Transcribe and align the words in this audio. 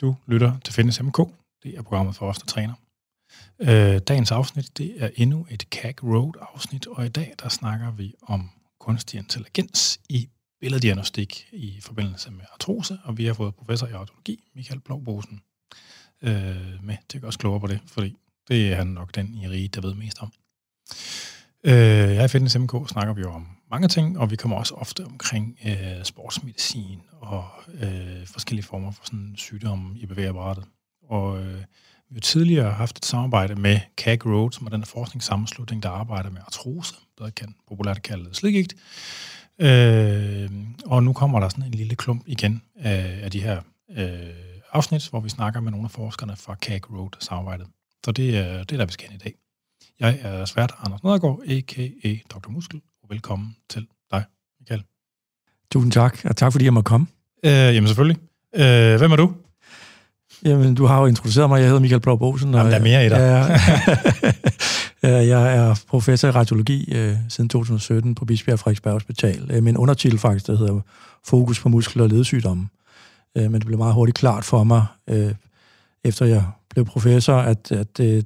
Du 0.00 0.16
lytter 0.26 0.58
til 0.64 0.74
Fitness 0.74 1.02
MK. 1.02 1.18
Det 1.62 1.78
er 1.78 1.82
programmet 1.82 2.16
for 2.16 2.28
os, 2.28 2.38
der 2.38 2.46
træner. 2.46 2.74
Øh, 3.60 3.98
dagens 3.98 4.30
afsnit, 4.30 4.78
det 4.78 5.02
er 5.02 5.10
endnu 5.16 5.46
et 5.50 5.62
CAG 5.62 6.04
Road 6.04 6.32
afsnit, 6.54 6.86
og 6.86 7.06
i 7.06 7.08
dag 7.08 7.34
der 7.42 7.48
snakker 7.48 7.90
vi 7.90 8.14
om 8.22 8.50
kunstig 8.80 9.18
intelligens 9.18 10.00
i 10.08 10.28
billeddiagnostik 10.60 11.48
i 11.52 11.80
forbindelse 11.82 12.30
med 12.30 12.44
artrose, 12.52 12.98
og 13.04 13.18
vi 13.18 13.24
har 13.24 13.34
fået 13.34 13.54
professor 13.54 13.86
i 13.86 13.92
audiologi, 13.92 14.50
Michael 14.54 14.80
Blåbosen, 14.80 15.40
øh, 16.22 16.84
med 16.84 16.96
til 17.08 17.18
at 17.18 17.20
gøre 17.20 17.28
os 17.28 17.36
klogere 17.36 17.60
på 17.60 17.66
det, 17.66 17.80
fordi 17.86 18.16
det 18.48 18.72
er 18.72 18.76
han 18.76 18.86
nok 18.86 19.14
den 19.14 19.34
i 19.34 19.48
rige, 19.48 19.68
der 19.68 19.80
ved 19.80 19.94
mest 19.94 20.18
om. 20.22 20.32
Øh, 21.64 22.14
jeg 22.16 22.24
i 22.24 22.28
Fitness 22.28 22.58
MK 22.58 22.88
snakker 22.88 23.14
vi 23.14 23.20
jo 23.20 23.32
om 23.32 23.59
mange 23.70 23.88
ting, 23.88 24.18
og 24.18 24.30
vi 24.30 24.36
kommer 24.36 24.56
også 24.56 24.74
ofte 24.74 25.04
omkring 25.04 25.58
øh, 25.66 26.04
sportsmedicin 26.04 27.00
og 27.20 27.44
øh, 27.74 28.26
forskellige 28.26 28.66
former 28.66 28.90
for 28.90 29.04
sådan 29.04 29.34
sygdomme 29.36 29.98
i 29.98 30.06
bevægeapparatet. 30.06 30.64
Og 31.08 31.38
øh, 31.42 31.60
vi 32.10 32.14
har 32.14 32.20
tidligere 32.20 32.72
haft 32.72 32.98
et 32.98 33.04
samarbejde 33.04 33.54
med 33.54 33.80
CAG 33.96 34.26
Road, 34.26 34.52
som 34.52 34.66
er 34.66 34.70
den 34.70 34.84
forskningssammenslutning, 34.84 35.82
der 35.82 35.90
arbejder 35.90 36.30
med 36.30 36.40
artrose, 36.46 36.94
der 37.18 37.30
kan 37.30 37.54
populært 37.68 38.02
kaldet 38.02 38.36
slidgigt. 38.36 38.74
Øh, 39.58 40.50
og 40.86 41.02
nu 41.02 41.12
kommer 41.12 41.40
der 41.40 41.48
sådan 41.48 41.64
en 41.64 41.74
lille 41.74 41.96
klump 41.96 42.22
igen 42.26 42.62
af, 42.76 43.20
af 43.22 43.30
de 43.30 43.42
her 43.42 43.62
øh, 43.90 44.60
afsnit, 44.72 45.08
hvor 45.08 45.20
vi 45.20 45.28
snakker 45.28 45.60
med 45.60 45.70
nogle 45.70 45.84
af 45.84 45.90
forskerne 45.90 46.36
fra 46.36 46.54
CAG 46.54 46.90
Road 46.92 47.10
samarbejdet. 47.18 47.66
Så 48.04 48.12
det 48.12 48.38
er, 48.38 48.58
det 48.58 48.72
er 48.72 48.76
der, 48.76 48.86
vi 48.86 48.92
skal 48.92 49.14
i 49.14 49.18
dag. 49.18 49.34
Jeg 50.00 50.18
er 50.22 50.44
svært 50.44 50.72
Anders 50.78 51.02
Nedergaard, 51.02 51.40
a.k.a. 51.48 52.16
Dr. 52.30 52.50
Muskel, 52.50 52.80
velkommen 53.10 53.56
til 53.70 53.86
dig, 54.12 54.24
Michael. 54.60 54.82
Tusind 55.72 55.92
tak, 55.92 56.18
og 56.24 56.36
tak 56.36 56.52
fordi 56.52 56.64
jeg 56.64 56.74
må 56.74 56.82
komme. 56.82 57.06
Øh, 57.44 57.52
jamen 57.52 57.86
selvfølgelig. 57.86 58.16
Øh, 58.54 58.98
hvem 58.98 59.12
er 59.12 59.16
du? 59.16 59.32
Jamen, 60.44 60.74
du 60.74 60.86
har 60.86 61.00
jo 61.00 61.06
introduceret 61.06 61.48
mig. 61.48 61.58
Jeg 61.58 61.66
hedder 61.66 61.80
Michael 61.80 62.00
Blå 62.00 62.16
Bosen. 62.16 62.54
Jamen, 62.54 62.72
der 62.72 62.78
er 62.78 62.82
mere 62.82 63.06
i 63.06 63.08
dig. 63.08 63.18
Jeg, 65.02 65.26
jeg 65.32 65.56
er 65.56 65.80
professor 65.88 66.28
i 66.28 66.30
radiologi 66.30 66.94
øh, 66.94 67.16
siden 67.28 67.48
2017 67.48 68.14
på 68.14 68.24
Bispebjerg 68.24 68.58
Frederiksberg 68.58 68.92
Hospital. 68.92 69.50
Øh, 69.50 69.62
min 69.62 69.76
undertitel 69.76 70.18
faktisk, 70.18 70.46
der 70.46 70.56
hedder 70.56 70.80
Fokus 71.24 71.60
på 71.60 71.68
muskler 71.68 72.02
og 72.02 72.08
ledsygdomme. 72.08 72.68
Øh, 73.36 73.42
men 73.50 73.54
det 73.54 73.66
blev 73.66 73.78
meget 73.78 73.94
hurtigt 73.94 74.18
klart 74.18 74.44
for 74.44 74.64
mig, 74.64 74.86
øh, 75.08 75.34
efter 76.04 76.26
jeg 76.26 76.44
blev 76.70 76.84
professor, 76.84 77.36
at, 77.36 77.72
at 77.72 78.00
øh, 78.00 78.22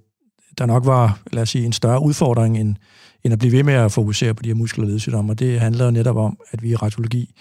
der 0.59 0.67
nok 0.67 0.87
var, 0.87 1.19
lad 1.33 1.43
os 1.43 1.49
sige, 1.49 1.67
en 1.67 1.73
større 1.73 2.03
udfordring, 2.03 2.59
end, 2.59 2.77
end 3.25 3.33
at 3.33 3.39
blive 3.39 3.53
ved 3.53 3.63
med 3.63 3.75
at 3.75 3.93
fokusere 3.93 4.35
på 4.35 4.43
de 4.43 4.49
her 4.49 4.55
muskel- 4.55 4.83
og 4.83 4.89
ledsygdomme. 4.89 5.33
Og 5.33 5.39
det 5.39 5.61
handler 5.61 5.91
netop 5.91 6.17
om, 6.17 6.39
at 6.51 6.63
vi 6.63 6.71
i 6.71 6.75
radiologi 6.75 7.35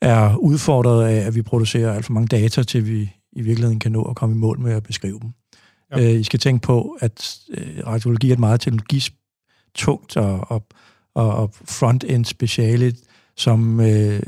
er 0.00 0.36
udfordret 0.36 1.08
af, 1.08 1.26
at 1.26 1.34
vi 1.34 1.42
producerer 1.42 1.92
alt 1.92 2.04
for 2.04 2.12
mange 2.12 2.26
data, 2.26 2.62
til 2.62 2.86
vi 2.86 3.10
i 3.32 3.42
virkeligheden 3.42 3.80
kan 3.80 3.92
nå 3.92 4.02
at 4.02 4.16
komme 4.16 4.34
i 4.34 4.38
mål 4.38 4.60
med 4.60 4.72
at 4.72 4.82
beskrive 4.82 5.20
dem. 5.22 5.30
Ja. 5.92 6.02
Øh, 6.02 6.20
I 6.20 6.22
skal 6.22 6.38
tænke 6.38 6.62
på, 6.62 6.96
at 7.00 7.38
øh, 7.50 7.86
radiologi 7.86 8.28
er 8.28 8.32
et 8.32 8.38
meget 8.38 8.60
teknologistungt 8.60 10.16
og, 10.16 10.50
og, 10.50 10.66
og, 11.14 11.34
og 11.34 11.50
front-end 11.54 12.24
speciale, 12.24 12.94
som 13.36 13.80
øh, 13.80 14.20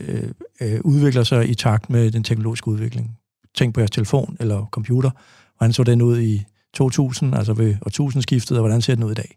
øh, 0.60 0.80
udvikler 0.84 1.22
sig 1.22 1.48
i 1.48 1.54
takt 1.54 1.90
med 1.90 2.10
den 2.10 2.24
teknologiske 2.24 2.68
udvikling. 2.68 3.18
Tænk 3.54 3.74
på 3.74 3.80
jeres 3.80 3.90
telefon 3.90 4.36
eller 4.40 4.66
computer. 4.70 5.10
Hvordan 5.58 5.72
så 5.72 5.84
den 5.84 6.02
ud 6.02 6.20
i 6.20 6.44
2000, 6.74 7.34
altså 7.34 7.52
ved 7.52 7.76
årtusindskiftet, 7.86 8.58
og 8.58 8.62
hvordan 8.62 8.82
ser 8.82 8.94
den 8.94 9.04
ud 9.04 9.10
i 9.10 9.14
dag? 9.14 9.36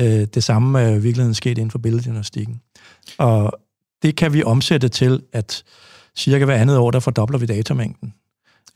Øh, 0.00 0.26
det 0.34 0.44
samme 0.44 0.80
er 0.80 0.88
i 0.88 0.98
virkeligheden 0.98 1.34
sket 1.34 1.58
inden 1.58 1.70
for 1.70 1.78
billeddiagnostikken. 1.78 2.60
Og 3.18 3.52
det 4.02 4.16
kan 4.16 4.32
vi 4.32 4.42
omsætte 4.42 4.88
til, 4.88 5.22
at 5.32 5.62
cirka 6.16 6.44
hver 6.44 6.54
andet 6.54 6.78
år, 6.78 6.90
der 6.90 7.00
fordobler 7.00 7.38
vi 7.38 7.46
datamængden. 7.46 8.14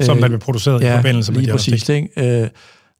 Som 0.00 0.16
man 0.16 0.30
vil 0.30 0.38
produceret 0.38 0.82
ja, 0.82 0.94
i 0.94 0.96
forbindelse 0.96 1.32
med 1.32 1.40
lige 1.40 1.52
præcis. 1.52 1.88
Ikke? 1.88 2.42
Øh, 2.42 2.48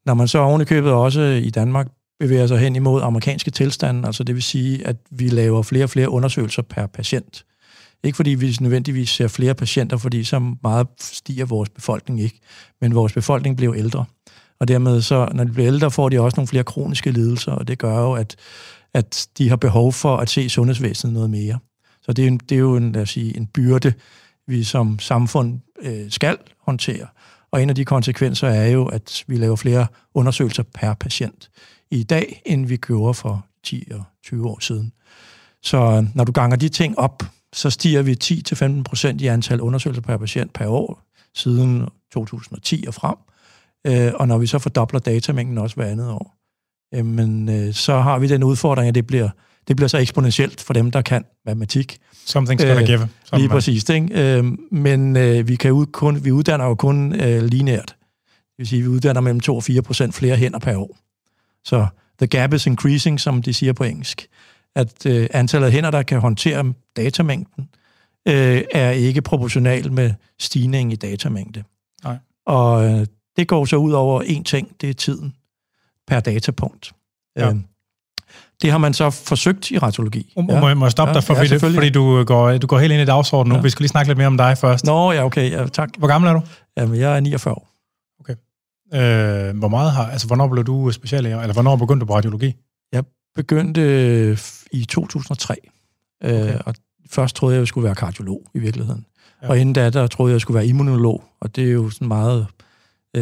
når 0.05 0.13
man 0.13 0.27
så 0.27 0.39
oven 0.39 0.61
i 0.61 0.65
købet 0.65 0.91
også 0.91 1.21
i 1.21 1.49
Danmark 1.49 1.87
bevæger 2.19 2.47
sig 2.47 2.59
hen 2.59 2.75
imod 2.75 3.01
amerikanske 3.01 3.51
tilstande, 3.51 4.07
altså 4.07 4.23
det 4.23 4.35
vil 4.35 4.43
sige, 4.43 4.87
at 4.87 4.95
vi 5.11 5.27
laver 5.27 5.61
flere 5.61 5.83
og 5.83 5.89
flere 5.89 6.09
undersøgelser 6.09 6.61
per 6.61 6.87
patient. 6.87 7.45
Ikke 8.03 8.15
fordi 8.15 8.29
vi 8.29 8.57
nødvendigvis 8.61 9.09
ser 9.09 9.27
flere 9.27 9.55
patienter, 9.55 9.97
fordi 9.97 10.23
så 10.23 10.55
meget 10.63 10.87
stiger 10.99 11.45
vores 11.45 11.69
befolkning 11.69 12.21
ikke, 12.21 12.39
men 12.81 12.95
vores 12.95 13.13
befolkning 13.13 13.57
bliver 13.57 13.75
ældre. 13.75 14.05
Og 14.59 14.67
dermed 14.67 15.01
så, 15.01 15.29
når 15.33 15.43
de 15.43 15.51
bliver 15.51 15.67
ældre, 15.67 15.91
får 15.91 16.09
de 16.09 16.21
også 16.21 16.35
nogle 16.35 16.47
flere 16.47 16.63
kroniske 16.63 17.11
lidelser, 17.11 17.51
og 17.51 17.67
det 17.67 17.77
gør 17.77 17.99
jo, 17.99 18.13
at, 18.13 18.35
at 18.93 19.27
de 19.37 19.49
har 19.49 19.55
behov 19.55 19.93
for 19.93 20.17
at 20.17 20.29
se 20.29 20.49
sundhedsvæsenet 20.49 21.13
noget 21.13 21.29
mere. 21.29 21.59
Så 22.01 22.13
det 22.13 22.23
er, 22.23 22.27
en, 22.27 22.37
det 22.37 22.55
er 22.55 22.59
jo 22.59 22.75
en, 22.75 22.91
lad 22.91 23.01
os 23.01 23.09
sige, 23.09 23.37
en 23.37 23.47
byrde, 23.47 23.93
vi 24.47 24.63
som 24.63 24.99
samfund 24.99 25.59
øh, 25.81 26.11
skal 26.11 26.37
håndtere. 26.61 27.07
Og 27.51 27.61
en 27.61 27.69
af 27.69 27.75
de 27.75 27.85
konsekvenser 27.85 28.47
er 28.47 28.67
jo, 28.67 28.85
at 28.85 29.23
vi 29.27 29.37
laver 29.37 29.55
flere 29.55 29.87
undersøgelser 30.13 30.63
per 30.63 30.93
patient 30.93 31.49
i 31.91 32.03
dag, 32.03 32.41
end 32.45 32.65
vi 32.65 32.77
gjorde 32.77 33.13
for 33.13 33.45
10 33.63 33.87
og 33.91 34.03
20 34.23 34.47
år 34.47 34.59
siden. 34.59 34.91
Så 35.63 35.77
øh, 35.77 36.15
når 36.15 36.23
du 36.23 36.31
ganger 36.31 36.57
de 36.57 36.69
ting 36.69 36.99
op, 36.99 37.23
så 37.53 37.69
stiger 37.69 38.01
vi 38.01 38.17
10-15 38.23 38.83
procent 38.83 39.21
i 39.21 39.27
antal 39.27 39.61
undersøgelser 39.61 40.01
per 40.01 40.17
patient 40.17 40.53
per 40.53 40.67
år 40.67 41.01
siden 41.35 41.87
2010 42.13 42.83
og 42.87 42.93
frem. 42.93 43.15
Øh, 43.87 44.11
og 44.15 44.27
når 44.27 44.37
vi 44.37 44.47
så 44.47 44.59
fordobler 44.59 44.99
datamængden 44.99 45.57
også 45.57 45.75
hver 45.75 45.85
andet 45.85 46.11
år, 46.11 46.37
jamen, 46.93 47.49
øh, 47.49 47.73
så 47.73 47.99
har 47.99 48.19
vi 48.19 48.27
den 48.27 48.43
udfordring, 48.43 48.87
at 48.87 48.95
det 48.95 49.07
bliver, 49.07 49.29
det 49.67 49.75
bliver 49.75 49.87
så 49.87 49.97
eksponentielt 49.97 50.61
for 50.61 50.73
dem, 50.73 50.91
der 50.91 51.01
kan 51.01 51.25
matematik. 51.45 51.97
Something's 52.13 52.67
gonna 52.67 52.85
give. 52.85 53.09
Som 53.23 53.39
lige 53.39 53.49
præcis. 53.49 53.89
Ikke? 53.89 54.37
Øh, 54.37 54.45
men 54.71 55.17
øh, 55.17 55.47
vi, 55.47 55.55
kan 55.55 55.71
ud, 55.71 55.85
kun, 55.85 56.25
vi 56.25 56.31
uddanner 56.31 56.65
jo 56.65 56.75
kun 56.75 57.21
øh, 57.21 57.43
lineært. 57.43 57.95
Det 58.27 58.57
vil 58.57 58.67
sige, 58.67 58.79
at 58.79 58.83
vi 58.83 58.89
uddanner 58.89 59.21
mellem 59.21 59.39
2 59.39 59.55
og 59.55 59.63
4 59.63 59.81
procent 59.81 60.15
flere 60.15 60.35
hænder 60.35 60.59
per 60.59 60.75
år. 60.77 60.97
Så 61.63 61.87
the 62.19 62.27
gap 62.27 62.53
is 62.53 62.65
increasing, 62.65 63.19
som 63.19 63.41
de 63.41 63.53
siger 63.53 63.73
på 63.73 63.83
engelsk. 63.83 64.27
At 64.75 65.05
øh, 65.05 65.27
antallet 65.33 65.67
af 65.67 65.73
hænder, 65.73 65.91
der 65.91 66.03
kan 66.03 66.19
håndtere 66.19 66.73
datamængden, 66.95 67.69
øh, 68.27 68.63
er 68.71 68.91
ikke 68.91 69.21
proportional 69.21 69.91
med 69.91 70.13
stigningen 70.39 70.91
i 70.91 70.95
datamængde. 70.95 71.63
Nej. 72.03 72.17
Og 72.45 72.85
øh, 72.85 73.05
det 73.37 73.47
går 73.47 73.65
så 73.65 73.75
ud 73.75 73.91
over 73.91 74.21
én 74.21 74.43
ting, 74.43 74.81
det 74.81 74.89
er 74.89 74.93
tiden 74.93 75.33
per 76.07 76.19
datapunkt. 76.19 76.91
Ja. 77.37 77.49
Øh, 77.49 77.55
det 78.61 78.71
har 78.71 78.77
man 78.77 78.93
så 78.93 79.09
forsøgt 79.09 79.71
i 79.71 79.77
radiologi. 79.77 80.33
Um, 80.35 80.49
ja. 80.49 80.59
Må, 80.59 80.67
jeg, 80.67 80.77
må 80.77 80.89
stoppe 80.89 81.09
ja, 81.09 81.13
dig, 81.13 81.23
for, 81.23 81.33
ja, 81.33 81.57
fordi, 81.57 81.73
fordi 81.73 81.89
du 81.89 82.23
går, 82.23 82.57
du 82.57 82.67
går 82.67 82.79
helt 82.79 82.93
ind 82.93 83.01
i 83.01 83.05
dagsordenen 83.05 83.51
nu. 83.51 83.55
Ja. 83.55 83.61
Vi 83.61 83.69
skal 83.69 83.83
lige 83.83 83.89
snakke 83.89 84.09
lidt 84.09 84.17
mere 84.17 84.27
om 84.27 84.37
dig 84.37 84.57
først. 84.57 84.85
Nå, 84.85 85.11
ja, 85.11 85.25
okay. 85.25 85.51
Ja, 85.51 85.67
tak. 85.67 85.89
Hvor 85.97 86.07
gammel 86.07 86.29
er 86.29 86.33
du? 86.33 86.41
Jamen, 86.77 86.99
jeg 86.99 87.15
er 87.15 87.19
49 87.19 87.53
år. 87.53 87.67
Okay. 88.19 88.33
Øh, 88.93 89.57
hvor 89.57 89.67
meget 89.67 89.91
har, 89.91 90.07
altså, 90.07 90.27
hvornår 90.27 90.47
blev 90.47 90.63
du 90.63 90.91
speciallæger, 90.91 91.41
eller 91.41 91.53
hvornår 91.53 91.75
begyndte 91.75 91.99
du 91.99 92.05
på 92.05 92.15
radiologi? 92.15 92.55
Jeg 92.91 93.03
begyndte 93.35 93.81
øh, 93.81 94.37
i 94.71 94.85
2003. 94.85 95.55
Øh, 96.23 96.31
okay. 96.31 96.53
Øh, 96.53 96.61
og 96.65 96.75
først 97.09 97.35
troede 97.35 97.55
jeg, 97.55 97.59
jeg 97.59 97.67
skulle 97.67 97.85
være 97.85 97.95
kardiolog 97.95 98.41
i 98.53 98.59
virkeligheden. 98.59 99.05
Ja. 99.43 99.49
Og 99.49 99.59
inden 99.59 99.73
da, 99.73 99.89
der 99.89 100.07
troede 100.07 100.31
jeg, 100.31 100.33
jeg 100.33 100.41
skulle 100.41 100.55
være 100.55 100.67
immunolog. 100.67 101.23
Og 101.41 101.55
det 101.55 101.67
er 101.67 101.71
jo 101.71 101.89
sådan 101.89 102.07
meget, 102.07 102.47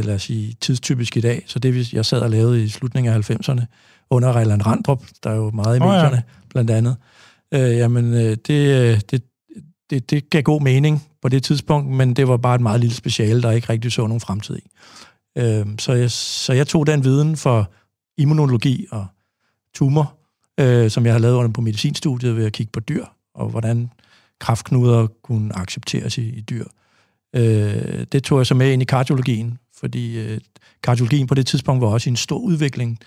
lad 0.02 0.16
os 0.16 0.22
sige, 0.22 0.56
tidstypisk 0.62 1.18
i 1.18 1.22
dag. 1.22 1.44
Så 1.48 1.60
det, 1.60 1.94
jeg 1.94 2.06
sad 2.06 2.20
og 2.20 2.30
lavede 2.30 2.64
i 2.64 2.70
slutningen 2.70 3.14
af 3.14 3.30
90'erne, 3.32 3.66
under 4.10 4.34
Rejland 4.34 4.66
Randrup, 4.66 5.04
der 5.24 5.30
er 5.30 5.36
jo 5.36 5.52
meget 5.52 5.78
i 5.78 5.82
oh, 5.82 5.88
medierne, 5.88 6.16
ja. 6.16 6.22
blandt 6.50 6.72
andet. 6.72 6.96
Øh, 7.54 7.78
jamen, 7.78 8.14
øh, 8.14 8.38
det, 8.48 9.12
det, 9.12 9.24
det, 9.90 10.12
det 10.12 10.30
gav 10.30 10.42
god 10.42 10.62
mening 10.62 11.04
på 11.22 11.30
det 11.30 11.44
tidspunkt, 11.44 11.92
men 11.92 12.14
det 12.14 12.28
var 12.28 12.38
bare 12.38 12.56
et 12.56 12.62
meget 12.62 12.80
lille 12.80 12.96
speciale, 12.96 13.42
der 13.42 13.52
ikke 13.52 13.70
rigtig 13.70 13.92
så 13.92 14.08
nogen 14.08 14.22
fremtid 14.22 14.58
i. 14.58 14.70
Øh, 15.38 15.66
så, 15.80 15.94
jeg, 15.94 16.12
så 16.12 16.54
jeg 16.54 16.68
tog 16.68 16.88
den 16.88 17.04
viden 17.04 17.38
for 17.38 17.72
immunologi 18.18 18.88
og 18.92 19.06
tumor, 19.74 20.18
øh, 20.60 20.90
som 20.90 21.06
jeg 21.06 21.14
har 21.14 21.20
lavet 21.20 21.36
under 21.36 21.52
på 21.52 21.62
medicinstudiet 21.62 22.36
ved 22.36 22.46
at 22.46 22.54
kigge 22.54 22.72
på 22.72 22.80
dyr, 22.80 23.06
og 23.36 23.50
hvordan 23.50 23.90
kraftknuder 24.40 25.08
kunne 25.24 25.58
accepteres 25.58 26.18
i, 26.18 26.30
i 26.30 26.42
dyr. 26.42 26.66
Øh, 27.36 28.06
det 28.12 28.24
tog 28.24 28.38
jeg 28.38 28.46
så 28.46 28.56
med 28.56 28.72
ind 28.72 28.82
i 28.82 28.86
kardiologien, 28.86 29.60
fordi 29.80 30.20
øh, 30.20 30.40
kardiologien 30.84 31.28
på 31.28 31.36
det 31.36 31.48
tidspunkt 31.48 31.82
var 31.82 31.88
også 31.88 32.10
i 32.10 32.12
en 32.12 32.16
stor 32.16 32.38
udvikling 32.38 33.00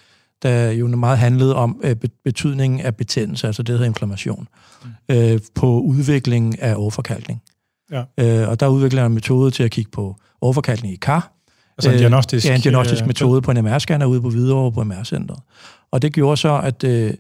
der 0.42 0.70
jo 0.70 0.86
meget 0.86 1.18
handlede 1.18 1.56
om 1.56 1.80
øh, 1.84 1.96
betydningen 2.24 2.80
af 2.80 2.96
betændelse, 2.96 3.46
altså 3.46 3.62
det 3.62 3.72
hedder 3.72 3.86
inflammation, 3.86 4.48
mm. 4.84 4.90
øh, 5.16 5.40
på 5.54 5.80
udviklingen 5.80 6.56
af 6.58 6.74
overforkalkning. 6.76 7.42
Ja. 7.90 8.04
Øh, 8.18 8.48
og 8.48 8.60
der 8.60 8.68
udvikler 8.68 9.06
en 9.06 9.14
metode 9.14 9.50
til 9.50 9.62
at 9.62 9.70
kigge 9.70 9.90
på 9.90 10.16
overforkalkning 10.40 10.94
i 10.94 10.96
kar. 10.96 11.32
Altså 11.78 11.90
en 11.90 11.98
diagnostisk... 11.98 12.46
Øh, 12.46 12.50
ja, 12.50 12.54
en 12.54 12.60
diagnostisk 12.60 13.02
øh, 13.02 13.06
metode 13.06 13.42
på 13.42 13.50
en 13.50 13.66
MR-scanner 13.66 14.04
ude 14.04 14.20
på 14.20 14.30
Hvidovre 14.30 14.72
på 14.72 14.84
MR-centret. 14.84 15.38
Og 15.90 16.02
det 16.02 16.12
gjorde 16.12 16.36
så, 16.36 16.60
at 16.64 16.84
øh, 16.84 17.14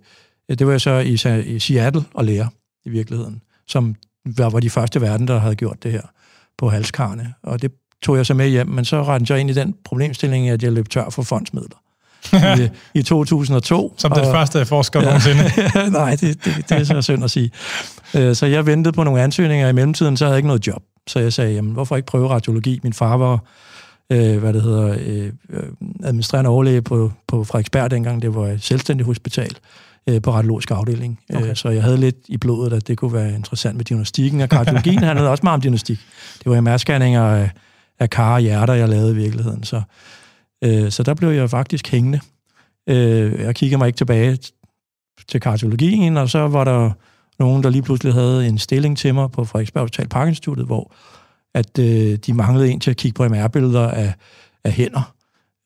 det 0.48 0.66
var 0.66 0.72
jeg 0.72 0.80
så 0.80 0.90
i, 0.90 1.12
i 1.46 1.58
Seattle 1.58 2.04
og 2.14 2.24
lære 2.24 2.48
i 2.84 2.90
virkeligheden, 2.90 3.42
som 3.66 3.94
var, 4.24 4.50
var 4.50 4.60
de 4.60 4.70
første 4.70 5.00
verden, 5.00 5.28
der 5.28 5.38
havde 5.38 5.54
gjort 5.54 5.82
det 5.82 5.92
her 5.92 6.02
på 6.58 6.68
halskarne. 6.68 7.34
Og 7.42 7.62
det 7.62 7.72
tog 8.02 8.16
jeg 8.16 8.26
så 8.26 8.34
med 8.34 8.48
hjem, 8.48 8.68
men 8.68 8.84
så 8.84 9.02
rendte 9.02 9.32
jeg 9.32 9.40
ind 9.40 9.50
i 9.50 9.52
den 9.52 9.74
problemstilling, 9.84 10.48
at 10.48 10.62
jeg 10.62 10.72
løb 10.72 10.88
tør 10.88 11.10
for 11.10 11.22
fondsmidler 11.22 11.76
i, 12.58 12.68
i 12.98 13.02
2002. 13.02 13.94
Som 13.96 14.12
den 14.12 14.24
og, 14.24 14.32
første 14.32 14.66
forsker 14.66 15.00
ja, 15.00 15.06
nogensinde. 15.06 15.42
nej, 15.90 16.10
det, 16.10 16.44
det, 16.44 16.64
det 16.68 16.72
er 16.72 16.84
så 16.84 17.02
synd 17.02 17.24
at 17.24 17.30
sige. 17.30 17.50
Øh, 18.14 18.34
så 18.34 18.46
jeg 18.46 18.66
ventede 18.66 18.92
på 18.92 19.04
nogle 19.04 19.22
ansøgninger. 19.22 19.68
I 19.68 19.72
mellemtiden 19.72 20.16
så 20.16 20.24
havde 20.24 20.32
jeg 20.32 20.38
ikke 20.38 20.46
noget 20.46 20.66
job. 20.66 20.82
Så 21.06 21.18
jeg 21.18 21.32
sagde, 21.32 21.54
jamen, 21.54 21.72
hvorfor 21.72 21.96
ikke 21.96 22.06
prøve 22.06 22.28
radiologi? 22.28 22.80
Min 22.82 22.92
far 22.92 23.16
var 23.16 23.44
øh, 24.12 24.38
hvad 24.38 24.52
det 24.52 24.62
hedder, 24.62 24.96
øh, 25.00 25.32
administrerende 26.04 26.50
overlæge 26.50 26.82
på, 26.82 27.12
på 27.28 27.44
Frederiksberg 27.44 27.90
dengang, 27.90 28.22
det 28.22 28.34
var 28.34 28.46
et 28.46 28.62
selvstændigt 28.62 29.06
hospital 29.06 29.50
øh, 30.06 30.22
på 30.22 30.32
radiologisk 30.32 30.70
afdeling. 30.70 31.20
Øh, 31.32 31.38
okay. 31.38 31.50
Øh, 31.50 31.56
så 31.56 31.68
jeg 31.68 31.82
havde 31.82 31.96
lidt 31.96 32.16
i 32.28 32.36
blodet, 32.36 32.72
at 32.72 32.88
det 32.88 32.98
kunne 32.98 33.12
være 33.12 33.34
interessant 33.34 33.76
med 33.76 33.84
diagnostikken 33.84 34.40
og 34.40 34.48
kardiologien. 34.48 35.02
Han 35.02 35.16
havde 35.16 35.30
også 35.30 35.42
meget 35.42 35.54
om 35.54 35.60
diagnostik. 35.60 35.98
Det 36.44 36.50
var 36.50 36.60
MR-scanninger 36.60 37.48
af, 38.00 38.10
kar 38.10 38.34
og 38.34 38.40
hjerter, 38.40 38.74
jeg 38.74 38.88
lavede 38.88 39.12
i 39.12 39.16
virkeligheden. 39.16 39.64
Så, 39.64 39.82
øh, 40.64 40.90
så 40.90 41.02
der 41.02 41.14
blev 41.14 41.28
jeg 41.28 41.50
faktisk 41.50 41.88
hængende. 41.88 42.20
Øh, 42.88 43.40
jeg 43.40 43.54
kiggede 43.54 43.78
mig 43.78 43.86
ikke 43.86 43.96
tilbage 43.96 44.38
til 45.28 45.40
kardiologien, 45.40 46.16
og 46.16 46.30
så 46.30 46.48
var 46.48 46.64
der 46.64 46.90
nogen, 47.38 47.62
der 47.62 47.70
lige 47.70 47.82
pludselig 47.82 48.14
havde 48.14 48.46
en 48.46 48.58
stilling 48.58 48.98
til 48.98 49.14
mig 49.14 49.30
på 49.30 49.44
Frederiksberg 49.44 49.82
Hospital 49.82 50.08
Parkinstituttet, 50.08 50.66
hvor 50.66 50.92
at 51.54 51.78
øh, 51.78 52.16
de 52.16 52.32
manglede 52.34 52.70
en 52.70 52.80
til 52.80 52.90
at 52.90 52.96
kigge 52.96 53.16
på 53.16 53.28
MR-billeder 53.28 53.88
af, 53.88 54.14
af 54.64 54.72
hænder 54.72 55.14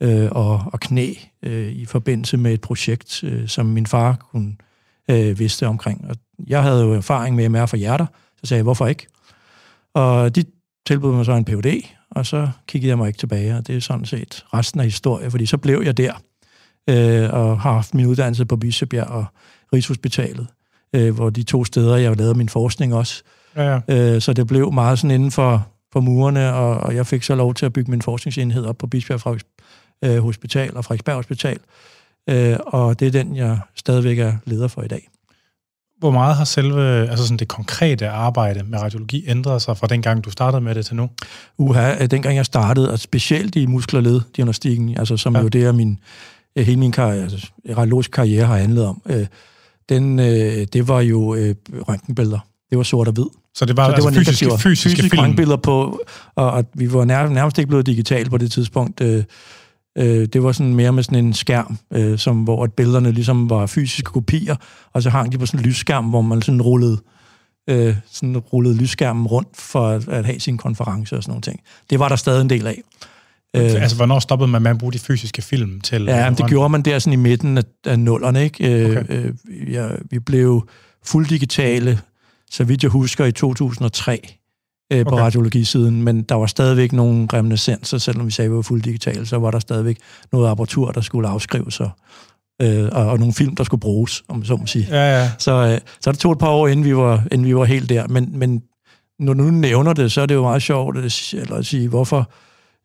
øh, 0.02 0.28
og, 0.30 0.62
og 0.72 0.80
knæ 0.80 1.14
øh, 1.42 1.72
i 1.72 1.84
forbindelse 1.84 2.36
med 2.36 2.52
et 2.52 2.60
projekt, 2.60 3.24
øh, 3.24 3.48
som 3.48 3.66
min 3.66 3.86
far 3.86 4.26
kunne 4.30 4.56
øh, 5.10 5.38
vidste 5.38 5.66
omkring. 5.66 6.04
Og 6.08 6.16
jeg 6.46 6.62
havde 6.62 6.82
jo 6.82 6.92
erfaring 6.92 7.36
med 7.36 7.48
MR 7.48 7.66
for 7.66 7.76
hjerter, 7.76 8.06
så 8.40 8.46
sagde 8.46 8.58
jeg, 8.58 8.62
hvorfor 8.62 8.86
ikke? 8.86 9.06
Og 9.94 10.36
de 10.36 10.44
tilbød 10.86 11.12
mig 11.12 11.24
så 11.24 11.32
en 11.32 11.44
PhD, 11.44 11.84
og 12.10 12.26
så 12.26 12.48
kiggede 12.66 12.88
jeg 12.88 12.98
mig 12.98 13.06
ikke 13.06 13.18
tilbage, 13.18 13.56
og 13.56 13.66
det 13.66 13.76
er 13.76 13.80
sådan 13.80 14.04
set 14.04 14.44
resten 14.54 14.80
af 14.80 14.86
historien, 14.86 15.30
fordi 15.30 15.46
så 15.46 15.58
blev 15.58 15.82
jeg 15.84 15.96
der, 15.96 16.12
øh, 16.90 17.30
og 17.32 17.60
har 17.60 17.72
haft 17.72 17.94
min 17.94 18.06
uddannelse 18.06 18.44
på 18.44 18.56
Bispebjerg 18.56 19.06
og 19.06 19.24
Rigshospitalet, 19.72 20.46
øh, 20.94 21.14
hvor 21.14 21.30
de 21.30 21.42
to 21.42 21.64
steder, 21.64 21.96
jeg 21.96 22.16
lavede 22.16 22.34
min 22.34 22.48
forskning 22.48 22.94
også. 22.94 23.22
Ja, 23.56 23.80
ja. 23.88 24.14
Øh, 24.14 24.20
så 24.20 24.32
det 24.32 24.46
blev 24.46 24.72
meget 24.72 24.98
sådan 24.98 25.14
inden 25.14 25.30
for, 25.30 25.66
for 25.92 26.00
murene, 26.00 26.54
og, 26.54 26.76
og 26.76 26.94
jeg 26.94 27.06
fik 27.06 27.22
så 27.22 27.34
lov 27.34 27.54
til 27.54 27.66
at 27.66 27.72
bygge 27.72 27.90
min 27.90 28.02
forskningsenhed 28.02 28.64
op 28.64 28.78
på 28.78 28.86
Bispebjerg 28.86 29.40
øh, 30.04 30.18
Hospital 30.18 30.76
og 30.76 30.84
Frederiksberg 30.84 31.16
Hospital, 31.16 31.58
øh, 32.30 32.56
og 32.66 33.00
det 33.00 33.06
er 33.06 33.12
den, 33.12 33.36
jeg 33.36 33.58
stadigvæk 33.74 34.18
er 34.18 34.32
leder 34.44 34.68
for 34.68 34.82
i 34.82 34.88
dag. 34.88 35.08
Hvor 36.02 36.10
meget 36.10 36.36
har 36.36 36.44
selve, 36.44 37.08
altså 37.08 37.24
sådan 37.24 37.36
det 37.36 37.48
konkrete 37.48 38.08
arbejde 38.08 38.62
med 38.64 38.78
radiologi 38.78 39.24
ændret 39.28 39.62
sig 39.62 39.76
fra 39.76 39.86
dengang, 39.86 40.24
du 40.24 40.30
startede 40.30 40.60
med 40.60 40.74
det 40.74 40.86
til 40.86 40.96
nu? 40.96 41.10
Uha, 41.58 42.06
dengang 42.06 42.36
jeg 42.36 42.46
startede, 42.46 42.92
og 42.92 42.98
specielt 42.98 43.56
i 43.56 43.66
muskler- 43.66 44.00
og 44.00 44.04
leddiagnostikken, 44.04 44.98
altså 44.98 45.16
som 45.16 45.36
ja. 45.36 45.42
jo 45.42 45.48
det 45.48 45.64
er 45.64 45.72
min, 45.72 45.98
hele 46.56 46.76
min 46.76 46.92
karriere, 46.92 47.22
altså, 47.22 47.50
radiologisk 47.76 48.10
karriere 48.10 48.46
har 48.46 48.56
handlet 48.56 48.86
om, 48.86 49.02
øh, 49.06 49.26
den, 49.88 50.18
øh, 50.18 50.66
det 50.72 50.88
var 50.88 51.00
jo 51.00 51.34
øh, 51.34 51.54
røntgenbilleder. 51.88 52.38
Det 52.70 52.78
var 52.78 52.84
sort 52.84 53.08
og 53.08 53.14
hvid. 53.14 53.26
Så 53.54 53.64
det 53.64 53.76
var, 53.76 53.84
så 53.84 53.90
det 53.90 53.96
altså 53.96 54.10
var 54.10 54.16
fysiske, 54.18 54.44
fysiske, 54.44 54.68
fysiske 54.68 55.10
film? 55.10 55.20
røntgenbilleder 55.20 55.56
på, 55.56 56.00
og, 56.34 56.50
og 56.50 56.64
vi 56.74 56.92
var 56.92 57.04
nær, 57.04 57.28
nærmest 57.28 57.58
ikke 57.58 57.68
blevet 57.68 57.86
digitalt 57.86 58.30
på 58.30 58.38
det 58.38 58.52
tidspunkt. 58.52 59.00
Øh, 59.00 59.24
øh, 59.98 60.28
det 60.32 60.42
var 60.42 60.52
sådan 60.52 60.74
mere 60.74 60.92
med 60.92 61.02
sådan 61.02 61.24
en 61.24 61.32
skærm, 61.32 61.78
øh, 61.92 62.18
som, 62.18 62.42
hvor 62.42 62.64
at 62.64 62.72
billederne 62.72 63.12
ligesom 63.12 63.50
var 63.50 63.66
fysiske 63.66 64.10
kopier, 64.10 64.56
og 64.92 65.02
så 65.02 65.10
hang 65.10 65.32
de 65.32 65.38
på 65.38 65.46
sådan 65.46 65.60
en 65.60 65.66
lysskærm, 65.66 66.04
hvor 66.04 66.22
man 66.22 66.42
sådan 66.42 66.62
rullede, 66.62 66.98
øh, 67.70 67.96
sådan 68.10 68.38
rullede 68.38 68.76
lysskærmen 68.76 69.26
rundt 69.26 69.56
for 69.56 69.88
at, 69.88 70.08
at 70.08 70.24
have 70.24 70.40
sin 70.40 70.58
konference 70.58 71.16
og 71.16 71.22
sådan 71.22 71.30
nogle 71.30 71.42
ting. 71.42 71.60
Det 71.90 71.98
var 71.98 72.08
der 72.08 72.16
stadig 72.16 72.42
en 72.42 72.50
del 72.50 72.66
af. 72.66 72.82
Øh, 73.56 73.82
altså, 73.82 73.96
hvornår 73.96 74.18
stoppede 74.18 74.50
man 74.50 74.62
med 74.62 74.70
at 74.70 74.78
bruge 74.78 74.92
de 74.92 74.98
fysiske 74.98 75.42
film 75.42 75.80
til? 75.80 76.04
Ja, 76.04 76.30
men 76.30 76.38
det 76.38 76.46
gjorde 76.46 76.68
man 76.68 76.82
der 76.82 76.98
sådan 76.98 77.12
i 77.12 77.22
midten 77.22 77.58
af, 77.58 77.64
af 77.86 77.98
nullerne, 77.98 78.44
ikke? 78.44 78.84
Øh, 78.84 78.90
okay. 78.90 79.04
Øh, 79.08 79.72
ja, 79.72 79.88
vi 80.10 80.18
blev 80.18 80.68
fuld 81.04 81.26
digitale, 81.26 82.00
så 82.50 82.64
vidt 82.64 82.82
jeg 82.82 82.90
husker, 82.90 83.24
i 83.24 83.32
2003 83.32 84.38
øh, 84.92 85.04
på 85.04 85.10
okay. 85.10 85.22
radiologisiden, 85.22 86.02
men 86.02 86.22
der 86.22 86.34
var 86.34 86.46
stadigvæk 86.46 86.92
nogle 86.92 87.28
reminiscenser, 87.32 87.98
selvom 87.98 88.26
vi 88.26 88.30
sagde, 88.30 88.46
at 88.46 88.50
vi 88.50 88.56
var 88.56 88.62
fuld 88.62 88.82
digitale, 88.82 89.26
så 89.26 89.38
var 89.38 89.50
der 89.50 89.58
stadigvæk 89.58 89.98
noget 90.32 90.50
apparatur, 90.50 90.90
der 90.90 91.00
skulle 91.00 91.28
afskrives, 91.28 91.80
og, 91.80 91.90
øh, 92.62 92.88
og, 92.92 93.06
og 93.06 93.18
nogle 93.18 93.34
film, 93.34 93.56
der 93.56 93.64
skulle 93.64 93.80
bruges, 93.80 94.24
om 94.28 94.44
så 94.44 94.56
må 94.56 94.66
sige. 94.66 94.86
Ja, 94.90 95.20
ja. 95.20 95.30
Så, 95.38 95.52
øh, 95.52 95.80
så 96.00 96.12
det 96.12 96.18
tog 96.18 96.32
et 96.32 96.38
par 96.38 96.48
år, 96.48 96.68
inden 96.68 96.84
vi 96.84 96.96
var, 96.96 97.24
inden 97.32 97.46
vi 97.46 97.56
var 97.56 97.64
helt 97.64 97.88
der, 97.88 98.08
men, 98.08 98.38
men 98.38 98.62
når 99.18 99.34
du 99.34 99.42
nævner 99.42 99.92
det, 99.92 100.12
så 100.12 100.20
er 100.20 100.26
det 100.26 100.34
jo 100.34 100.42
meget 100.42 100.62
sjovt 100.62 100.98
at, 100.98 101.34
eller 101.34 101.56
at 101.56 101.66
sige, 101.66 101.88
hvorfor 101.88 102.30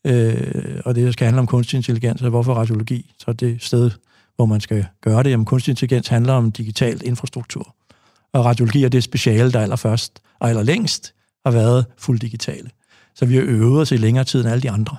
øh, 0.05 0.81
og 0.85 0.95
det 0.95 1.13
skal 1.13 1.25
handle 1.25 1.39
om 1.39 1.47
kunstig 1.47 1.77
intelligens, 1.77 2.21
og 2.21 2.29
hvorfor 2.29 2.53
radiologi, 2.53 3.13
så 3.19 3.25
er 3.27 3.33
det 3.33 3.63
sted, 3.63 3.91
hvor 4.35 4.45
man 4.45 4.61
skal 4.61 4.85
gøre 5.01 5.23
det. 5.23 5.29
Jamen, 5.29 5.45
kunstig 5.45 5.71
intelligens 5.71 6.07
handler 6.07 6.33
om 6.33 6.51
digital 6.51 7.01
infrastruktur, 7.05 7.75
og 8.33 8.45
radiologi 8.45 8.83
er 8.83 8.89
det 8.89 9.03
speciale, 9.03 9.51
der 9.51 9.59
allerførst 9.59 10.21
og 10.39 10.49
allerlængst 10.49 11.13
har 11.47 11.51
været 11.51 11.85
fuldt 11.97 12.21
digitale. 12.21 12.69
Så 13.15 13.25
vi 13.25 13.35
har 13.35 13.43
øvet 13.43 13.81
os 13.81 13.91
i 13.91 13.97
længere 13.97 14.23
tid 14.23 14.41
end 14.41 14.49
alle 14.49 14.61
de 14.61 14.71
andre. 14.71 14.97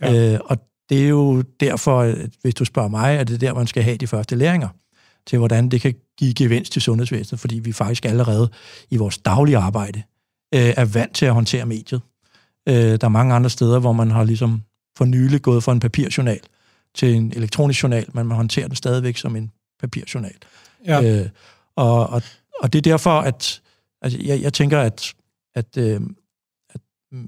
Ja. 0.00 0.34
Øh, 0.34 0.40
og 0.44 0.58
det 0.88 1.04
er 1.04 1.08
jo 1.08 1.42
derfor, 1.60 2.14
hvis 2.42 2.54
du 2.54 2.64
spørger 2.64 2.88
mig, 2.88 3.18
at 3.18 3.28
det 3.28 3.34
er 3.34 3.38
der, 3.38 3.54
man 3.54 3.66
skal 3.66 3.82
have 3.82 3.96
de 3.96 4.06
første 4.06 4.36
læringer 4.36 4.68
til, 5.26 5.38
hvordan 5.38 5.68
det 5.68 5.80
kan 5.80 5.94
give 6.18 6.34
gevinst 6.34 6.72
til 6.72 6.82
sundhedsvæsenet, 6.82 7.40
fordi 7.40 7.58
vi 7.58 7.72
faktisk 7.72 8.04
allerede 8.04 8.50
i 8.90 8.96
vores 8.96 9.18
daglige 9.18 9.58
arbejde 9.58 10.02
øh, 10.54 10.74
er 10.76 10.84
vant 10.84 11.14
til 11.14 11.26
at 11.26 11.32
håndtere 11.32 11.66
mediet. 11.66 12.00
Øh, 12.68 12.74
der 12.74 13.04
er 13.04 13.08
mange 13.08 13.34
andre 13.34 13.50
steder, 13.50 13.78
hvor 13.78 13.92
man 13.92 14.10
har 14.10 14.24
ligesom 14.24 14.62
for 14.98 15.04
nylig 15.04 15.42
gået 15.42 15.64
fra 15.64 15.72
en 15.72 15.80
papirjournal 15.80 16.40
til 16.94 17.14
en 17.14 17.32
elektronisk 17.36 17.82
journal, 17.82 18.06
men 18.14 18.26
man 18.26 18.36
håndterer 18.36 18.66
den 18.66 18.76
stadigvæk 18.76 19.16
som 19.16 19.36
en 19.36 19.50
papirjournal. 19.80 20.36
Ja. 20.86 21.02
Øh, 21.02 21.28
og, 21.76 22.06
og, 22.06 22.22
og 22.62 22.72
det 22.72 22.78
er 22.78 22.82
derfor, 22.82 23.20
at 23.20 23.60
altså, 24.02 24.18
jeg, 24.22 24.42
jeg 24.42 24.52
tænker, 24.52 24.80
at, 24.80 25.12
at, 25.54 25.76
øh, 25.76 26.00
at 26.70 26.80
øh, 27.12 27.24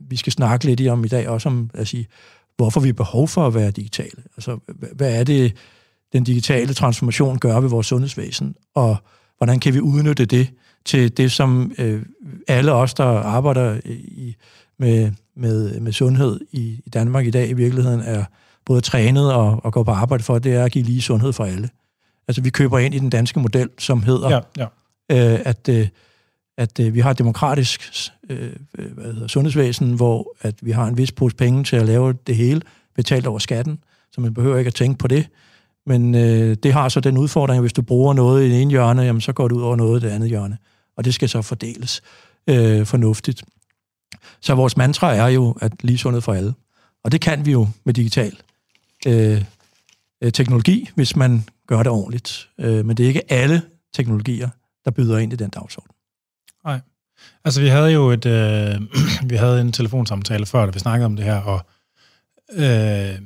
vi 0.00 0.16
skal 0.16 0.32
snakke 0.32 0.66
lidt 0.66 0.88
om 0.88 1.04
i 1.04 1.08
dag 1.08 1.28
også 1.28 1.48
om 1.48 1.70
at 1.74 1.88
sige, 1.88 2.06
hvorfor 2.56 2.80
vi 2.80 2.88
har 2.88 2.92
behov 2.92 3.28
for 3.28 3.46
at 3.46 3.54
være 3.54 3.70
digitale. 3.70 4.22
Altså, 4.36 4.58
hvad 4.92 5.20
er 5.20 5.24
det, 5.24 5.56
den 6.12 6.24
digitale 6.24 6.74
transformation 6.74 7.38
gør 7.38 7.60
ved 7.60 7.68
vores 7.68 7.86
sundhedsvæsen, 7.86 8.54
og 8.74 8.96
hvordan 9.38 9.60
kan 9.60 9.74
vi 9.74 9.80
udnytte 9.80 10.24
det 10.24 10.50
til 10.84 11.16
det, 11.16 11.32
som 11.32 11.72
øh, 11.78 12.02
alle 12.48 12.72
os, 12.72 12.94
der 12.94 13.04
arbejder 13.04 13.80
i 13.84 14.36
med, 14.78 15.12
med, 15.36 15.80
med 15.80 15.92
sundhed 15.92 16.40
i, 16.52 16.80
i 16.86 16.90
Danmark 16.90 17.26
i 17.26 17.30
dag 17.30 17.48
i 17.48 17.52
virkeligheden 17.52 18.00
er 18.00 18.24
både 18.64 18.80
trænet 18.80 19.32
og, 19.32 19.64
og 19.64 19.72
går 19.72 19.82
på 19.82 19.90
arbejde 19.90 20.22
for, 20.22 20.38
det 20.38 20.54
er 20.54 20.64
at 20.64 20.72
give 20.72 20.84
lige 20.84 21.02
sundhed 21.02 21.32
for 21.32 21.44
alle. 21.44 21.68
Altså 22.28 22.42
vi 22.42 22.50
køber 22.50 22.78
ind 22.78 22.94
i 22.94 22.98
den 22.98 23.10
danske 23.10 23.40
model, 23.40 23.68
som 23.78 24.02
hedder, 24.02 24.30
ja, 24.30 24.66
ja. 25.10 25.34
Øh, 25.34 25.40
at, 25.44 25.68
øh, 25.68 25.88
at 26.56 26.80
øh, 26.80 26.94
vi 26.94 27.00
har 27.00 27.10
et 27.10 27.18
demokratisk 27.18 28.10
øh, 28.30 28.52
øh, 28.78 28.92
hvad 28.92 29.12
hedder, 29.12 29.26
sundhedsvæsen, 29.26 29.92
hvor 29.92 30.34
at 30.40 30.54
vi 30.62 30.70
har 30.70 30.86
en 30.86 30.98
vis 30.98 31.12
pose 31.12 31.36
penge 31.36 31.64
til 31.64 31.76
at 31.76 31.86
lave 31.86 32.12
det 32.12 32.36
hele, 32.36 32.60
betalt 32.94 33.26
over 33.26 33.38
skatten, 33.38 33.78
så 34.12 34.20
man 34.20 34.34
behøver 34.34 34.58
ikke 34.58 34.68
at 34.68 34.74
tænke 34.74 34.98
på 34.98 35.08
det. 35.08 35.28
Men 35.86 36.14
øh, 36.14 36.56
det 36.62 36.72
har 36.72 36.88
så 36.88 37.00
den 37.00 37.18
udfordring, 37.18 37.58
at 37.58 37.62
hvis 37.62 37.72
du 37.72 37.82
bruger 37.82 38.14
noget 38.14 38.46
i 38.46 38.50
det 38.50 38.62
ene 38.62 38.70
hjørne, 38.70 39.02
jamen, 39.02 39.20
så 39.20 39.32
går 39.32 39.48
det 39.48 39.56
ud 39.56 39.62
over 39.62 39.76
noget 39.76 40.02
i 40.02 40.06
det 40.06 40.12
andet 40.12 40.28
hjørne. 40.28 40.58
Og 40.96 41.04
det 41.04 41.14
skal 41.14 41.28
så 41.28 41.42
fordeles 41.42 42.02
øh, 42.46 42.86
fornuftigt. 42.86 43.44
Så 44.40 44.54
vores 44.54 44.76
mantra 44.76 45.14
er 45.14 45.28
jo, 45.28 45.56
at 45.60 45.72
lige 45.84 45.98
sundhed 45.98 46.20
for 46.20 46.32
alle. 46.32 46.54
Og 47.04 47.12
det 47.12 47.20
kan 47.20 47.46
vi 47.46 47.52
jo 47.52 47.68
med 47.84 47.94
digital 47.94 48.36
øh, 49.06 49.44
øh, 50.22 50.32
teknologi, 50.32 50.90
hvis 50.94 51.16
man 51.16 51.44
gør 51.66 51.82
det 51.82 51.92
ordentligt. 51.92 52.48
Øh, 52.58 52.86
men 52.86 52.96
det 52.96 53.04
er 53.04 53.08
ikke 53.08 53.32
alle 53.32 53.62
teknologier, 53.94 54.48
der 54.84 54.90
byder 54.90 55.18
ind 55.18 55.32
i 55.32 55.36
den 55.36 55.50
dagsorden. 55.50 55.93
Nej. 56.64 56.80
Altså, 57.44 57.60
vi 57.60 57.68
havde 57.68 57.92
jo 57.92 58.10
et, 58.10 58.26
øh, 58.26 58.80
vi 59.30 59.36
havde 59.36 59.60
en 59.60 59.72
telefonsamtale 59.72 60.46
før, 60.46 60.64
da 60.64 60.70
vi 60.70 60.78
snakkede 60.78 61.06
om 61.06 61.16
det 61.16 61.24
her, 61.24 61.36
og 61.36 61.66
øh, 62.52 63.18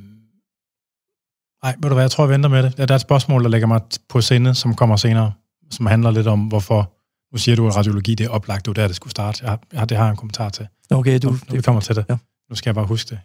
nej, 1.63 1.75
ved 1.79 1.89
du 1.89 1.95
hvad, 1.95 2.03
jeg 2.03 2.11
tror, 2.11 2.25
jeg 2.25 2.31
venter 2.31 2.49
med 2.49 2.63
det. 2.63 2.77
Der 2.77 2.87
er 2.91 2.95
et 2.95 3.01
spørgsmål, 3.01 3.43
der 3.43 3.49
lægger 3.49 3.67
mig 3.69 3.81
på 4.09 4.21
sinde, 4.21 4.55
som 4.55 4.75
kommer 4.75 4.97
senere, 4.97 5.33
som 5.71 5.87
handler 5.87 6.11
lidt 6.11 6.27
om, 6.27 6.41
hvorfor 6.41 6.93
nu 7.33 7.39
siger 7.39 7.57
du, 7.57 7.67
at 7.67 7.77
radiologi 7.77 8.15
det 8.15 8.27
er 8.27 8.31
oplagt, 8.31 8.67
det 8.67 8.69
var 8.69 8.83
der, 8.83 8.87
det 8.87 8.97
skulle 8.97 9.11
starte. 9.11 9.47
Jeg, 9.47 9.59
jeg, 9.73 9.89
det 9.89 9.97
har 9.97 10.05
jeg 10.05 10.11
en 10.11 10.17
kommentar 10.17 10.49
til. 10.49 10.69
Okay, 10.91 11.19
du... 11.23 11.31
Nu, 11.31 11.39
vi 11.51 11.63
kommer 11.63 11.81
til 11.81 11.97
det. 11.97 12.05
Ja. 12.09 12.17
Nu 12.51 12.57
skal 12.57 12.71
jeg 12.71 12.75
bare 12.75 12.87
huske 12.87 13.11
det. 13.11 13.19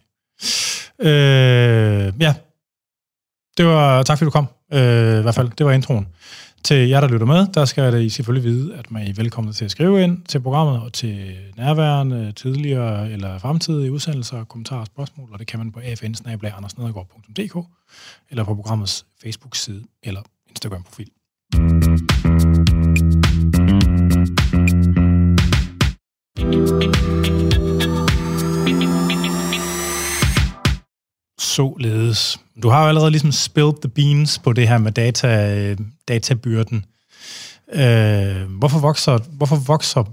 Øh, 1.06 2.12
ja. 2.20 2.34
Det 3.56 3.66
var, 3.66 4.02
tak 4.02 4.18
fordi 4.18 4.24
du 4.24 4.30
kom. 4.30 4.46
Øh, 4.72 5.18
I 5.18 5.22
hvert 5.22 5.34
fald, 5.34 5.50
det 5.58 5.66
var 5.66 5.72
introen. 5.72 6.08
Til 6.64 6.88
jer, 6.88 7.00
der 7.00 7.08
lytter 7.08 7.26
med, 7.26 7.46
der 7.54 7.64
skal 7.64 8.04
I 8.04 8.08
selvfølgelig 8.08 8.50
vide, 8.50 8.74
at 8.74 8.90
man 8.90 9.08
er 9.08 9.12
velkommen 9.16 9.52
til 9.52 9.64
at 9.64 9.70
skrive 9.70 10.02
ind 10.02 10.22
til 10.28 10.40
programmet 10.40 10.82
og 10.82 10.92
til 10.92 11.36
nærværende, 11.56 12.32
tidligere 12.32 13.10
eller 13.10 13.38
fremtidige 13.38 13.92
udsendelser, 13.92 14.44
kommentarer 14.44 14.80
og 14.80 14.86
spørgsmål, 14.86 15.28
og 15.32 15.38
det 15.38 15.46
kan 15.46 15.58
man 15.58 15.72
på 15.72 15.80
afn 15.80 16.64
eller 18.30 18.44
på 18.44 18.54
programmets 18.54 19.06
Facebook-side 19.22 19.82
eller 20.02 20.22
Instagram-profil. 20.48 21.10
Således. 31.44 32.40
Du 32.62 32.68
har 32.68 32.82
jo 32.82 32.88
allerede 32.88 33.10
ligesom 33.10 33.32
spilled 33.32 33.74
the 33.82 33.88
beans 33.88 34.38
på 34.38 34.52
det 34.52 34.68
her 34.68 34.78
med 34.78 34.92
data, 34.92 35.76
databyrden. 36.08 36.84
Øh, 37.72 38.58
hvorfor, 38.58 38.78
vokser, 38.78 39.18
hvorfor 39.32 39.56
vokser 39.56 40.04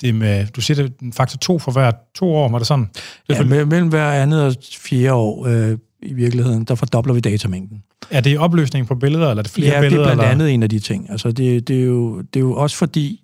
det 0.00 0.14
med, 0.14 0.46
du 0.46 0.60
siger 0.60 0.82
det 0.82 0.92
er 1.02 1.12
faktor 1.12 1.38
to 1.38 1.58
for 1.58 1.72
hver 1.72 1.92
to 2.14 2.34
år, 2.34 2.48
var 2.48 2.58
det 2.58 2.66
sådan? 2.66 2.88
Det 3.28 3.36
ja, 3.36 3.64
mellem 3.64 3.88
hver 3.88 4.10
andet 4.10 4.44
og 4.44 4.54
fjerde 4.78 5.12
år 5.12 5.46
øh, 5.46 5.78
i 6.02 6.12
virkeligheden, 6.12 6.64
der 6.64 6.74
fordobler 6.74 7.14
vi 7.14 7.20
datamængden. 7.20 7.82
Er 8.10 8.20
det 8.20 8.38
opløsning 8.38 8.86
på 8.86 8.94
billeder, 8.94 9.30
eller 9.30 9.38
er 9.38 9.42
det 9.42 9.52
flere 9.52 9.74
ja, 9.74 9.80
billeder? 9.80 10.02
det 10.02 10.10
er 10.10 10.14
blandt 10.14 10.22
eller? 10.22 10.44
andet 10.44 10.54
en 10.54 10.62
af 10.62 10.68
de 10.68 10.78
ting. 10.78 11.10
Altså, 11.10 11.32
det, 11.32 11.68
det, 11.68 11.80
er, 11.80 11.84
jo, 11.84 12.20
det 12.20 12.36
er 12.36 12.40
jo 12.40 12.54
også 12.54 12.76
fordi, 12.76 13.20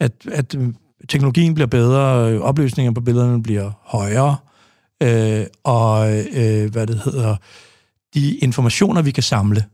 at, 0.00 0.12
at 0.32 0.54
øh, 0.54 0.68
teknologien 1.08 1.54
bliver 1.54 1.66
bedre, 1.66 2.32
øh, 2.32 2.40
opløsningen 2.40 2.94
på 2.94 3.00
billederne 3.00 3.42
bliver 3.42 3.70
højere, 3.84 4.36
øh, 5.02 5.46
og 5.64 6.12
øh, 6.32 6.72
hvad 6.72 6.86
det 6.86 7.00
hedder, 7.04 7.36
de 8.14 8.36
informationer, 8.36 9.02
vi 9.02 9.10
kan 9.10 9.22
samle, 9.22 9.64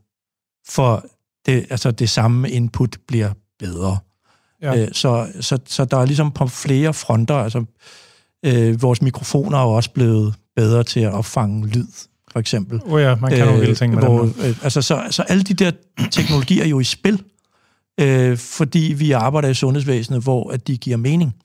for 0.67 1.05
det, 1.45 1.65
altså 1.69 1.91
det 1.91 2.09
samme 2.09 2.49
input 2.49 2.97
bliver 3.07 3.31
bedre. 3.59 3.97
Ja. 4.61 4.81
Øh, 4.81 4.87
så, 4.91 5.27
så, 5.41 5.59
så 5.65 5.85
der 5.85 5.97
er 5.97 6.05
ligesom 6.05 6.31
på 6.31 6.47
flere 6.47 6.93
fronter, 6.93 7.35
altså 7.35 7.65
øh, 8.45 8.81
vores 8.81 9.01
mikrofoner 9.01 9.57
er 9.57 9.63
jo 9.63 9.71
også 9.71 9.91
blevet 9.91 10.35
bedre 10.55 10.83
til 10.83 10.99
at 10.99 11.13
opfange 11.13 11.67
lyd, 11.67 11.87
for 12.31 12.39
eksempel. 12.39 12.81
Oh 12.85 13.01
ja, 13.01 13.15
man 13.15 13.31
kan 13.31 13.39
øh, 13.39 13.45
nogle 13.45 13.59
vilde 13.59 13.75
ting 13.75 13.93
med 13.93 14.03
hvor, 14.03 14.23
øh, 14.23 14.63
altså, 14.63 14.81
så, 14.81 15.07
så 15.09 15.21
alle 15.21 15.43
de 15.43 15.53
der 15.53 15.71
teknologier 16.11 16.63
er 16.63 16.67
jo 16.67 16.79
i 16.79 16.83
spil, 16.83 17.23
øh, 17.99 18.37
fordi 18.37 18.95
vi 18.97 19.11
arbejder 19.11 19.49
i 19.49 19.53
sundhedsvæsenet, 19.53 20.23
hvor 20.23 20.51
at 20.51 20.67
de 20.67 20.77
giver 20.77 20.97
mening. 20.97 21.35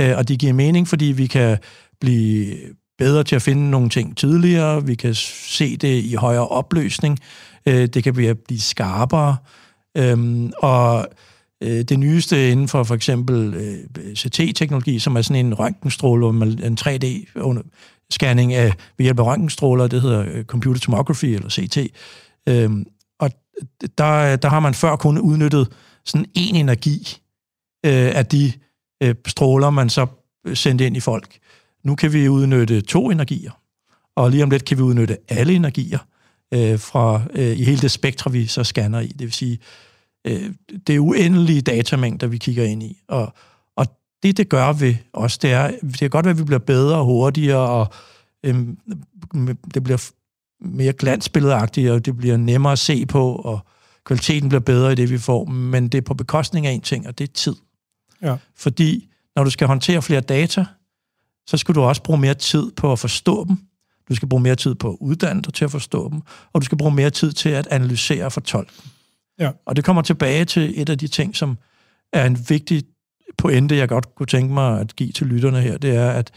Øh, 0.00 0.16
og 0.16 0.28
de 0.28 0.36
giver 0.36 0.52
mening, 0.52 0.88
fordi 0.88 1.04
vi 1.04 1.26
kan 1.26 1.58
blive 2.00 2.56
bedre 2.98 3.24
til 3.24 3.36
at 3.36 3.42
finde 3.42 3.70
nogle 3.70 3.88
ting 3.88 4.16
tidligere, 4.16 4.86
vi 4.86 4.94
kan 4.94 5.14
se 5.14 5.76
det 5.76 6.04
i 6.04 6.14
højere 6.14 6.48
opløsning, 6.48 7.18
øh, 7.66 7.86
det 7.86 8.04
kan 8.04 8.14
blive, 8.14 8.34
blive 8.34 8.60
skarpere, 8.60 9.36
øh, 9.96 10.50
og 10.58 11.08
øh, 11.62 11.82
det 11.82 11.98
nyeste 11.98 12.50
inden 12.50 12.68
for 12.68 12.84
for 12.84 12.94
eksempel 12.94 13.54
øh, 13.54 14.14
CT-teknologi, 14.16 14.98
som 14.98 15.16
er 15.16 15.22
sådan 15.22 15.46
en 15.46 15.54
røntgenstråle, 15.54 16.26
en 16.66 16.78
3D-scanning 16.80 18.52
af 18.52 18.72
ved 18.98 19.04
hjælp 19.04 19.18
af 19.18 19.24
røntgenstråler, 19.24 19.86
det 19.86 20.02
hedder 20.02 20.24
øh, 20.32 20.44
computer 20.44 20.80
tomography 20.80 21.24
eller 21.24 21.48
CT. 21.48 21.78
Øh, 22.48 22.70
og 23.20 23.30
der, 23.98 24.36
der 24.36 24.48
har 24.48 24.60
man 24.60 24.74
før 24.74 24.96
kun 24.96 25.18
udnyttet 25.18 25.68
sådan 26.04 26.26
en 26.34 26.56
energi 26.56 27.18
øh, 27.86 28.16
af 28.16 28.26
de 28.26 28.52
øh, 29.02 29.14
stråler, 29.26 29.70
man 29.70 29.88
så 29.88 30.06
øh, 30.46 30.56
sendte 30.56 30.86
ind 30.86 30.96
i 30.96 31.00
folk. 31.00 31.38
Nu 31.84 31.94
kan 31.94 32.12
vi 32.12 32.28
udnytte 32.28 32.80
to 32.80 33.10
energier, 33.10 33.50
og 34.16 34.30
lige 34.30 34.42
om 34.42 34.50
lidt 34.50 34.64
kan 34.64 34.76
vi 34.76 34.82
udnytte 34.82 35.18
alle 35.28 35.54
energier 35.54 35.98
øh, 36.54 36.78
fra 36.78 37.22
øh, 37.34 37.58
i 37.58 37.64
hele 37.64 37.80
det 37.80 37.90
spektre, 37.90 38.32
vi 38.32 38.46
så 38.46 38.64
scanner 38.64 39.00
i. 39.00 39.06
Det 39.06 39.20
vil 39.20 39.32
sige, 39.32 39.58
øh, 40.26 40.50
det 40.86 40.94
er 40.94 40.98
uendelige 40.98 41.60
datamængder, 41.60 42.26
vi 42.26 42.38
kigger 42.38 42.64
ind 42.64 42.82
i. 42.82 43.02
Og, 43.08 43.34
og 43.76 43.86
det, 44.22 44.36
det 44.36 44.48
gør 44.48 44.72
vi 44.72 44.98
også, 45.12 45.38
det 45.42 45.52
er, 45.52 45.70
det 45.82 45.98
kan 45.98 46.10
godt 46.10 46.24
være, 46.24 46.32
at 46.32 46.38
vi 46.38 46.44
bliver 46.44 46.58
bedre 46.58 46.96
og 46.96 47.04
hurtigere, 47.04 47.68
og 47.68 47.92
øh, 48.44 48.66
det 49.74 49.84
bliver 49.84 50.10
mere 50.60 50.92
glansbilledagtigt, 50.92 51.90
og 51.90 52.06
det 52.06 52.16
bliver 52.16 52.36
nemmere 52.36 52.72
at 52.72 52.78
se 52.78 53.06
på, 53.06 53.34
og 53.34 53.66
kvaliteten 54.04 54.48
bliver 54.48 54.60
bedre 54.60 54.92
i 54.92 54.94
det, 54.94 55.10
vi 55.10 55.18
får, 55.18 55.44
men 55.44 55.88
det 55.88 55.98
er 55.98 56.02
på 56.02 56.14
bekostning 56.14 56.66
af 56.66 56.70
en 56.70 56.80
ting, 56.80 57.08
og 57.08 57.18
det 57.18 57.28
er 57.28 57.32
tid. 57.32 57.54
Ja. 58.22 58.36
Fordi 58.56 59.08
når 59.36 59.44
du 59.44 59.50
skal 59.50 59.66
håndtere 59.66 60.02
flere 60.02 60.20
data, 60.20 60.64
så 61.46 61.56
skal 61.56 61.74
du 61.74 61.80
også 61.80 62.02
bruge 62.02 62.18
mere 62.18 62.34
tid 62.34 62.70
på 62.76 62.92
at 62.92 62.98
forstå 62.98 63.44
dem. 63.48 63.56
Du 64.08 64.14
skal 64.14 64.28
bruge 64.28 64.42
mere 64.42 64.56
tid 64.56 64.74
på 64.74 64.90
at 64.90 64.96
uddanne 65.00 65.42
dig 65.42 65.54
til 65.54 65.64
at 65.64 65.70
forstå 65.70 66.10
dem, 66.10 66.20
og 66.52 66.60
du 66.60 66.64
skal 66.64 66.78
bruge 66.78 66.94
mere 66.94 67.10
tid 67.10 67.32
til 67.32 67.48
at 67.48 67.66
analysere 67.66 68.24
og 68.24 68.32
fortolke 68.32 68.72
dem. 68.82 68.90
Ja. 69.38 69.50
Og 69.66 69.76
det 69.76 69.84
kommer 69.84 70.02
tilbage 70.02 70.44
til 70.44 70.80
et 70.80 70.88
af 70.88 70.98
de 70.98 71.08
ting, 71.08 71.36
som 71.36 71.58
er 72.12 72.26
en 72.26 72.38
vigtig 72.48 72.82
pointe, 73.38 73.76
jeg 73.76 73.88
godt 73.88 74.14
kunne 74.14 74.26
tænke 74.26 74.54
mig 74.54 74.80
at 74.80 74.96
give 74.96 75.12
til 75.12 75.26
lytterne 75.26 75.60
her, 75.60 75.78
det 75.78 75.96
er, 75.96 76.10
at, 76.10 76.30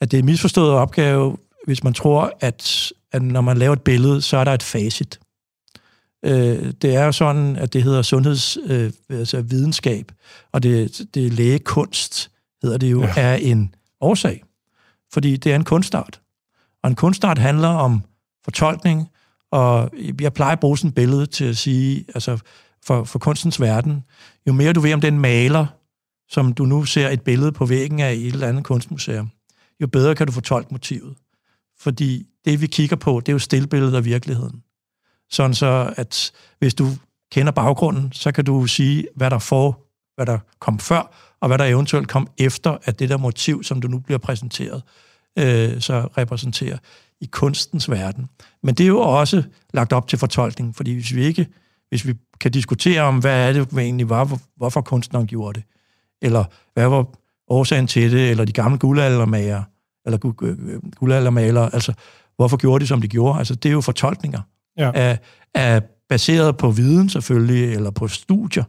at 0.00 0.10
det 0.10 0.16
er 0.16 0.18
en 0.18 0.26
misforstået 0.26 0.70
opgave, 0.70 1.36
hvis 1.66 1.84
man 1.84 1.94
tror, 1.94 2.32
at, 2.40 2.92
at 3.12 3.22
når 3.22 3.40
man 3.40 3.56
laver 3.56 3.72
et 3.72 3.82
billede, 3.82 4.22
så 4.22 4.36
er 4.36 4.44
der 4.44 4.52
et 4.52 4.62
facit. 4.62 5.20
Øh, 6.24 6.72
det 6.82 6.94
er 6.94 7.04
jo 7.04 7.12
sådan, 7.12 7.56
at 7.56 7.72
det 7.72 7.82
hedder 7.82 8.02
sundhedsvidenskab, 8.02 8.92
øh, 9.10 9.18
altså 9.18 9.42
videnskab, 9.42 10.12
og 10.52 10.62
det, 10.62 11.00
det 11.14 11.32
lægekunst, 11.32 12.30
hedder 12.62 12.78
det 12.78 12.90
jo, 12.90 13.02
ja. 13.02 13.12
er 13.16 13.34
en 13.34 13.74
årsag. 14.00 14.44
Fordi 15.12 15.36
det 15.36 15.52
er 15.52 15.56
en 15.56 15.64
kunstart. 15.64 16.20
Og 16.82 16.90
en 16.90 16.96
kunstart 16.96 17.38
handler 17.38 17.68
om 17.68 18.02
fortolkning, 18.44 19.08
og 19.50 19.90
jeg 20.20 20.32
plejer 20.32 20.52
at 20.52 20.60
bruge 20.60 20.78
sådan 20.78 20.88
et 20.88 20.94
billede 20.94 21.26
til 21.26 21.44
at 21.44 21.56
sige, 21.56 22.04
altså 22.14 22.38
for, 22.84 23.04
for 23.04 23.18
kunstens 23.18 23.60
verden, 23.60 24.04
jo 24.46 24.52
mere 24.52 24.72
du 24.72 24.80
ved 24.80 24.94
om 24.94 25.00
den 25.00 25.18
maler, 25.18 25.66
som 26.28 26.52
du 26.52 26.64
nu 26.64 26.84
ser 26.84 27.08
et 27.08 27.22
billede 27.22 27.52
på 27.52 27.66
væggen 27.66 28.00
af 28.00 28.14
i 28.14 28.26
et 28.26 28.32
eller 28.32 28.48
andet 28.48 28.64
kunstmuseum, 28.64 29.30
jo 29.80 29.86
bedre 29.86 30.14
kan 30.14 30.26
du 30.26 30.32
fortolke 30.32 30.68
motivet. 30.70 31.16
Fordi 31.78 32.26
det, 32.44 32.60
vi 32.60 32.66
kigger 32.66 32.96
på, 32.96 33.20
det 33.20 33.28
er 33.28 33.32
jo 33.32 33.38
stillbilledet 33.38 33.94
af 33.94 34.04
virkeligheden. 34.04 34.62
Sådan 35.30 35.54
så, 35.54 35.94
at 35.96 36.32
hvis 36.58 36.74
du 36.74 36.88
kender 37.32 37.52
baggrunden, 37.52 38.12
så 38.12 38.32
kan 38.32 38.44
du 38.44 38.66
sige, 38.66 39.06
hvad 39.16 39.30
der 39.30 39.38
for, 39.38 39.80
hvad 40.14 40.26
der 40.26 40.38
kom 40.58 40.78
før, 40.78 41.29
og 41.40 41.48
hvad 41.48 41.58
der 41.58 41.64
eventuelt 41.64 42.08
kom 42.08 42.28
efter, 42.38 42.78
at 42.84 42.98
det 42.98 43.08
der 43.08 43.16
motiv, 43.16 43.62
som 43.62 43.80
du 43.80 43.88
nu 43.88 43.98
bliver 43.98 44.18
præsenteret, 44.18 44.82
øh, 45.38 45.80
så 45.80 46.08
repræsenterer 46.18 46.78
i 47.20 47.28
kunstens 47.32 47.90
verden. 47.90 48.28
Men 48.62 48.74
det 48.74 48.84
er 48.84 48.88
jo 48.88 49.00
også 49.00 49.42
lagt 49.74 49.92
op 49.92 50.08
til 50.08 50.18
fortolkning, 50.18 50.76
fordi 50.76 50.94
hvis 50.94 51.14
vi 51.14 51.24
ikke, 51.24 51.46
hvis 51.88 52.06
vi 52.06 52.14
kan 52.40 52.50
diskutere 52.50 53.02
om, 53.02 53.18
hvad 53.18 53.48
er 53.48 53.52
det 53.52 53.78
egentlig 53.78 54.08
var, 54.08 54.24
hvor, 54.24 54.38
hvorfor 54.56 54.80
kunstneren 54.80 55.26
gjorde 55.26 55.60
det, 55.60 55.66
eller 56.22 56.44
hvad 56.74 56.88
var 56.88 57.06
årsagen 57.48 57.86
til 57.86 58.12
det, 58.12 58.30
eller 58.30 58.44
de 58.44 58.52
gamle 58.52 58.78
guldaldermager, 58.78 59.62
eller 60.06 60.18
guldaldermalere, 60.96 61.74
altså 61.74 61.92
hvorfor 62.36 62.56
gjorde 62.56 62.82
de, 62.82 62.86
som 62.86 63.00
de 63.00 63.08
gjorde? 63.08 63.38
Altså 63.38 63.54
det 63.54 63.68
er 63.68 63.72
jo 63.72 63.80
fortolkninger, 63.80 64.40
ja. 64.78 64.90
af, 64.94 65.18
af 65.54 65.82
baseret 66.08 66.56
på 66.56 66.70
viden 66.70 67.08
selvfølgelig, 67.08 67.74
eller 67.74 67.90
på 67.90 68.08
studier. 68.08 68.64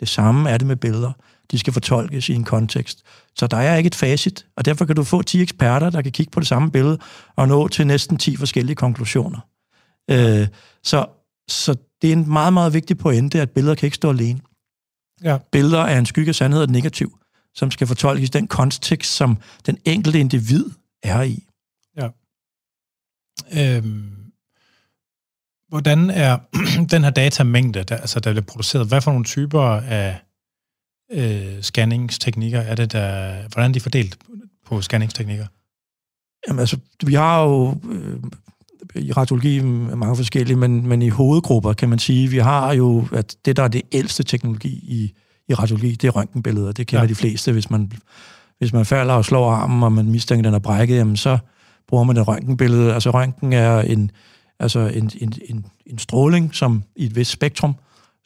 Det 0.00 0.08
samme 0.08 0.50
er 0.50 0.58
det 0.58 0.66
med 0.66 0.76
billeder. 0.76 1.12
De 1.52 1.58
skal 1.58 1.72
fortolkes 1.72 2.28
i 2.28 2.34
en 2.34 2.44
kontekst. 2.44 3.02
Så 3.36 3.46
der 3.46 3.56
er 3.56 3.76
ikke 3.76 3.86
et 3.86 3.94
facit, 3.94 4.46
og 4.56 4.64
derfor 4.64 4.84
kan 4.84 4.96
du 4.96 5.04
få 5.04 5.22
10 5.22 5.42
eksperter, 5.42 5.90
der 5.90 6.02
kan 6.02 6.12
kigge 6.12 6.30
på 6.30 6.40
det 6.40 6.48
samme 6.48 6.70
billede 6.70 6.98
og 7.36 7.48
nå 7.48 7.68
til 7.68 7.86
næsten 7.86 8.18
10 8.18 8.36
forskellige 8.36 8.76
konklusioner. 8.76 9.40
Øh, 10.10 10.48
så, 10.82 11.06
så 11.48 11.76
det 12.02 12.08
er 12.08 12.12
en 12.12 12.28
meget, 12.28 12.52
meget 12.52 12.74
vigtig 12.74 12.98
pointe, 12.98 13.40
at 13.40 13.50
billeder 13.50 13.74
kan 13.74 13.86
ikke 13.86 13.96
stå 13.96 14.10
alene. 14.10 14.40
Ja. 15.24 15.38
Billeder 15.52 15.80
er 15.80 15.98
en 15.98 16.06
skygge 16.06 16.28
af 16.28 16.34
sandhed 16.34 16.62
og 16.62 16.68
negativ, 16.68 17.18
som 17.54 17.70
skal 17.70 17.86
fortolkes 17.86 18.28
i 18.28 18.30
den 18.30 18.46
kontekst, 18.46 19.14
som 19.14 19.38
den 19.66 19.78
enkelte 19.84 20.20
individ 20.20 20.64
er 21.02 21.22
i. 21.22 21.46
Ja. 21.96 22.08
Øhm, 23.58 24.22
hvordan 25.68 26.10
er 26.10 26.38
den 26.92 27.04
her 27.04 27.10
datamængde, 27.10 27.82
der, 27.82 27.96
altså, 27.96 28.20
der 28.20 28.32
bliver 28.32 28.44
produceret, 28.44 28.88
hvad 28.88 29.00
for 29.00 29.10
nogle 29.10 29.24
typer 29.24 29.62
af 29.80 30.20
øh, 31.12 31.62
scanningsteknikker 31.62 32.60
er 32.60 32.74
det, 32.74 32.92
der, 32.92 33.34
hvordan 33.52 33.70
er 33.70 33.72
de 33.72 33.80
fordelt 33.80 34.18
på 34.66 34.80
scanningsteknikker? 34.80 35.46
Jamen 36.48 36.60
altså, 36.60 36.76
vi 37.06 37.14
har 37.14 37.42
jo 37.42 37.76
øh, 37.90 38.16
i 38.94 39.12
radiologi 39.12 39.60
mange 39.60 40.16
forskellige, 40.16 40.56
men, 40.56 40.88
men 40.88 41.02
i 41.02 41.08
hovedgrupper 41.08 41.72
kan 41.72 41.88
man 41.88 41.98
sige, 41.98 42.28
vi 42.28 42.38
har 42.38 42.72
jo, 42.72 43.04
at 43.12 43.36
det 43.44 43.56
der 43.56 43.62
er 43.62 43.68
det 43.68 43.82
ældste 43.92 44.22
teknologi 44.22 44.68
i, 44.68 45.12
i 45.48 45.54
radiologi, 45.54 45.90
det 45.90 46.08
er 46.08 46.10
røntgenbilleder. 46.10 46.72
Det 46.72 46.86
kender 46.86 47.02
ja. 47.02 47.08
de 47.08 47.14
fleste, 47.14 47.52
hvis 47.52 47.70
man, 47.70 47.92
hvis 48.58 48.72
man 48.72 48.86
falder 48.86 49.14
og 49.14 49.24
slår 49.24 49.50
armen, 49.50 49.82
og 49.82 49.92
man 49.92 50.10
mistænker, 50.10 50.42
den 50.42 50.54
er 50.54 50.58
brækket, 50.58 50.96
jamen 50.96 51.16
så 51.16 51.38
bruger 51.88 52.04
man 52.04 52.16
et 52.16 52.28
røntgenbillede. 52.28 52.94
Altså 52.94 53.10
røntgen 53.10 53.52
er 53.52 53.80
en, 53.80 54.10
altså 54.58 54.80
en, 54.80 55.10
en, 55.20 55.32
en, 55.48 55.66
en 55.86 55.98
stråling, 55.98 56.54
som 56.54 56.82
i 56.96 57.06
et 57.06 57.16
vist 57.16 57.30
spektrum, 57.30 57.74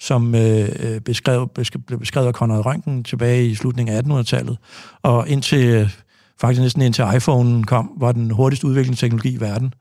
som 0.00 0.34
øh, 0.34 0.68
øh 0.80 1.00
beskrev, 1.00 1.48
besk, 1.54 1.76
blev 1.86 1.98
beskrevet 1.98 2.26
af 2.26 2.32
Conrad 2.32 2.66
Røntgen 2.66 3.04
tilbage 3.04 3.46
i 3.46 3.54
slutningen 3.54 3.96
af 3.96 4.02
1800-tallet. 4.02 4.58
Og 5.02 5.28
indtil, 5.28 5.66
øh, 5.66 5.90
faktisk 6.40 6.60
næsten 6.60 6.82
indtil 6.82 7.04
iPhone 7.16 7.64
kom, 7.64 7.90
var 7.96 8.12
den 8.12 8.30
hurtigst 8.30 8.64
udviklende 8.64 9.00
teknologi 9.00 9.34
i 9.34 9.40
verden. 9.40 9.74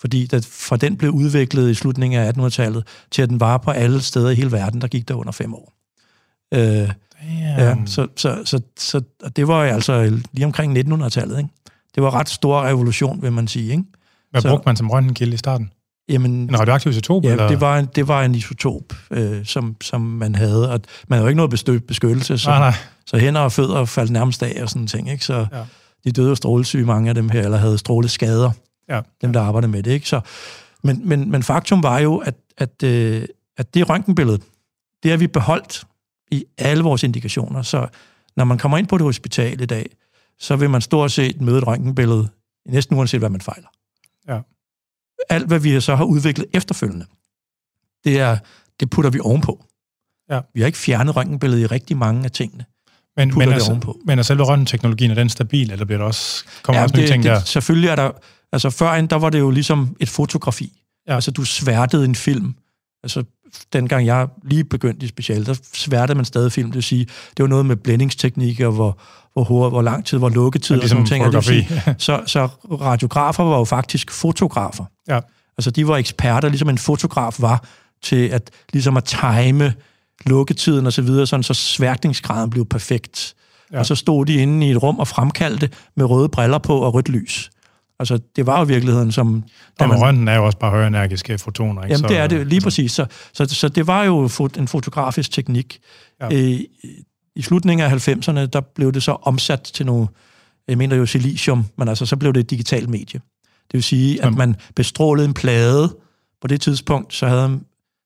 Fordi 0.00 0.26
da, 0.26 0.40
fra 0.44 0.76
den 0.76 0.96
blev 0.96 1.10
udviklet 1.10 1.70
i 1.70 1.74
slutningen 1.74 2.20
af 2.20 2.32
1800-tallet, 2.32 2.86
til 3.10 3.22
at 3.22 3.28
den 3.28 3.40
var 3.40 3.56
på 3.56 3.70
alle 3.70 4.00
steder 4.00 4.30
i 4.30 4.34
hele 4.34 4.52
verden, 4.52 4.80
der 4.80 4.88
gik 4.88 5.08
der 5.08 5.14
under 5.14 5.32
fem 5.32 5.54
år. 5.54 5.72
Øh, 6.54 6.90
ja, 7.58 7.76
så, 7.86 8.06
så, 8.16 8.42
så, 8.44 8.60
så 8.78 9.00
det 9.36 9.48
var 9.48 9.64
altså 9.64 10.20
lige 10.32 10.46
omkring 10.46 10.78
1900-tallet. 10.78 11.38
Ikke? 11.38 11.50
Det 11.94 12.02
var 12.02 12.14
ret 12.14 12.28
stor 12.28 12.62
revolution, 12.62 13.22
vil 13.22 13.32
man 13.32 13.48
sige. 13.48 13.70
Ikke? 13.70 13.84
Hvad 14.30 14.40
så, 14.40 14.48
brugte 14.48 14.66
man 14.66 14.76
som 14.76 14.90
røntgenkilde 14.90 15.34
i 15.34 15.36
starten? 15.36 15.70
Jamen, 16.10 16.30
en 16.30 16.60
radioaktiv 16.60 16.90
isotop? 16.90 17.24
Ja, 17.24 17.30
eller? 17.30 17.48
Det, 17.48 17.60
var 17.60 17.78
en, 17.78 17.88
det 17.94 18.08
var 18.08 18.22
en 18.22 18.34
isotop, 18.34 18.82
øh, 19.10 19.44
som, 19.44 19.76
som 19.80 20.00
man 20.00 20.34
havde. 20.34 20.72
Og 20.72 20.80
man 21.08 21.16
havde 21.16 21.24
jo 21.24 21.28
ikke 21.28 21.36
noget 21.36 21.84
beskyttelse, 21.86 22.38
så, 22.38 22.50
nej, 22.50 22.58
nej. 22.58 22.74
så 23.06 23.18
hænder 23.18 23.40
og 23.40 23.52
fødder 23.52 23.84
faldt 23.84 24.10
nærmest 24.10 24.42
af 24.42 24.62
og 24.62 24.68
sådan 24.68 24.86
ting. 24.86 25.10
Ikke? 25.10 25.24
Så 25.24 25.46
ja. 25.52 25.64
de 26.04 26.12
døde 26.12 26.30
af 26.30 26.36
strålesyge, 26.36 26.84
mange 26.84 27.08
af 27.08 27.14
dem 27.14 27.28
her, 27.28 27.42
eller 27.42 27.58
havde 27.58 27.78
stråleskader, 27.78 28.50
ja. 28.88 29.00
dem 29.22 29.32
der 29.32 29.40
arbejdede 29.40 29.72
med 29.72 29.82
det. 29.82 29.90
Ikke? 29.90 30.08
Så, 30.08 30.20
men, 30.82 31.08
men, 31.08 31.30
men 31.30 31.42
faktum 31.42 31.82
var 31.82 31.98
jo, 31.98 32.16
at, 32.16 32.34
at, 32.58 32.82
øh, 32.84 33.22
at 33.58 33.74
det 33.74 33.88
røntgenbillede, 33.88 34.38
det 35.02 35.10
har 35.10 35.18
vi 35.18 35.26
beholdt 35.26 35.84
i 36.30 36.44
alle 36.58 36.82
vores 36.82 37.02
indikationer. 37.02 37.62
Så 37.62 37.86
når 38.36 38.44
man 38.44 38.58
kommer 38.58 38.78
ind 38.78 38.86
på 38.86 38.98
det 38.98 39.04
hospital 39.04 39.60
i 39.60 39.66
dag, 39.66 39.86
så 40.38 40.56
vil 40.56 40.70
man 40.70 40.80
stort 40.80 41.12
set 41.12 41.40
møde 41.40 41.58
et 41.58 41.66
røntgenbillede, 41.66 42.28
næsten 42.66 42.96
uanset 42.96 43.20
hvad 43.20 43.30
man 43.30 43.40
fejler. 43.40 43.68
Alt, 45.30 45.46
hvad 45.46 45.58
vi 45.58 45.80
så 45.80 45.96
har 45.96 46.04
udviklet 46.04 46.46
efterfølgende, 46.52 47.06
det, 48.04 48.20
er, 48.20 48.38
det 48.80 48.90
putter 48.90 49.10
vi 49.10 49.20
ovenpå. 49.20 49.64
Ja. 50.30 50.40
Vi 50.54 50.60
har 50.60 50.66
ikke 50.66 50.78
fjernet 50.78 51.16
røntgenbilledet 51.16 51.62
i 51.62 51.66
rigtig 51.66 51.96
mange 51.96 52.24
af 52.24 52.30
tingene. 52.30 52.64
Men, 53.16 53.38
men, 53.38 53.52
altså, 53.52 53.70
ovenpå. 53.70 53.98
men 54.04 54.18
er 54.18 54.22
selve 54.22 54.42
røntgenteknologien, 54.42 55.10
er 55.10 55.14
den 55.14 55.28
stabil, 55.28 55.70
eller 55.70 55.84
bliver 55.84 55.98
der 55.98 56.06
også, 56.06 56.44
kommer 56.62 56.80
Ja, 56.80 56.84
også 56.84 56.96
nye 56.96 57.02
det, 57.02 57.10
ting 57.10 57.22
det, 57.22 57.30
der? 57.30 57.40
Selvfølgelig 57.40 57.88
er 57.88 57.96
der... 57.96 58.10
Altså 58.52 58.70
førhen, 58.70 59.06
der 59.06 59.16
var 59.16 59.30
det 59.30 59.38
jo 59.38 59.50
ligesom 59.50 59.96
et 60.00 60.08
fotografi. 60.08 60.82
Ja. 61.08 61.14
Altså 61.14 61.30
du 61.30 61.44
sværtede 61.44 62.04
en 62.04 62.14
film. 62.14 62.54
Altså 63.02 63.24
dengang 63.72 64.06
jeg 64.06 64.28
lige 64.44 64.64
begyndte 64.64 65.06
i 65.06 65.08
special, 65.08 65.46
der 65.46 65.54
sværtede 65.74 66.16
man 66.16 66.24
stadig 66.24 66.52
film. 66.52 66.68
Det 66.68 66.74
vil 66.74 66.82
sige, 66.82 67.04
det 67.36 67.42
var 67.42 67.46
noget 67.46 67.66
med 67.66 67.76
blændingsteknikker, 67.76 68.68
hvor, 68.68 68.98
hvor, 69.32 69.44
hurtigt, 69.44 69.72
hvor 69.72 69.82
lang 69.82 70.06
tid, 70.06 70.18
hvor 70.18 70.28
lukketid 70.28 70.76
ligesom 70.76 70.98
og 71.00 71.08
sådan 71.08 71.20
nogle 71.20 71.32
ting. 71.32 71.36
Og 71.36 71.60
det 71.60 71.68
sige, 71.68 71.94
så, 71.98 72.22
så 72.26 72.46
radiografer 72.80 73.44
var 73.44 73.58
jo 73.58 73.64
faktisk 73.64 74.10
fotografer. 74.10 74.84
Ja. 75.08 75.20
Altså 75.58 75.70
de 75.70 75.88
var 75.88 75.96
eksperter, 75.96 76.48
ligesom 76.48 76.68
en 76.68 76.78
fotograf 76.78 77.36
var, 77.38 77.64
til 78.02 78.28
at, 78.28 78.50
ligesom 78.72 78.96
at 78.96 79.04
time 79.04 79.74
lukketiden 80.26 80.86
og 80.86 80.92
så 80.92 81.02
videre, 81.02 81.26
sådan, 81.26 81.42
så 81.42 81.54
sværtningsgraden 81.54 82.50
blev 82.50 82.66
perfekt. 82.66 83.34
Ja. 83.72 83.78
Og 83.78 83.86
så 83.86 83.94
stod 83.94 84.26
de 84.26 84.34
inde 84.34 84.66
i 84.66 84.70
et 84.70 84.82
rum 84.82 84.98
og 84.98 85.08
fremkaldte 85.08 85.70
med 85.96 86.04
røde 86.04 86.28
briller 86.28 86.58
på 86.58 86.78
og 86.78 86.94
rødt 86.94 87.08
lys. 87.08 87.50
Altså, 88.00 88.18
det 88.36 88.46
var 88.46 88.58
jo 88.58 88.64
virkeligheden 88.64 89.12
som... 89.12 89.44
Og 89.78 89.88
med 89.88 89.96
røntgen 89.96 90.28
er 90.28 90.36
jo 90.36 90.46
også 90.46 90.58
bare 90.58 90.70
højenergiske 90.70 91.38
fotoner, 91.38 91.82
ikke? 91.82 91.94
Jamen, 91.94 92.08
det 92.08 92.18
er 92.18 92.26
det 92.26 92.46
lige 92.46 92.60
præcis. 92.60 92.92
Så, 92.92 93.06
så, 93.32 93.46
så 93.46 93.68
det 93.68 93.86
var 93.86 94.04
jo 94.04 94.28
en 94.58 94.68
fotografisk 94.68 95.30
teknik. 95.30 95.80
Ja. 96.20 96.26
Øh, 96.32 96.60
I 97.36 97.42
slutningen 97.42 97.86
af 97.86 98.08
90'erne, 98.08 98.46
der 98.46 98.60
blev 98.74 98.92
det 98.92 99.02
så 99.02 99.12
omsat 99.12 99.60
til 99.60 99.86
nogle, 99.86 100.06
jeg 100.68 100.78
mener 100.78 100.96
jo 100.96 101.06
silicium, 101.06 101.64
men 101.78 101.88
altså 101.88 102.06
så 102.06 102.16
blev 102.16 102.32
det 102.32 102.40
et 102.40 102.50
digitalt 102.50 102.88
medie. 102.88 103.20
Det 103.42 103.72
vil 103.72 103.82
sige, 103.82 104.24
at 104.24 104.34
man 104.34 104.56
bestrålede 104.76 105.28
en 105.28 105.34
plade 105.34 105.96
på 106.40 106.48
det 106.48 106.60
tidspunkt, 106.60 107.14
så 107.14 107.26
havde 107.26 107.60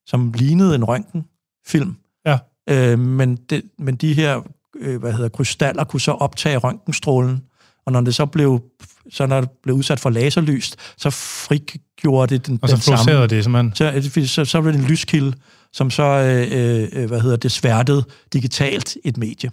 som 0.07 0.33
lignede 0.33 0.75
en 0.75 0.85
røntgenfilm. 0.85 1.97
Ja. 2.27 2.39
Øh, 2.71 2.99
men, 2.99 3.37
det, 3.37 3.63
men 3.79 3.97
de 3.97 4.15
her 4.15 4.41
øh, 4.77 5.01
hvad 5.01 5.13
hedder, 5.13 5.29
krystaller 5.29 5.85
kunne 5.85 6.01
så 6.01 6.13
optage 6.13 6.57
røntgenstrålen, 6.57 7.43
og 7.87 7.93
når 7.93 8.01
det 8.01 8.15
så 8.15 8.27
blev, 8.27 8.63
så 9.11 9.27
når 9.27 9.41
det 9.41 9.51
blev 9.63 9.77
udsat 9.77 10.01
for 10.01 10.11
laserlys, 10.11 10.77
så 10.97 11.11
frigjorde 11.11 12.35
det 12.35 12.47
den, 12.47 12.59
Og 12.63 12.69
så 12.69 12.75
den 12.75 12.83
samme 12.83 13.27
det 13.27 13.45
simpelthen. 13.45 14.03
så, 14.03 14.27
så, 14.27 14.45
så 14.45 14.61
blev 14.61 14.73
det 14.73 14.81
en 14.81 14.87
lyskilde, 14.87 15.33
som 15.73 15.91
så, 15.91 16.03
øh, 16.03 16.89
øh, 16.93 17.09
hvad 17.09 17.21
hedder 17.21 17.37
det, 17.37 17.53
sværtede 17.53 18.05
digitalt 18.33 18.97
et 19.05 19.17
medie. 19.17 19.51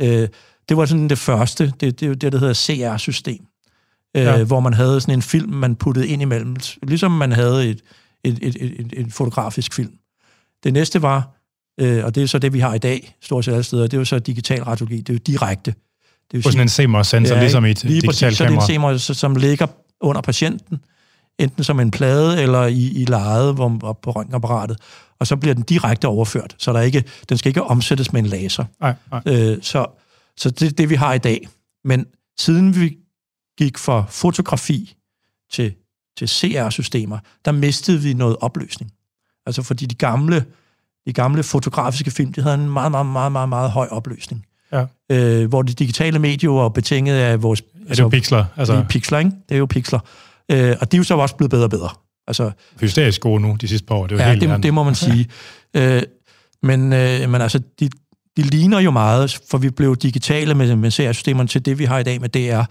Øh, 0.00 0.28
det 0.68 0.76
var 0.76 0.86
sådan 0.86 1.08
det 1.08 1.18
første, 1.18 1.72
det, 1.80 2.00
det, 2.00 2.20
det 2.20 2.32
der 2.32 2.38
hedder 2.38 2.54
CR-system, 2.54 3.46
øh, 4.16 4.22
Ja. 4.22 4.44
hvor 4.44 4.60
man 4.60 4.74
havde 4.74 5.00
sådan 5.00 5.14
en 5.14 5.22
film, 5.22 5.52
man 5.52 5.76
puttede 5.76 6.08
ind 6.08 6.22
imellem, 6.22 6.56
ligesom 6.82 7.10
man 7.12 7.32
havde 7.32 7.70
et, 7.70 7.80
et, 8.24 8.38
et, 8.42 8.56
et, 8.60 8.80
et, 8.80 8.92
et 8.96 9.12
fotografisk 9.12 9.74
film. 9.74 9.92
Det 10.64 10.72
næste 10.72 11.02
var, 11.02 11.34
øh, 11.80 12.04
og 12.04 12.14
det 12.14 12.22
er 12.22 12.26
så 12.26 12.38
det, 12.38 12.52
vi 12.52 12.58
har 12.60 12.74
i 12.74 12.78
dag, 12.78 13.16
stort 13.22 13.44
set 13.44 13.52
alle 13.52 13.62
steder, 13.64 13.82
det 13.82 13.94
er 13.94 13.98
jo 13.98 14.04
så 14.04 14.18
digital 14.18 14.62
radiologi, 14.62 14.96
det 14.96 15.08
er 15.08 15.14
jo 15.14 15.18
direkte. 15.26 15.74
Det 16.32 16.44
På 16.44 16.50
sådan 16.50 16.62
en 16.64 16.68
CMOS-sensor, 16.68 17.34
Ja, 17.34 17.40
ligesom 17.40 17.64
i 17.64 17.70
et 17.70 17.84
Lige 17.84 18.00
digitalt 18.00 18.08
præcis, 18.08 18.38
så 18.38 18.44
det 18.44 18.50
er 18.50 18.60
kamera. 18.60 18.92
en 18.92 18.98
CMOS, 18.98 19.16
som 19.16 19.36
ligger 19.36 19.66
under 20.00 20.20
patienten, 20.20 20.80
enten 21.38 21.64
som 21.64 21.80
en 21.80 21.90
plade 21.90 22.42
eller 22.42 22.66
i, 22.66 22.88
i 22.88 23.04
lejet 23.04 23.54
hvor, 23.54 23.78
op 23.82 24.00
på 24.00 24.10
røntgenapparatet, 24.10 24.78
og 25.20 25.26
så 25.26 25.36
bliver 25.36 25.54
den 25.54 25.62
direkte 25.62 26.08
overført, 26.08 26.54
så 26.58 26.72
der 26.72 26.80
ikke, 26.80 27.04
den 27.28 27.38
skal 27.38 27.50
ikke 27.50 27.62
omsættes 27.62 28.12
med 28.12 28.20
en 28.20 28.26
laser. 28.26 28.64
Nej, 28.80 28.94
nej. 29.10 29.22
Øh, 29.26 29.58
så, 29.62 29.86
så 30.36 30.50
det 30.50 30.66
er 30.66 30.70
det, 30.70 30.90
vi 30.90 30.94
har 30.94 31.14
i 31.14 31.18
dag. 31.18 31.48
Men 31.84 32.06
siden 32.38 32.80
vi 32.80 32.96
gik 33.58 33.78
fra 33.78 34.04
fotografi 34.08 34.94
til, 35.52 35.74
til 36.18 36.28
CR-systemer, 36.28 37.18
der 37.44 37.52
mistede 37.52 38.00
vi 38.00 38.14
noget 38.14 38.36
opløsning. 38.40 38.90
Altså 39.46 39.62
fordi 39.62 39.86
de 39.86 39.94
gamle, 39.94 40.44
de 41.06 41.12
gamle 41.12 41.42
fotografiske 41.42 42.10
film, 42.10 42.32
de 42.32 42.42
havde 42.42 42.54
en 42.54 42.70
meget, 42.70 42.90
meget, 42.90 43.06
meget, 43.06 43.32
meget, 43.32 43.48
meget 43.48 43.70
høj 43.70 43.88
opløsning. 43.90 44.44
Ja. 44.72 44.84
Øh, 45.10 45.48
hvor 45.48 45.62
de 45.62 45.72
digitale 45.72 46.18
medier 46.18 46.50
var 46.50 46.68
betinget 46.68 47.14
af 47.14 47.42
vores... 47.42 47.62
Er 47.88 47.94
det 47.94 47.98
jo 47.98 48.08
pixler? 48.08 48.44
Altså, 48.56 48.72
Altså, 48.72 48.86
pixler, 48.88 49.18
ikke? 49.18 49.30
Det 49.48 49.54
er 49.54 49.58
jo 49.58 49.66
pixler. 49.66 50.00
Øh, 50.50 50.76
og 50.80 50.92
de 50.92 50.96
er 50.96 50.98
jo 50.98 51.04
så 51.04 51.14
også 51.16 51.36
blevet 51.36 51.50
bedre 51.50 51.64
og 51.64 51.70
bedre. 51.70 51.88
Altså, 52.26 52.50
hysterisk 52.80 53.20
gode 53.20 53.40
nu, 53.40 53.56
de 53.60 53.68
sidste 53.68 53.86
par 53.86 53.94
år. 53.94 54.06
Det 54.06 54.12
er 54.14 54.16
jo 54.16 54.22
ja, 54.22 54.28
helt 54.30 54.40
det, 54.40 54.46
andet. 54.48 54.62
det 54.62 54.74
må 54.74 54.82
man 54.82 54.94
sige. 55.06 55.28
øh, 55.74 56.02
men, 56.62 56.92
øh, 56.92 57.30
men 57.30 57.40
altså, 57.40 57.60
de, 57.80 57.90
de 58.36 58.42
ligner 58.42 58.80
jo 58.80 58.90
meget, 58.90 59.40
for 59.50 59.58
vi 59.58 59.70
blev 59.70 59.96
digitale 59.96 60.54
med, 60.54 60.76
med 60.76 60.90
CR-systemerne 60.90 61.48
til 61.48 61.64
det, 61.64 61.78
vi 61.78 61.84
har 61.84 61.98
i 61.98 62.02
dag 62.02 62.20
med 62.20 62.28
DR. 62.28 62.62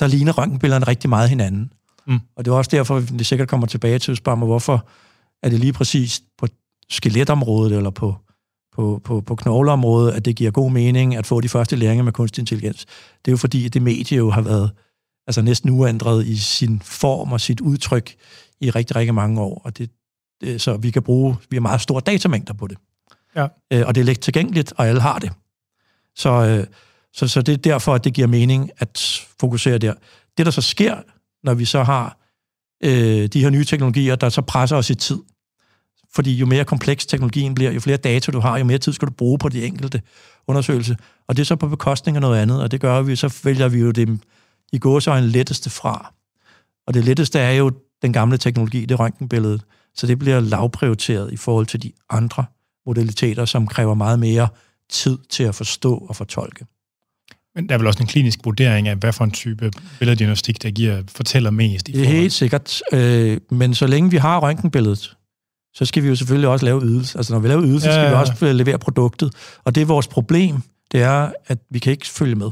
Der 0.00 0.06
ligner 0.06 0.32
røntgenbillederne 0.32 0.86
rigtig 0.86 1.10
meget 1.10 1.28
hinanden. 1.28 1.72
Mm. 2.06 2.20
Og 2.36 2.44
det 2.44 2.50
er 2.50 2.54
også 2.54 2.70
derfor, 2.72 2.98
vi 3.00 3.24
sikkert 3.24 3.48
kommer 3.48 3.66
tilbage 3.66 3.98
til 3.98 4.12
at 4.12 4.18
spørge 4.18 4.36
mig, 4.36 4.46
hvorfor 4.46 4.88
er 5.42 5.48
det 5.48 5.60
lige 5.60 5.72
præcis 5.72 6.20
på 6.38 6.46
skeletområdet 6.90 7.76
eller 7.76 7.90
på, 7.90 8.16
på, 8.76 9.00
på, 9.04 9.20
på 9.20 9.34
knogleområdet, 9.34 10.12
at 10.12 10.24
det 10.24 10.36
giver 10.36 10.50
god 10.50 10.70
mening 10.70 11.16
at 11.16 11.26
få 11.26 11.40
de 11.40 11.48
første 11.48 11.76
læringer 11.76 12.04
med 12.04 12.12
kunstig 12.12 12.42
intelligens. 12.42 12.86
Det 13.24 13.28
er 13.28 13.32
jo 13.32 13.36
fordi, 13.36 13.66
at 13.66 13.74
det 13.74 13.82
medie 13.82 14.16
jo 14.16 14.30
har 14.30 14.40
været 14.42 14.70
altså 15.26 15.42
næsten 15.42 15.70
uændret 15.70 16.26
i 16.26 16.36
sin 16.36 16.80
form 16.84 17.32
og 17.32 17.40
sit 17.40 17.60
udtryk 17.60 18.14
i 18.60 18.70
rigtig, 18.70 18.96
rigtig 18.96 19.14
mange 19.14 19.40
år. 19.40 19.62
Og 19.64 19.78
det, 19.78 19.90
det, 20.40 20.60
så 20.60 20.76
vi 20.76 20.90
kan 20.90 21.02
bruge, 21.02 21.36
vi 21.50 21.56
har 21.56 21.60
meget 21.60 21.80
store 21.80 22.02
datamængder 22.06 22.54
på 22.54 22.66
det. 22.66 22.78
Ja. 23.36 23.46
Øh, 23.72 23.86
og 23.86 23.94
det 23.94 24.00
er 24.00 24.04
let 24.04 24.20
tilgængeligt, 24.20 24.72
og 24.76 24.88
alle 24.88 25.00
har 25.00 25.18
det. 25.18 25.32
Så, 26.16 26.30
øh, 26.30 26.66
så, 27.12 27.28
så 27.28 27.42
det 27.42 27.52
er 27.52 27.56
derfor, 27.56 27.94
at 27.94 28.04
det 28.04 28.12
giver 28.14 28.26
mening 28.26 28.70
at 28.78 29.24
fokusere 29.40 29.78
der. 29.78 29.94
Det, 30.38 30.46
der 30.46 30.52
så 30.52 30.62
sker, 30.62 30.96
når 31.44 31.54
vi 31.54 31.64
så 31.64 31.82
har 31.82 32.18
øh, 32.84 33.26
de 33.26 33.40
her 33.40 33.50
nye 33.50 33.64
teknologier, 33.64 34.16
der 34.16 34.28
så 34.28 34.42
presser 34.42 34.76
os 34.76 34.90
i 34.90 34.94
tid. 34.94 35.18
Fordi 36.16 36.34
jo 36.34 36.46
mere 36.46 36.64
kompleks 36.64 37.06
teknologien 37.06 37.54
bliver, 37.54 37.70
jo 37.70 37.80
flere 37.80 37.96
data 37.96 38.32
du 38.32 38.40
har, 38.40 38.58
jo 38.58 38.64
mere 38.64 38.78
tid 38.78 38.92
skal 38.92 39.08
du 39.08 39.12
bruge 39.12 39.38
på 39.38 39.48
de 39.48 39.66
enkelte 39.66 40.02
undersøgelse. 40.46 40.96
Og 41.28 41.36
det 41.36 41.42
er 41.42 41.44
så 41.44 41.56
på 41.56 41.68
bekostning 41.68 42.16
af 42.16 42.20
noget 42.20 42.38
andet, 42.38 42.62
og 42.62 42.70
det 42.70 42.80
gør 42.80 43.02
vi, 43.02 43.16
så 43.16 43.40
vælger 43.44 43.68
vi 43.68 43.78
jo 43.78 43.90
det 43.90 44.20
i 44.72 44.78
gåsøjne 44.78 45.26
letteste 45.26 45.70
fra. 45.70 46.14
Og 46.86 46.94
det 46.94 47.04
letteste 47.04 47.38
er 47.38 47.52
jo 47.52 47.70
den 48.02 48.12
gamle 48.12 48.38
teknologi, 48.38 48.84
det 48.84 48.98
røntgenbilledet. 49.00 49.62
Så 49.94 50.06
det 50.06 50.18
bliver 50.18 50.40
lavprioriteret 50.40 51.32
i 51.32 51.36
forhold 51.36 51.66
til 51.66 51.82
de 51.82 51.92
andre 52.10 52.44
modaliteter, 52.86 53.44
som 53.44 53.66
kræver 53.66 53.94
meget 53.94 54.18
mere 54.18 54.48
tid 54.90 55.18
til 55.30 55.42
at 55.42 55.54
forstå 55.54 55.94
og 56.08 56.16
fortolke. 56.16 56.66
Men 57.54 57.68
der 57.68 57.74
er 57.74 57.78
vel 57.78 57.86
også 57.86 58.00
en 58.00 58.06
klinisk 58.06 58.38
vurdering 58.44 58.88
af, 58.88 58.96
hvad 58.96 59.12
for 59.12 59.24
en 59.24 59.30
type 59.30 59.70
billeddiagnostik, 59.98 60.62
der 60.62 60.70
giver, 60.70 61.02
fortæller 61.08 61.50
mest. 61.50 61.88
I 61.88 61.92
Det 61.92 62.02
er 62.02 62.06
helt 62.08 62.32
sikkert. 62.32 62.82
Øh, 62.92 63.38
men 63.50 63.74
så 63.74 63.86
længe 63.86 64.10
vi 64.10 64.16
har 64.16 64.40
røntgenbilledet, 64.40 65.15
så 65.76 65.84
skal 65.84 66.02
vi 66.02 66.08
jo 66.08 66.16
selvfølgelig 66.16 66.48
også 66.48 66.64
lave 66.64 66.82
ydelse. 66.82 67.18
Altså 67.18 67.32
når 67.32 67.40
vi 67.40 67.48
laver 67.48 67.64
ydelse, 67.64 67.86
Ja, 67.86 67.92
skal 67.92 68.02
ja, 68.02 68.08
vi 68.08 68.14
ja. 68.14 68.20
også 68.20 68.52
levere 68.52 68.78
produktet. 68.78 69.34
Og 69.64 69.74
det 69.74 69.80
er 69.80 69.86
vores 69.86 70.08
problem, 70.08 70.56
det 70.92 71.02
er, 71.02 71.32
at 71.46 71.58
vi 71.70 71.78
kan 71.78 71.90
ikke 71.92 72.06
følge 72.06 72.34
med. 72.34 72.50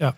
Ja. 0.00 0.10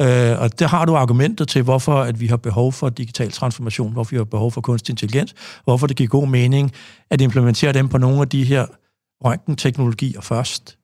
Øh, 0.00 0.40
og 0.40 0.58
der 0.58 0.66
har 0.66 0.84
du 0.84 0.96
argumentet 0.96 1.48
til, 1.48 1.62
hvorfor 1.62 2.00
at 2.00 2.20
vi 2.20 2.26
har 2.26 2.36
behov 2.36 2.72
for 2.72 2.88
digital 2.88 3.30
transformation, 3.32 3.92
hvorfor 3.92 4.10
vi 4.10 4.16
har 4.16 4.24
behov 4.24 4.52
for 4.52 4.60
kunstig 4.60 4.92
intelligens, 4.92 5.34
hvorfor 5.64 5.86
det 5.86 5.96
giver 5.96 6.08
god 6.08 6.28
mening 6.28 6.72
at 7.10 7.20
implementere 7.20 7.72
dem 7.72 7.88
på 7.88 7.98
nogle 7.98 8.20
af 8.20 8.28
de 8.28 8.44
her 8.44 8.66
røntgenteknologier 9.24 10.20
først, 10.20 10.78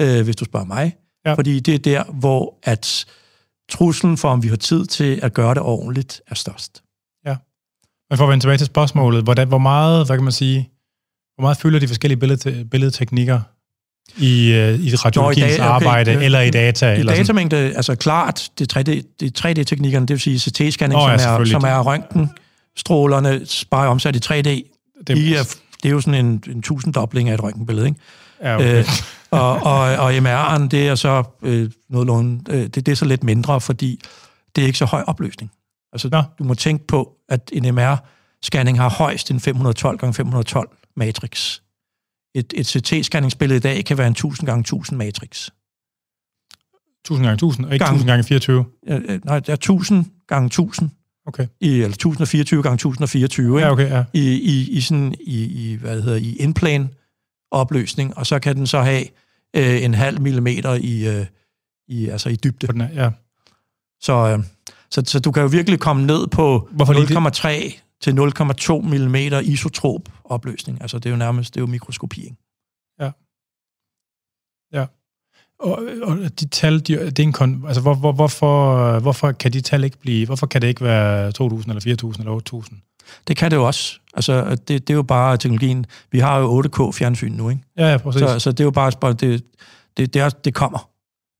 øh, 0.00 0.24
hvis 0.24 0.36
du 0.36 0.44
spørger 0.44 0.66
mig. 0.66 0.96
Ja. 1.26 1.34
Fordi 1.34 1.60
det 1.60 1.74
er 1.74 1.78
der, 1.78 2.04
hvor 2.04 2.58
at 2.62 3.06
truslen 3.70 4.16
for, 4.16 4.28
om 4.28 4.42
vi 4.42 4.48
har 4.48 4.56
tid 4.56 4.86
til 4.86 5.20
at 5.22 5.34
gøre 5.34 5.54
det 5.54 5.62
ordentligt, 5.62 6.20
er 6.26 6.34
størst. 6.34 6.83
Men 8.10 8.16
for 8.16 8.24
at 8.24 8.30
vende 8.30 8.42
tilbage 8.42 8.58
til 8.58 8.66
spørgsmålet, 8.66 9.24
hvordan, 9.24 9.48
hvor 9.48 9.58
meget, 9.58 10.06
hvad 10.06 10.16
kan 10.16 10.24
man 10.24 10.32
sige, 10.32 10.68
hvor 11.36 11.42
meget 11.42 11.56
fylder 11.56 11.78
de 11.78 11.88
forskellige 11.88 12.18
billede, 12.18 12.64
billedteknikker 12.64 13.40
i, 14.16 14.52
øh, 14.52 14.80
i 14.80 14.94
radiologiens 14.94 15.56
dag- 15.56 15.60
okay, 15.60 15.74
arbejde, 15.74 16.12
øh, 16.14 16.24
eller 16.24 16.40
i 16.40 16.50
data? 16.50 16.86
I 16.86 16.98
eller 16.98 17.12
sådan? 17.12 17.24
datamængde, 17.24 17.56
altså 17.56 17.94
klart, 17.94 18.50
det 18.58 18.76
3D, 18.76 19.02
det 19.20 19.44
3D-teknikkerne, 19.44 20.06
det 20.06 20.10
vil 20.14 20.20
sige 20.20 20.36
CT-scanning, 20.38 20.92
Nå 20.92 20.98
oh, 21.04 21.10
ja, 21.10 21.18
som, 21.18 21.42
er, 21.42 21.44
som 21.44 21.62
er 21.64 21.78
røntgenstrålerne, 21.80 23.40
bare 23.70 23.88
omsat 23.88 24.16
i 24.16 24.20
3D. 24.32 24.34
Det, 25.06 25.16
De 25.16 25.36
er, 25.36 25.42
det 25.82 25.88
er 25.88 25.90
jo 25.90 26.00
sådan 26.00 26.26
en, 26.26 26.42
en 26.48 26.62
tusinddobling 26.62 27.28
af 27.28 27.34
et 27.34 27.42
røntgenbillede, 27.42 27.86
ikke? 27.86 28.00
ja, 28.42 28.56
okay. 28.56 28.78
Øh, 28.78 28.84
og, 29.30 29.52
og, 29.62 29.78
og 29.80 30.16
MR'en, 30.16 30.68
det 30.68 30.88
er 30.88 30.94
så 30.94 31.22
øh, 31.42 31.70
nogenlunde, 31.90 32.40
øh, 32.50 32.62
det, 32.62 32.74
det 32.74 32.88
er 32.88 32.96
så 32.96 33.04
lidt 33.04 33.24
mindre, 33.24 33.60
fordi 33.60 34.00
det 34.56 34.62
er 34.62 34.66
ikke 34.66 34.78
så 34.78 34.84
høj 34.84 35.02
opløsning. 35.06 35.50
Altså, 35.94 36.08
Nå. 36.12 36.22
du 36.38 36.44
må 36.44 36.54
tænke 36.54 36.86
på, 36.86 37.16
at 37.28 37.50
en 37.52 37.78
MR-scanning 37.78 38.76
har 38.76 38.90
højst 38.90 39.30
en 39.30 39.40
512 39.40 39.98
x 39.98 40.16
512 40.16 40.68
matrix. 40.96 41.60
Et, 42.34 42.52
et 42.56 42.76
CT-scanningsbillede 42.76 43.54
i 43.54 43.58
dag 43.58 43.84
kan 43.84 43.98
være 43.98 44.06
en 44.06 44.12
1000 44.12 44.48
x 44.48 44.52
1000 44.60 44.98
matrix. 44.98 45.50
1000 47.04 47.26
gange 47.26 47.34
1000, 47.34 47.66
og 47.66 47.72
ikke 47.72 47.84
Gang. 47.84 47.94
1000 47.94 48.10
gange 48.10 48.24
24. 48.24 48.64
Øh, 48.88 49.02
øh, 49.08 49.20
Nej, 49.24 49.40
det 49.40 49.48
er 49.48 49.52
1000 49.52 50.06
gange 50.28 50.46
1000, 50.46 50.90
Okay. 51.26 51.46
i, 51.60 51.68
eller 51.68 51.88
1024 51.88 52.62
gange 52.62 52.74
1024, 52.74 53.58
ikke? 53.58 53.66
Ja, 53.66 53.72
okay, 53.72 53.90
ja. 53.90 54.04
I, 54.12 54.20
i, 54.20 54.70
i 54.70 54.80
sådan, 54.80 55.14
i, 55.20 55.44
i, 55.44 55.74
hvad 55.74 56.02
hedder, 56.02 56.18
i 56.18 56.36
indplane 56.36 56.88
opløsning, 57.50 58.16
og 58.16 58.26
så 58.26 58.38
kan 58.38 58.56
den 58.56 58.66
så 58.66 58.80
have 58.82 59.04
øh, 59.56 59.82
en 59.82 59.94
halv 59.94 60.20
millimeter 60.20 60.74
i, 60.74 61.18
øh, 61.18 61.26
i, 61.88 62.08
altså 62.08 62.28
i 62.28 62.36
dybde. 62.36 62.66
Den 62.66 62.80
her, 62.80 63.02
ja. 63.04 63.10
Så, 64.00 64.12
øh, 64.12 64.44
så, 64.94 65.02
så 65.06 65.20
du 65.20 65.30
kan 65.32 65.42
jo 65.42 65.48
virkelig 65.48 65.80
komme 65.80 66.06
ned 66.06 66.26
på 66.26 66.68
Hvorfor 66.72 66.92
lige 66.92 67.06
det? 67.06 67.16
0,3 67.16 67.80
til 68.00 68.10
0,2 68.10 68.80
mm 68.80 69.14
isotrop 69.42 70.00
opløsning. 70.24 70.78
Altså 70.80 70.98
det 70.98 71.06
er 71.06 71.10
jo 71.10 71.16
nærmest 71.16 71.54
det 71.54 71.60
er 71.60 71.62
jo 71.62 71.66
mikroskopi. 71.66 72.20
Ikke? 72.20 72.36
Og, 75.60 75.82
og 76.02 76.18
de 76.40 76.48
tal, 76.48 76.80
de, 76.80 77.10
det 77.10 77.18
er 77.18 77.22
en 77.22 77.32
kon, 77.32 77.64
altså 77.66 77.80
hvor, 77.80 77.94
hvor, 77.94 78.12
hvorfor, 78.12 78.98
hvorfor 79.00 79.32
kan 79.32 79.52
de 79.52 79.60
tal 79.60 79.84
ikke 79.84 79.98
blive, 79.98 80.26
hvorfor 80.26 80.46
kan 80.46 80.62
det 80.62 80.68
ikke 80.68 80.84
være 80.84 81.28
2.000 81.28 81.42
eller 81.42 82.12
4.000 82.14 82.18
eller 82.18 82.40
8.000? 82.54 83.20
Det 83.28 83.36
kan 83.36 83.50
det 83.50 83.56
jo 83.56 83.66
også. 83.66 83.98
Altså 84.14 84.50
det, 84.50 84.68
det 84.68 84.90
er 84.90 84.94
jo 84.94 85.02
bare 85.02 85.36
teknologien. 85.36 85.86
Vi 86.10 86.18
har 86.18 86.38
jo 86.38 86.62
8K 86.62 86.92
fjernsyn 86.92 87.32
nu, 87.32 87.50
ikke? 87.50 87.62
Ja, 87.78 87.90
ja, 87.90 87.96
præcis. 87.96 88.20
Så, 88.20 88.38
så 88.38 88.52
det 88.52 88.60
er 88.60 88.64
jo 88.64 88.70
bare, 88.70 89.12
det, 89.12 89.44
det, 89.96 90.14
det, 90.14 90.22
er, 90.22 90.28
det 90.28 90.54
kommer. 90.54 90.90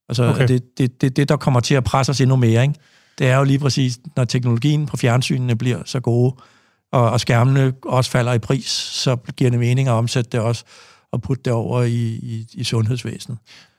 Altså 0.09 0.23
okay. 0.23 0.47
det, 0.47 0.77
det, 0.77 1.01
det, 1.01 1.17
det, 1.17 1.29
der 1.29 1.37
kommer 1.37 1.59
til 1.59 1.75
at 1.75 1.83
presse 1.83 2.09
os 2.09 2.21
endnu 2.21 2.35
mere, 2.35 2.61
ikke? 2.61 2.75
Det 3.17 3.27
er 3.27 3.37
jo 3.37 3.43
lige 3.43 3.59
præcis, 3.59 3.99
når 4.15 4.23
teknologien 4.25 4.85
på 4.85 4.97
fjernsynene 4.97 5.55
bliver 5.55 5.81
så 5.85 5.99
gode, 5.99 6.35
og, 6.91 7.09
og 7.11 7.19
skærmene 7.19 7.73
også 7.85 8.11
falder 8.11 8.33
i 8.33 8.39
pris, 8.39 8.65
så 8.69 9.15
giver 9.37 9.49
det 9.49 9.59
mening 9.59 9.87
at 9.87 9.91
omsætte 9.91 10.29
det 10.31 10.39
også, 10.39 10.63
og 11.11 11.21
putte 11.21 11.43
det 11.43 11.53
over 11.53 11.83
i, 11.83 12.05
i, 12.05 12.47
i 12.53 12.63
sundhedsvæsenet. 12.63 13.37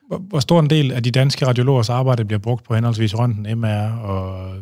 Hvor, 0.08 0.18
hvor 0.18 0.40
stor 0.40 0.60
en 0.60 0.70
del 0.70 0.92
af 0.92 1.02
de 1.02 1.10
danske 1.10 1.46
radiologers 1.46 1.88
arbejde 1.88 2.24
bliver 2.24 2.38
brugt 2.38 2.64
på 2.64 2.74
henholdsvis 2.74 3.14
røntgen, 3.18 3.58
MR 3.60 3.98
og 4.00 4.54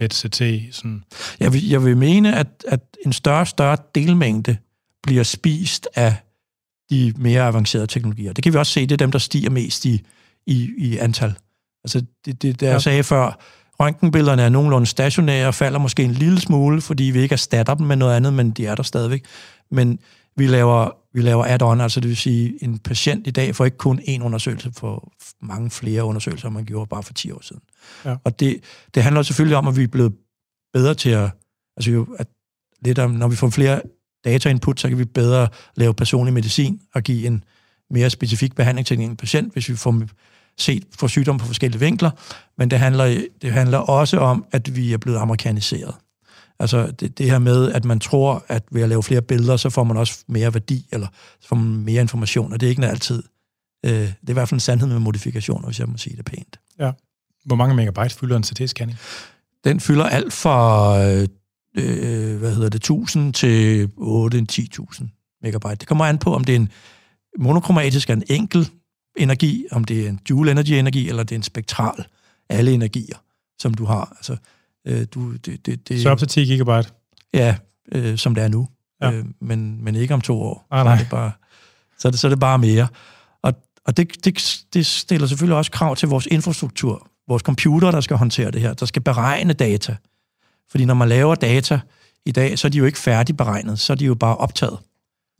PET-CT? 0.00 0.42
Sådan. 0.72 1.04
Jeg 1.40 1.52
vil, 1.52 1.68
jeg 1.68 1.84
vil 1.84 1.96
mene, 1.96 2.36
at, 2.36 2.46
at 2.68 2.80
en 3.06 3.12
større 3.12 3.40
og 3.40 3.48
større 3.48 3.76
delmængde 3.94 4.56
bliver 5.02 5.22
spist 5.22 5.88
af 5.94 6.14
de 6.90 7.12
mere 7.16 7.42
avancerede 7.42 7.86
teknologier. 7.86 8.32
Det 8.32 8.44
kan 8.44 8.52
vi 8.52 8.58
også 8.58 8.72
se, 8.72 8.80
det 8.80 8.92
er 8.92 8.96
dem, 8.96 9.12
der 9.12 9.18
stiger 9.18 9.50
mest 9.50 9.84
i, 9.84 10.02
i, 10.46 10.70
i 10.78 10.96
antal. 10.98 11.34
Altså, 11.84 12.04
det, 12.24 12.42
det, 12.42 12.62
jeg 12.62 12.72
Ja. 12.72 12.78
sagde 12.78 13.02
før, 13.02 13.40
røntgenbillederne 13.82 14.42
er 14.42 14.48
nogenlunde 14.48 14.86
stationære, 14.86 15.48
og 15.48 15.54
falder 15.54 15.78
måske 15.78 16.02
en 16.02 16.12
lille 16.12 16.40
smule, 16.40 16.80
fordi 16.80 17.04
vi 17.04 17.20
ikke 17.20 17.32
erstatter 17.32 17.74
dem 17.74 17.86
med 17.86 17.96
noget 17.96 18.16
andet, 18.16 18.32
men 18.32 18.50
de 18.50 18.66
er 18.66 18.74
der 18.74 18.82
stadigvæk. 18.82 19.24
Men 19.70 19.98
vi 20.36 20.46
laver, 20.46 20.90
vi 21.14 21.20
laver 21.20 21.44
add-on, 21.44 21.80
altså 21.80 22.00
det 22.00 22.08
vil 22.08 22.16
sige, 22.16 22.64
en 22.64 22.78
patient 22.78 23.26
i 23.26 23.30
dag 23.30 23.56
får 23.56 23.64
ikke 23.64 23.76
kun 23.76 24.00
én 24.00 24.22
undersøgelse, 24.22 24.72
for 24.76 25.12
mange 25.40 25.70
flere 25.70 26.04
undersøgelser, 26.04 26.48
man 26.48 26.64
gjorde 26.64 26.88
bare 26.88 27.02
for 27.02 27.12
10 27.12 27.30
år 27.30 27.40
siden. 27.42 27.62
Ja. 28.04 28.16
Og 28.24 28.40
det, 28.40 28.60
det 28.94 29.02
handler 29.02 29.22
selvfølgelig 29.22 29.56
om, 29.56 29.68
at 29.68 29.76
vi 29.76 29.82
er 29.82 29.88
blevet 29.88 30.12
bedre 30.72 30.94
til 30.94 31.10
at, 31.10 31.30
altså 31.76 31.90
jo, 31.90 32.06
at 32.18 32.26
lidt 32.84 32.98
om, 32.98 33.10
når 33.10 33.28
vi 33.28 33.36
får 33.36 33.50
flere 33.50 33.80
data-input, 34.24 34.80
så 34.80 34.88
kan 34.88 34.98
vi 34.98 35.04
bedre 35.04 35.48
lave 35.76 35.94
personlig 35.94 36.34
medicin 36.34 36.80
og 36.94 37.02
give 37.02 37.26
en 37.26 37.44
mere 37.90 38.10
specifik 38.10 38.54
behandling 38.54 38.86
til 38.86 39.00
en 39.00 39.16
patient, 39.16 39.52
hvis 39.52 39.68
vi 39.68 39.76
får 39.76 40.02
set 40.58 40.84
for 40.98 41.06
sygdom 41.06 41.38
på 41.38 41.46
forskellige 41.46 41.80
vinkler. 41.80 42.10
Men 42.58 42.70
det 42.70 42.78
handler, 42.78 43.24
det 43.42 43.52
handler 43.52 43.78
også 43.78 44.18
om, 44.18 44.44
at 44.52 44.76
vi 44.76 44.92
er 44.92 44.98
blevet 44.98 45.18
amerikaniseret. 45.18 45.94
Altså 46.58 46.90
det, 46.90 47.18
det 47.18 47.30
her 47.30 47.38
med, 47.38 47.72
at 47.72 47.84
man 47.84 48.00
tror, 48.00 48.44
at 48.48 48.62
ved 48.70 48.82
at 48.82 48.88
lave 48.88 49.02
flere 49.02 49.22
billeder, 49.22 49.56
så 49.56 49.70
får 49.70 49.84
man 49.84 49.96
også 49.96 50.24
mere 50.28 50.54
værdi, 50.54 50.86
eller 50.92 51.06
så 51.40 51.48
får 51.48 51.56
man 51.56 51.84
mere 51.84 52.00
information, 52.00 52.52
og 52.52 52.60
det 52.60 52.66
er 52.66 52.70
ikke 52.70 52.86
altid. 52.86 53.22
Øh, 53.86 53.92
det 53.92 54.08
er 54.26 54.30
i 54.30 54.32
hvert 54.32 54.48
fald 54.48 54.56
en 54.56 54.60
sandhed 54.60 54.88
med 54.88 54.98
modifikationer, 54.98 55.66
hvis 55.66 55.80
jeg 55.80 55.88
må 55.88 55.96
sige 55.96 56.16
det 56.16 56.24
pænt. 56.24 56.60
Hvor 57.44 57.56
mange 57.56 57.74
megabyte 57.74 58.14
fylder 58.14 58.36
en 58.36 58.44
CT-scanning? 58.44 58.96
Den 59.64 59.80
fylder 59.80 60.04
alt 60.04 60.32
fra, 60.32 60.98
øh, 61.04 61.28
øh, 61.78 62.38
hvad 62.38 62.54
hedder 62.54 62.68
det, 62.68 62.80
1000 62.80 63.32
til 63.34 63.88
8-10.000 63.98 65.38
megabyte. 65.42 65.74
Det 65.74 65.88
kommer 65.88 66.04
an 66.04 66.18
på, 66.18 66.34
om 66.34 66.44
det 66.44 66.52
er 66.52 66.56
en 66.56 66.68
monokromatisk 67.38 68.10
er 68.10 68.14
en 68.14 68.22
enkel 68.28 68.70
energi, 69.16 69.66
om 69.72 69.84
det 69.84 70.04
er 70.04 70.08
en 70.08 70.20
dual 70.28 70.48
energy 70.48 70.72
energi, 70.72 71.08
eller 71.08 71.22
det 71.22 71.32
er 71.32 71.38
en 71.38 71.42
spektral, 71.42 72.04
alle 72.48 72.72
energier, 72.72 73.16
som 73.58 73.74
du 73.74 73.84
har. 73.84 74.12
Altså, 74.16 74.36
øh, 74.86 75.06
du, 75.14 75.32
det, 75.32 75.66
det, 75.66 75.88
det, 75.88 76.02
Så 76.02 76.10
op 76.10 76.18
til 76.18 76.28
10 76.28 76.44
gigabyte? 76.44 76.90
Ja, 77.34 77.56
øh, 77.92 78.18
som 78.18 78.34
det 78.34 78.44
er 78.44 78.48
nu. 78.48 78.68
Ja. 79.02 79.12
Øh, 79.12 79.24
men, 79.40 79.84
men 79.84 79.94
ikke 79.94 80.14
om 80.14 80.20
to 80.20 80.42
år. 80.42 80.66
Ah, 80.70 80.80
Så 80.80 80.84
nej. 80.84 80.94
er 80.94 80.98
det 80.98 81.08
bare, 81.10 81.32
så, 81.98 82.08
er 82.08 82.10
det, 82.10 82.20
så 82.20 82.26
er 82.26 82.28
det 82.28 82.40
bare 82.40 82.58
mere. 82.58 82.88
Og, 83.42 83.54
og 83.84 83.96
det, 83.96 84.24
det, 84.24 84.64
det 84.74 84.86
stiller 84.86 85.26
selvfølgelig 85.26 85.56
også 85.56 85.70
krav 85.70 85.96
til 85.96 86.08
vores 86.08 86.26
infrastruktur. 86.26 87.08
Vores 87.28 87.42
computer, 87.42 87.90
der 87.90 88.00
skal 88.00 88.16
håndtere 88.16 88.50
det 88.50 88.60
her, 88.60 88.74
der 88.74 88.86
skal 88.86 89.02
beregne 89.02 89.52
data. 89.52 89.96
Fordi 90.70 90.84
når 90.84 90.94
man 90.94 91.08
laver 91.08 91.34
data 91.34 91.80
i 92.26 92.32
dag, 92.32 92.58
så 92.58 92.68
er 92.68 92.70
de 92.70 92.78
jo 92.78 92.84
ikke 92.84 92.98
færdigberegnet, 92.98 93.78
så 93.78 93.92
er 93.92 93.94
de 93.94 94.04
jo 94.04 94.14
bare 94.14 94.36
optaget. 94.36 94.78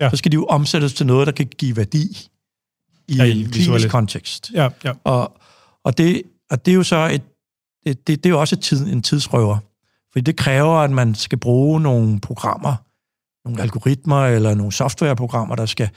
Ja. 0.01 0.11
Så 0.11 0.17
skal 0.17 0.33
de 0.33 0.35
jo 0.35 0.45
omsættes 0.45 0.95
til 0.95 1.07
noget, 1.07 1.27
der 1.27 1.33
kan 1.33 1.47
give 1.47 1.77
værdi 1.77 2.29
i 3.09 3.17
Ja, 3.17 3.25
en 3.25 3.37
visuelle- 3.37 3.51
klinisk 3.53 3.89
kontekst. 3.89 4.51
Ja, 4.55 4.69
ja. 4.85 4.93
Og, 5.05 5.37
og, 5.85 5.99
det, 5.99 6.23
og 6.51 6.67
det 6.67 6.73
er 6.73 6.77
jo 6.77 6.83
så 6.83 6.97
et, 7.13 7.23
det, 7.87 8.07
det, 8.07 8.25
det 8.25 8.27
er 8.27 8.31
jo 8.31 8.41
også 8.41 8.55
et 8.55 8.61
tid, 8.61 8.87
en 8.93 9.03
tidsrøver. 9.03 9.59
Fordi 10.13 10.23
det 10.23 10.37
kræver, 10.37 10.75
at 10.77 10.91
man 10.91 11.15
skal 11.15 11.39
bruge 11.39 11.81
nogle 11.81 12.21
programmer, 12.21 12.75
nogle 13.49 13.63
algoritmer 13.63 14.27
eller 14.27 14.55
nogle 14.55 14.73
softwareprogrammer, 14.73 15.57
der 15.57 15.67
skal, 15.67 15.89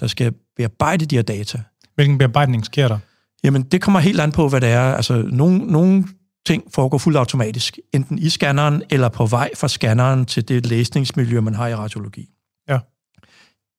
der 0.00 0.06
skal 0.06 0.32
bearbejde 0.56 1.06
de 1.06 1.14
her 1.16 1.22
data. 1.22 1.62
Hvilken 1.94 2.18
bearbejdning 2.18 2.64
sker 2.64 2.88
der? 2.88 2.98
Jamen, 3.44 3.62
det 3.62 3.82
kommer 3.82 4.00
helt 4.00 4.20
an 4.20 4.32
på, 4.32 4.48
hvad 4.48 4.60
det 4.60 4.68
er. 4.68 4.82
Altså, 4.94 5.22
nogle, 5.32 5.58
nogle 5.58 6.04
ting 6.46 6.62
foregår 6.74 6.98
fuldt 6.98 7.18
automatisk, 7.18 7.78
enten 7.94 8.18
i 8.18 8.28
scanneren 8.28 8.82
eller 8.90 9.08
på 9.08 9.26
vej 9.26 9.50
fra 9.56 9.68
scanneren 9.68 10.24
til 10.26 10.48
det 10.48 10.66
læsningsmiljø, 10.66 11.40
man 11.40 11.54
har 11.54 11.68
i 11.68 11.74
radiologi. 11.74 12.28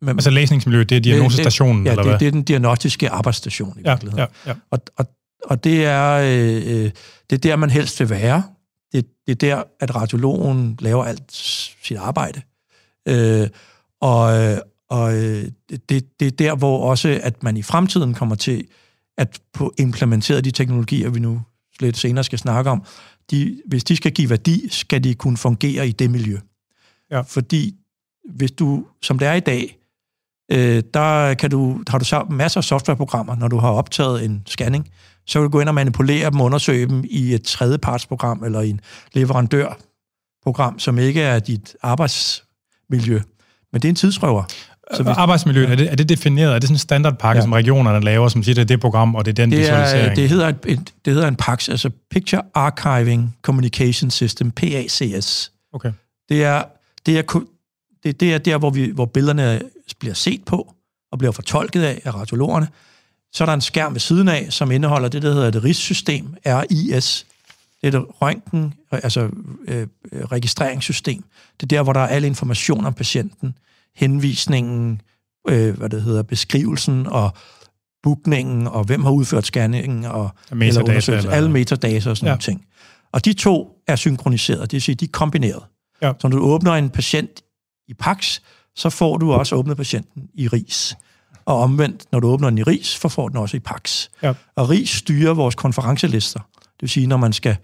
Ja. 0.02 0.06
Men, 0.06 0.16
Altså 0.16 0.30
læsningsmiljøet, 0.30 0.90
det 0.90 0.96
er 0.96 1.02
diagnosestationen, 1.02 1.86
ja, 1.86 1.92
eller 1.92 2.04
det, 2.04 2.12
hvad? 2.12 2.20
det 2.20 2.28
er 2.28 2.32
den 2.32 2.44
diagnostiske 2.44 3.10
arbejdsstation 3.10 3.80
i 3.80 3.82
ja, 3.86 3.92
virkeligheden. 3.92 4.28
ja, 4.46 4.52
ja. 4.52 4.56
Og, 4.72 4.80
og, 4.98 5.06
og 5.46 5.64
det, 5.64 5.86
er, 5.86 6.14
øh, 6.14 6.84
øh, 6.86 6.92
det 7.30 7.36
er 7.36 7.38
der, 7.38 7.56
man 7.56 7.70
helst 7.70 8.00
vil 8.00 8.10
være. 8.10 8.44
Det, 8.94 9.06
det 9.28 9.32
er 9.32 9.56
der, 9.56 9.64
at 9.80 9.96
radiologen 9.96 10.78
laver 10.80 11.06
alt 11.06 11.24
sit 11.84 11.98
arbejde. 11.98 12.42
Øh, 13.08 13.48
og 14.02 14.58
og 14.90 15.16
øh, 15.18 15.46
det, 15.90 16.20
det 16.20 16.28
er 16.28 16.32
der, 16.32 16.56
hvor 16.56 16.90
også, 16.90 17.20
at 17.24 17.44
man 17.44 17.58
i 17.58 17.64
fremtiden 17.64 18.14
kommer 18.14 18.36
til 18.36 18.68
at 19.18 19.40
få 19.56 19.74
implementeret 19.78 20.46
de 20.46 20.52
teknologier, 20.52 21.10
vi 21.10 21.20
nu 21.20 21.42
lidt 21.80 21.98
senere 21.98 22.24
skal 22.24 22.40
snakke 22.40 22.70
om. 22.70 22.84
De, 23.32 23.62
hvis 23.66 23.84
de 23.84 23.96
skal 23.96 24.12
give 24.12 24.30
værdi, 24.30 24.68
skal 24.70 25.04
de 25.04 25.14
kunne 25.14 25.38
fungere 25.38 25.88
i 25.88 25.92
det 25.92 26.12
miljø. 26.12 26.38
Ja. 27.12 27.22
Fordi 27.22 27.76
hvis 28.36 28.52
du, 28.52 28.86
som 29.02 29.20
det 29.20 29.28
er 29.28 29.34
i 29.34 29.40
dag, 29.40 29.78
øh, 30.52 30.84
der 30.94 31.34
kan 31.34 31.50
du, 31.50 31.80
har 31.90 31.98
du 31.98 32.06
så 32.06 32.26
masser 32.30 32.60
af 32.60 32.64
softwareprogrammer, 32.64 33.36
når 33.36 33.48
du 33.48 33.58
har 33.58 33.70
optaget 33.70 34.26
en 34.26 34.44
scanning, 34.46 34.90
så 35.26 35.40
kan 35.40 35.44
du 35.44 35.50
gå 35.50 35.60
ind 35.60 35.70
og 35.70 35.76
manipulere 35.76 36.32
dem 36.32 36.42
undersøge 36.42 36.88
dem 36.88 37.04
i 37.10 37.34
et 37.34 37.44
tredjepartsprogram 37.44 38.44
eller 38.44 38.62
i 38.62 38.70
en 38.70 38.80
leverandørprogram, 39.14 40.80
som 40.80 41.00
ikke 41.00 41.22
er 41.22 41.40
dit 41.40 41.76
arbejdsmiljø. 41.84 43.20
Men 43.72 43.82
det 43.82 43.86
er 43.86 43.90
en 43.90 43.96
tidsrøver. 43.96 44.44
Så 44.94 45.04
hvis, 45.04 45.18
Arbejdsmiljøet, 45.18 45.72
er 45.72 45.76
det, 45.76 45.92
er 45.92 45.96
det 45.96 46.10
defineret? 46.10 46.56
Er 46.56 46.60
det 46.60 46.64
sådan 46.64 46.76
en 46.76 46.80
standardpakke, 46.80 47.38
ja. 47.38 47.40
Ja. 47.40 47.42
som 47.42 47.52
regionerne 47.52 48.06
laver, 48.06 48.28
som 48.28 48.44
siger, 48.44 48.56
det 48.56 48.62
er 48.62 48.66
det 48.66 48.80
program, 48.80 49.16
og 49.16 49.26
det 49.26 49.32
er 49.32 49.36
den 49.36 49.52
Det, 49.52 49.60
visualisering? 49.60 50.08
er, 50.08 50.16
det, 50.16 50.30
hedder 50.30 50.48
et, 50.48 50.58
et, 50.66 50.94
det 51.06 51.14
hedder 51.14 51.28
en 51.28 51.36
PACS, 51.36 51.70
altså 51.70 51.90
Picture 52.12 52.42
Archiving 52.54 53.36
Communication 53.42 54.12
System, 54.12 54.52
PACS. 54.52 55.52
Okay. 55.74 55.92
Det 56.30 56.44
er, 56.44 56.64
det 57.06 57.18
er, 57.18 57.40
det, 58.04 58.20
det 58.20 58.34
er 58.34 58.38
der, 58.38 58.58
hvor, 58.58 58.70
vi, 58.70 58.92
hvor 58.94 59.06
billederne 59.06 59.62
bliver 60.00 60.14
set 60.14 60.46
på 60.46 60.74
og 61.12 61.18
bliver 61.18 61.32
fortolket 61.32 61.84
af, 61.84 62.02
af 62.06 62.16
radiologerne. 62.16 62.68
Så 63.34 63.44
er 63.44 63.46
der 63.46 63.54
en 63.54 63.62
skærm 63.62 63.94
ved 63.94 64.00
siden 64.00 64.28
af, 64.28 64.48
som 64.50 64.72
indeholder 64.72 65.10
det, 65.10 65.22
der 65.22 65.34
hedder 65.34 65.48
et 65.48 65.64
RIS-system, 65.64 66.36
RIS. 66.46 67.26
Det 67.82 67.96
er 67.96 68.00
et 68.00 68.06
røntgen, 68.22 68.74
altså 68.92 69.30
øh, 69.68 69.88
registreringssystem. 70.12 71.24
Det 71.60 71.64
er 71.64 71.68
der, 71.68 71.84
hvor 71.84 71.94
der 71.94 72.00
er 72.00 72.08
al 72.08 72.24
information 72.24 72.86
om 72.86 72.94
patienten, 72.94 73.58
henvisningen, 73.96 75.02
øh, 75.50 75.78
hvad 75.78 75.90
det 75.90 76.02
hedder, 76.02 76.24
beskrivelsen 76.24 77.08
og 77.08 77.32
bookningen, 78.04 78.68
og 78.68 78.84
hvem 78.84 79.04
har 79.04 79.12
udført 79.12 79.46
scanningen, 79.46 80.06
og 80.06 80.30
eller 80.52 80.82
undersøgelsen, 80.82 81.14
eller- 81.14 81.32
alle 81.32 81.52
metadata 81.52 82.10
og 82.10 82.18
sådan 82.18 82.28
ja. 82.28 82.32
nogle 82.32 82.42
ting. 82.42 82.66
Og 83.12 83.26
de 83.26 83.34
to 83.34 83.84
er 83.88 83.96
synkroniseret, 83.96 84.62
det 84.62 84.74
vil 84.74 84.82
sige, 84.82 84.96
de 84.96 85.06
er 85.06 85.10
kombineret. 85.12 85.64
Ja. 86.02 86.14
Så 86.20 86.28
når 86.28 86.38
du 86.38 86.44
åbner 86.44 86.72
en 86.72 86.90
patient 86.90 87.42
i 87.88 87.94
PAX, 87.94 88.40
så 88.78 88.90
får 88.90 89.18
du 89.18 89.34
også 89.34 89.56
åbnet 89.56 89.78
patienten 89.78 90.30
i 90.34 90.48
RIS. 90.48 90.96
Og 91.46 91.60
omvendt, 91.60 92.06
når 92.12 92.20
du 92.20 92.28
åbner 92.28 92.50
den 92.50 92.58
i 92.58 92.64
RIS, 92.64 92.88
så 92.88 93.10
får 93.10 93.28
den 93.28 93.38
også 93.38 93.58
i 93.58 93.60
PAX. 93.60 94.08
Ja. 94.24 94.34
Og 94.56 94.70
RIS 94.70 94.90
styrer 94.90 95.34
vores 95.34 95.56
konferencelister. 95.56 96.40
Det 96.56 96.82
vil 96.82 96.90
sige, 96.90 97.08
når 97.08 97.18
man 97.18 97.34
skal 97.34 97.58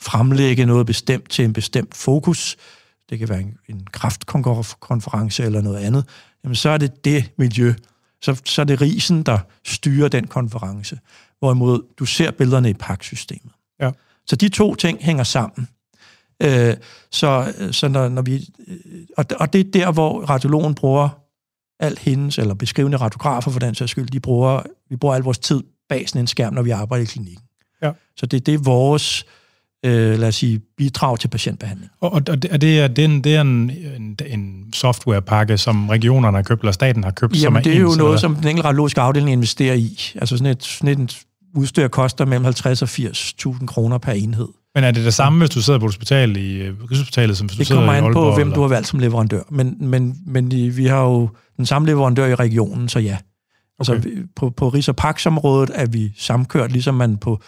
fremlægge 0.00 0.66
noget 0.66 0.86
bestemt 0.86 1.30
til 1.30 1.44
en 1.44 1.52
bestemt 1.52 1.96
fokus, 1.96 2.56
det 3.10 3.18
kan 3.18 3.28
være 3.28 3.40
en, 3.40 3.56
en 3.68 3.86
kraftkonference 3.92 5.44
eller 5.44 5.60
noget 5.60 5.78
andet, 5.78 6.04
jamen 6.44 6.56
så 6.56 6.70
er 6.70 6.78
det 6.78 7.04
det 7.04 7.30
miljø. 7.36 7.74
Så, 8.22 8.40
så 8.44 8.60
er 8.60 8.64
det 8.64 8.80
risen, 8.80 9.22
der 9.22 9.38
styrer 9.66 10.08
den 10.08 10.26
konference. 10.26 10.98
Hvorimod 11.38 11.82
du 11.98 12.04
ser 12.04 12.30
billederne 12.30 12.70
i 12.70 12.74
PAX-systemet. 12.74 13.52
Ja. 13.80 13.90
Så 14.26 14.36
de 14.36 14.48
to 14.48 14.74
ting 14.74 14.98
hænger 15.00 15.24
sammen. 15.24 15.68
Øh, 16.42 16.74
så 17.10 17.52
så 17.72 17.88
når, 17.88 18.08
når 18.08 18.22
vi, 18.22 18.48
og, 19.16 19.24
og 19.40 19.52
det 19.52 19.60
er 19.60 19.70
der, 19.72 19.92
hvor 19.92 20.20
radiologen 20.20 20.74
bruger 20.74 21.08
alt 21.80 21.98
hendes, 21.98 22.38
eller 22.38 22.54
beskrivende 22.54 22.96
radiografer 22.96 23.50
for 23.50 23.60
den 23.60 23.74
sags 23.74 23.90
skyld, 23.90 24.06
de 24.06 24.20
bruger 24.20 24.62
Vi 24.90 24.96
bruger 24.96 25.14
al 25.14 25.22
vores 25.22 25.38
tid 25.38 25.62
bag 25.88 26.08
sådan 26.08 26.20
en 26.20 26.26
skærm, 26.26 26.54
når 26.54 26.62
vi 26.62 26.70
arbejder 26.70 27.02
i 27.02 27.06
klinikken. 27.06 27.44
Ja. 27.82 27.92
Så 28.16 28.26
det, 28.26 28.46
det 28.46 28.54
er 28.54 28.58
vores 28.58 29.26
øh, 29.84 30.18
lad 30.18 30.28
os 30.28 30.34
sige, 30.34 30.60
bidrag 30.76 31.18
til 31.18 31.28
patientbehandling. 31.28 31.90
Og, 32.00 32.12
og 32.12 32.22
er, 32.28 32.56
det, 32.56 32.80
er, 32.80 32.88
det 32.88 33.04
er, 33.04 33.08
en, 33.08 33.24
det 33.24 33.36
er 33.36 33.40
en, 33.40 33.70
en, 33.96 34.16
en 34.26 34.72
softwarepakke, 34.72 35.58
som 35.58 35.88
regionerne 35.88 36.36
har 36.36 36.42
købt, 36.42 36.60
eller 36.60 36.72
staten 36.72 37.04
har 37.04 37.10
købt, 37.10 37.32
Jamen, 37.32 37.42
som 37.42 37.56
er 37.56 37.60
det 37.60 37.74
er 37.74 37.78
jo 37.78 37.88
ens, 37.88 37.96
noget, 37.96 38.10
eller? 38.10 38.20
som 38.20 38.34
den 38.34 38.48
enkelte 38.48 38.68
radiologiske 38.68 39.00
afdeling 39.00 39.32
investerer 39.32 39.74
i. 39.74 39.98
Altså 40.14 40.36
sådan 40.36 40.52
et, 40.52 40.64
sådan 40.64 41.02
et 41.02 41.22
udstyr 41.54 41.88
koster 41.88 42.24
mellem 42.24 42.44
50 42.44 42.82
og 42.82 42.88
80.000 42.88 43.66
kroner 43.66 43.98
per 43.98 44.12
enhed. 44.12 44.48
Men 44.78 44.84
er 44.84 44.90
det 44.90 45.04
det 45.04 45.14
samme, 45.14 45.38
hvis 45.38 45.50
du 45.50 45.62
sidder 45.62 45.78
på 45.78 45.86
et 45.86 45.88
hospital 45.88 46.36
i 46.36 46.56
øh, 46.56 46.74
Rigshospitalet, 46.90 47.36
som 47.36 47.46
hvis 47.46 47.56
du 47.56 47.58
Det 47.58 47.66
sidder 47.66 47.80
kommer 47.80 47.94
i 47.94 47.96
an 47.98 48.04
Aalborg? 48.04 48.30
på, 48.32 48.34
hvem 48.34 48.46
eller? 48.48 48.54
du 48.54 48.60
har 48.60 48.68
valgt 48.68 48.88
som 48.88 48.98
leverandør. 48.98 49.42
Men, 49.50 49.76
men, 49.80 50.16
men 50.26 50.50
vi 50.76 50.86
har 50.86 51.02
jo 51.02 51.28
den 51.56 51.66
samme 51.66 51.88
leverandør 51.88 52.26
i 52.26 52.34
regionen, 52.34 52.88
så 52.88 52.98
ja. 52.98 53.16
Altså, 53.78 53.92
Okay. 53.94 54.02
vi- 54.04 54.22
på, 54.36 54.50
på 54.50 54.68
Rig- 54.68 54.88
og 54.88 54.96
Pax-området 54.96 55.70
er 55.74 55.86
vi 55.86 56.12
samkørt, 56.18 56.72
ligesom 56.72 56.94
man 56.94 57.16
på 57.16 57.40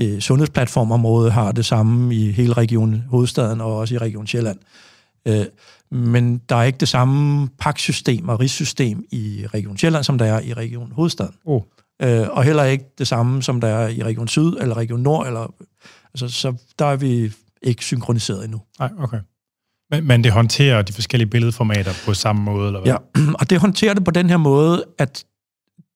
øh, 0.00 0.20
sundhedsplatformområdet 0.20 1.32
har 1.32 1.52
det 1.52 1.64
samme 1.64 2.14
i 2.14 2.32
hele 2.32 2.52
regionen 2.52 3.04
Hovedstaden 3.08 3.60
og 3.60 3.76
også 3.76 3.94
i 3.94 3.98
Region 3.98 4.26
Sjælland. 4.26 4.58
Øh, 5.28 5.44
men 5.92 6.38
der 6.48 6.56
er 6.56 6.62
ikke 6.62 6.78
det 6.78 6.88
samme 6.88 7.48
paksystem 7.58 8.28
og 8.28 8.40
rigssystem 8.40 9.04
i 9.12 9.44
Region 9.54 9.78
Sjælland, 9.78 10.04
som 10.04 10.18
der 10.18 10.24
er 10.26 10.40
i 10.40 10.52
Region 10.52 10.92
Hovedstaden. 10.92 11.34
Oh. 11.44 11.62
Øh, 12.02 12.26
og 12.30 12.44
heller 12.44 12.64
ikke 12.64 12.84
det 12.98 13.06
samme, 13.08 13.42
som 13.42 13.60
der 13.60 13.68
er 13.68 13.88
i 13.88 14.02
Region 14.02 14.28
Syd 14.28 14.52
eller 14.60 14.76
Region 14.76 15.00
Nord. 15.00 15.26
Eller, 15.26 15.52
altså, 16.14 16.28
så 16.28 16.54
der 16.78 16.86
er 16.86 16.96
vi 16.96 17.32
ikke 17.62 17.84
synkroniseret 17.84 18.44
endnu. 18.44 18.60
Nej, 18.78 18.90
okay. 18.98 19.18
Men, 19.90 20.06
men 20.06 20.24
det 20.24 20.32
håndterer 20.32 20.82
de 20.82 20.92
forskellige 20.92 21.28
billedformater 21.28 21.92
på 22.06 22.14
samme 22.14 22.42
måde, 22.42 22.66
eller 22.66 22.80
hvad? 22.80 22.92
Ja, 22.92 23.32
og 23.40 23.50
det 23.50 23.60
håndterer 23.60 23.94
det 23.94 24.04
på 24.04 24.10
den 24.10 24.30
her 24.30 24.36
måde, 24.36 24.84
at 24.98 25.24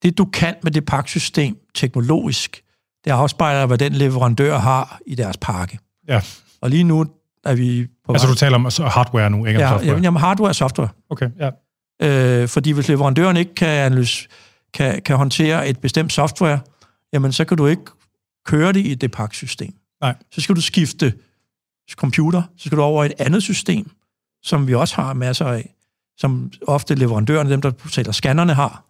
det 0.03 0.19
du 0.19 0.25
kan 0.25 0.55
med 0.63 0.73
det 0.73 0.87
pakkesystem 0.87 1.57
teknologisk, 1.75 2.63
det 3.05 3.11
afspejler, 3.11 3.67
hvad 3.67 3.79
den 3.79 3.93
leverandør 3.93 4.59
har 4.59 5.01
i 5.07 5.15
deres 5.15 5.37
pakke. 5.37 5.79
Ja. 6.09 6.21
Og 6.61 6.71
lige 6.71 6.85
nu 6.85 7.07
er 7.45 7.55
vi 7.55 7.87
på 8.07 8.13
Altså, 8.13 8.27
vej- 8.27 8.33
du 8.35 8.39
taler 8.39 8.55
om 8.55 8.65
hardware 8.91 9.31
nu, 9.31 9.47
ikke 9.47 9.59
om 9.59 9.61
ja, 9.63 9.69
software? 9.69 9.89
jamen, 9.91 10.05
jamen, 10.05 10.21
hardware 10.21 10.51
og 10.51 10.55
software. 10.55 10.89
Okay, 11.11 11.31
ja. 11.41 11.51
Øh, 12.03 12.49
fordi 12.49 12.71
hvis 12.71 12.89
leverandøren 12.89 13.37
ikke 13.37 13.55
kan, 13.55 13.69
analyse, 13.69 14.29
kan, 14.75 15.03
kan 15.03 15.17
håndtere 15.17 15.69
et 15.69 15.79
bestemt 15.79 16.13
software, 16.13 16.59
jamen 17.13 17.33
så 17.33 17.45
kan 17.45 17.57
du 17.57 17.67
ikke 17.67 17.83
køre 18.47 18.73
det 18.73 18.87
i 18.87 18.95
det 18.95 19.11
pakkesystem. 19.11 19.75
Nej. 20.05 20.15
Så 20.33 20.41
skal 20.41 20.57
du 20.57 20.61
skifte 20.61 21.13
computer, 21.97 22.43
så 22.57 22.67
skal 22.67 22.79
du 22.79 22.83
over 22.83 23.05
i 23.05 23.07
et 23.07 23.13
andet 23.19 23.43
system, 23.43 23.91
som 24.43 24.67
vi 24.67 24.75
også 24.75 24.95
har 24.95 25.13
masser 25.13 25.45
af, 25.45 25.75
som 26.19 26.53
ofte 26.67 26.95
leverandørerne, 26.95 27.51
dem 27.51 27.63
der 27.63 27.73
sælger 27.91 28.13
scannerne, 28.13 28.55
har. 28.55 28.85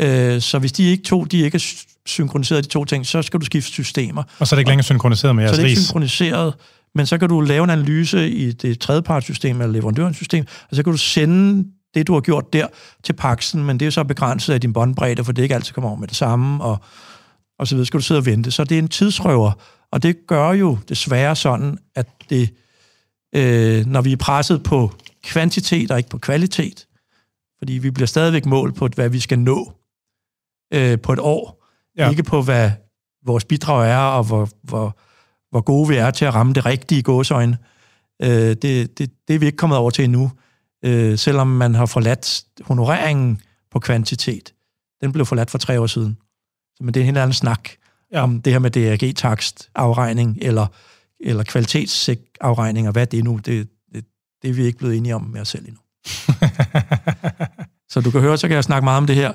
Øh, 0.00 0.40
så 0.40 0.58
hvis 0.58 0.72
de 0.72 0.82
ikke 0.84 1.02
to, 1.02 1.24
de 1.24 1.38
ikke 1.38 1.56
er 1.56 1.84
synkroniseret 2.06 2.64
de 2.64 2.68
to 2.68 2.84
ting, 2.84 3.06
så 3.06 3.22
skal 3.22 3.40
du 3.40 3.44
skifte 3.44 3.70
systemer. 3.70 4.22
Og 4.38 4.46
så 4.46 4.54
er 4.54 4.56
det 4.56 4.60
ikke 4.60 4.70
længere 4.70 4.84
synkroniseret 4.84 5.36
med 5.36 5.42
Så 5.42 5.46
jeres 5.46 5.56
det 5.56 5.64
er 5.64 5.68
ikke 5.68 5.78
ris? 5.80 5.86
synkroniseret, 5.86 6.54
men 6.94 7.06
så 7.06 7.18
kan 7.18 7.28
du 7.28 7.40
lave 7.40 7.64
en 7.64 7.70
analyse 7.70 8.30
i 8.30 8.52
det 8.52 8.80
tredjepartssystem 8.80 9.60
eller 9.60 9.72
leverandørens 9.72 10.16
system, 10.16 10.46
og 10.70 10.76
så 10.76 10.82
kan 10.82 10.92
du 10.92 10.98
sende 10.98 11.68
det, 11.94 12.06
du 12.06 12.12
har 12.12 12.20
gjort 12.20 12.52
der, 12.52 12.66
til 13.04 13.12
paksen, 13.12 13.64
men 13.64 13.80
det 13.80 13.86
er 13.86 13.90
så 13.90 14.04
begrænset 14.04 14.54
af 14.54 14.60
din 14.60 14.72
båndbredde, 14.72 15.24
for 15.24 15.32
det 15.32 15.42
ikke 15.42 15.54
altid 15.54 15.74
kommer 15.74 15.88
over 15.90 15.98
med 15.98 16.08
det 16.08 16.16
samme, 16.16 16.64
og, 16.64 16.78
og 17.58 17.66
så 17.68 17.74
videre 17.74 17.86
skal 17.86 18.00
du 18.00 18.04
sidde 18.04 18.18
og 18.18 18.26
vente. 18.26 18.50
Så 18.50 18.64
det 18.64 18.74
er 18.74 18.78
en 18.78 18.88
tidsrøver, 18.88 19.52
og 19.92 20.02
det 20.02 20.26
gør 20.26 20.52
jo 20.52 20.78
desværre 20.88 21.36
sådan, 21.36 21.78
at 21.94 22.08
det, 22.30 22.54
øh, 23.34 23.86
når 23.86 24.00
vi 24.00 24.12
er 24.12 24.16
presset 24.16 24.62
på 24.62 24.92
kvantitet 25.24 25.90
og 25.90 25.98
ikke 25.98 26.10
på 26.10 26.18
kvalitet, 26.18 26.86
fordi 27.58 27.72
vi 27.72 27.90
bliver 27.90 28.06
stadigvæk 28.06 28.46
målt 28.46 28.74
på, 28.74 28.88
hvad 28.94 29.08
vi 29.08 29.20
skal 29.20 29.38
nå 29.38 29.72
øh, 30.74 31.00
på 31.00 31.12
et 31.12 31.18
år, 31.18 31.56
Ja. 31.98 32.10
ikke 32.10 32.22
på, 32.22 32.42
hvad 32.42 32.70
vores 33.24 33.44
bidrag 33.44 33.90
er, 33.90 33.98
og 33.98 34.24
hvor, 34.24 34.48
hvor, 34.62 34.98
hvor 35.50 35.60
gode 35.60 35.88
vi 35.88 35.96
er 35.96 36.10
til 36.10 36.24
at 36.24 36.34
ramme 36.34 36.52
det 36.52 36.66
rigtige 36.66 37.02
gåsøjne. 37.02 37.58
Øh, 38.22 38.28
det, 38.30 38.62
det, 38.98 39.10
det 39.28 39.34
er 39.34 39.38
vi 39.38 39.46
ikke 39.46 39.56
kommet 39.56 39.78
over 39.78 39.90
til 39.90 40.04
endnu, 40.04 40.30
øh, 40.84 41.18
selvom 41.18 41.46
man 41.46 41.74
har 41.74 41.86
forladt 41.86 42.44
honoreringen 42.60 43.40
på 43.70 43.78
kvantitet. 43.78 44.54
Den 45.00 45.12
blev 45.12 45.26
forladt 45.26 45.50
for 45.50 45.58
tre 45.58 45.80
år 45.80 45.86
siden. 45.86 46.16
Så, 46.76 46.84
men 46.84 46.94
det 46.94 47.00
er 47.00 47.02
en 47.02 47.06
helt 47.06 47.18
anden 47.18 47.32
snak 47.32 47.70
Ja. 48.12 48.22
om 48.22 48.42
det 48.42 48.52
her 48.52 48.60
med 48.60 48.70
DRG-takst 48.70 49.70
afregning 49.74 50.38
eller, 50.40 50.66
eller 51.20 51.42
kvalitetsafregning, 51.42 52.86
og 52.86 52.92
hvad 52.92 53.06
det 53.06 53.18
er 53.18 53.22
nu, 53.22 53.36
det, 53.36 53.68
det, 53.94 54.04
det 54.42 54.50
er 54.50 54.54
vi 54.54 54.64
ikke 54.64 54.78
blevet 54.78 54.96
enige 54.96 55.14
om 55.14 55.22
med 55.22 55.40
os 55.40 55.48
selv 55.48 55.64
endnu. 55.64 55.80
Så 57.90 58.00
du 58.00 58.10
kan 58.10 58.20
høre, 58.20 58.38
så 58.38 58.48
kan 58.48 58.54
jeg 58.54 58.64
snakke 58.64 58.84
meget 58.84 58.98
om 58.98 59.06
det 59.06 59.16
her. 59.16 59.32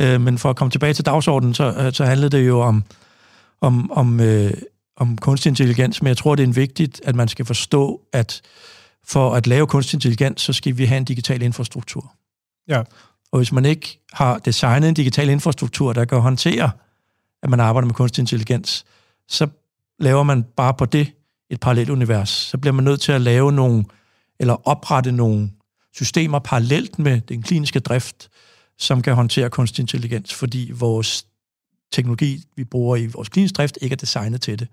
Øh, 0.00 0.20
men 0.20 0.38
for 0.38 0.50
at 0.50 0.56
komme 0.56 0.70
tilbage 0.70 0.94
til 0.94 1.06
dagsordenen, 1.06 1.54
så, 1.54 1.72
øh, 1.72 1.92
så 1.92 2.04
handlede 2.04 2.36
det 2.36 2.46
jo 2.46 2.60
om, 2.60 2.84
om, 3.60 3.90
om, 3.90 4.20
øh, 4.20 4.52
om 4.96 5.18
kunstig 5.18 5.50
intelligens, 5.50 6.02
men 6.02 6.08
jeg 6.08 6.16
tror, 6.16 6.34
det 6.34 6.48
er 6.48 6.52
vigtigt, 6.52 7.00
at 7.04 7.14
man 7.14 7.28
skal 7.28 7.44
forstå, 7.44 8.00
at 8.12 8.42
for 9.06 9.34
at 9.34 9.46
lave 9.46 9.66
kunstig 9.66 9.96
intelligens, 9.96 10.40
så 10.40 10.52
skal 10.52 10.78
vi 10.78 10.84
have 10.84 10.98
en 10.98 11.04
digital 11.04 11.42
infrastruktur. 11.42 12.12
Ja. 12.68 12.82
Og 13.32 13.38
hvis 13.38 13.52
man 13.52 13.64
ikke 13.64 14.00
har 14.12 14.38
designet 14.38 14.88
en 14.88 14.94
digital 14.94 15.28
infrastruktur, 15.28 15.92
der 15.92 16.04
kan 16.04 16.20
håndtere, 16.20 16.70
at 17.42 17.50
man 17.50 17.60
arbejder 17.60 17.86
med 17.86 17.94
kunstig 17.94 18.22
intelligens, 18.22 18.84
så 19.28 19.46
laver 19.98 20.22
man 20.22 20.42
bare 20.56 20.74
på 20.74 20.84
det 20.84 21.12
et 21.50 21.60
parallelt 21.60 21.90
univers. 21.90 22.28
Så 22.28 22.58
bliver 22.58 22.72
man 22.74 22.84
nødt 22.84 23.00
til 23.00 23.12
at 23.12 23.20
lave 23.20 23.52
nogle, 23.52 23.84
eller 24.40 24.68
oprette 24.68 25.12
nogle 25.12 25.50
systemer 25.96 26.38
parallelt 26.38 26.98
med 26.98 27.20
den 27.20 27.42
kliniske 27.42 27.80
drift, 27.80 28.28
som 28.78 29.02
kan 29.02 29.14
håndtere 29.14 29.50
kunstig 29.50 29.82
intelligens, 29.82 30.34
fordi 30.34 30.70
vores 30.74 31.26
teknologi, 31.92 32.42
vi 32.56 32.64
bruger 32.64 32.96
i 32.96 33.06
vores 33.06 33.28
klinisk 33.28 33.56
drift, 33.56 33.78
ikke 33.80 33.92
er 33.94 33.96
designet 33.96 34.40
til 34.40 34.58
det. 34.58 34.68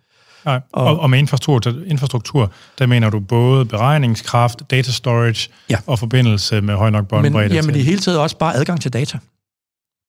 Nej, 0.45 0.61
og, 0.71 0.83
og, 0.85 0.99
og 0.99 1.09
med 1.09 1.19
infrastruktur, 1.19 1.73
infrastruktur, 1.85 2.51
der 2.79 2.85
mener 2.85 3.09
du 3.09 3.19
både 3.19 3.65
beregningskraft, 3.65 4.61
data 4.71 4.91
storage 4.91 5.49
Ja. 5.69 5.77
og 5.87 5.99
forbindelse 5.99 6.61
med 6.61 6.75
høj 6.75 6.89
nok 6.89 7.07
båndbredde. 7.07 7.47
Men, 7.47 7.55
jamen 7.55 7.73
til- 7.73 7.81
i 7.81 7.83
hele 7.83 7.99
taget 7.99 8.19
også 8.19 8.37
bare 8.37 8.55
adgang 8.55 8.81
til 8.81 8.93
data. 8.93 9.19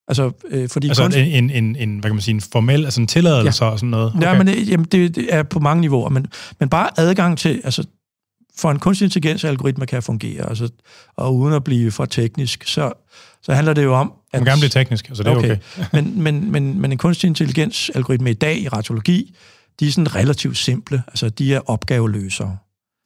Altså, 0.09 0.31
øh, 0.49 0.69
fordi 0.69 0.89
Altså 0.89 1.03
kunst- 1.03 1.17
en, 1.17 1.51
en, 1.51 1.77
en, 1.77 1.99
hvad 1.99 2.11
kan 2.11 2.15
man 2.15 2.23
sige, 2.23 2.35
en 2.35 2.41
formel, 2.41 2.85
altså 2.85 3.01
en 3.01 3.07
tilladelse 3.07 3.65
ja. 3.65 3.71
og 3.71 3.79
sådan 3.79 3.91
noget? 3.91 4.13
Ja, 4.21 4.39
men 4.39 4.47
det, 4.47 4.69
jamen, 4.69 4.87
det, 4.93 5.15
det 5.15 5.35
er 5.35 5.43
på 5.43 5.61
mange 5.61 5.81
niveauer, 5.81 6.09
men, 6.09 6.27
men 6.61 6.69
bare 6.69 6.91
adgang 6.97 7.39
til, 7.39 7.61
altså 7.65 7.85
for 8.59 8.71
en 8.71 8.79
kunstig 8.79 9.05
intelligens-algoritme 9.05 9.87
kan 9.87 10.03
fungere, 10.03 10.49
altså, 10.49 10.69
og 11.17 11.37
uden 11.37 11.55
at 11.55 11.65
blive 11.65 11.91
for 11.91 12.05
teknisk, 12.05 12.65
så, 12.67 12.93
så 13.43 13.55
handler 13.55 13.73
det 13.73 13.85
jo 13.85 13.95
om... 13.95 14.13
Du 14.35 14.39
må 14.39 14.45
gerne 14.45 14.61
blive 14.61 14.69
teknisk, 14.69 15.09
altså 15.09 15.23
det 15.23 15.33
er 15.33 15.37
okay. 15.37 15.57
okay. 15.79 15.85
men, 16.03 16.23
men, 16.23 16.53
men, 16.53 16.81
men 16.81 16.93
en 16.93 16.99
kunstig 16.99 17.29
intelligens-algoritme 17.29 18.31
i 18.31 18.35
dag 18.35 18.59
i 18.59 18.69
radiologi, 18.69 19.37
de 19.81 19.89
er 19.89 19.91
sådan 19.91 20.15
relativt 20.15 20.57
simple, 20.57 21.03
altså 21.09 21.29
de 21.29 21.55
er 21.55 21.61
opgaveløsere. 21.71 22.57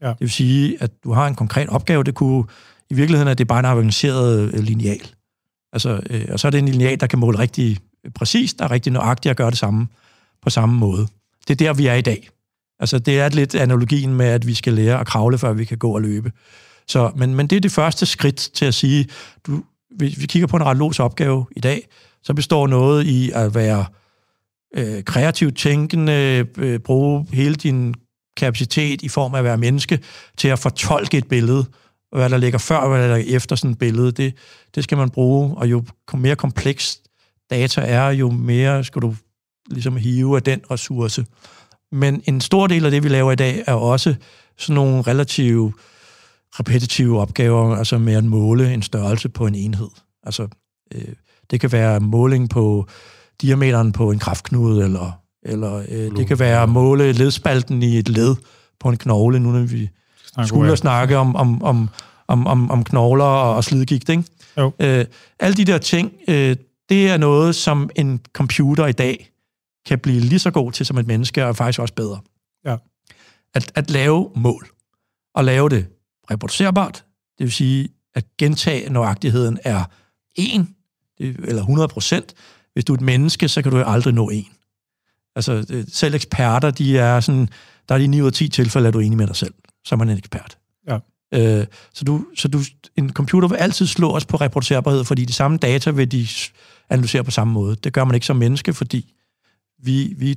Ja. 0.02 0.08
Det 0.08 0.20
vil 0.20 0.30
sige, 0.30 0.76
at 0.80 0.90
du 1.04 1.12
har 1.12 1.26
en 1.26 1.34
konkret 1.34 1.68
opgave, 1.68 2.04
det 2.04 2.14
kunne 2.14 2.44
i 2.90 2.94
virkeligheden 2.94 3.28
er 3.28 3.34
det 3.34 3.48
bare 3.48 3.58
en 3.58 3.64
avanceret 3.64 4.54
øh, 4.54 4.60
lineal. 4.60 5.00
Altså, 5.72 6.00
øh, 6.11 6.26
og 6.30 6.40
så 6.40 6.46
er 6.46 6.50
det 6.50 6.59
en 6.59 6.68
lineal, 6.68 7.00
der 7.00 7.06
kan 7.06 7.18
måle 7.18 7.38
rigtig 7.38 7.78
præcist, 8.14 8.59
der 8.59 8.64
er 8.64 8.70
rigtig 8.70 8.92
nøjagtigt 8.92 9.30
at 9.30 9.37
gøre 9.37 9.50
det 9.50 9.59
samme 9.59 9.88
på 10.42 10.50
samme 10.50 10.74
måde. 10.74 11.06
Det 11.48 11.50
er 11.50 11.66
der, 11.66 11.72
vi 11.72 11.87
er 11.87 11.94
i 11.94 12.00
dag. 12.00 12.28
Altså, 12.80 12.98
det 12.98 13.20
er 13.20 13.28
lidt 13.28 13.54
analogien 13.54 14.14
med, 14.14 14.26
at 14.26 14.46
vi 14.46 14.54
skal 14.54 14.72
lære 14.72 15.00
at 15.00 15.06
kravle, 15.06 15.38
før 15.38 15.52
vi 15.52 15.64
kan 15.64 15.78
gå 15.78 15.94
og 15.94 16.02
løbe. 16.02 16.33
Så, 16.88 17.12
men, 17.16 17.35
men 17.35 17.46
det 17.46 17.56
er 17.56 17.61
det 17.61 17.72
første 17.72 18.06
skridt 18.06 18.37
til 18.37 18.64
at 18.64 18.74
sige, 18.74 19.09
du, 19.46 19.62
hvis 19.96 20.20
vi 20.20 20.26
kigger 20.26 20.46
på 20.46 20.56
en 20.56 20.64
radiologs 20.64 21.00
opgave 21.00 21.46
i 21.56 21.61
dag, 21.61 21.88
så 22.22 22.35
består 22.35 22.66
noget 22.66 23.06
i 23.06 23.30
at 23.35 23.54
være 23.54 23.85
øh, 24.76 25.04
kreativt 25.04 25.59
tænkende, 25.59 26.46
øh, 26.59 26.78
bruge 26.78 27.26
hele 27.33 27.54
din 27.54 27.94
kapacitet 28.37 29.02
i 29.02 29.09
form 29.09 29.35
af 29.35 29.38
at 29.38 29.44
være 29.44 29.59
menneske 29.59 29.98
til 30.37 30.48
at 30.48 30.59
fortolke 30.59 31.18
et 31.18 31.28
billede, 31.28 31.64
hvad 32.12 32.31
der 32.31 32.37
ligger 32.37 32.59
før 32.59 32.77
og 32.77 32.88
hvad 32.88 33.09
der 33.09 33.16
ligger 33.16 33.37
efter 33.37 33.57
sådan 33.57 33.70
et 33.70 33.79
billede, 33.79 34.12
det, 34.12 34.35
det 34.75 34.85
skal 34.85 34.99
man 34.99 35.11
bruge, 35.11 35.57
og 35.57 35.70
jo 35.70 35.85
mere 36.14 36.37
komplekst 36.37 37.03
data 37.51 37.81
er, 37.81 38.09
jo 38.09 38.31
mere 38.31 38.85
skal 38.85 39.03
du 39.03 39.14
ligesom 39.70 39.96
hive 39.96 40.37
af 40.37 40.42
den 40.42 40.61
ressource. 40.70 41.25
Men 41.92 42.23
en 42.25 42.40
stor 42.40 42.66
del 42.66 42.85
af 42.85 42.90
det, 42.90 43.03
vi 43.03 43.09
laver 43.09 43.33
i 43.33 43.37
dag, 43.37 43.62
er 43.66 43.75
også 43.75 44.14
sådan 44.59 44.75
nogle 44.75 45.03
relativt 45.03 45.75
repetitive 46.53 47.20
opgaver, 47.20 47.77
altså 47.77 47.99
med 47.99 48.14
at 48.14 48.25
måle 48.25 48.75
en 48.75 48.83
størrelse 48.83 49.29
på 49.29 49.46
en 49.46 49.55
enhed. 49.55 49.88
Altså, 50.23 50.49
øh, 50.94 51.14
det 51.51 51.61
kan 51.61 51.73
være 51.73 52.01
måling 52.01 52.51
på 52.51 52.87
diameteren 53.42 53.92
på 53.92 54.11
en 54.11 54.18
kraftknude, 54.18 54.85
eller, 54.85 55.20
eller 55.42 55.85
øh, 55.88 56.16
det 56.16 56.27
kan 56.27 56.38
være 56.38 56.62
at 56.62 56.68
måle 56.68 57.12
ledspalten 57.12 57.83
i 57.83 57.99
et 57.99 58.09
led 58.09 58.37
på 58.81 58.88
en 58.88 58.96
knogle, 58.96 59.40
nu 59.40 59.51
når 59.51 59.61
vi 59.61 59.90
skulle 60.46 60.76
snakke 60.76 61.16
om, 61.16 61.36
om, 61.36 61.62
om, 61.62 61.88
om, 62.28 62.46
om, 62.46 62.70
om 62.70 62.84
knogler 62.84 63.24
og, 63.24 63.56
og 63.56 63.64
slidgigt. 63.64 64.08
Ikke? 64.08 64.24
Jo. 64.58 64.72
Øh, 64.80 65.04
alle 65.40 65.56
de 65.56 65.64
der 65.64 65.78
ting, 65.78 66.12
øh, 66.28 66.56
det 66.88 67.10
er 67.10 67.16
noget, 67.16 67.54
som 67.54 67.90
en 67.96 68.20
computer 68.32 68.86
i 68.86 68.92
dag 68.92 69.30
kan 69.86 69.98
blive 69.98 70.20
lige 70.20 70.38
så 70.38 70.50
god 70.50 70.72
til 70.72 70.86
som 70.86 70.98
et 70.98 71.06
menneske, 71.06 71.46
og 71.46 71.56
faktisk 71.56 71.78
også 71.80 71.94
bedre. 71.94 72.20
Ja. 72.64 72.76
At, 73.54 73.72
at 73.74 73.90
lave 73.90 74.30
mål, 74.36 74.68
og 75.34 75.44
lave 75.44 75.68
det 75.68 75.86
reproducerbart, 76.30 77.04
det 77.38 77.44
vil 77.44 77.52
sige, 77.52 77.88
at 78.14 78.24
gentage 78.38 78.92
nøjagtigheden 78.92 79.58
er 79.64 79.84
1 80.36 80.66
eller 81.18 81.60
100 81.60 81.88
procent, 81.88 82.34
hvis 82.72 82.84
du 82.84 82.92
er 82.92 82.96
et 82.96 83.02
menneske, 83.02 83.48
så 83.48 83.62
kan 83.62 83.72
du 83.72 83.82
aldrig 83.82 84.14
nå 84.14 84.28
en. 84.28 84.48
Altså, 85.36 85.66
øh, 85.70 85.84
selv 85.92 86.14
eksperter, 86.14 86.70
de 86.70 86.98
er 86.98 87.20
sådan, 87.20 87.48
der 87.88 87.94
er 87.94 87.98
de 87.98 88.06
9 88.06 88.20
ud 88.20 88.26
af 88.26 88.32
10 88.32 88.48
tilfælde, 88.48 88.88
at 88.88 88.94
du 88.94 88.98
er 88.98 89.02
enig 89.02 89.18
med 89.18 89.26
dig 89.26 89.36
selv. 89.36 89.54
Så 89.90 89.94
er 89.94 89.98
man 89.98 90.09
en 90.09 90.18
ekspert. 90.18 90.59
Ja. 90.88 90.98
Øh, 91.35 91.66
så 91.94 92.05
du, 92.05 92.26
så 92.37 92.48
du, 92.48 92.61
en 92.96 93.12
computer 93.12 93.48
vil 93.48 93.57
altid 93.57 93.87
slå 93.87 94.16
os 94.16 94.26
på 94.26 94.37
reproducerbarhed, 94.37 95.05
fordi 95.05 95.24
de 95.24 95.33
samme 95.33 95.57
data 95.57 95.90
vil 95.90 96.12
de 96.12 96.26
analysere 96.90 97.24
på 97.24 97.31
samme 97.31 97.53
måde. 97.53 97.76
Det 97.76 97.92
gør 97.92 98.05
man 98.05 98.14
ikke 98.14 98.26
som 98.26 98.37
menneske, 98.37 98.74
fordi 98.74 99.14
vi, 99.83 100.14
vi 100.16 100.37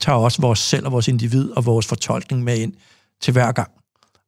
tager 0.00 0.18
også 0.18 0.42
vores 0.42 0.58
selv 0.58 0.86
og 0.86 0.92
vores 0.92 1.08
individ 1.08 1.50
og 1.50 1.66
vores 1.66 1.86
fortolkning 1.86 2.44
med 2.44 2.58
ind 2.58 2.72
til 3.20 3.32
hver 3.32 3.52
gang. 3.52 3.70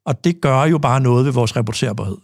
Og 0.07 0.25
det 0.25 0.41
gør 0.41 0.65
jo 0.65 0.79
bare 0.79 1.01
noget 1.01 1.25
ved 1.25 1.33
vores 1.33 1.57
reproducerbarhed. 1.57 2.17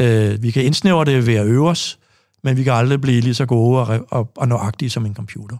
Øh, 0.00 0.42
vi 0.42 0.50
kan 0.50 0.64
indsnævre 0.64 1.04
det 1.04 1.26
ved 1.26 1.34
at 1.34 1.46
øve 1.46 1.68
os, 1.68 1.98
men 2.44 2.56
vi 2.56 2.64
kan 2.64 2.72
aldrig 2.72 3.00
blive 3.00 3.20
lige 3.20 3.34
så 3.34 3.46
gode 3.46 3.80
og, 3.80 4.06
og, 4.10 4.32
og 4.36 4.48
nøjagtige 4.48 4.90
som 4.90 5.06
en 5.06 5.14
computer. 5.14 5.56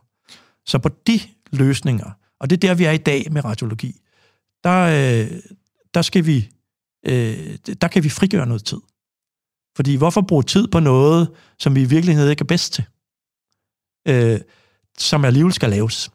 Så 0.66 0.78
på 0.78 0.88
de 1.06 1.20
løsninger, 1.52 2.10
og 2.40 2.50
det 2.50 2.56
er 2.56 2.68
der, 2.68 2.74
vi 2.74 2.84
er 2.84 2.90
i 2.90 2.96
dag 2.96 3.26
med 3.30 3.44
radiologi, 3.44 4.00
der, 4.64 4.80
øh, 5.22 5.40
der, 5.94 6.02
skal 6.02 6.26
vi, 6.26 6.48
øh, 7.06 7.58
der 7.80 7.88
kan 7.88 8.04
vi 8.04 8.08
frigøre 8.08 8.46
noget 8.46 8.64
tid. 8.64 8.80
Fordi 9.76 9.96
hvorfor 9.96 10.20
bruge 10.20 10.42
tid 10.42 10.68
på 10.68 10.80
noget, 10.80 11.30
som 11.58 11.74
vi 11.74 11.82
i 11.82 11.84
virkeligheden 11.84 12.30
ikke 12.30 12.42
er 12.42 12.46
bedst 12.46 12.72
til? 12.72 12.84
Øh, 14.08 14.40
som 14.98 15.24
alligevel 15.24 15.52
skal 15.52 15.70
laves. 15.70 16.10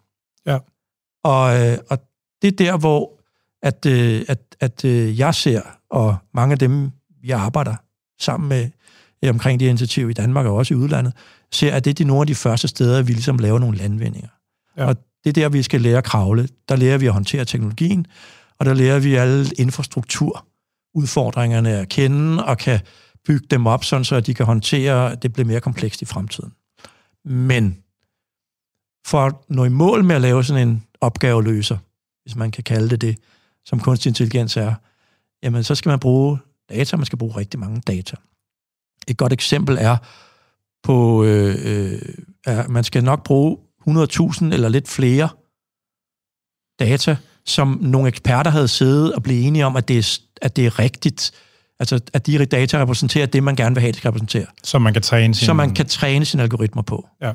Ja. 0.45 0.57
Og, 1.23 1.59
øh, 1.59 1.77
og 1.89 1.97
det 2.41 2.47
er 2.47 2.65
der, 2.65 2.77
hvor 2.77 3.19
at, 3.61 3.85
øh, 3.85 4.25
at, 4.27 4.39
at 4.59 4.85
øh, 4.85 5.19
jeg 5.19 5.35
ser, 5.35 5.61
og 5.89 6.17
mange 6.33 6.53
af 6.53 6.59
dem, 6.59 6.91
jeg 7.23 7.39
arbejder 7.39 7.75
sammen 8.19 8.49
med 8.49 8.69
øh, 9.23 9.29
omkring 9.29 9.59
de 9.59 9.65
initiativer 9.65 10.09
i 10.09 10.13
Danmark 10.13 10.45
og 10.45 10.55
også 10.55 10.73
i 10.73 10.77
udlandet, 10.77 11.13
ser, 11.51 11.75
at 11.75 11.85
det 11.85 11.91
er 11.91 11.95
de 11.95 12.03
nogle 12.03 12.21
af 12.21 12.27
de 12.27 12.35
første 12.35 12.67
steder, 12.67 13.01
vi 13.01 13.13
ligesom 13.13 13.37
laver 13.37 13.59
nogle 13.59 13.77
landvindinger. 13.77 14.29
Ja. 14.77 14.85
Og 14.85 14.95
det 15.23 15.29
er 15.29 15.33
der, 15.33 15.49
vi 15.49 15.63
skal 15.63 15.81
lære 15.81 15.97
at 15.97 16.03
kravle. 16.03 16.47
Der 16.69 16.75
lærer 16.75 16.97
vi 16.97 17.05
at 17.05 17.13
håndtere 17.13 17.45
teknologien, 17.45 18.05
og 18.59 18.65
der 18.65 18.73
lærer 18.73 18.99
vi 18.99 19.15
alle 19.15 19.45
infrastrukturudfordringerne 19.57 21.69
at 21.69 21.89
kende, 21.89 22.45
og 22.45 22.57
kan 22.57 22.79
bygge 23.25 23.47
dem 23.51 23.65
op, 23.65 23.83
sådan 23.83 24.05
så 24.05 24.15
at 24.15 24.25
de 24.25 24.33
kan 24.33 24.45
håndtere, 24.45 25.11
at 25.11 25.23
det 25.23 25.33
bliver 25.33 25.47
mere 25.47 25.61
komplekst 25.61 26.01
i 26.01 26.05
fremtiden. 26.05 26.53
Men 27.25 27.83
for 29.05 29.25
at 29.25 29.35
nå 29.49 29.65
i 29.65 29.69
mål 29.69 30.03
med 30.03 30.15
at 30.15 30.21
lave 30.21 30.43
sådan 30.43 30.67
en 30.67 30.83
opgaveløser, 31.01 31.77
hvis 32.23 32.35
man 32.35 32.51
kan 32.51 32.63
kalde 32.63 32.89
det 32.89 33.01
det, 33.01 33.17
som 33.65 33.79
kunstig 33.79 34.09
intelligens 34.09 34.57
er, 34.57 34.73
jamen 35.43 35.63
så 35.63 35.75
skal 35.75 35.89
man 35.89 35.99
bruge 35.99 36.39
data, 36.69 36.97
man 36.97 37.05
skal 37.05 37.19
bruge 37.19 37.37
rigtig 37.37 37.59
mange 37.59 37.81
data. 37.81 38.15
Et 39.07 39.17
godt 39.17 39.33
eksempel 39.33 39.77
er 39.79 39.97
på, 40.83 41.23
øh, 41.23 41.55
øh, 41.63 42.01
er 42.45 42.67
man 42.67 42.83
skal 42.83 43.03
nok 43.03 43.23
bruge 43.23 43.57
100.000 43.87 44.53
eller 44.53 44.69
lidt 44.69 44.87
flere 44.87 45.29
data, 46.79 47.17
som 47.45 47.79
nogle 47.81 48.07
eksperter 48.07 48.51
havde 48.51 48.67
siddet 48.67 49.13
og 49.13 49.23
blevet 49.23 49.47
enige 49.47 49.65
om, 49.65 49.75
at 49.75 49.87
det 49.87 49.97
er, 49.97 50.19
at 50.41 50.55
det 50.55 50.65
er 50.65 50.79
rigtigt, 50.79 51.31
altså 51.79 51.99
at 52.13 52.27
de 52.27 52.45
data 52.45 52.81
repræsenterer 52.81 53.25
det, 53.25 53.43
man 53.43 53.55
gerne 53.55 53.75
vil 53.75 53.81
have, 53.81 53.91
det 53.91 53.97
skal 53.97 54.07
repræsentere. 54.07 54.45
Så 54.63 54.79
man 54.79 54.93
kan 54.93 55.01
træne 55.01 55.35
sin... 55.35 55.45
Så 55.45 55.53
man 55.53 55.73
kan 55.73 55.85
træne 55.85 56.25
sine 56.25 56.43
algoritmer 56.43 56.81
på. 56.81 57.07
Ja. 57.21 57.33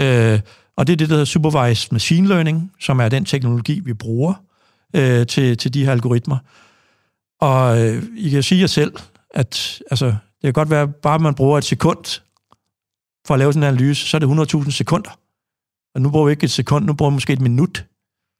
Øh, 0.00 0.40
og 0.76 0.86
det 0.86 0.92
er 0.92 0.96
det, 0.96 1.08
der 1.08 1.14
hedder 1.14 1.24
Supervised 1.24 1.92
Machine 1.92 2.28
Learning, 2.28 2.72
som 2.80 3.00
er 3.00 3.08
den 3.08 3.24
teknologi, 3.24 3.80
vi 3.84 3.94
bruger 3.94 4.34
øh, 4.96 5.26
til, 5.26 5.56
til 5.56 5.74
de 5.74 5.84
her 5.84 5.92
algoritmer. 5.92 6.38
Og 7.40 7.80
øh, 7.80 8.02
I 8.16 8.30
kan 8.30 8.42
sige 8.42 8.60
jer 8.60 8.66
selv, 8.66 8.92
at 9.34 9.82
altså, 9.90 10.06
det 10.06 10.42
kan 10.42 10.52
godt 10.52 10.70
være, 10.70 10.88
bare 10.88 11.18
man 11.18 11.34
bruger 11.34 11.58
et 11.58 11.64
sekund 11.64 12.20
for 13.26 13.34
at 13.34 13.38
lave 13.38 13.52
sådan 13.52 13.62
en 13.62 13.74
analyse, 13.74 14.06
så 14.06 14.16
er 14.16 14.18
det 14.18 14.54
100.000 14.54 14.70
sekunder. 14.70 15.18
Og 15.94 16.02
nu 16.02 16.10
bruger 16.10 16.26
vi 16.26 16.30
ikke 16.30 16.44
et 16.44 16.50
sekund, 16.50 16.84
nu 16.84 16.92
bruger 16.92 17.10
vi 17.10 17.14
måske 17.14 17.32
et 17.32 17.40
minut. 17.40 17.84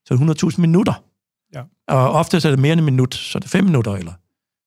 Så 0.09 0.15
er 0.15 0.19
det 0.19 0.43
100.000 0.43 0.61
minutter. 0.61 1.05
Ja. 1.55 1.63
Og 1.89 2.11
ofte 2.13 2.37
er 2.37 2.41
det 2.41 2.59
mere 2.59 2.73
end 2.73 2.81
en 2.81 2.85
minut, 2.85 3.15
så 3.15 3.39
er 3.39 3.41
det 3.41 3.51
5 3.51 3.65
minutter, 3.65 3.93
eller 3.93 4.13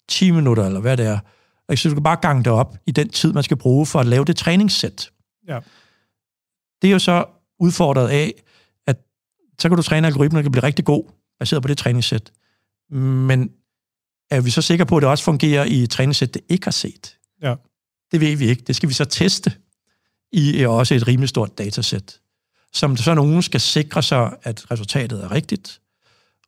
10 0.09 0.31
minutter, 0.31 0.65
eller 0.65 0.79
hvad 0.79 0.97
det 0.97 1.05
er. 1.05 1.19
Og 1.67 1.77
så 1.77 1.89
du 1.89 1.95
kan 1.95 2.03
bare 2.03 2.15
gange 2.21 2.43
det 2.43 2.51
op 2.51 2.77
i 2.87 2.91
den 2.91 3.09
tid, 3.09 3.33
man 3.33 3.43
skal 3.43 3.57
bruge 3.57 3.85
for 3.85 3.99
at 3.99 4.05
lave 4.05 4.25
det 4.25 4.37
træningssæt. 4.37 5.11
Ja. 5.47 5.59
Det 6.81 6.87
er 6.87 6.91
jo 6.91 6.99
så 6.99 7.25
udfordret 7.59 8.09
af, 8.09 8.33
at 8.87 8.97
så 9.59 9.69
kan 9.69 9.77
du 9.77 9.83
træne 9.83 10.07
algoritmen, 10.07 10.35
der 10.35 10.41
kan 10.41 10.51
blive 10.51 10.63
rigtig 10.63 10.85
god, 10.85 11.11
baseret 11.39 11.61
på 11.61 11.67
det 11.67 11.77
træningssæt. 11.77 12.31
Men 12.89 13.49
er 14.29 14.41
vi 14.41 14.49
så 14.49 14.61
sikre 14.61 14.85
på, 14.85 14.97
at 14.97 15.01
det 15.01 15.09
også 15.09 15.23
fungerer 15.23 15.65
i 15.65 15.83
et 15.83 15.89
træningssæt, 15.89 16.33
det 16.33 16.41
ikke 16.49 16.65
har 16.65 16.71
set? 16.71 17.17
Ja. 17.41 17.55
Det 18.11 18.21
ved 18.21 18.35
vi 18.35 18.45
ikke. 18.45 18.63
Det 18.67 18.75
skal 18.75 18.89
vi 18.89 18.93
så 18.93 19.05
teste 19.05 19.53
i 20.31 20.65
også 20.65 20.95
et 20.95 21.07
rimelig 21.07 21.29
stort 21.29 21.57
datasæt, 21.57 22.20
som 22.73 22.97
så 22.97 23.13
nogen 23.13 23.41
skal 23.41 23.61
sikre 23.61 24.03
sig, 24.03 24.37
at 24.43 24.71
resultatet 24.71 25.23
er 25.23 25.31
rigtigt. 25.31 25.81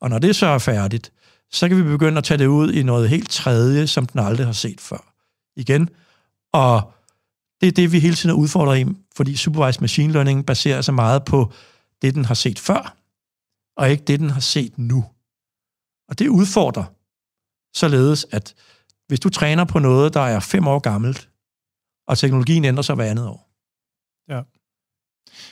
Og 0.01 0.09
når 0.09 0.19
det 0.19 0.35
så 0.35 0.45
er 0.45 0.57
færdigt, 0.57 1.11
så 1.51 1.67
kan 1.69 1.77
vi 1.77 1.83
begynde 1.83 2.17
at 2.17 2.23
tage 2.23 2.37
det 2.37 2.45
ud 2.45 2.73
i 2.73 2.83
noget 2.83 3.09
helt 3.09 3.29
tredje, 3.29 3.87
som 3.87 4.05
den 4.05 4.19
aldrig 4.19 4.45
har 4.45 4.53
set 4.53 4.81
før. 4.81 5.13
Igen. 5.55 5.89
Og 6.53 6.93
det 7.61 7.67
er 7.67 7.71
det, 7.71 7.91
vi 7.91 7.99
hele 7.99 8.15
tiden 8.15 8.29
er 8.29 8.39
udfordret 8.39 8.79
i, 8.79 8.85
fordi 9.15 9.35
supervised 9.35 9.81
machine 9.81 10.13
learning 10.13 10.45
baserer 10.45 10.81
sig 10.81 10.93
meget 10.93 11.25
på 11.25 11.53
det, 12.01 12.15
den 12.15 12.25
har 12.25 12.33
set 12.33 12.59
før, 12.59 12.95
og 13.77 13.91
ikke 13.91 14.03
det, 14.03 14.19
den 14.19 14.29
har 14.29 14.39
set 14.39 14.77
nu. 14.77 15.05
Og 16.09 16.19
det 16.19 16.27
udfordrer 16.27 16.85
således, 17.73 18.25
at 18.31 18.55
hvis 19.07 19.19
du 19.19 19.29
træner 19.29 19.65
på 19.65 19.79
noget, 19.79 20.13
der 20.13 20.21
er 20.21 20.39
fem 20.39 20.67
år 20.67 20.79
gammelt, 20.79 21.29
og 22.07 22.17
teknologien 22.17 22.65
ændrer 22.65 22.81
sig 22.81 22.95
hver 22.95 23.05
andet 23.05 23.27
år, 23.27 23.49
ja 24.29 24.41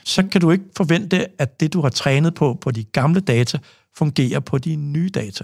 så 0.05 0.23
kan 0.31 0.41
du 0.41 0.51
ikke 0.51 0.65
forvente, 0.77 1.41
at 1.41 1.59
det, 1.59 1.73
du 1.73 1.81
har 1.81 1.89
trænet 1.89 2.35
på, 2.35 2.57
på 2.61 2.71
de 2.71 2.83
gamle 2.83 3.19
data, 3.19 3.59
fungerer 3.95 4.39
på 4.39 4.57
de 4.57 4.75
nye 4.75 5.09
data. 5.09 5.43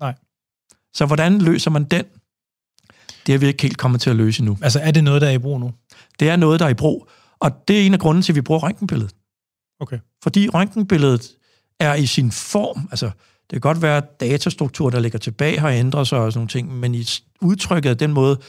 Nej. 0.00 0.14
Så 0.94 1.06
hvordan 1.06 1.38
løser 1.38 1.70
man 1.70 1.84
den? 1.84 2.04
Det 3.26 3.34
er 3.34 3.38
vi 3.38 3.46
ikke 3.46 3.62
helt 3.62 3.78
kommet 3.78 4.00
til 4.00 4.10
at 4.10 4.16
løse 4.16 4.44
nu. 4.44 4.58
Altså 4.62 4.80
er 4.80 4.90
det 4.90 5.04
noget, 5.04 5.22
der 5.22 5.28
er 5.28 5.32
i 5.32 5.38
brug 5.38 5.60
nu? 5.60 5.72
Det 6.20 6.28
er 6.28 6.36
noget, 6.36 6.60
der 6.60 6.66
er 6.66 6.70
i 6.70 6.74
brug. 6.74 7.08
Og 7.38 7.68
det 7.68 7.80
er 7.80 7.86
en 7.86 7.94
af 7.94 8.00
grunden 8.00 8.22
til, 8.22 8.32
at 8.32 8.36
vi 8.36 8.40
bruger 8.40 8.60
røntgenbilledet. 8.60 9.14
Okay. 9.80 9.98
Fordi 10.22 10.48
røntgenbilledet 10.48 11.36
er 11.80 11.94
i 11.94 12.06
sin 12.06 12.30
form, 12.30 12.88
altså 12.90 13.06
det 13.06 13.50
kan 13.50 13.60
godt 13.60 13.82
være, 13.82 13.96
at 13.96 14.20
datastruktur, 14.20 14.90
der 14.90 15.00
ligger 15.00 15.18
tilbage, 15.18 15.58
har 15.58 15.70
ændret 15.70 16.08
sig 16.08 16.18
og 16.18 16.32
sådan 16.32 16.38
nogle 16.38 16.48
ting, 16.48 16.78
men 16.78 16.94
i 16.94 17.06
udtrykket 17.40 17.90
af 17.90 17.98
den 17.98 18.12
måde, 18.12 18.40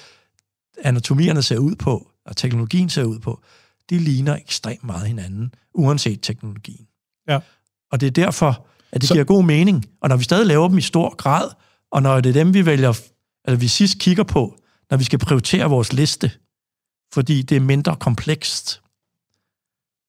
anatomierne 0.83 1.43
ser 1.43 1.57
ud 1.57 1.75
på, 1.75 2.11
og 2.25 2.37
teknologien 2.37 2.89
ser 2.89 3.03
ud 3.03 3.19
på, 3.19 3.43
de 3.89 3.99
ligner 3.99 4.35
ekstremt 4.35 4.83
meget 4.83 5.07
hinanden, 5.07 5.53
uanset 5.73 6.19
teknologien. 6.21 6.87
Ja. 7.29 7.39
Og 7.91 8.01
det 8.01 8.07
er 8.07 8.11
derfor, 8.11 8.67
at 8.91 9.01
det 9.01 9.07
Så... 9.07 9.13
giver 9.13 9.25
god 9.25 9.43
mening. 9.43 9.85
Og 10.01 10.09
når 10.09 10.17
vi 10.17 10.23
stadig 10.23 10.47
laver 10.47 10.67
dem 10.67 10.77
i 10.77 10.81
stor 10.81 11.15
grad, 11.15 11.49
og 11.91 12.01
når 12.01 12.21
det 12.21 12.29
er 12.29 12.33
dem, 12.33 12.53
vi 12.53 12.65
vælger, 12.65 13.01
eller 13.45 13.59
vi 13.59 13.67
sidst 13.67 13.99
kigger 13.99 14.23
på, 14.23 14.57
når 14.89 14.97
vi 14.97 15.03
skal 15.03 15.19
prioritere 15.19 15.69
vores 15.69 15.93
liste, 15.93 16.31
fordi 17.13 17.41
det 17.41 17.55
er 17.55 17.59
mindre 17.59 17.95
komplekst, 17.95 18.81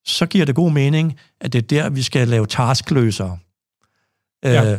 så 0.07 0.27
giver 0.27 0.45
det 0.45 0.55
god 0.55 0.73
mening, 0.73 1.19
at 1.41 1.53
det 1.53 1.59
er 1.59 1.67
der, 1.67 1.91
vi 1.91 2.03
skal 2.03 2.29
lave 2.29 2.47
taskløsere. 2.47 3.39
Ja. 4.45 4.73
Øh, 4.73 4.79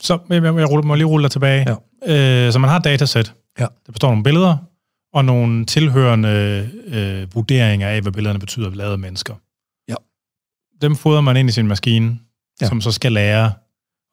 så 0.00 0.18
jeg, 0.28 0.42
jeg, 0.42 0.54
jeg 0.54 0.68
må 0.84 0.94
lige 0.94 1.06
rulle 1.06 1.22
dig 1.22 1.30
tilbage. 1.30 1.78
Ja. 2.06 2.46
Øh, 2.46 2.52
så 2.52 2.58
man 2.58 2.70
har 2.70 2.78
et 2.78 2.84
datasæt. 2.84 3.34
Ja. 3.58 3.66
Der 3.86 3.92
består 3.92 4.08
nogle 4.08 4.24
billeder, 4.24 4.56
og 5.12 5.24
nogle 5.24 5.66
tilhørende 5.66 6.70
øh, 6.86 7.34
vurderinger 7.34 7.88
af, 7.88 8.02
hvad 8.02 8.12
billederne 8.12 8.38
betyder 8.38 8.70
lavet 8.70 8.92
af 8.92 8.98
mennesker. 8.98 9.34
Ja. 9.88 9.94
Dem 10.80 10.96
fodrer 10.96 11.20
man 11.20 11.36
ind 11.36 11.48
i 11.48 11.52
sin 11.52 11.66
maskine, 11.66 12.18
ja. 12.60 12.68
som 12.68 12.80
så 12.80 12.92
skal 12.92 13.12
lære 13.12 13.52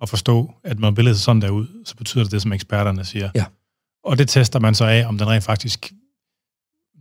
at 0.01 0.09
forstå, 0.09 0.53
at 0.63 0.79
når 0.79 0.91
billedet 0.91 1.17
ser 1.17 1.23
sådan 1.23 1.41
der 1.41 1.49
ud, 1.49 1.67
så 1.85 1.95
betyder 1.95 2.23
det 2.23 2.31
det, 2.31 2.41
som 2.41 2.53
eksperterne 2.53 3.05
siger. 3.05 3.29
Ja. 3.35 3.45
Og 4.03 4.17
det 4.17 4.29
tester 4.29 4.59
man 4.59 4.75
så 4.75 4.85
af, 4.85 5.05
om 5.07 5.17
den 5.17 5.27
rent 5.27 5.43
faktisk 5.43 5.93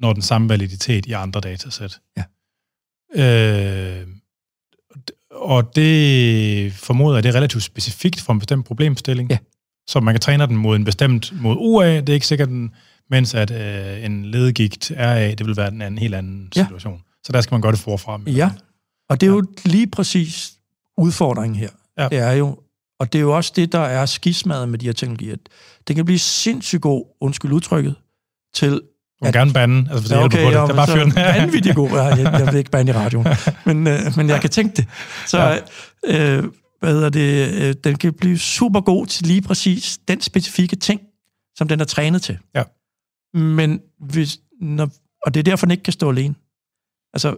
når 0.00 0.12
den 0.12 0.22
samme 0.22 0.48
validitet 0.48 1.07
i 1.07 1.12
andre 1.12 1.40
datasæt. 1.40 2.00
Ja. 2.16 2.24
Øh, 3.16 4.07
og 5.31 5.77
det 5.77 6.73
formoder 6.73 7.16
jeg, 7.16 7.23
det 7.23 7.29
er 7.29 7.35
relativt 7.35 7.62
specifikt 7.62 8.21
for 8.21 8.33
en 8.33 8.38
bestemt 8.38 8.66
problemstilling. 8.66 9.31
Ja. 9.31 9.38
Så 9.87 10.00
man 10.00 10.14
kan 10.14 10.21
træne 10.21 10.46
den 10.46 10.56
mod 10.56 10.77
en 10.77 10.85
bestemt 10.85 11.33
mod 11.42 11.56
UA, 11.58 12.00
det 12.00 12.08
er 12.08 12.14
ikke 12.14 12.27
sikkert, 12.27 12.48
den, 12.48 12.75
mens 13.11 13.35
at 13.35 13.50
øh, 13.50 14.05
en 14.05 14.25
ledegigt 14.25 14.92
RA, 14.96 15.29
det 15.29 15.46
vil 15.46 15.57
være 15.57 15.69
en 15.69 15.83
anden, 15.83 15.98
helt 15.98 16.15
anden 16.15 16.48
situation. 16.52 16.94
Ja. 16.94 17.00
Så 17.25 17.33
der 17.33 17.40
skal 17.40 17.55
man 17.55 17.61
gøre 17.61 17.73
det 17.73 17.81
forfra. 17.81 18.17
Med 18.17 18.33
ja, 18.33 18.50
og 19.11 19.21
det 19.21 19.27
er 19.27 19.31
jo 19.31 19.44
lige 19.65 19.87
præcis 19.87 20.52
udfordringen 20.98 21.61
her. 21.61 21.69
Ja. 21.98 22.09
Det 22.09 22.19
er 22.19 22.33
jo, 22.33 22.59
og 23.00 23.13
det 23.13 23.19
er 23.19 23.23
jo 23.23 23.37
også 23.37 23.52
det, 23.57 23.73
der 23.73 23.79
er 23.79 24.07
skismadet 24.07 24.69
med 24.69 24.79
de 24.79 24.87
her 24.87 24.92
teknologier. 24.92 25.37
Det 25.88 25.96
kan 25.96 26.05
blive 26.05 26.19
sindssygt 26.19 26.83
god, 26.83 27.05
undskyld 27.21 27.52
udtrykket, 27.52 27.94
til 28.55 28.81
du 29.21 29.25
må 29.25 29.33
gerne 29.33 29.52
bande, 29.52 29.90
altså 29.90 30.09
for 30.09 30.15
ja, 30.15 30.25
okay, 30.25 30.44
på 30.44 30.50
det. 30.50 30.52
det 30.52 30.71
er 30.71 30.75
bare 30.75 30.87
fyren. 30.87 31.15
Vanvittigt 31.15 31.75
god. 31.75 31.90
Jeg, 31.90 32.19
jeg, 32.19 32.33
jeg 32.40 32.46
vil 32.46 32.59
ikke 32.59 32.71
bande 32.71 32.92
i 32.92 32.94
radioen, 32.94 33.27
men, 33.67 33.87
øh, 33.87 34.00
men 34.17 34.29
jeg 34.29 34.40
kan 34.40 34.50
tænke 34.50 34.77
det. 34.77 34.87
Så 35.27 35.38
ja. 35.38 36.37
øh, 36.37 36.44
hvad 36.81 36.92
hedder 36.92 37.09
det, 37.09 37.55
øh, 37.63 37.75
den 37.85 37.96
kan 37.96 38.13
blive 38.13 38.38
super 38.38 38.81
god 38.81 39.07
til 39.07 39.27
lige 39.27 39.42
præcis 39.42 39.98
den 40.09 40.21
specifikke 40.21 40.77
ting, 40.77 41.00
som 41.57 41.69
den 41.69 41.81
er 41.81 41.85
trænet 41.85 42.23
til. 42.23 42.38
Ja. 42.55 42.63
Men 43.35 43.80
hvis, 44.00 44.38
når, 44.60 44.88
og 45.22 45.35
det 45.35 45.40
er 45.40 45.44
derfor, 45.44 45.66
den 45.66 45.70
ikke 45.70 45.82
kan 45.82 45.92
stå 45.92 46.10
alene. 46.10 46.35
Altså, 47.12 47.37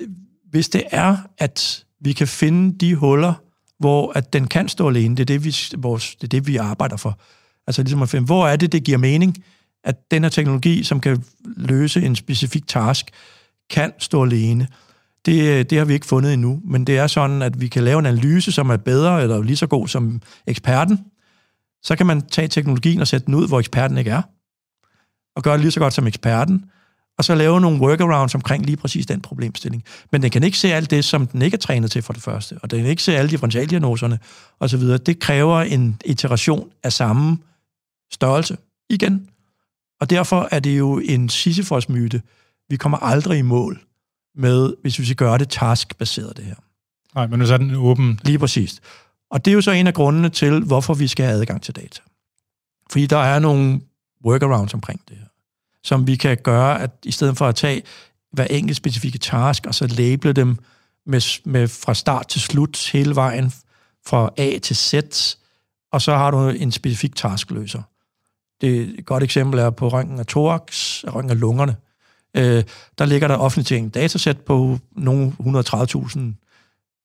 øh, 0.00 0.08
hvis 0.50 0.68
det 0.68 0.82
er, 0.90 1.16
at 1.38 1.84
vi 2.00 2.12
kan 2.12 2.28
finde 2.28 2.78
de 2.78 2.94
huller, 2.94 3.34
hvor 3.78 4.12
at 4.12 4.32
den 4.32 4.46
kan 4.46 4.68
stå 4.68 4.88
alene, 4.88 5.16
det 5.16 5.20
er 5.20 5.38
det, 5.38 5.44
vi, 5.44 5.56
vores, 5.76 6.16
det 6.16 6.24
er 6.24 6.28
det, 6.28 6.46
vi 6.46 6.56
arbejder 6.56 6.96
for. 6.96 7.18
Altså 7.66 7.82
ligesom 7.82 8.02
at 8.02 8.08
finde, 8.08 8.26
hvor 8.26 8.48
er 8.48 8.56
det, 8.56 8.72
det 8.72 8.84
giver 8.84 8.98
mening, 8.98 9.44
at 9.84 10.10
den 10.10 10.22
her 10.22 10.30
teknologi, 10.30 10.82
som 10.82 11.00
kan 11.00 11.24
løse 11.44 12.02
en 12.02 12.16
specifik 12.16 12.66
task, 12.66 13.10
kan 13.70 13.92
stå 13.98 14.24
alene. 14.24 14.68
Det, 15.26 15.42
øh, 15.42 15.64
det 15.70 15.78
har 15.78 15.84
vi 15.84 15.94
ikke 15.94 16.06
fundet 16.06 16.32
endnu, 16.32 16.60
men 16.64 16.86
det 16.86 16.98
er 16.98 17.06
sådan, 17.06 17.42
at 17.42 17.60
vi 17.60 17.68
kan 17.68 17.84
lave 17.84 17.98
en 17.98 18.06
analyse, 18.06 18.52
som 18.52 18.70
er 18.70 18.76
bedre 18.76 19.22
eller 19.22 19.42
lige 19.42 19.56
så 19.56 19.66
god 19.66 19.88
som 19.88 20.22
eksperten. 20.46 20.98
Så 21.82 21.96
kan 21.96 22.06
man 22.06 22.22
tage 22.26 22.48
teknologien 22.48 23.00
og 23.00 23.06
sætte 23.06 23.26
den 23.26 23.34
ud, 23.34 23.48
hvor 23.48 23.58
eksperten 23.58 23.98
ikke 23.98 24.10
er, 24.10 24.22
og 25.36 25.42
gøre 25.42 25.54
det 25.54 25.60
lige 25.60 25.70
så 25.70 25.80
godt 25.80 25.94
som 25.94 26.06
eksperten, 26.06 26.64
og 27.18 27.24
så 27.24 27.34
lave 27.34 27.60
nogle 27.60 27.80
workarounds 27.80 28.34
omkring 28.34 28.66
lige 28.66 28.76
præcis 28.76 29.06
den 29.06 29.20
problemstilling. 29.20 29.84
Men 30.12 30.22
den 30.22 30.30
kan 30.30 30.42
ikke 30.42 30.58
se 30.58 30.74
alt 30.74 30.90
det, 30.90 31.04
som 31.04 31.26
den 31.26 31.42
ikke 31.42 31.54
er 31.54 31.58
trænet 31.58 31.90
til 31.90 32.02
for 32.02 32.12
det 32.12 32.22
første, 32.22 32.58
og 32.62 32.70
den 32.70 32.80
kan 32.80 32.90
ikke 32.90 33.02
se 33.02 33.16
alle 33.16 33.30
differentialdiagnoserne 33.30 34.18
osv. 34.60 34.80
Det 34.80 35.20
kræver 35.20 35.60
en 35.60 36.00
iteration 36.04 36.70
af 36.82 36.92
samme 36.92 37.38
størrelse 38.12 38.56
igen. 38.90 39.28
Og 40.00 40.10
derfor 40.10 40.48
er 40.50 40.60
det 40.60 40.78
jo 40.78 40.98
en 41.04 41.28
Sisyphos-myte. 41.28 42.22
Vi 42.68 42.76
kommer 42.76 42.98
aldrig 42.98 43.38
i 43.38 43.42
mål 43.42 43.80
med, 44.34 44.74
hvis 44.82 44.98
vi 44.98 45.04
skal 45.04 45.16
gøre 45.16 45.38
det 45.38 45.48
task-baseret, 45.48 46.36
det 46.36 46.44
her. 46.44 46.54
Nej, 47.14 47.26
men 47.26 47.38
nu 47.38 47.44
er 47.44 47.56
den 47.56 47.74
åben. 47.74 48.20
Lige 48.24 48.38
præcis. 48.38 48.80
Og 49.30 49.44
det 49.44 49.50
er 49.50 49.54
jo 49.54 49.60
så 49.60 49.70
en 49.70 49.86
af 49.86 49.94
grundene 49.94 50.28
til, 50.28 50.60
hvorfor 50.60 50.94
vi 50.94 51.08
skal 51.08 51.26
have 51.26 51.40
adgang 51.40 51.62
til 51.62 51.76
data. 51.76 52.00
Fordi 52.90 53.06
der 53.06 53.18
er 53.18 53.38
nogle 53.38 53.80
workarounds 54.24 54.74
omkring 54.74 55.00
det 55.08 55.16
her, 55.16 55.26
som 55.84 56.06
vi 56.06 56.16
kan 56.16 56.36
gøre, 56.42 56.82
at 56.82 56.90
i 57.04 57.12
stedet 57.12 57.36
for 57.36 57.46
at 57.46 57.54
tage 57.54 57.82
hver 58.32 58.44
enkelt 58.44 58.76
specifikke 58.76 59.18
task, 59.18 59.66
og 59.66 59.74
så 59.74 59.86
label 59.86 60.36
dem 60.36 60.58
med, 61.06 61.40
med 61.44 61.68
fra 61.68 61.94
start 61.94 62.28
til 62.28 62.40
slut 62.40 62.90
hele 62.92 63.14
vejen 63.14 63.52
fra 64.06 64.30
A 64.36 64.58
til 64.58 64.76
Z, 64.76 64.94
og 65.92 66.02
så 66.02 66.16
har 66.16 66.30
du 66.30 66.48
en 66.48 66.72
specifik 66.72 67.16
taskløser. 67.16 67.82
Det 68.60 68.98
et 68.98 69.06
godt 69.06 69.22
eksempel 69.22 69.60
er 69.60 69.70
på 69.70 69.88
røntgen 69.88 70.18
af 70.18 70.26
thorax, 70.26 71.02
røntgen 71.04 71.30
af 71.30 71.40
lungerne. 71.40 71.76
Øh, 72.36 72.64
der 72.98 73.04
ligger 73.04 73.28
der 73.28 73.36
offentligt 73.36 73.68
til 73.68 73.76
en 73.76 73.88
datasæt 73.88 74.40
på 74.40 74.78
nogle 74.92 75.36
130.000 75.40 76.20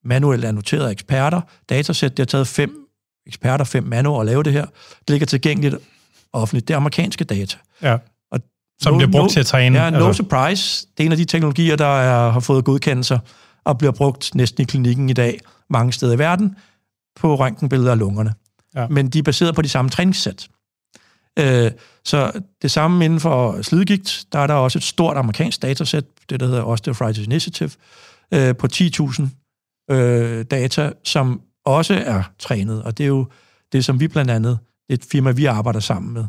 manuelt 0.03 0.45
annoterede 0.45 0.91
eksperter. 0.91 1.41
Datasæt, 1.69 2.11
det 2.11 2.19
har 2.19 2.25
taget 2.25 2.47
fem 2.47 2.87
eksperter, 3.25 3.65
fem 3.65 3.83
manuer 3.83 4.19
at 4.19 4.25
lave 4.25 4.43
det 4.43 4.53
her. 4.53 4.65
Det 4.99 5.09
ligger 5.09 5.25
tilgængeligt 5.27 5.75
offentligt. 6.33 6.67
Det 6.67 6.73
er 6.73 6.77
amerikanske 6.77 7.23
data. 7.23 7.57
Ja. 7.81 7.97
Og 8.31 8.39
som 8.81 8.93
no, 8.93 8.97
bliver 8.97 9.11
brugt 9.11 9.23
no, 9.23 9.27
til 9.29 9.39
at 9.39 9.45
træne. 9.45 9.83
Ja, 9.83 9.89
no 9.89 10.07
altså. 10.07 10.13
surprise. 10.13 10.87
Det 10.97 11.03
er 11.03 11.05
en 11.05 11.11
af 11.11 11.17
de 11.17 11.25
teknologier, 11.25 11.75
der 11.75 11.99
er, 11.99 12.31
har 12.31 12.39
fået 12.39 12.65
godkendelser 12.65 13.19
og 13.63 13.77
bliver 13.77 13.91
brugt 13.91 14.35
næsten 14.35 14.61
i 14.61 14.65
klinikken 14.65 15.09
i 15.09 15.13
dag 15.13 15.39
mange 15.69 15.93
steder 15.93 16.13
i 16.13 16.19
verden 16.19 16.55
på 17.15 17.35
røntgenbilleder 17.35 17.91
af 17.91 17.99
lungerne. 17.99 18.33
Ja. 18.75 18.87
Men 18.87 19.09
de 19.09 19.19
er 19.19 19.23
baseret 19.23 19.55
på 19.55 19.61
de 19.61 19.69
samme 19.69 19.89
træningssæt. 19.89 20.49
Øh, 21.39 21.71
så 22.05 22.31
det 22.61 22.71
samme 22.71 23.05
inden 23.05 23.19
for 23.19 23.61
slidgigt, 23.61 24.25
der 24.31 24.39
er 24.39 24.47
der 24.47 24.53
også 24.53 24.79
et 24.79 24.83
stort 24.83 25.17
amerikansk 25.17 25.61
datasæt, 25.61 26.03
det 26.29 26.39
der 26.39 26.45
hedder 26.45 26.63
Osteoarthritis 26.63 27.25
Initiative, 27.25 27.69
øh, 28.33 28.55
på 28.55 28.67
10.000 28.73 29.23
øh, 29.91 30.45
data, 30.45 30.91
som 31.03 31.41
også 31.65 31.93
er 31.93 32.23
trænet, 32.39 32.83
og 32.83 32.97
det 32.97 33.03
er 33.03 33.07
jo 33.07 33.27
det, 33.71 33.85
som 33.85 33.99
vi 33.99 34.07
blandt 34.07 34.31
andet, 34.31 34.59
et 34.89 35.05
firma, 35.11 35.31
vi 35.31 35.45
arbejder 35.45 35.79
sammen 35.79 36.13
med, 36.13 36.25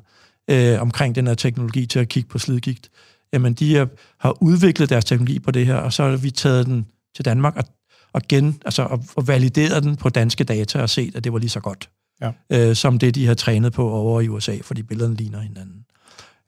øh, 0.51 0.83
omkring 0.83 1.15
den 1.15 1.27
her 1.27 1.35
teknologi 1.35 1.87
til 1.87 1.99
at 1.99 2.09
kigge 2.09 2.29
på 2.29 2.39
slidgigt. 2.39 2.91
Jamen, 3.33 3.55
de 3.55 3.77
er, 3.77 3.87
har 4.19 4.43
udviklet 4.43 4.91
deres 4.91 5.05
teknologi 5.05 5.39
på 5.39 5.51
det 5.51 5.67
her, 5.67 5.75
og 5.75 5.93
så 5.93 6.05
har 6.05 6.17
vi 6.17 6.31
taget 6.31 6.67
den 6.67 6.87
til 7.15 7.25
Danmark 7.25 7.57
og, 7.57 7.65
og, 8.13 8.23
gen, 8.29 8.61
altså, 8.65 8.83
og, 8.83 9.05
og 9.17 9.29
valideret 9.29 9.83
den 9.83 9.97
på 9.97 10.09
danske 10.09 10.45
data 10.45 10.83
og 10.83 10.91
set, 10.91 11.17
at 11.17 11.25
det 11.25 11.33
var 11.33 11.39
lige 11.39 11.51
så 11.51 11.61
godt 11.61 11.91
ja. 12.21 12.33
øh, 12.51 12.77
som 12.77 12.99
det, 12.99 13.15
de 13.15 13.27
har 13.27 13.35
trænet 13.35 13.73
på 13.73 13.91
over 13.91 14.21
i 14.21 14.29
USA, 14.29 14.59
fordi 14.63 14.83
billederne 14.83 15.15
ligner 15.15 15.41
hinanden. 15.41 15.85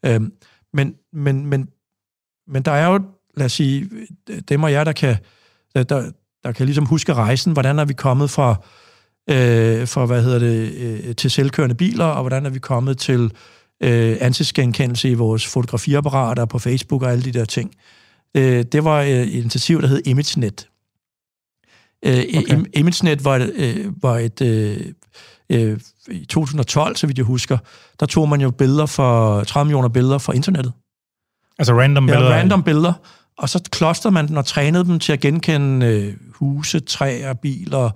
Øh, 0.05 0.21
men, 0.73 0.95
men, 1.13 1.47
men, 1.47 1.69
men 2.47 2.63
der 2.63 2.73
er 2.73 2.87
jo, 2.87 3.01
lad 3.37 3.47
os 3.47 3.53
sige, 3.53 3.91
dem 4.49 4.63
og 4.63 4.73
jer, 4.73 4.85
der 4.85 4.93
kan, 4.93 5.17
der, 5.75 6.11
der 6.45 6.53
kan 6.53 6.67
ligesom 6.67 6.87
huske 6.87 7.15
rejsen, 7.15 7.53
hvordan 7.53 7.79
er 7.79 7.85
vi 7.85 7.93
kommet 7.93 8.31
fra, 8.31 8.63
øh, 9.31 9.89
fra 9.89 10.07
hvad 10.07 10.23
hedder 10.23 10.39
det, 10.39 10.73
øh, 10.75 11.15
til 11.15 11.31
selvkørende 11.31 11.75
biler, 11.75 12.05
og 12.05 12.21
hvordan 12.21 12.47
er 12.47 12.51
vi 12.51 12.59
kommet 12.59 12.99
til 12.99 13.33
øh, 13.83 14.17
ansigtsgenkendelse 14.21 15.11
i 15.11 15.15
vores 15.15 15.47
fotografiapparater 15.47 16.45
på 16.45 16.59
Facebook 16.59 17.03
og 17.03 17.11
alle 17.11 17.25
de 17.25 17.33
der 17.33 17.45
ting. 17.45 17.75
Øh, 18.37 18.65
det 18.73 18.85
var 18.85 19.01
øh, 19.01 19.09
et 19.09 19.29
initiativ, 19.29 19.83
der 19.83 19.89
hed 19.89 20.03
ImageNet. 20.07 20.69
Øh, 22.05 22.25
okay. 22.39 22.65
ImageNet 22.75 23.25
var, 23.25 23.49
øh, 23.55 24.03
var 24.03 24.19
et, 24.19 24.41
øh, 24.41 24.93
øh, 25.51 25.81
i 26.09 26.25
2012, 26.25 26.97
så 26.97 27.07
vidt 27.07 27.19
jeg 27.19 27.27
husker, 27.27 27.59
der 28.01 28.07
tog 28.07 28.29
man 28.29 28.41
jo 28.41 28.51
billeder 28.51 28.87
for 28.87 29.45
30 29.45 29.65
millioner 29.65 29.89
billeder 29.89 30.19
fra 30.19 30.33
internettet. 30.33 30.73
Altså 31.59 31.75
random 31.75 32.07
billeder? 32.07 32.31
Ja, 32.31 32.41
random 32.41 32.63
billeder. 32.63 32.93
Og 33.39 33.49
så 33.49 33.63
klostrede 33.71 34.15
man 34.15 34.29
den 34.29 34.37
og 34.37 34.47
trænede 34.47 34.85
dem 34.85 34.99
til 34.99 35.13
at 35.13 35.21
genkende 35.21 35.87
øh, 35.87 36.15
huse, 36.35 36.81
træer, 36.81 37.35
biler, 37.35 37.91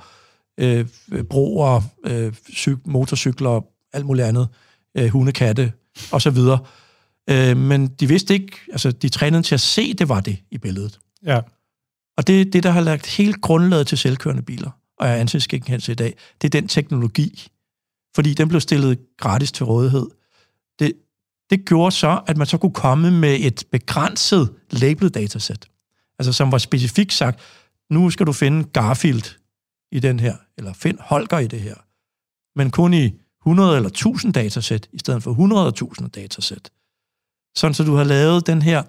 øh, 0.58 0.86
broer, 1.30 1.82
øh, 2.06 2.32
cyk- 2.50 2.82
motorcykler, 2.84 3.60
alt 3.92 4.06
muligt 4.06 4.26
andet, 4.26 4.48
øh, 4.96 5.08
hunde, 5.08 5.32
katte 5.32 5.72
og 6.12 6.22
så 6.22 6.30
videre. 6.30 6.58
Øh, 7.30 7.56
men 7.56 7.86
de 7.86 8.08
vidste 8.08 8.34
ikke, 8.34 8.52
altså 8.72 8.90
de 8.90 9.08
trænede 9.08 9.42
til 9.42 9.54
at 9.54 9.60
se, 9.60 9.94
det 9.94 10.08
var 10.08 10.20
det 10.20 10.38
i 10.50 10.58
billedet. 10.58 10.98
Ja. 11.24 11.40
Og 12.16 12.26
det 12.26 12.40
er 12.40 12.44
det, 12.44 12.62
der 12.62 12.70
har 12.70 12.80
lagt 12.80 13.06
helt 13.06 13.40
grundlaget 13.40 13.86
til 13.86 13.98
selvkørende 13.98 14.42
biler 14.42 14.70
og 14.98 15.08
er 15.08 15.14
ansigtsgenkendelse 15.14 15.92
i 15.92 15.94
dag, 15.94 16.16
det 16.42 16.54
er 16.54 16.60
den 16.60 16.68
teknologi. 16.68 17.48
Fordi 18.14 18.34
den 18.34 18.48
blev 18.48 18.60
stillet 18.60 18.98
gratis 19.18 19.52
til 19.52 19.64
rådighed. 19.64 20.06
Det, 20.78 20.92
det 21.50 21.64
gjorde 21.64 21.92
så, 21.92 22.20
at 22.26 22.36
man 22.36 22.46
så 22.46 22.58
kunne 22.58 22.72
komme 22.72 23.10
med 23.10 23.36
et 23.40 23.64
begrænset 23.72 24.54
labeled 24.70 25.10
datasæt. 25.10 25.68
Altså 26.18 26.32
som 26.32 26.52
var 26.52 26.58
specifikt 26.58 27.12
sagt, 27.12 27.40
nu 27.90 28.10
skal 28.10 28.26
du 28.26 28.32
finde 28.32 28.64
Garfield 28.64 29.38
i 29.92 30.00
den 30.00 30.20
her, 30.20 30.36
eller 30.58 30.72
find 30.72 30.98
Holger 31.00 31.38
i 31.38 31.46
det 31.46 31.60
her. 31.60 31.74
Men 32.58 32.70
kun 32.70 32.94
i 32.94 33.14
100 33.40 33.76
eller 33.76 33.88
1000 33.88 34.32
datasæt, 34.32 34.88
i 34.92 34.98
stedet 34.98 35.22
for 35.22 35.98
100.000 36.00 36.08
datasæt. 36.08 36.70
Sådan 37.56 37.74
så 37.74 37.84
du 37.84 37.94
har 37.94 38.04
lavet 38.04 38.46
den 38.46 38.62
her, 38.62 38.82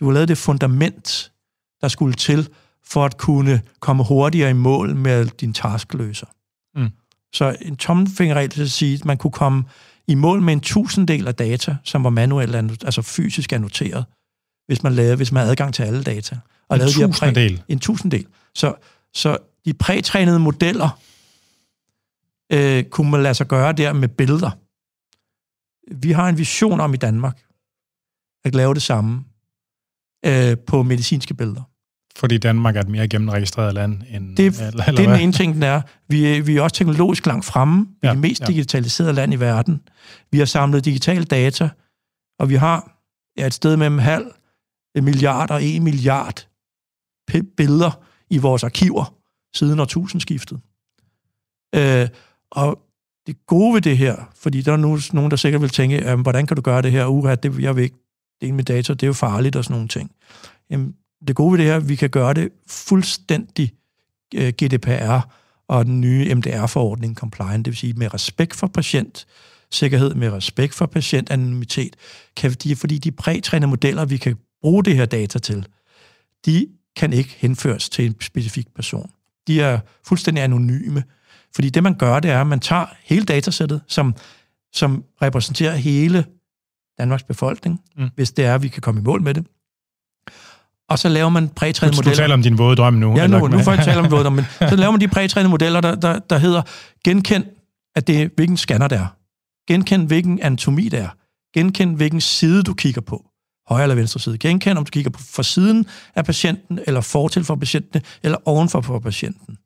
du 0.00 0.06
har 0.06 0.12
lavet 0.12 0.28
det 0.28 0.38
fundament, 0.38 1.32
der 1.80 1.88
skulle 1.88 2.14
til 2.14 2.48
for 2.84 3.04
at 3.04 3.18
kunne 3.18 3.62
komme 3.80 4.04
hurtigere 4.04 4.50
i 4.50 4.52
mål 4.52 4.96
med 4.96 5.26
din 5.26 5.52
taskløser. 5.52 6.26
Mm. 6.74 6.90
Så 7.32 7.56
en 7.60 7.76
tommelfingerregel 7.76 8.50
til 8.50 8.62
at 8.62 8.70
sige, 8.70 8.94
at 8.94 9.04
man 9.04 9.18
kunne 9.18 9.30
komme 9.32 9.64
i 10.06 10.14
mål 10.14 10.42
med 10.42 10.52
en 10.52 10.60
tusinddel 10.60 11.28
af 11.28 11.34
data, 11.34 11.76
som 11.84 12.04
var 12.04 12.10
manuelt, 12.10 12.54
altså 12.54 13.02
fysisk 13.02 13.52
annoteret, 13.52 14.04
hvis 14.66 14.82
man 14.82 14.92
lavede, 14.92 15.16
hvis 15.16 15.32
man 15.32 15.40
havde 15.40 15.50
adgang 15.50 15.74
til 15.74 15.82
alle 15.82 16.02
data. 16.02 16.38
Og 16.68 16.76
en 16.76 16.78
lavede 16.78 16.92
tusinddel? 16.92 17.52
De 17.52 17.56
præ, 17.56 17.62
en 17.68 17.78
tusinddel. 17.78 18.26
Så, 18.54 18.74
så 19.14 19.38
de 19.66 19.74
prætrænede 19.74 20.38
modeller 20.38 21.00
øh, 22.52 22.84
kunne 22.84 23.10
man 23.10 23.22
lade 23.22 23.34
sig 23.34 23.46
gøre 23.46 23.72
der 23.72 23.92
med 23.92 24.08
billeder. 24.08 24.50
Vi 25.94 26.12
har 26.12 26.28
en 26.28 26.38
vision 26.38 26.80
om 26.80 26.94
i 26.94 26.96
Danmark 26.96 27.42
at 28.44 28.54
lave 28.54 28.74
det 28.74 28.82
samme 28.82 29.24
øh, 30.26 30.56
på 30.66 30.82
medicinske 30.82 31.34
billeder. 31.34 31.62
Fordi 32.16 32.38
Danmark 32.38 32.76
er 32.76 32.80
et 32.80 32.88
mere 32.88 33.08
gennemregistreret 33.08 33.74
land 33.74 34.02
end... 34.10 34.36
Det, 34.36 34.46
eller, 34.46 34.66
eller 34.66 34.84
det 34.84 35.04
er 35.04 35.12
den 35.12 35.20
ene 35.20 35.32
ting, 35.32 35.54
den 35.54 35.62
er. 35.62 35.82
Vi, 36.08 36.40
vi 36.40 36.56
er 36.56 36.62
også 36.62 36.76
teknologisk 36.76 37.26
langt 37.26 37.44
fremme. 37.44 37.86
Vi 37.86 37.98
er 38.02 38.08
ja, 38.08 38.12
det 38.12 38.20
mest 38.20 38.40
ja. 38.40 38.46
digitaliserede 38.46 39.12
land 39.12 39.32
i 39.34 39.36
verden. 39.36 39.80
Vi 40.30 40.38
har 40.38 40.44
samlet 40.44 40.84
digital 40.84 41.24
data, 41.24 41.68
og 42.38 42.48
vi 42.48 42.54
har 42.54 43.00
ja, 43.38 43.46
et 43.46 43.54
sted 43.54 43.76
mellem 43.76 43.98
halv 43.98 44.26
milliard 44.94 45.50
og 45.50 45.62
en 45.62 45.84
milliard 45.84 46.46
billeder 47.56 48.00
i 48.30 48.38
vores 48.38 48.64
arkiver 48.64 49.15
siden 49.56 49.80
årtusindskiftet. 49.80 50.60
Øh, 51.74 52.08
og 52.50 52.78
det 53.26 53.46
gode 53.46 53.74
ved 53.74 53.80
det 53.80 53.98
her, 53.98 54.16
fordi 54.36 54.62
der 54.62 54.72
er 54.72 54.76
nu, 54.76 54.98
nogen, 55.12 55.30
der 55.30 55.36
sikkert 55.36 55.62
vil 55.62 55.70
tænke, 55.70 56.14
hvordan 56.14 56.46
kan 56.46 56.56
du 56.56 56.62
gøre 56.62 56.82
det 56.82 56.92
her? 56.92 57.06
Uha, 57.06 57.34
det, 57.34 57.58
jeg 57.60 57.76
vil 57.76 57.84
ikke 57.84 57.96
dele 58.40 58.52
med 58.52 58.64
data, 58.64 58.92
det 58.92 59.02
er 59.02 59.06
jo 59.06 59.12
farligt 59.12 59.56
og 59.56 59.64
sådan 59.64 59.74
nogle 59.74 59.88
ting. 59.88 60.10
Jamen, 60.70 60.94
det 61.28 61.36
gode 61.36 61.52
ved 61.52 61.58
det 61.58 61.66
her, 61.66 61.78
vi 61.78 61.96
kan 61.96 62.10
gøre 62.10 62.34
det 62.34 62.48
fuldstændig 62.66 63.72
øh, 64.34 64.48
GDPR 64.48 65.28
og 65.68 65.84
den 65.84 66.00
nye 66.00 66.34
MDR-forordning 66.34 67.14
compliant, 67.14 67.64
det 67.64 67.70
vil 67.70 67.78
sige 67.78 67.92
med 67.92 68.14
respekt 68.14 68.56
for 68.56 68.66
patient, 68.66 69.26
sikkerhed 69.70 70.14
med 70.14 70.32
respekt 70.32 70.74
for 70.74 70.86
patientanonymitet, 70.86 71.96
kan 72.36 72.50
de, 72.50 72.76
fordi 72.76 72.98
de 72.98 73.12
prætrænede 73.12 73.70
modeller, 73.70 74.04
vi 74.04 74.16
kan 74.16 74.36
bruge 74.62 74.84
det 74.84 74.96
her 74.96 75.06
data 75.06 75.38
til, 75.38 75.66
de 76.46 76.66
kan 76.96 77.12
ikke 77.12 77.36
henføres 77.38 77.88
til 77.88 78.06
en 78.06 78.16
specifik 78.20 78.74
person. 78.74 79.10
De 79.46 79.60
er 79.60 79.78
fuldstændig 80.06 80.44
anonyme, 80.44 81.04
fordi 81.54 81.70
det, 81.70 81.82
man 81.82 81.94
gør, 81.94 82.20
det 82.20 82.30
er, 82.30 82.40
at 82.40 82.46
man 82.46 82.60
tager 82.60 82.86
hele 83.04 83.24
datasættet, 83.24 83.80
som, 83.86 84.14
som 84.72 85.04
repræsenterer 85.22 85.76
hele 85.76 86.24
Danmarks 86.98 87.22
befolkning, 87.22 87.80
mm. 87.96 88.08
hvis 88.14 88.32
det 88.32 88.44
er, 88.44 88.54
at 88.54 88.62
vi 88.62 88.68
kan 88.68 88.82
komme 88.82 89.00
i 89.00 89.04
mål 89.04 89.22
med 89.22 89.34
det, 89.34 89.46
og 90.88 90.98
så 90.98 91.08
laver 91.08 91.28
man 91.28 91.48
prætrænede 91.48 91.96
modeller. 91.96 92.12
Du 92.12 92.16
taler 92.16 92.34
om 92.34 92.42
din 92.42 92.58
våde 92.58 92.76
drøm 92.76 92.94
nu. 92.94 93.16
Ja, 93.16 93.26
nu, 93.26 93.48
nu 93.48 93.58
får 93.58 93.72
jeg 93.72 93.84
tale 93.84 94.00
om 94.00 94.10
våde 94.10 94.24
drøm, 94.24 94.32
men 94.32 94.44
så 94.70 94.76
laver 94.76 94.90
man 94.90 95.00
de 95.00 95.08
prætrænede 95.08 95.50
modeller, 95.50 95.80
der, 95.80 95.94
der, 95.94 96.18
der 96.18 96.38
hedder 96.38 96.62
genkend, 97.04 97.44
at 97.96 98.06
det 98.06 98.22
er, 98.22 98.28
hvilken 98.36 98.56
scanner 98.56 98.88
det 98.88 98.98
er. 98.98 99.06
Genkend, 99.68 100.06
hvilken 100.06 100.40
anatomi 100.42 100.88
det 100.88 101.00
er. 101.00 101.08
Genkend, 101.54 101.96
hvilken 101.96 102.20
side 102.20 102.62
du 102.62 102.74
kigger 102.74 103.00
på. 103.00 103.24
Højre 103.68 103.82
eller 103.82 103.94
venstre 103.94 104.20
side. 104.20 104.38
Genkend, 104.38 104.78
om 104.78 104.84
du 104.84 104.90
kigger 104.90 105.10
på 105.10 105.20
fra 105.22 105.42
siden 105.42 105.86
af 106.14 106.24
patienten, 106.24 106.80
eller 106.86 107.00
fortil 107.00 107.44
for 107.44 107.56
patienten, 107.56 108.02
eller 108.22 108.38
ovenfor 108.44 108.80
for 108.80 108.98
patienten. 108.98 109.58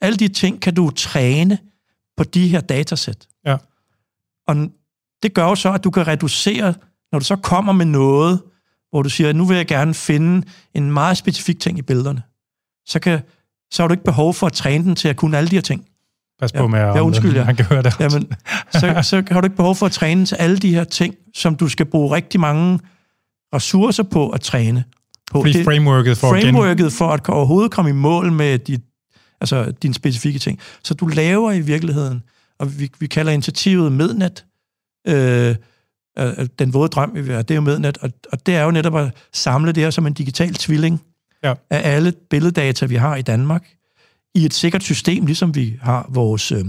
Alle 0.00 0.16
de 0.16 0.28
ting 0.28 0.60
kan 0.60 0.74
du 0.74 0.90
træne 0.90 1.58
på 2.16 2.24
de 2.24 2.48
her 2.48 2.60
datasæt. 2.60 3.28
Ja. 3.46 3.56
Og 4.48 4.56
det 5.22 5.34
gør 5.34 5.44
jo 5.44 5.54
så, 5.54 5.72
at 5.72 5.84
du 5.84 5.90
kan 5.90 6.06
reducere, 6.06 6.74
når 7.12 7.18
du 7.18 7.24
så 7.24 7.36
kommer 7.36 7.72
med 7.72 7.86
noget, 7.86 8.40
hvor 8.90 9.02
du 9.02 9.08
siger, 9.08 9.30
at 9.30 9.36
nu 9.36 9.44
vil 9.44 9.56
jeg 9.56 9.66
gerne 9.66 9.94
finde 9.94 10.46
en 10.74 10.92
meget 10.92 11.16
specifik 11.16 11.60
ting 11.60 11.78
i 11.78 11.82
billederne, 11.82 12.22
så, 12.86 12.98
kan, 12.98 13.20
så 13.72 13.82
har 13.82 13.88
du 13.88 13.92
ikke 13.92 14.04
behov 14.04 14.34
for 14.34 14.46
at 14.46 14.52
træne 14.52 14.84
den 14.84 14.96
til 14.96 15.08
at 15.08 15.16
kunne 15.16 15.38
alle 15.38 15.50
de 15.50 15.56
her 15.56 15.62
ting. 15.62 15.86
Pas 16.40 16.52
på 16.52 16.66
med. 16.66 16.78
Ja, 16.78 17.00
undskyld, 17.00 17.36
ja. 17.36 17.44
Man 17.50 17.56
kan 17.56 17.64
høre 17.64 17.82
det 17.82 18.00
Jamen, 18.00 18.32
så, 18.70 18.98
så 19.02 19.22
har 19.30 19.40
du 19.40 19.46
ikke 19.46 19.56
behov 19.56 19.74
for 19.74 19.86
at 19.86 19.92
træne 19.92 20.26
til 20.26 20.34
alle 20.34 20.58
de 20.58 20.74
her 20.74 20.84
ting, 20.84 21.14
som 21.34 21.56
du 21.56 21.68
skal 21.68 21.86
bruge 21.86 22.16
rigtig 22.16 22.40
mange 22.40 22.78
ressourcer 23.54 24.02
på 24.02 24.30
at 24.30 24.40
træne. 24.40 24.84
På. 25.30 25.40
Fordi 25.40 25.52
det, 25.52 25.64
frameworket 25.64 26.18
for 26.18 26.28
frameworket 26.28 26.86
at 26.86 26.92
for 26.92 27.08
at 27.08 27.28
overhovedet 27.28 27.70
komme 27.70 27.90
i 27.90 27.94
mål 27.94 28.32
med 28.32 28.58
dit, 28.58 28.80
altså 29.40 29.72
dine 29.82 29.94
specifikke 29.94 30.38
ting. 30.38 30.58
Så 30.84 30.94
du 30.94 31.06
laver 31.06 31.52
i 31.52 31.60
virkeligheden, 31.60 32.22
og 32.58 32.78
vi, 32.78 32.90
vi 32.98 33.06
kalder 33.06 33.32
initiativet 33.32 33.92
Mednet, 33.92 34.44
øh, 35.08 35.54
øh, 36.18 36.46
den 36.58 36.74
våde 36.74 36.88
drøm, 36.88 37.10
vi 37.14 37.20
det 37.22 37.50
er 37.50 37.54
jo 37.54 37.60
Mednet, 37.60 37.98
og, 37.98 38.10
og 38.32 38.46
det 38.46 38.54
er 38.54 38.64
jo 38.64 38.70
netop 38.70 38.96
at 38.96 39.14
samle 39.32 39.72
det 39.72 39.82
her 39.82 39.90
som 39.90 40.06
en 40.06 40.12
digital 40.12 40.54
tvilling 40.54 41.02
ja. 41.44 41.54
af 41.70 41.94
alle 41.94 42.12
billeddata, 42.30 42.86
vi 42.86 42.96
har 42.96 43.16
i 43.16 43.22
Danmark, 43.22 43.68
i 44.34 44.44
et 44.44 44.54
sikkert 44.54 44.82
system, 44.82 45.26
ligesom 45.26 45.54
vi 45.54 45.76
har 45.80 46.06
vores, 46.08 46.52
øh, 46.52 46.64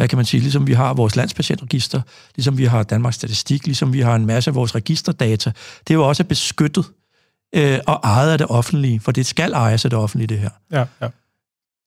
hvad 0.00 0.08
kan 0.08 0.16
man 0.16 0.24
sige, 0.24 0.40
ligesom 0.40 0.66
vi 0.66 0.72
har 0.72 0.94
vores 0.94 1.16
landspatientregister, 1.16 2.02
ligesom 2.36 2.58
vi 2.58 2.64
har 2.64 2.82
Danmarks 2.82 3.16
Statistik, 3.16 3.66
ligesom 3.66 3.92
vi 3.92 4.00
har 4.00 4.14
en 4.14 4.26
masse 4.26 4.50
af 4.50 4.54
vores 4.54 4.74
registerdata. 4.74 5.52
Det 5.88 5.90
er 5.90 5.94
jo 5.94 6.08
også 6.08 6.24
beskyttet 6.24 6.84
øh, 7.54 7.78
og 7.86 8.00
ejet 8.02 8.32
af 8.32 8.38
det 8.38 8.46
offentlige, 8.46 9.00
for 9.00 9.12
det 9.12 9.26
skal 9.26 9.52
ejes 9.52 9.84
af 9.84 9.90
det 9.90 9.98
offentlige, 9.98 10.26
det 10.26 10.38
her. 10.38 10.50
Ja, 10.70 10.84
ja. 11.00 11.08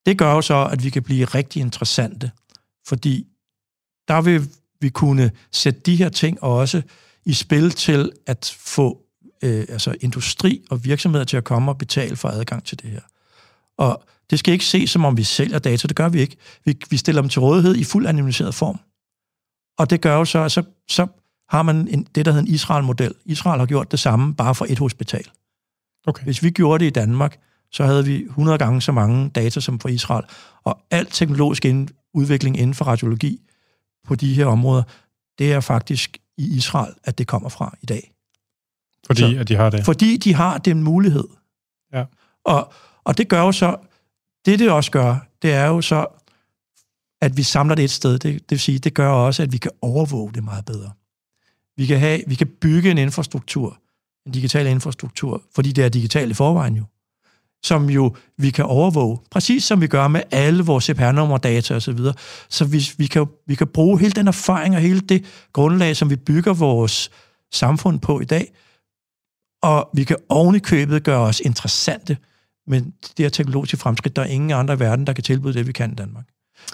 Det 0.06 0.18
gør 0.18 0.32
jo 0.34 0.42
så, 0.42 0.66
at 0.72 0.84
vi 0.84 0.90
kan 0.90 1.04
blive 1.04 1.26
rigtig 1.26 1.60
interessante, 1.60 2.32
fordi 2.88 3.28
der 4.08 4.22
vil 4.22 4.50
vi 4.82 4.90
kunne 4.90 5.32
sætte 5.52 5.80
de 5.80 5.96
her 5.96 6.10
ting 6.10 6.44
også 6.44 6.82
i 7.26 7.34
spil 7.34 7.72
til 7.72 8.12
at 8.28 8.56
få 8.60 9.02
øh, 9.44 9.66
altså 9.70 9.96
industri 10.02 10.62
og 10.70 10.86
virksomheder 10.86 11.26
til 11.26 11.38
at 11.38 11.44
komme 11.44 11.72
og 11.72 11.78
betale 11.78 12.16
for 12.16 12.30
adgang 12.30 12.64
til 12.66 12.80
det 12.80 12.90
her. 12.90 13.02
Og 13.78 14.04
det 14.30 14.40
skal 14.40 14.54
ikke 14.54 14.66
ses, 14.66 14.90
som 14.90 15.06
om 15.06 15.18
vi 15.18 15.24
sælger 15.24 15.60
data. 15.60 15.88
Det 15.88 15.96
gør 15.96 16.10
vi 16.10 16.22
ikke. 16.22 16.38
Vi, 16.66 16.78
vi 16.90 16.98
stiller 16.98 17.22
dem 17.22 17.30
til 17.30 17.40
rådighed 17.40 17.76
i 17.76 17.84
fuld 17.84 18.08
anonymiseret 18.08 18.56
form. 18.56 18.80
Og 19.78 19.90
det 19.90 20.02
gør 20.02 20.16
jo 20.16 20.26
så, 20.26 20.40
at 20.40 20.52
så, 20.52 20.64
så 20.90 21.08
har 21.50 21.64
man 21.64 21.88
en, 21.88 22.08
det, 22.16 22.26
der 22.26 22.32
hedder 22.32 22.46
en 22.46 22.54
Israel-model. 22.54 23.14
Israel 23.26 23.60
har 23.60 23.66
gjort 23.66 23.92
det 23.92 24.00
samme, 24.00 24.36
bare 24.36 24.56
for 24.56 24.66
et 24.70 24.80
hospital. 24.80 25.26
Okay. 26.08 26.24
Hvis 26.24 26.44
vi 26.44 26.50
gjorde 26.50 26.84
det 26.84 26.90
i 26.90 26.94
Danmark, 26.94 27.40
så 27.72 27.86
havde 27.86 28.06
vi 28.06 28.24
100 28.24 28.58
gange 28.58 28.82
så 28.82 28.92
mange 28.92 29.30
data 29.30 29.60
som 29.60 29.80
for 29.80 29.90
Israel. 29.90 30.26
Og 30.64 30.80
al 30.92 31.06
teknologisk 31.06 31.66
udvikling 32.14 32.58
inden 32.58 32.74
for 32.74 32.86
radiologi 32.86 33.42
på 34.04 34.16
de 34.16 34.34
her 34.34 34.46
områder, 34.46 34.84
det 35.40 35.54
er 35.54 35.60
faktisk 35.60 36.18
i 36.38 36.56
Israel, 36.58 36.94
at 37.04 37.18
det 37.18 37.28
kommer 37.28 37.50
fra 37.50 37.78
i 37.82 37.86
dag. 37.86 38.12
Fordi 39.06 39.22
så, 39.22 39.40
at 39.40 39.48
de 39.48 39.56
har 39.56 39.70
det? 39.70 39.86
Fordi 39.86 40.18
de 40.18 40.34
har 40.34 40.58
den 40.58 40.84
mulighed. 40.84 41.28
Ja. 41.94 42.06
Og, 42.46 42.74
og 43.04 43.18
det 43.18 43.28
gør 43.28 43.42
jo 43.42 43.52
så, 43.52 43.78
det 44.46 44.60
det 44.60 44.72
også 44.72 44.92
gør, 44.92 45.16
det 45.42 45.54
er 45.54 45.66
jo 45.66 45.82
så, 45.82 46.06
at 47.22 47.38
vi 47.38 47.44
samler 47.44 47.76
det 47.76 47.84
et 47.84 47.92
sted. 47.92 48.12
Det, 48.12 48.24
det 48.24 48.52
vil 48.52 48.60
sige, 48.60 48.80
det 48.80 48.94
gør 48.94 49.10
også, 49.10 49.44
at 49.44 49.52
vi 49.52 49.58
kan 49.58 49.72
overvåge 49.82 50.34
det 50.34 50.44
meget 50.44 50.66
bedre. 50.66 50.92
Vi 51.78 51.86
kan, 51.86 52.00
have, 52.00 52.22
vi 52.28 52.36
kan 52.36 52.48
bygge 52.62 52.92
en 52.92 52.98
infrastruktur, 52.98 53.80
en 54.26 54.32
digital 54.32 54.68
infrastruktur, 54.68 55.44
fordi 55.56 55.72
det 55.72 55.84
er 55.84 55.90
digitalt 55.90 56.32
i 56.32 56.34
forvejen 56.34 56.76
jo, 56.76 56.84
som 57.64 57.90
jo 57.90 58.16
vi 58.38 58.50
kan 58.50 58.66
overvåge, 58.66 59.20
præcis 59.32 59.64
som 59.64 59.82
vi 59.82 59.88
gør 59.88 60.08
med 60.08 60.22
alle 60.32 60.64
vores 60.64 60.84
CPR-nummer, 60.84 61.38
data 61.38 61.76
osv. 61.76 61.98
Så, 61.98 62.14
så 62.50 62.66
vi, 62.66 62.84
vi, 62.98 63.08
kan, 63.08 63.28
vi 63.48 63.56
kan 63.56 63.68
bruge 63.68 64.00
hele 64.00 64.12
den 64.12 64.28
erfaring 64.28 64.76
og 64.76 64.82
hele 64.82 65.00
det 65.00 65.26
grundlag, 65.54 65.96
som 65.96 66.10
vi 66.10 66.16
bygger 66.16 66.54
vores 66.54 67.12
samfund 67.52 68.00
på 68.00 68.20
i 68.20 68.26
dag, 68.26 68.54
og 69.62 69.90
vi 69.94 70.04
kan 70.04 70.18
oven 70.30 70.56
i 70.56 70.60
købet 70.60 71.04
gøre 71.04 71.20
os 71.20 71.40
interessante 71.40 72.18
men 72.68 72.94
det 73.18 73.26
her 73.26 73.30
teknologiske 73.30 73.78
fremskridt, 73.78 74.16
der 74.16 74.22
er 74.22 74.26
ingen 74.26 74.52
andre 74.52 74.74
i 74.74 74.80
verden, 74.80 75.08
der 75.08 75.14
kan 75.14 75.24
tilbyde 75.24 75.54
det, 75.54 75.68
vi 75.68 75.72
kan 75.72 75.92
i 75.92 75.96
Danmark. 75.96 76.26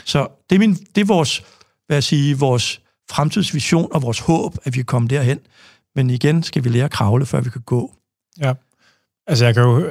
Så 0.05 0.27
det 0.49 0.55
er, 0.55 0.59
min, 0.59 0.73
det 0.73 1.01
er 1.01 1.05
vores, 1.05 1.43
hvad 1.87 1.95
jeg 1.95 2.03
sige, 2.03 2.37
vores 2.37 2.81
fremtidsvision 3.11 3.93
og 3.93 4.01
vores 4.01 4.19
håb, 4.19 4.55
at 4.63 4.73
vi 4.73 4.77
kan 4.77 4.85
komme 4.85 5.07
derhen. 5.07 5.39
Men 5.95 6.09
igen 6.09 6.43
skal 6.43 6.63
vi 6.63 6.69
lære 6.69 6.85
at 6.85 6.91
kravle, 6.91 7.25
før 7.25 7.41
vi 7.41 7.49
kan 7.49 7.61
gå. 7.61 7.95
Ja, 8.41 8.53
altså 9.27 9.45
jeg 9.45 9.53
kan 9.53 9.63
jo... 9.63 9.89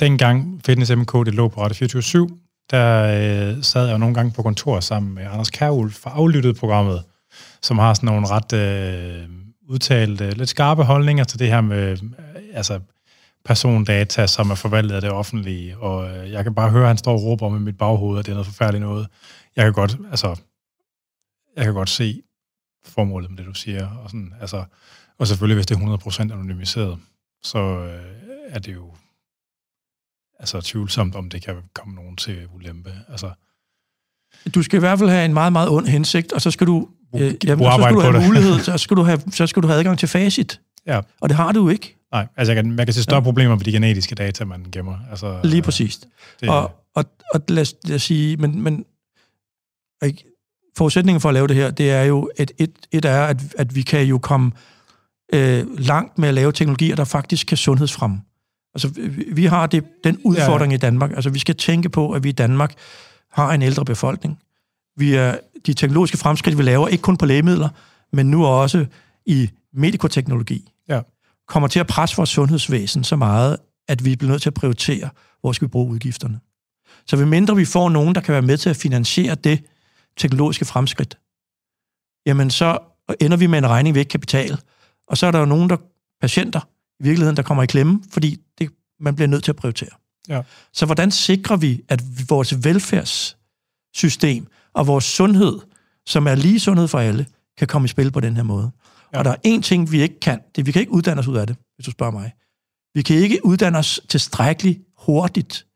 Dengang 0.00 0.60
Fitness 0.66 0.92
MK, 0.96 1.12
det 1.12 1.34
lå 1.34 1.48
på 1.48 1.62
Radio 1.62 1.74
24 1.74 2.28
der 2.72 3.02
øh, 3.04 3.62
sad 3.62 3.84
jeg 3.84 3.92
jo 3.92 3.98
nogle 3.98 4.14
gange 4.14 4.32
på 4.32 4.42
kontor 4.42 4.80
sammen 4.80 5.14
med 5.14 5.24
Anders 5.24 5.50
Kærhul 5.50 5.90
fra 5.90 6.10
Aflyttet 6.10 6.56
programmet, 6.56 7.02
som 7.62 7.78
har 7.78 7.94
sådan 7.94 8.06
nogle 8.06 8.26
ret 8.30 8.52
øh, 8.52 9.28
udtalte, 9.68 10.30
lidt 10.30 10.48
skarpe 10.48 10.82
holdninger 10.82 11.24
til 11.24 11.38
det 11.38 11.48
her 11.48 11.60
med 11.60 11.90
øh, 11.90 11.98
altså, 12.52 12.80
persondata, 13.44 14.26
som 14.26 14.50
er 14.50 14.54
forvaltet 14.54 14.94
af 14.94 15.00
det 15.00 15.10
offentlige, 15.10 15.78
og 15.78 16.10
øh, 16.10 16.30
jeg 16.30 16.44
kan 16.44 16.54
bare 16.54 16.70
høre, 16.70 16.82
at 16.82 16.88
han 16.88 16.98
står 16.98 17.12
og 17.12 17.22
råber 17.22 17.48
med 17.48 17.60
mit 17.60 17.78
baghoved, 17.78 18.18
at 18.18 18.26
det 18.26 18.32
er 18.32 18.34
noget 18.34 18.46
forfærdeligt 18.46 18.82
noget. 18.82 19.08
Jeg 19.56 19.64
kan 19.64 19.72
godt, 19.72 19.96
altså, 20.10 20.40
jeg 21.56 21.64
kan 21.64 21.74
godt 21.74 21.90
se 21.90 22.22
formålet 22.84 23.30
med 23.30 23.38
det, 23.38 23.46
du 23.46 23.54
siger, 23.54 23.88
og 23.88 24.10
sådan, 24.10 24.34
altså, 24.40 24.64
og 25.18 25.26
selvfølgelig, 25.26 25.56
hvis 25.56 25.66
det 25.66 25.76
er 25.76 25.98
100% 25.98 26.20
anonymiseret, 26.20 26.98
så 27.42 27.58
øh, 27.58 28.12
er 28.48 28.58
det 28.58 28.74
jo 28.74 28.94
altså 30.38 30.60
tvivlsomt, 30.60 31.14
om 31.14 31.30
det 31.30 31.42
kan 31.42 31.56
komme 31.74 31.94
nogen 31.94 32.16
til 32.16 32.48
ulempe. 32.54 32.92
Altså, 33.08 33.30
du 34.54 34.62
skal 34.62 34.76
i 34.76 34.80
hvert 34.80 34.98
fald 34.98 35.10
have 35.10 35.24
en 35.24 35.34
meget, 35.34 35.52
meget 35.52 35.68
ond 35.68 35.86
hensigt, 35.86 36.32
og 36.32 36.40
så 36.40 36.50
skal 36.50 36.66
du, 36.66 36.88
øh, 37.14 37.20
jamen, 37.44 37.64
så 37.64 37.78
skal 37.82 37.94
du 37.94 38.00
have 38.00 38.26
mulighed, 38.26 38.58
så 38.70 38.78
skal 38.78 38.96
du 38.96 39.02
have, 39.02 39.20
så 39.30 39.46
skal 39.46 39.62
du 39.62 39.68
have 39.68 39.78
adgang 39.78 39.98
til 39.98 40.08
facit. 40.08 40.60
Ja. 40.86 41.00
Og 41.20 41.28
det 41.28 41.36
har 41.36 41.52
du 41.52 41.68
ikke. 41.68 41.96
Nej, 42.12 42.26
altså 42.36 42.52
jeg 42.52 42.64
kan, 42.64 42.72
man 42.72 42.86
kan 42.86 42.92
se 42.92 43.02
større 43.02 43.20
ja. 43.20 43.24
problemer 43.24 43.56
med 43.56 43.64
de 43.64 43.72
genetiske 43.72 44.14
data, 44.14 44.44
man 44.44 44.66
gemmer. 44.72 44.98
Altså, 45.10 45.40
Lige 45.44 45.62
præcis. 45.62 46.00
Det, 46.40 46.48
og, 46.48 46.70
og, 46.94 47.04
og 47.34 47.40
lad, 47.48 47.62
os, 47.62 47.74
lad 47.84 47.96
os 47.96 48.02
sige, 48.02 48.36
men, 48.36 48.62
men 48.62 48.84
ikke, 50.04 50.24
forudsætningen 50.76 51.20
for 51.20 51.28
at 51.28 51.34
lave 51.34 51.46
det 51.46 51.56
her, 51.56 51.70
det 51.70 51.90
er 51.90 52.02
jo, 52.02 52.30
et, 52.38 52.50
et, 52.58 52.70
et 52.92 53.04
er, 53.04 53.22
at, 53.22 53.54
at 53.58 53.74
vi 53.74 53.82
kan 53.82 54.04
jo 54.04 54.18
komme 54.18 54.52
øh, 55.34 55.78
langt 55.78 56.18
med 56.18 56.28
at 56.28 56.34
lave 56.34 56.52
teknologier, 56.52 56.96
der 56.96 57.04
faktisk 57.04 57.46
kan 57.46 57.56
sundhedsfremme. 57.56 58.20
Altså, 58.74 58.88
vi, 58.88 59.24
vi 59.32 59.44
har 59.44 59.66
det, 59.66 59.84
den 60.04 60.18
udfordring 60.24 60.72
ja, 60.72 60.74
ja. 60.74 60.76
i 60.76 60.90
Danmark. 60.90 61.10
Altså, 61.10 61.30
vi 61.30 61.38
skal 61.38 61.56
tænke 61.56 61.88
på, 61.88 62.12
at 62.12 62.24
vi 62.24 62.28
i 62.28 62.32
Danmark 62.32 62.74
har 63.30 63.52
en 63.52 63.62
ældre 63.62 63.84
befolkning. 63.84 64.38
Vi 64.96 65.14
er, 65.14 65.36
de 65.66 65.74
teknologiske 65.74 66.16
fremskridt, 66.16 66.58
vi 66.58 66.62
laver, 66.62 66.88
ikke 66.88 67.02
kun 67.02 67.16
på 67.16 67.26
lægemidler, 67.26 67.68
men 68.12 68.30
nu 68.30 68.46
også 68.46 68.86
i 69.26 69.50
medikoteknologi. 69.72 70.68
Ja 70.88 71.00
kommer 71.48 71.68
til 71.68 71.80
at 71.80 71.86
presse 71.86 72.16
vores 72.16 72.30
sundhedsvæsen 72.30 73.04
så 73.04 73.16
meget, 73.16 73.56
at 73.88 74.04
vi 74.04 74.16
bliver 74.16 74.30
nødt 74.30 74.42
til 74.42 74.50
at 74.50 74.54
prioritere, 74.54 75.10
hvor 75.40 75.52
skal 75.52 75.68
vi 75.68 75.70
bruge 75.70 75.90
udgifterne. 75.90 76.40
Så 77.06 77.16
ved 77.16 77.26
mindre 77.26 77.56
vi 77.56 77.64
får 77.64 77.88
nogen, 77.88 78.14
der 78.14 78.20
kan 78.20 78.32
være 78.32 78.42
med 78.42 78.56
til 78.56 78.70
at 78.70 78.76
finansiere 78.76 79.34
det 79.34 79.64
teknologiske 80.16 80.64
fremskridt, 80.64 81.18
jamen 82.26 82.50
så 82.50 82.78
ender 83.20 83.36
vi 83.36 83.46
med 83.46 83.58
en 83.58 83.68
regning, 83.68 83.94
vi 83.94 84.00
ikke 84.00 84.10
kan 84.10 84.20
betale. 84.20 84.58
Og 85.08 85.18
så 85.18 85.26
er 85.26 85.30
der 85.30 85.38
jo 85.38 85.44
nogen, 85.44 85.70
der 85.70 85.76
patienter 86.20 86.60
i 87.00 87.02
virkeligheden, 87.02 87.36
der 87.36 87.42
kommer 87.42 87.62
i 87.62 87.66
klemme, 87.66 88.02
fordi 88.10 88.36
det, 88.58 88.70
man 89.00 89.14
bliver 89.14 89.28
nødt 89.28 89.44
til 89.44 89.52
at 89.52 89.56
prioritere. 89.56 89.90
Ja. 90.28 90.42
Så 90.72 90.86
hvordan 90.86 91.10
sikrer 91.10 91.56
vi, 91.56 91.80
at 91.88 92.02
vores 92.28 92.64
velfærdssystem 92.64 94.46
og 94.72 94.86
vores 94.86 95.04
sundhed, 95.04 95.58
som 96.06 96.26
er 96.26 96.34
lige 96.34 96.60
sundhed 96.60 96.88
for 96.88 96.98
alle, 96.98 97.26
kan 97.58 97.68
komme 97.68 97.84
i 97.84 97.88
spil 97.88 98.10
på 98.10 98.20
den 98.20 98.36
her 98.36 98.42
måde? 98.42 98.70
Ja. 99.12 99.18
Og 99.18 99.24
der 99.24 99.30
er 99.30 99.56
én 99.56 99.60
ting, 99.60 99.92
vi 99.92 100.02
ikke 100.02 100.20
kan. 100.20 100.40
Det, 100.56 100.66
vi 100.66 100.72
kan 100.72 100.80
ikke 100.80 100.92
uddanne 100.92 101.20
os 101.20 101.28
ud 101.28 101.36
af 101.36 101.46
det, 101.46 101.56
hvis 101.74 101.84
du 101.84 101.90
spørger 101.90 102.12
mig. 102.12 102.32
Vi 102.94 103.02
kan 103.02 103.16
ikke 103.16 103.46
uddanne 103.46 103.78
os 103.78 104.00
tilstrækkeligt 104.08 104.80
hurtigt 104.98 105.66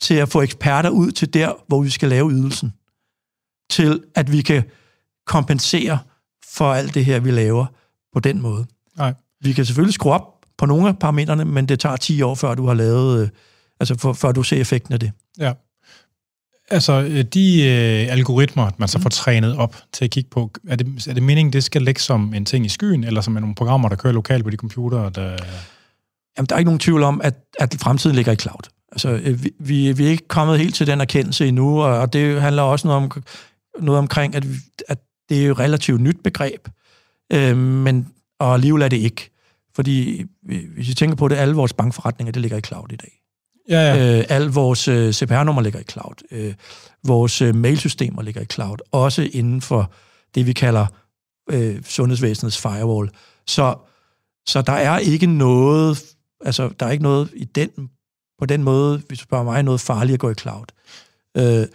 til 0.00 0.14
at 0.14 0.28
få 0.28 0.42
eksperter 0.42 0.90
ud 0.90 1.10
til 1.10 1.34
der, 1.34 1.52
hvor 1.68 1.82
vi 1.82 1.90
skal 1.90 2.08
lave 2.08 2.30
ydelsen. 2.30 2.72
Til 3.70 4.04
at 4.14 4.32
vi 4.32 4.42
kan 4.42 4.62
kompensere 5.26 5.98
for 6.54 6.72
alt 6.72 6.94
det 6.94 7.04
her, 7.04 7.20
vi 7.20 7.30
laver 7.30 7.66
på 8.12 8.20
den 8.20 8.42
måde. 8.42 8.66
Nej. 8.96 9.14
Vi 9.40 9.52
kan 9.52 9.64
selvfølgelig 9.64 9.94
skrue 9.94 10.12
op 10.12 10.46
på 10.58 10.66
nogle 10.66 10.88
af 10.88 10.98
parametrene, 10.98 11.44
men 11.44 11.68
det 11.68 11.80
tager 11.80 11.96
10 11.96 12.22
år, 12.22 12.34
før 12.34 12.54
du 12.54 12.66
har 12.66 12.74
lavet, 12.74 13.22
øh, 13.22 13.28
altså 13.80 13.98
for, 13.98 14.12
før 14.12 14.32
du 14.32 14.42
ser 14.42 14.60
effekten 14.60 14.94
af 14.94 15.00
det. 15.00 15.12
Ja. 15.38 15.52
Altså, 16.70 16.92
øh, 16.92 17.24
de 17.24 17.62
øh, 17.62 18.12
algoritmer, 18.12 18.70
man 18.78 18.88
så 18.88 18.98
mm. 18.98 19.02
får 19.02 19.10
trænet 19.10 19.56
op 19.56 19.76
til 19.92 20.04
at 20.04 20.10
kigge 20.10 20.30
på, 20.30 20.50
er 20.68 20.76
det, 20.76 21.06
er 21.08 21.14
det 21.14 21.22
meningen, 21.22 21.52
det 21.52 21.64
skal 21.64 21.82
ligge 21.82 22.00
som 22.00 22.34
en 22.34 22.44
ting 22.44 22.66
i 22.66 22.68
skyen, 22.68 23.04
eller 23.04 23.20
som 23.20 23.32
nogle 23.32 23.54
programmer, 23.54 23.88
der 23.88 23.96
kører 23.96 24.12
lokalt 24.12 24.44
på 24.44 24.50
de 24.50 24.56
computere? 24.56 25.10
Der... 25.14 25.36
Jamen, 26.36 26.46
der 26.48 26.54
er 26.54 26.58
ikke 26.58 26.68
nogen 26.68 26.78
tvivl 26.78 27.02
om, 27.02 27.20
at, 27.24 27.34
at 27.58 27.76
fremtiden 27.80 28.16
ligger 28.16 28.32
i 28.32 28.36
cloud. 28.36 28.70
Altså, 28.92 29.08
øh, 29.08 29.44
vi, 29.44 29.50
vi, 29.58 29.92
vi 29.92 30.06
er 30.06 30.10
ikke 30.10 30.28
kommet 30.28 30.58
helt 30.58 30.74
til 30.74 30.86
den 30.86 31.00
erkendelse 31.00 31.48
endnu, 31.48 31.82
og, 31.82 31.98
og 31.98 32.12
det 32.12 32.40
handler 32.40 32.62
også 32.62 32.88
noget, 32.88 33.02
om, 33.02 33.22
noget 33.80 33.98
omkring, 33.98 34.34
at, 34.34 34.44
at 34.88 34.98
det 35.28 35.42
er 35.42 35.46
jo 35.46 35.52
et 35.52 35.58
relativt 35.58 36.00
nyt 36.00 36.22
begreb, 36.24 36.68
øh, 37.32 37.56
men 37.56 38.08
og 38.38 38.54
alligevel 38.54 38.82
er 38.82 38.88
det 38.88 38.96
ikke. 38.96 39.30
Fordi 39.74 40.24
hvis 40.74 40.88
I 40.88 40.94
tænker 40.94 41.16
på 41.16 41.28
det, 41.28 41.36
alle 41.36 41.54
vores 41.54 41.72
bankforretninger, 41.72 42.32
det 42.32 42.42
ligger 42.42 42.58
i 42.58 42.60
cloud 42.60 42.92
i 42.92 42.96
dag. 42.96 43.17
Ja, 43.68 43.94
ja. 43.94 44.18
Øh, 44.18 44.24
al 44.28 44.46
vores 44.46 44.88
øh, 44.88 45.12
CPR-nummer 45.12 45.62
ligger 45.62 45.80
i 45.80 45.84
cloud. 45.90 46.14
Øh, 46.30 46.54
vores 47.04 47.42
øh, 47.42 47.54
mailsystemer 47.54 48.22
ligger 48.22 48.40
i 48.40 48.44
cloud. 48.44 48.76
Også 48.92 49.28
inden 49.32 49.60
for 49.60 49.92
det, 50.34 50.46
vi 50.46 50.52
kalder 50.52 50.86
øh, 51.50 51.82
sundhedsvæsenets 51.84 52.58
firewall. 52.58 53.10
Så, 53.46 53.74
så 54.46 54.62
der 54.62 54.72
er 54.72 54.98
ikke 54.98 55.26
noget, 55.26 56.04
altså 56.44 56.70
der 56.80 56.86
er 56.86 56.90
ikke 56.90 57.02
noget 57.02 57.30
i 57.34 57.44
den, 57.44 57.70
på 58.38 58.46
den 58.46 58.62
måde, 58.62 59.02
hvis 59.08 59.18
du 59.18 59.22
spørger 59.22 59.44
mig, 59.44 59.62
noget 59.62 59.80
farligt 59.80 60.14
at 60.14 60.20
gå 60.20 60.30
i 60.30 60.34
cloud. 60.34 60.66
Øh, 61.36 61.66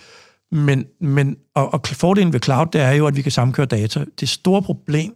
men, 0.52 0.86
men 1.02 1.38
og, 1.56 1.74
og 1.74 1.82
fordelen 1.88 2.34
ved 2.34 2.40
cloud, 2.40 2.68
det 2.74 2.82
er 2.82 2.92
jo, 2.92 3.08
at 3.08 3.16
vi 3.16 3.22
kan 3.22 3.32
samkøre 3.32 3.66
data. 3.66 4.06
Det 4.20 4.30
store 4.30 4.62
problem 4.62 5.16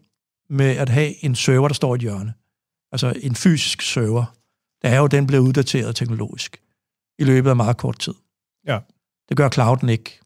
med 0.50 0.78
at 0.78 0.90
have 0.90 1.26
en 1.26 1.36
server, 1.36 1.68
der 1.68 1.76
står 1.76 1.94
i 1.94 1.96
et 1.96 2.02
hjørne, 2.02 2.34
altså 2.92 3.14
en 3.22 3.36
fysisk 3.36 3.82
server, 3.82 4.26
det 4.82 4.90
er 4.90 4.98
jo, 4.98 5.06
at 5.06 5.12
den 5.12 5.28
bliver 5.28 5.42
uddateret 5.42 5.96
teknologisk 5.96 6.62
i 7.20 7.24
løbet 7.24 7.50
af 7.50 7.56
meget 7.56 7.78
kort 7.78 8.00
tid. 8.00 8.14
Ja. 8.68 8.80
Det 9.30 9.38
gør 9.38 9.50
clouden 9.50 9.90
ikke. 9.90 10.20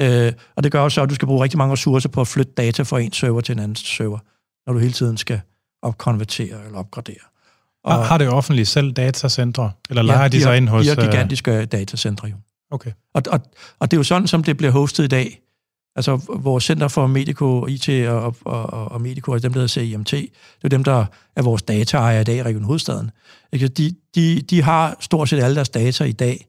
Øh, 0.00 0.32
og 0.56 0.62
det 0.62 0.72
gør 0.72 0.80
også, 0.80 1.02
at 1.02 1.10
du 1.10 1.14
skal 1.14 1.26
bruge 1.26 1.44
rigtig 1.44 1.58
mange 1.58 1.72
ressourcer 1.72 2.08
på 2.08 2.20
at 2.20 2.28
flytte 2.28 2.52
data 2.52 2.82
fra 2.82 3.00
en 3.00 3.12
server 3.12 3.40
til 3.40 3.52
en 3.52 3.58
anden 3.58 3.76
server, 3.76 4.18
når 4.66 4.72
du 4.72 4.78
hele 4.78 4.92
tiden 4.92 5.16
skal 5.16 5.40
opkonvertere 5.82 6.64
eller 6.64 6.78
opgradere. 6.78 7.16
Og, 7.84 7.94
har, 7.94 8.02
har 8.02 8.18
det 8.18 8.28
offentligt 8.28 8.68
selv 8.68 8.92
datacentre, 8.92 9.72
eller 9.90 10.02
leger 10.02 10.22
ja, 10.22 10.28
de, 10.28 10.36
de 10.36 10.42
sig 10.42 10.56
ind 10.56 10.68
hos... 10.68 10.86
de 10.86 10.94
har 10.94 11.02
øh, 11.02 11.10
gigantiske 11.10 11.64
datacentre 11.64 12.28
jo. 12.28 12.36
Okay. 12.70 12.92
Og, 13.14 13.22
og, 13.30 13.40
og 13.78 13.90
det 13.90 13.96
er 13.96 13.98
jo 13.98 14.04
sådan, 14.04 14.28
som 14.28 14.44
det 14.44 14.56
bliver 14.56 14.72
hostet 14.72 15.04
i 15.04 15.08
dag. 15.08 15.40
Altså, 15.96 16.20
vores 16.28 16.64
Center 16.64 16.88
for 16.88 17.06
Medico, 17.06 17.66
IT 17.66 17.88
og, 17.88 18.36
og, 18.44 18.72
og, 18.72 18.92
og 18.92 19.00
Medico, 19.00 19.32
altså 19.32 19.48
dem, 19.48 19.52
der 19.52 19.60
hedder 19.60 19.68
CIMT, 19.68 20.10
det 20.10 20.30
er 20.64 20.68
dem, 20.68 20.84
der 20.84 21.06
er 21.36 21.42
vores 21.42 21.62
dataejer 21.62 22.20
i 22.20 22.24
dag 22.24 22.36
i 22.36 22.42
Region 22.42 22.64
Hovedstaden. 22.64 23.10
Ikke? 23.52 23.68
De, 23.68 23.94
de, 24.14 24.40
de 24.50 24.62
har 24.62 24.96
stort 25.00 25.28
set 25.28 25.42
alle 25.42 25.54
deres 25.54 25.68
data 25.68 26.04
i 26.04 26.12
dag 26.12 26.46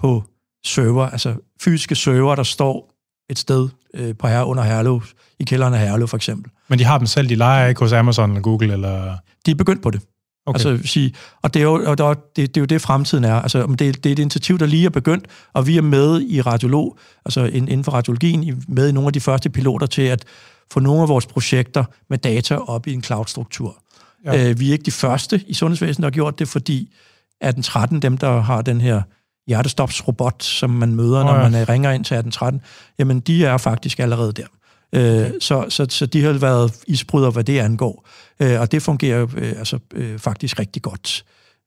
på 0.00 0.24
server, 0.64 1.06
altså 1.06 1.34
fysiske 1.60 1.94
server, 1.94 2.34
der 2.34 2.42
står 2.42 2.94
et 3.30 3.38
sted 3.38 3.68
øh, 3.94 4.14
på 4.16 4.26
her, 4.26 4.42
under 4.42 4.62
Herlev, 4.62 5.02
i 5.38 5.44
kælderen 5.44 5.74
af 5.74 5.80
Herlev 5.80 6.08
for 6.08 6.16
eksempel. 6.16 6.52
Men 6.68 6.78
de 6.78 6.84
har 6.84 6.98
dem 6.98 7.06
selv, 7.06 7.28
de 7.28 7.34
leger 7.34 7.68
ikke 7.68 7.80
hos 7.80 7.92
Amazon 7.92 8.30
eller 8.30 8.42
Google? 8.42 8.72
Eller? 8.72 9.16
De 9.46 9.50
er 9.50 9.54
begyndt 9.54 9.82
på 9.82 9.90
det. 9.90 10.00
Okay. 10.46 10.66
Altså, 10.66 10.88
sige, 10.88 11.14
og 11.42 11.54
det 11.54 11.60
er, 11.60 11.64
jo, 11.64 11.74
og 11.86 11.98
det, 11.98 12.06
er, 12.06 12.14
det, 12.14 12.36
det 12.36 12.56
er 12.56 12.60
jo 12.60 12.64
det, 12.64 12.80
fremtiden 12.80 13.24
er. 13.24 13.34
Altså, 13.34 13.66
det, 13.66 13.78
det 13.78 14.06
er 14.06 14.12
et 14.12 14.18
initiativ, 14.18 14.58
der 14.58 14.66
lige 14.66 14.86
er 14.86 14.90
begyndt, 14.90 15.26
og 15.52 15.66
vi 15.66 15.76
er 15.76 15.82
med 15.82 16.22
i 16.22 16.40
radiolog, 16.40 16.98
altså 17.24 17.44
inden 17.44 17.84
for 17.84 17.92
radiologien, 17.92 18.64
med 18.68 18.88
i 18.88 18.92
nogle 18.92 19.06
af 19.06 19.12
de 19.12 19.20
første 19.20 19.50
piloter 19.50 19.86
til 19.86 20.02
at 20.02 20.24
få 20.72 20.80
nogle 20.80 21.02
af 21.02 21.08
vores 21.08 21.26
projekter 21.26 21.84
med 22.10 22.18
data 22.18 22.56
op 22.56 22.86
i 22.86 22.92
en 22.92 23.02
cloud-struktur. 23.02 23.82
Ja. 24.24 24.50
Øh, 24.50 24.60
vi 24.60 24.68
er 24.68 24.72
ikke 24.72 24.84
de 24.84 24.90
første 24.90 25.44
i 25.46 25.54
sundhedsvæsenet, 25.54 26.02
der 26.02 26.06
har 26.06 26.10
gjort 26.10 26.38
det, 26.38 26.48
fordi 26.48 26.94
at 27.40 27.54
den 27.54 27.62
13, 27.62 28.02
dem 28.02 28.18
der 28.18 28.40
har 28.40 28.62
den 28.62 28.80
her 28.80 29.02
hjertestopsrobot, 29.46 30.42
som 30.42 30.70
man 30.70 30.94
møder, 30.94 31.20
oh, 31.20 31.26
ja. 31.26 31.32
når 31.32 31.42
man 31.42 31.54
øh, 31.60 31.68
ringer 31.68 31.90
ind 31.90 32.04
til 32.04 32.14
1813, 32.14 32.60
jamen 32.98 33.20
de 33.20 33.44
er 33.44 33.56
faktisk 33.56 33.98
allerede 33.98 34.32
der. 34.32 34.46
Øh, 34.94 35.02
okay. 35.02 35.32
så, 35.40 35.66
så, 35.68 35.86
så 35.88 36.06
de 36.06 36.22
har 36.22 36.32
været 36.32 36.72
isbryder, 36.86 37.30
hvad 37.30 37.44
det 37.44 37.58
angår. 37.58 38.08
Øh, 38.40 38.60
og 38.60 38.72
det 38.72 38.82
fungerer 38.82 39.26
øh, 39.36 39.48
altså, 39.58 39.78
øh, 39.94 40.18
faktisk 40.18 40.58
rigtig 40.58 40.82
godt, 40.82 41.24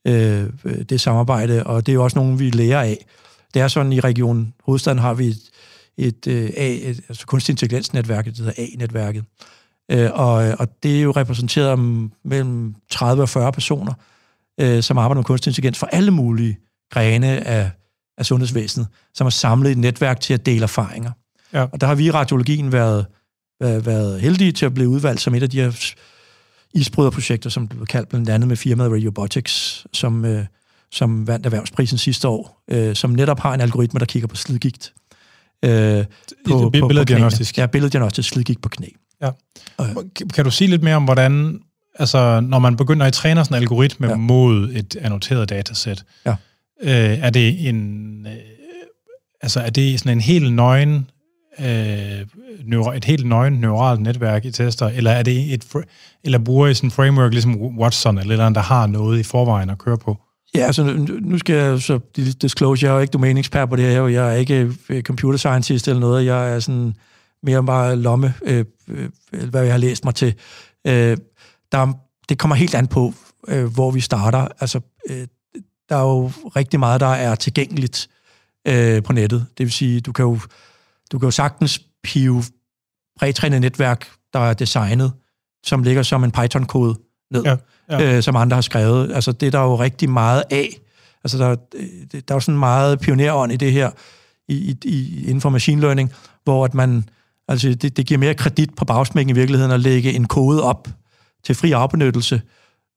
øh, 0.08 0.46
det 0.90 1.02
samarbejde, 1.02 1.64
og 1.64 1.86
det 1.86 1.92
er 1.92 1.94
jo 1.94 2.04
også 2.04 2.20
nogen, 2.20 2.40
vi 2.40 2.50
lærer 2.50 2.82
af. 2.82 3.06
Det 3.54 3.62
er 3.62 3.68
sådan, 3.68 3.94
i 3.94 4.00
Region 4.00 4.54
Hovedstaden 4.64 5.00
har 5.00 5.14
vi 5.14 5.28
et, 5.28 5.42
et, 5.98 6.28
øh, 6.28 6.50
A, 6.58 6.70
et 6.70 7.02
altså 7.10 7.26
kunstig 7.28 7.54
intelligensnetværk, 7.54 8.26
det 8.26 8.38
hedder 8.38 8.54
A-netværket. 8.58 9.24
Øh, 9.92 10.10
og, 10.14 10.34
og 10.60 10.84
det 10.84 10.98
er 10.98 11.02
jo 11.02 11.12
repræsenteret 11.12 11.70
om 11.70 12.12
mellem 12.26 12.76
30 12.90 13.24
og 13.24 13.30
40 13.30 13.52
personer, 13.52 13.94
øh, 14.60 14.84
som 14.84 14.98
arbejder 14.98 15.20
med 15.20 15.26
kunstig 15.26 15.50
intelligens 15.50 15.78
for 15.78 15.88
alle 15.88 16.12
mulige 16.12 16.58
grene 16.92 17.48
af, 17.48 17.72
af 18.18 18.26
sundhedsvæsenet, 18.26 18.88
som 19.14 19.26
har 19.26 19.30
samlet 19.30 19.72
et 19.72 19.78
netværk 19.78 20.20
til 20.20 20.34
at 20.34 20.46
dele 20.46 20.64
erfaringer. 20.64 21.12
Ja. 21.54 21.66
Og 21.72 21.82
der 21.82 21.88
har 21.88 21.96
vi 21.96 22.06
i 22.06 22.12
radiologien 22.12 22.72
været, 22.72 23.06
været, 23.60 23.86
været 23.86 24.22
heldige 24.22 24.52
til 24.52 24.66
at 24.66 24.74
blive 24.74 24.90
udvalgt 24.90 25.22
som 25.22 25.36
et 25.36 25.44
af 25.44 25.50
de 25.50 25.62
her 25.62 25.94
isbryderprojekter, 26.74 27.50
som 27.50 27.68
blev 27.68 27.86
kaldt 27.86 28.10
blandt 28.10 28.30
andet 28.30 28.48
med 28.48 28.58
firmaet 28.58 28.92
Radiobotics, 28.92 29.86
som, 29.94 30.26
øh, 30.26 30.46
som 30.92 31.28
vandt 31.28 31.46
erhvervsprisen 31.46 31.98
sidste 31.98 32.28
år, 32.28 32.64
øh, 32.72 32.96
som 32.96 33.10
netop 33.10 33.40
har 33.40 33.54
en 33.54 33.62
algoritme, 33.62 34.00
der 34.00 34.06
kigger 34.06 34.28
på 34.28 34.36
slidgigt. 34.36 34.94
Øh, 35.66 36.06
på, 36.48 36.70
på, 36.80 36.88
billeddiagnostisk. 36.88 37.58
Ja, 37.58 37.66
billeddiagnostisk 37.66 38.30
slidgigt 38.30 38.62
på 38.62 38.70
knæ. 38.70 38.88
Ja. 39.22 39.32
Kan 40.34 40.46
du 40.46 40.52
sige 40.52 40.70
lidt 40.70 40.84
mere 40.84 40.96
om, 40.96 41.04
hvordan, 41.04 41.60
altså 41.96 42.40
når 42.40 42.60
man 42.60 42.76
begynder 42.76 43.06
at 43.06 43.14
træne 43.14 43.46
sådan 43.46 43.58
en 43.58 43.62
algoritme 43.62 44.08
ja. 44.08 44.16
mod 44.16 44.70
et 44.74 44.96
annoteret 44.96 45.50
datasæt, 45.50 46.04
ja. 46.26 46.36
øh, 46.82 47.20
er 47.20 47.30
det 47.30 47.70
en, 47.70 48.28
øh, 48.28 48.34
altså 49.42 49.60
er 49.60 49.70
det 49.70 50.00
sådan 50.00 50.12
en 50.12 50.22
helt 50.22 50.54
nøgen 50.54 51.10
øh, 51.60 52.96
et 52.96 53.06
helt 53.06 53.26
nøgen 53.26 53.54
neuralt 53.54 54.02
netværk 54.02 54.46
i 54.46 54.52
tester, 54.52 54.88
eller 54.88 55.12
er 55.12 55.24
det 55.24 55.54
et, 55.54 55.86
eller 56.24 56.40
bruger 56.40 56.68
I 56.68 56.74
sådan 56.74 56.88
en 56.88 56.92
framework 56.92 57.32
ligesom 57.32 57.56
Watson, 57.80 58.18
eller 58.18 58.32
eller 58.32 58.46
andet, 58.46 58.56
der 58.56 58.62
har 58.62 58.88
noget 58.88 59.20
i 59.20 59.24
forvejen 59.24 59.70
at 59.70 59.78
køre 59.78 59.98
på? 59.98 60.18
Ja, 60.56 60.66
altså 60.66 60.84
nu 61.22 61.38
skal 61.38 61.56
jeg 61.56 61.82
så 61.82 62.00
disclose, 62.42 62.86
jeg 62.86 62.92
er 62.92 62.96
jo 62.96 63.02
ikke 63.02 63.12
domæneekspert 63.12 63.70
på 63.70 63.76
det 63.76 63.86
her, 63.86 64.08
jeg 64.08 64.30
er 64.30 64.36
ikke 64.36 64.72
øh, 64.90 65.04
computer 65.04 65.38
scientist 65.38 65.88
eller 65.88 66.00
noget, 66.00 66.26
jeg 66.26 66.56
er 66.56 66.60
sådan 66.60 66.94
mere 67.44 67.66
bare 67.66 67.96
lomme, 67.96 68.34
øh, 68.46 68.66
øh, 68.88 69.10
hvad 69.50 69.64
jeg 69.64 69.74
har 69.74 69.78
læst 69.78 70.06
mig 70.06 70.16
til. 70.16 70.34
Øh, 70.88 71.18
der, 71.72 71.94
det 72.30 72.38
kommer 72.38 72.56
helt 72.56 72.76
an 72.76 72.88
på, 72.88 73.14
øh, 73.48 73.66
hvor 73.66 73.92
vi 73.92 74.02
starter. 74.02 74.48
Altså, 74.60 74.80
øh, 75.10 75.28
der 75.90 75.96
er 75.96 76.02
jo 76.02 76.32
rigtig 76.56 76.80
meget, 76.80 77.02
der 77.02 77.08
er 77.08 77.36
tilgængeligt 77.36 78.10
øh, 78.68 79.04
på 79.04 79.14
nettet. 79.14 79.46
Det 79.58 79.64
vil 79.64 79.72
sige, 79.72 80.02
du 80.02 80.12
kan 80.12 80.26
jo 80.26 80.40
du 81.12 81.20
kan 81.20 81.28
jo 81.28 81.32
sagtens 81.32 81.82
pive 82.04 82.44
prætrænet 83.20 83.62
netværk, 83.62 84.08
der 84.34 84.40
er 84.40 84.54
designet, 84.54 85.14
som 85.66 85.84
ligger 85.84 86.04
som 86.04 86.24
en 86.24 86.32
Python-kode 86.32 86.96
ned, 87.32 87.44
ja, 87.44 87.56
ja. 87.90 88.16
Øh, 88.16 88.24
som 88.24 88.36
andre 88.36 88.56
har 88.56 88.62
skrevet. 88.62 89.14
Altså, 89.14 89.32
det 89.32 89.48
er 89.48 89.52
der 89.52 89.62
jo 89.62 89.76
rigtig 89.76 90.10
meget 90.10 90.44
af. 90.50 90.70
Altså, 91.24 91.38
der, 91.38 91.56
der 92.12 92.22
er 92.28 92.36
jo 92.36 92.40
sådan 92.40 92.60
meget 92.60 93.00
pionerånd 93.00 93.52
i 93.52 93.58
det 93.58 93.72
her, 93.72 93.92
i, 94.48 94.56
i, 94.56 94.78
i, 94.90 95.24
inden 95.24 95.42
for 95.42 95.50
machine 95.50 95.82
learning, 95.82 96.12
hvor 96.44 96.66
at 96.66 96.74
man, 96.74 97.10
altså, 97.48 97.74
det, 97.74 97.98
det 97.98 98.06
giver 98.06 98.18
mere 98.18 98.34
kredit 98.34 98.76
på 98.76 98.86
bagsmækken 98.86 99.36
i 99.36 99.40
virkeligheden 99.40 99.72
at 99.72 99.80
lægge 99.80 100.14
en 100.14 100.26
kode 100.28 100.64
op 100.64 100.88
til 101.44 101.56
fri 101.56 101.72
afbenyttelse, 101.72 102.42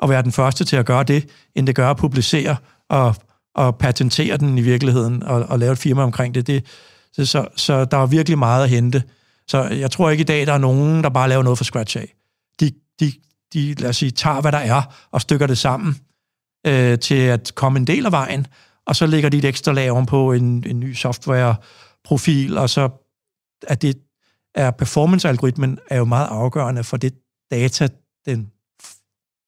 og 0.01 0.09
være 0.09 0.23
den 0.23 0.33
første 0.33 0.65
til 0.65 0.77
at 0.77 0.87
gøre 0.87 1.05
det, 1.05 1.29
end 1.55 1.67
det 1.67 1.75
gør 1.75 1.91
at 1.91 1.97
publicere 1.97 2.57
og, 2.89 3.15
og 3.55 3.79
patentere 3.79 4.37
den 4.37 4.59
i 4.59 4.61
virkeligheden, 4.61 5.23
og, 5.23 5.43
og 5.43 5.59
lave 5.59 5.73
et 5.73 5.79
firma 5.79 6.03
omkring 6.03 6.35
det. 6.35 6.47
Det, 6.47 6.65
så, 7.19 7.27
så, 7.27 7.49
så 7.57 7.85
der 7.85 7.97
er 7.97 8.07
virkelig 8.07 8.39
meget 8.39 8.65
at 8.65 8.71
hente. 8.71 9.03
Så 9.49 9.63
jeg 9.65 9.91
tror 9.91 10.11
ikke 10.11 10.23
i 10.23 10.25
dag, 10.25 10.47
der 10.47 10.53
er 10.53 10.59
nogen, 10.59 11.05
der 11.05 11.11
bare 11.11 11.29
laver 11.29 11.43
noget 11.43 11.59
fra 11.59 11.65
scratch 11.65 11.97
af. 11.97 12.15
De, 12.61 12.73
de, 13.01 13.13
de 13.53 13.75
lad 13.75 13.89
os 13.89 13.97
sige, 13.97 14.11
tager, 14.11 14.41
hvad 14.41 14.53
der 14.53 14.59
er, 14.59 14.83
og 15.11 15.21
stykker 15.21 15.47
det 15.47 15.59
sammen 15.59 15.97
øh, 16.67 16.99
til 16.99 17.15
at 17.15 17.53
komme 17.55 17.79
en 17.79 17.87
del 17.87 18.07
af 18.07 18.13
vejen, 18.13 18.47
og 18.87 18.97
så 18.97 19.07
lægger 19.07 19.29
de 19.31 19.39
et 19.39 19.45
ekstra 19.45 19.73
lag 19.73 20.07
på 20.07 20.33
en, 20.33 20.65
en 20.67 20.81
ny 20.81 20.95
software-profil, 20.95 22.59
og 22.59 22.71
så 22.71 22.89
er 23.69 23.75
det 23.75 23.97
er 24.55 24.71
performance-algoritmen 24.71 25.79
er 25.91 25.97
jo 25.97 26.05
meget 26.05 26.27
afgørende 26.27 26.85
for 26.85 26.97
det 26.97 27.15
data, 27.51 27.89
den, 28.27 28.51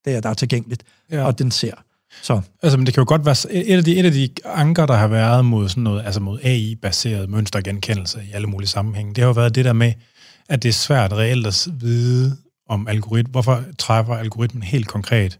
der, 0.05 0.21
der 0.21 0.29
er 0.29 0.35
tilgængeligt, 0.35 0.85
ja. 1.11 1.25
og 1.25 1.39
den 1.39 1.51
ser. 1.51 1.75
Så. 2.23 2.41
Altså, 2.63 2.79
men 2.79 2.87
det 2.87 2.95
kan 2.95 3.01
jo 3.01 3.09
godt 3.09 3.27
være, 3.27 3.53
et 3.53 3.77
af, 3.77 3.85
de, 3.85 3.99
et 3.99 4.05
af 4.05 4.13
de 4.13 4.29
anker, 4.45 4.87
der 4.87 4.95
har 4.95 5.09
været 5.09 5.45
mod 5.45 5.69
sådan 5.69 5.83
noget, 5.83 6.05
altså 6.05 6.21
mod 6.21 6.39
AI-baseret 6.43 7.31
mønstergenkendelse 7.31 8.21
i 8.31 8.33
alle 8.33 8.47
mulige 8.47 8.69
sammenhænge, 8.69 9.15
det 9.15 9.23
har 9.23 9.29
jo 9.29 9.33
været 9.33 9.55
det 9.55 9.65
der 9.65 9.73
med, 9.73 9.93
at 10.49 10.63
det 10.63 10.69
er 10.69 10.73
svært 10.73 11.13
reelt 11.13 11.47
at 11.47 11.69
vide 11.81 12.37
om 12.69 12.89
algoritmen, 12.89 13.31
hvorfor 13.31 13.65
træffer 13.79 14.15
algoritmen 14.15 14.63
helt 14.63 14.89
konkret 14.89 15.39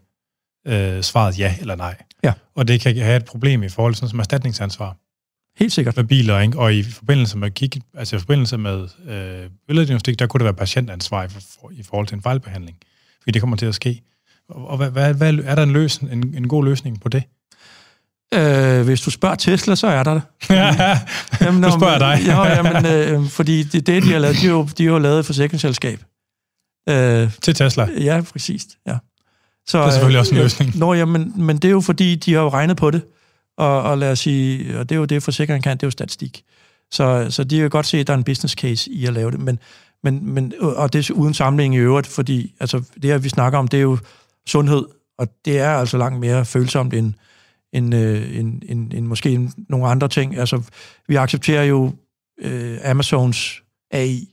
øh, 0.67 1.03
svaret 1.03 1.39
ja 1.39 1.55
eller 1.59 1.75
nej. 1.75 1.95
Ja. 2.23 2.33
Og 2.55 2.67
det 2.67 2.81
kan 2.81 2.97
have 2.97 3.17
et 3.17 3.25
problem 3.25 3.63
i 3.63 3.69
forhold 3.69 3.93
til 3.93 3.97
sådan 3.97 4.09
som 4.09 4.19
erstatningsansvar. 4.19 4.97
Helt 5.59 5.73
sikkert. 5.73 5.95
Med 5.95 6.03
biler, 6.03 6.39
ikke? 6.39 6.59
og 6.59 6.73
i 6.73 6.83
forbindelse 6.83 7.37
med 7.37 7.51
kig, 7.51 7.71
altså 7.93 8.15
i 8.15 8.19
forbindelse 8.19 8.57
med 8.57 8.87
øh, 9.07 9.49
billeddiagnostik, 9.67 10.19
der 10.19 10.27
kunne 10.27 10.39
det 10.39 10.45
være 10.45 10.53
patientansvar 10.53 11.23
i, 11.23 11.27
for, 11.27 11.71
i 11.71 11.83
forhold 11.83 12.07
til 12.07 12.15
en 12.15 12.21
fejlbehandling. 12.21 12.77
Fordi 13.21 13.31
det 13.31 13.41
kommer 13.41 13.57
til 13.57 13.65
at 13.65 13.75
ske. 13.75 14.01
Og 14.51 14.77
hvad, 14.77 14.89
hvad, 14.89 15.13
hvad, 15.13 15.33
er 15.43 15.55
der 15.55 15.63
en, 15.63 15.73
løsning, 15.73 16.13
en, 16.13 16.33
en 16.37 16.47
god 16.47 16.65
løsning 16.65 17.01
på 17.01 17.09
det? 17.09 17.23
Øh, 18.33 18.85
hvis 18.85 19.01
du 19.01 19.11
spørger 19.11 19.35
Tesla, 19.35 19.75
så 19.75 19.87
er 19.87 20.03
der 20.03 20.13
det. 20.13 20.23
jamen, 21.45 21.61
nu 21.61 21.71
spørger 21.71 21.97
dig. 21.97 22.21
ja, 22.27 22.47
jamen, 22.47 22.85
øh, 22.85 23.29
fordi 23.29 23.63
det, 23.63 23.87
det, 23.87 24.03
de 24.03 24.11
har 24.11 24.19
lavet, 24.19 24.35
de 24.41 24.47
har, 24.47 24.69
de 24.77 24.87
har 24.87 24.99
lavet 24.99 25.19
et 25.19 25.25
forsikringsselskab. 25.25 26.03
Øh, 26.89 27.29
Til 27.41 27.55
Tesla? 27.55 27.87
Ja, 27.99 28.21
præcis. 28.31 28.67
Ja. 28.87 28.97
Så, 29.67 29.77
Det 29.77 29.87
er 29.87 29.91
selvfølgelig 29.91 30.19
også 30.19 30.31
en 30.31 30.37
øh, 30.37 30.43
løsning. 30.43 30.77
Nå, 30.77 30.93
ja, 30.93 31.05
men, 31.05 31.33
men 31.35 31.57
det 31.57 31.65
er 31.65 31.71
jo 31.71 31.81
fordi, 31.81 32.15
de 32.15 32.33
har 32.33 32.41
jo 32.41 32.49
regnet 32.49 32.77
på 32.77 32.91
det. 32.91 33.01
Og, 33.57 33.81
og 33.81 33.97
lad 33.97 34.11
os 34.11 34.19
sige, 34.19 34.79
og 34.79 34.89
det 34.89 34.95
er 34.95 34.99
jo 34.99 35.05
det, 35.05 35.23
forsikringen 35.23 35.61
kan, 35.61 35.77
det 35.77 35.83
er 35.83 35.87
jo 35.87 35.91
statistik. 35.91 36.43
Så, 36.91 37.27
så 37.29 37.43
de 37.43 37.57
kan 37.57 37.69
godt 37.69 37.85
se, 37.85 37.97
at 37.97 38.07
der 38.07 38.13
er 38.13 38.17
en 38.17 38.23
business 38.23 38.53
case 38.53 38.91
i 38.91 39.05
at 39.05 39.13
lave 39.13 39.31
det, 39.31 39.39
men, 39.39 39.59
men, 40.03 40.33
men 40.33 40.53
og 40.61 40.93
det 40.93 41.09
er 41.09 41.13
uden 41.13 41.33
sammenligning 41.33 41.75
i 41.75 41.83
øvrigt, 41.83 42.07
fordi 42.07 42.53
altså, 42.59 42.83
det 43.01 43.03
her, 43.03 43.17
vi 43.17 43.29
snakker 43.29 43.59
om, 43.59 43.67
det 43.67 43.77
er 43.77 43.81
jo 43.81 43.97
sundhed, 44.47 44.85
og 45.17 45.27
det 45.45 45.59
er 45.59 45.69
altså 45.69 45.97
langt 45.97 46.19
mere 46.19 46.45
følsomt 46.45 46.93
end, 46.93 47.13
end, 47.73 47.95
øh, 47.95 48.39
end, 48.39 48.61
end, 48.65 48.93
end 48.93 49.05
måske 49.05 49.29
en, 49.29 49.53
nogle 49.69 49.87
andre 49.87 50.07
ting. 50.07 50.37
Altså, 50.37 50.61
vi 51.07 51.15
accepterer 51.15 51.63
jo 51.63 51.93
øh, 52.41 52.77
Amazons 52.83 53.63
AI. 53.91 54.27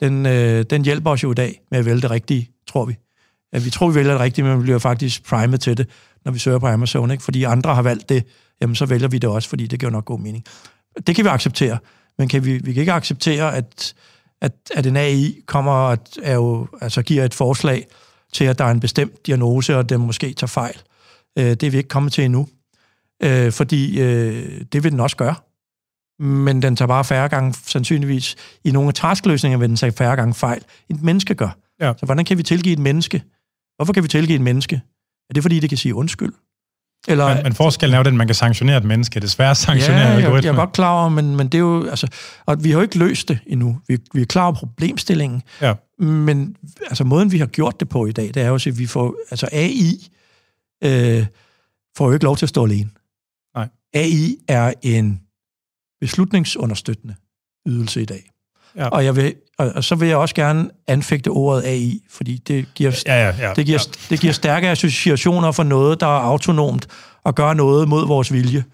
Den, 0.00 0.26
øh, 0.26 0.64
den 0.70 0.84
hjælper 0.84 1.10
os 1.10 1.22
jo 1.22 1.30
i 1.30 1.34
dag 1.34 1.60
med 1.70 1.78
at 1.78 1.84
vælge 1.84 2.00
det 2.00 2.10
rigtige, 2.10 2.50
tror 2.66 2.84
vi. 2.84 2.96
Ja, 3.52 3.58
vi 3.58 3.70
tror, 3.70 3.88
vi 3.88 3.94
vælger 3.94 4.12
det 4.12 4.20
rigtige, 4.20 4.44
men 4.44 4.58
vi 4.58 4.62
bliver 4.62 4.78
faktisk 4.78 5.24
primet 5.24 5.60
til 5.60 5.76
det, 5.76 5.88
når 6.24 6.32
vi 6.32 6.38
søger 6.38 6.58
på 6.58 6.66
Amazon. 6.66 7.10
Ikke? 7.10 7.24
Fordi 7.24 7.42
andre 7.42 7.74
har 7.74 7.82
valgt 7.82 8.08
det, 8.08 8.24
jamen 8.60 8.74
så 8.76 8.86
vælger 8.86 9.08
vi 9.08 9.18
det 9.18 9.30
også, 9.30 9.48
fordi 9.48 9.66
det 9.66 9.80
giver 9.80 9.92
nok 9.92 10.04
god 10.04 10.20
mening. 10.20 10.44
Det 11.06 11.16
kan 11.16 11.24
vi 11.24 11.28
acceptere, 11.28 11.78
men 12.18 12.28
kan 12.28 12.44
vi, 12.44 12.58
vi 12.58 12.72
kan 12.72 12.80
ikke 12.80 12.92
acceptere, 12.92 13.56
at, 13.56 13.94
at, 14.40 14.52
at 14.74 14.86
en 14.86 14.96
AI 14.96 15.42
kommer 15.46 15.72
og 15.72 15.98
er 16.22 16.34
jo, 16.34 16.66
altså 16.80 17.02
giver 17.02 17.24
et 17.24 17.34
forslag 17.34 17.86
til, 18.36 18.44
at 18.44 18.58
der 18.58 18.64
er 18.64 18.70
en 18.70 18.80
bestemt 18.80 19.26
diagnose, 19.26 19.76
og 19.76 19.88
den 19.88 20.00
måske 20.00 20.32
tager 20.32 20.48
fejl. 20.48 20.76
Øh, 21.38 21.44
det 21.44 21.62
er 21.62 21.70
vi 21.70 21.76
ikke 21.76 21.88
kommet 21.88 22.12
til 22.12 22.24
endnu, 22.24 22.48
øh, 23.22 23.52
fordi 23.52 24.00
øh, 24.00 24.64
det 24.72 24.84
vil 24.84 24.92
den 24.92 25.00
også 25.00 25.16
gøre. 25.16 25.34
Men 26.18 26.62
den 26.62 26.76
tager 26.76 26.86
bare 26.86 27.04
færre 27.04 27.28
gange, 27.28 27.54
sandsynligvis. 27.54 28.36
I 28.64 28.70
nogle 28.70 28.92
taskløsninger 28.92 29.58
vil 29.58 29.68
den 29.68 29.76
tage 29.76 29.92
færre 29.92 30.16
gange 30.16 30.34
fejl, 30.34 30.62
end 30.88 30.98
et 30.98 31.04
menneske 31.04 31.34
gør. 31.34 31.58
Ja. 31.80 31.92
Så 31.98 32.06
hvordan 32.06 32.24
kan 32.24 32.38
vi 32.38 32.42
tilgive 32.42 32.72
et 32.72 32.78
menneske? 32.78 33.22
Hvorfor 33.76 33.92
kan 33.92 34.02
vi 34.02 34.08
tilgive 34.08 34.36
et 34.36 34.42
menneske? 34.42 34.80
Er 35.30 35.34
det, 35.34 35.42
fordi 35.42 35.60
det 35.60 35.68
kan 35.68 35.78
sige 35.78 35.94
undskyld? 35.94 36.32
Eller, 37.08 37.34
Men, 37.34 37.42
men 37.42 37.54
forskellen 37.54 37.94
er 37.94 37.98
jo 37.98 38.02
den, 38.04 38.14
at 38.14 38.18
man 38.18 38.26
kan 38.28 38.34
sanktionere 38.34 38.76
et 38.76 38.84
menneske. 38.84 39.20
Desværre 39.20 39.54
sanktionere 39.54 40.00
ja, 40.08 40.30
jeg, 40.32 40.44
jeg 40.44 40.50
er 40.50 40.54
godt 40.54 40.72
klar 40.72 41.00
over, 41.00 41.08
men, 41.08 41.36
men 41.36 41.46
det 41.46 41.54
er 41.54 41.58
jo, 41.58 41.86
altså, 41.88 42.08
og 42.46 42.64
vi 42.64 42.70
har 42.70 42.78
jo 42.78 42.82
ikke 42.82 42.98
løst 42.98 43.28
det 43.28 43.38
endnu. 43.46 43.80
Vi, 43.88 43.98
vi 44.14 44.20
er 44.22 44.26
klar 44.26 44.42
over 44.44 44.54
problemstillingen, 44.54 45.42
Ja. 45.60 45.74
men 45.98 46.56
altså, 46.86 47.04
måden, 47.04 47.32
vi 47.32 47.38
har 47.38 47.46
gjort 47.46 47.80
det 47.80 47.88
på 47.88 48.06
i 48.06 48.12
dag, 48.12 48.34
det 48.34 48.42
er 48.42 48.48
jo, 48.48 48.54
at 48.54 48.78
vi 48.78 48.86
får, 48.86 49.16
altså 49.30 49.48
AI 49.52 50.08
øh, 50.84 51.26
får 51.96 52.06
jo 52.06 52.12
ikke 52.12 52.24
lov 52.24 52.36
til 52.36 52.44
at 52.46 52.48
stå 52.50 52.64
alene. 52.64 52.90
Nej. 53.56 53.68
AI 53.94 54.36
er 54.48 54.72
en 54.82 55.20
beslutningsunderstøttende 56.00 57.14
ydelse 57.66 58.02
i 58.02 58.04
dag. 58.04 58.30
Ja. 58.76 58.88
Og, 58.88 59.04
jeg 59.04 59.16
vil, 59.16 59.34
og, 59.58 59.72
og 59.74 59.84
så 59.84 59.94
vil 59.94 60.08
jeg 60.08 60.16
også 60.16 60.34
gerne 60.34 60.70
anfægte 60.86 61.28
ordet 61.28 61.62
AI, 61.64 62.00
fordi 62.10 62.36
det 62.36 62.66
giver 62.74 63.02
Ja, 63.06 63.28
ja, 63.28 63.34
ja. 63.38 63.52
det 63.54 63.66
giver, 63.66 63.78
ja. 63.86 64.06
det 64.10 64.20
giver 64.20 64.32
stærke 64.32 64.68
associationer 64.68 65.52
for 65.52 65.62
noget, 65.62 66.00
der 66.00 66.06
er 66.06 66.20
autonomt 66.20 66.86
og 67.24 67.34
gør 67.34 67.54
noget 67.54 67.88
mod 67.88 68.06
vores 68.06 68.32
vilje, 68.32 68.64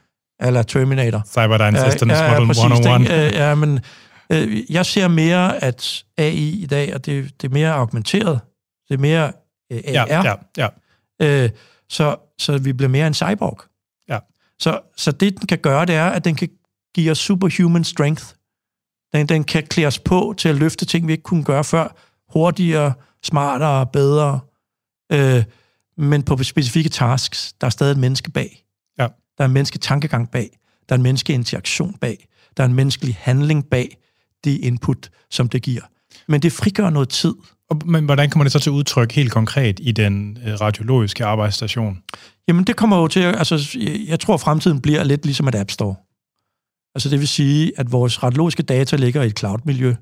eller 0.40 0.62
Terminator. 0.62 1.22
Cyberdyne 1.26 1.90
Systems 1.90 2.12
ja, 2.12 2.24
ja, 2.24 2.30
Model 2.32 2.46
præcis, 2.46 2.62
101. 2.62 3.00
ikke? 3.00 3.26
Øh, 3.26 3.32
Ja, 3.32 3.54
men 3.54 3.80
øh, 4.32 4.72
jeg 4.72 4.86
ser 4.86 5.08
mere, 5.08 5.64
at 5.64 6.04
AI 6.18 6.62
i 6.62 6.66
dag, 6.66 6.94
og 6.94 7.06
det, 7.06 7.30
det 7.42 7.48
er 7.48 7.52
mere 7.52 7.72
argumenteret, 7.72 8.40
det 8.88 8.94
er 8.94 8.98
mere 8.98 9.32
øh, 9.72 9.78
AR, 9.86 9.92
Ja, 9.92 10.34
ja, 10.56 10.68
ja. 11.20 11.44
Øh, 11.44 11.50
så, 11.90 12.16
så 12.38 12.58
vi 12.58 12.72
bliver 12.72 12.88
mere 12.90 13.06
en 13.06 13.14
cyborg. 13.14 13.60
Ja. 14.08 14.18
Så, 14.58 14.80
så 14.96 15.12
det, 15.12 15.38
den 15.38 15.46
kan 15.46 15.58
gøre, 15.58 15.86
det 15.86 15.94
er, 15.94 16.06
at 16.06 16.24
den 16.24 16.34
kan 16.34 16.48
give 16.94 17.10
os 17.10 17.18
superhuman 17.18 17.84
strength. 17.84 18.24
Den, 19.14 19.26
den 19.26 19.44
kan 19.44 19.66
klæde 19.66 19.86
os 19.86 19.98
på 19.98 20.34
til 20.38 20.48
at 20.48 20.54
løfte 20.54 20.84
ting, 20.84 21.06
vi 21.06 21.12
ikke 21.12 21.22
kunne 21.22 21.44
gøre 21.44 21.64
før. 21.64 21.96
Hurtigere, 22.32 22.92
smartere, 23.24 23.86
bedre. 23.86 24.40
Øh, 25.12 25.44
men 25.96 26.22
på 26.22 26.42
specifikke 26.42 26.90
tasks, 26.90 27.52
der 27.60 27.66
er 27.66 27.70
stadig 27.70 27.92
et 27.92 27.98
menneske 27.98 28.30
bag. 28.30 28.64
Ja. 28.98 29.06
Der 29.38 29.44
er 29.44 29.44
en 29.44 29.52
mennesketankegang 29.54 30.30
bag. 30.30 30.58
Der 30.88 30.94
er 30.94 30.96
en 30.96 31.02
menneskeinteraktion 31.02 31.94
bag. 32.00 32.28
Der 32.56 32.62
er 32.62 32.68
en 32.68 32.74
menneskelig 32.74 33.16
handling 33.20 33.66
bag 33.70 33.96
det 34.44 34.58
input, 34.58 35.10
som 35.30 35.48
det 35.48 35.62
giver. 35.62 35.82
Men 36.28 36.42
det 36.42 36.52
frigør 36.52 36.90
noget 36.90 37.08
tid. 37.08 37.34
Og, 37.70 37.80
men 37.86 38.04
hvordan 38.04 38.30
kommer 38.30 38.44
det 38.44 38.52
så 38.52 38.58
til 38.58 38.72
udtryk 38.72 39.12
helt 39.12 39.32
konkret 39.32 39.80
i 39.82 39.92
den 39.92 40.38
øh, 40.46 40.60
radiologiske 40.60 41.24
arbejdsstation? 41.24 42.02
Jamen, 42.48 42.64
det 42.64 42.76
kommer 42.76 42.96
jo 42.96 43.08
til, 43.08 43.20
altså, 43.20 43.78
jeg 44.08 44.20
tror, 44.20 44.36
fremtiden 44.36 44.80
bliver 44.80 45.04
lidt 45.04 45.24
ligesom 45.24 45.48
et 45.48 45.54
App 45.54 45.70
Store. 45.70 45.94
Altså, 46.94 47.08
det 47.08 47.18
vil 47.18 47.28
sige, 47.28 47.72
at 47.76 47.92
vores 47.92 48.22
radiologiske 48.22 48.62
data 48.62 48.96
ligger 48.96 49.22
i 49.22 49.26
et 49.26 49.38
cloud-miljø, 49.38 49.94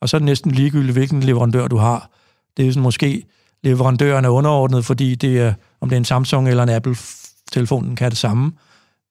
og 0.00 0.08
så 0.08 0.16
er 0.16 0.18
det 0.18 0.26
næsten 0.26 0.50
ligegyldigt, 0.50 0.92
hvilken 0.92 1.22
leverandør 1.22 1.68
du 1.68 1.76
har. 1.76 2.10
Det 2.56 2.66
er 2.66 2.70
sådan, 2.70 2.82
måske 2.82 3.24
leverandøren 3.62 4.24
er 4.24 4.28
underordnet, 4.28 4.84
fordi 4.84 5.14
det 5.14 5.38
er, 5.38 5.54
om 5.80 5.88
det 5.88 5.96
er 5.96 6.00
en 6.00 6.04
Samsung 6.04 6.48
eller 6.48 6.62
en 6.62 6.68
Apple-telefon, 6.68 7.84
den 7.84 7.96
kan 7.96 8.10
det 8.10 8.18
samme. 8.18 8.52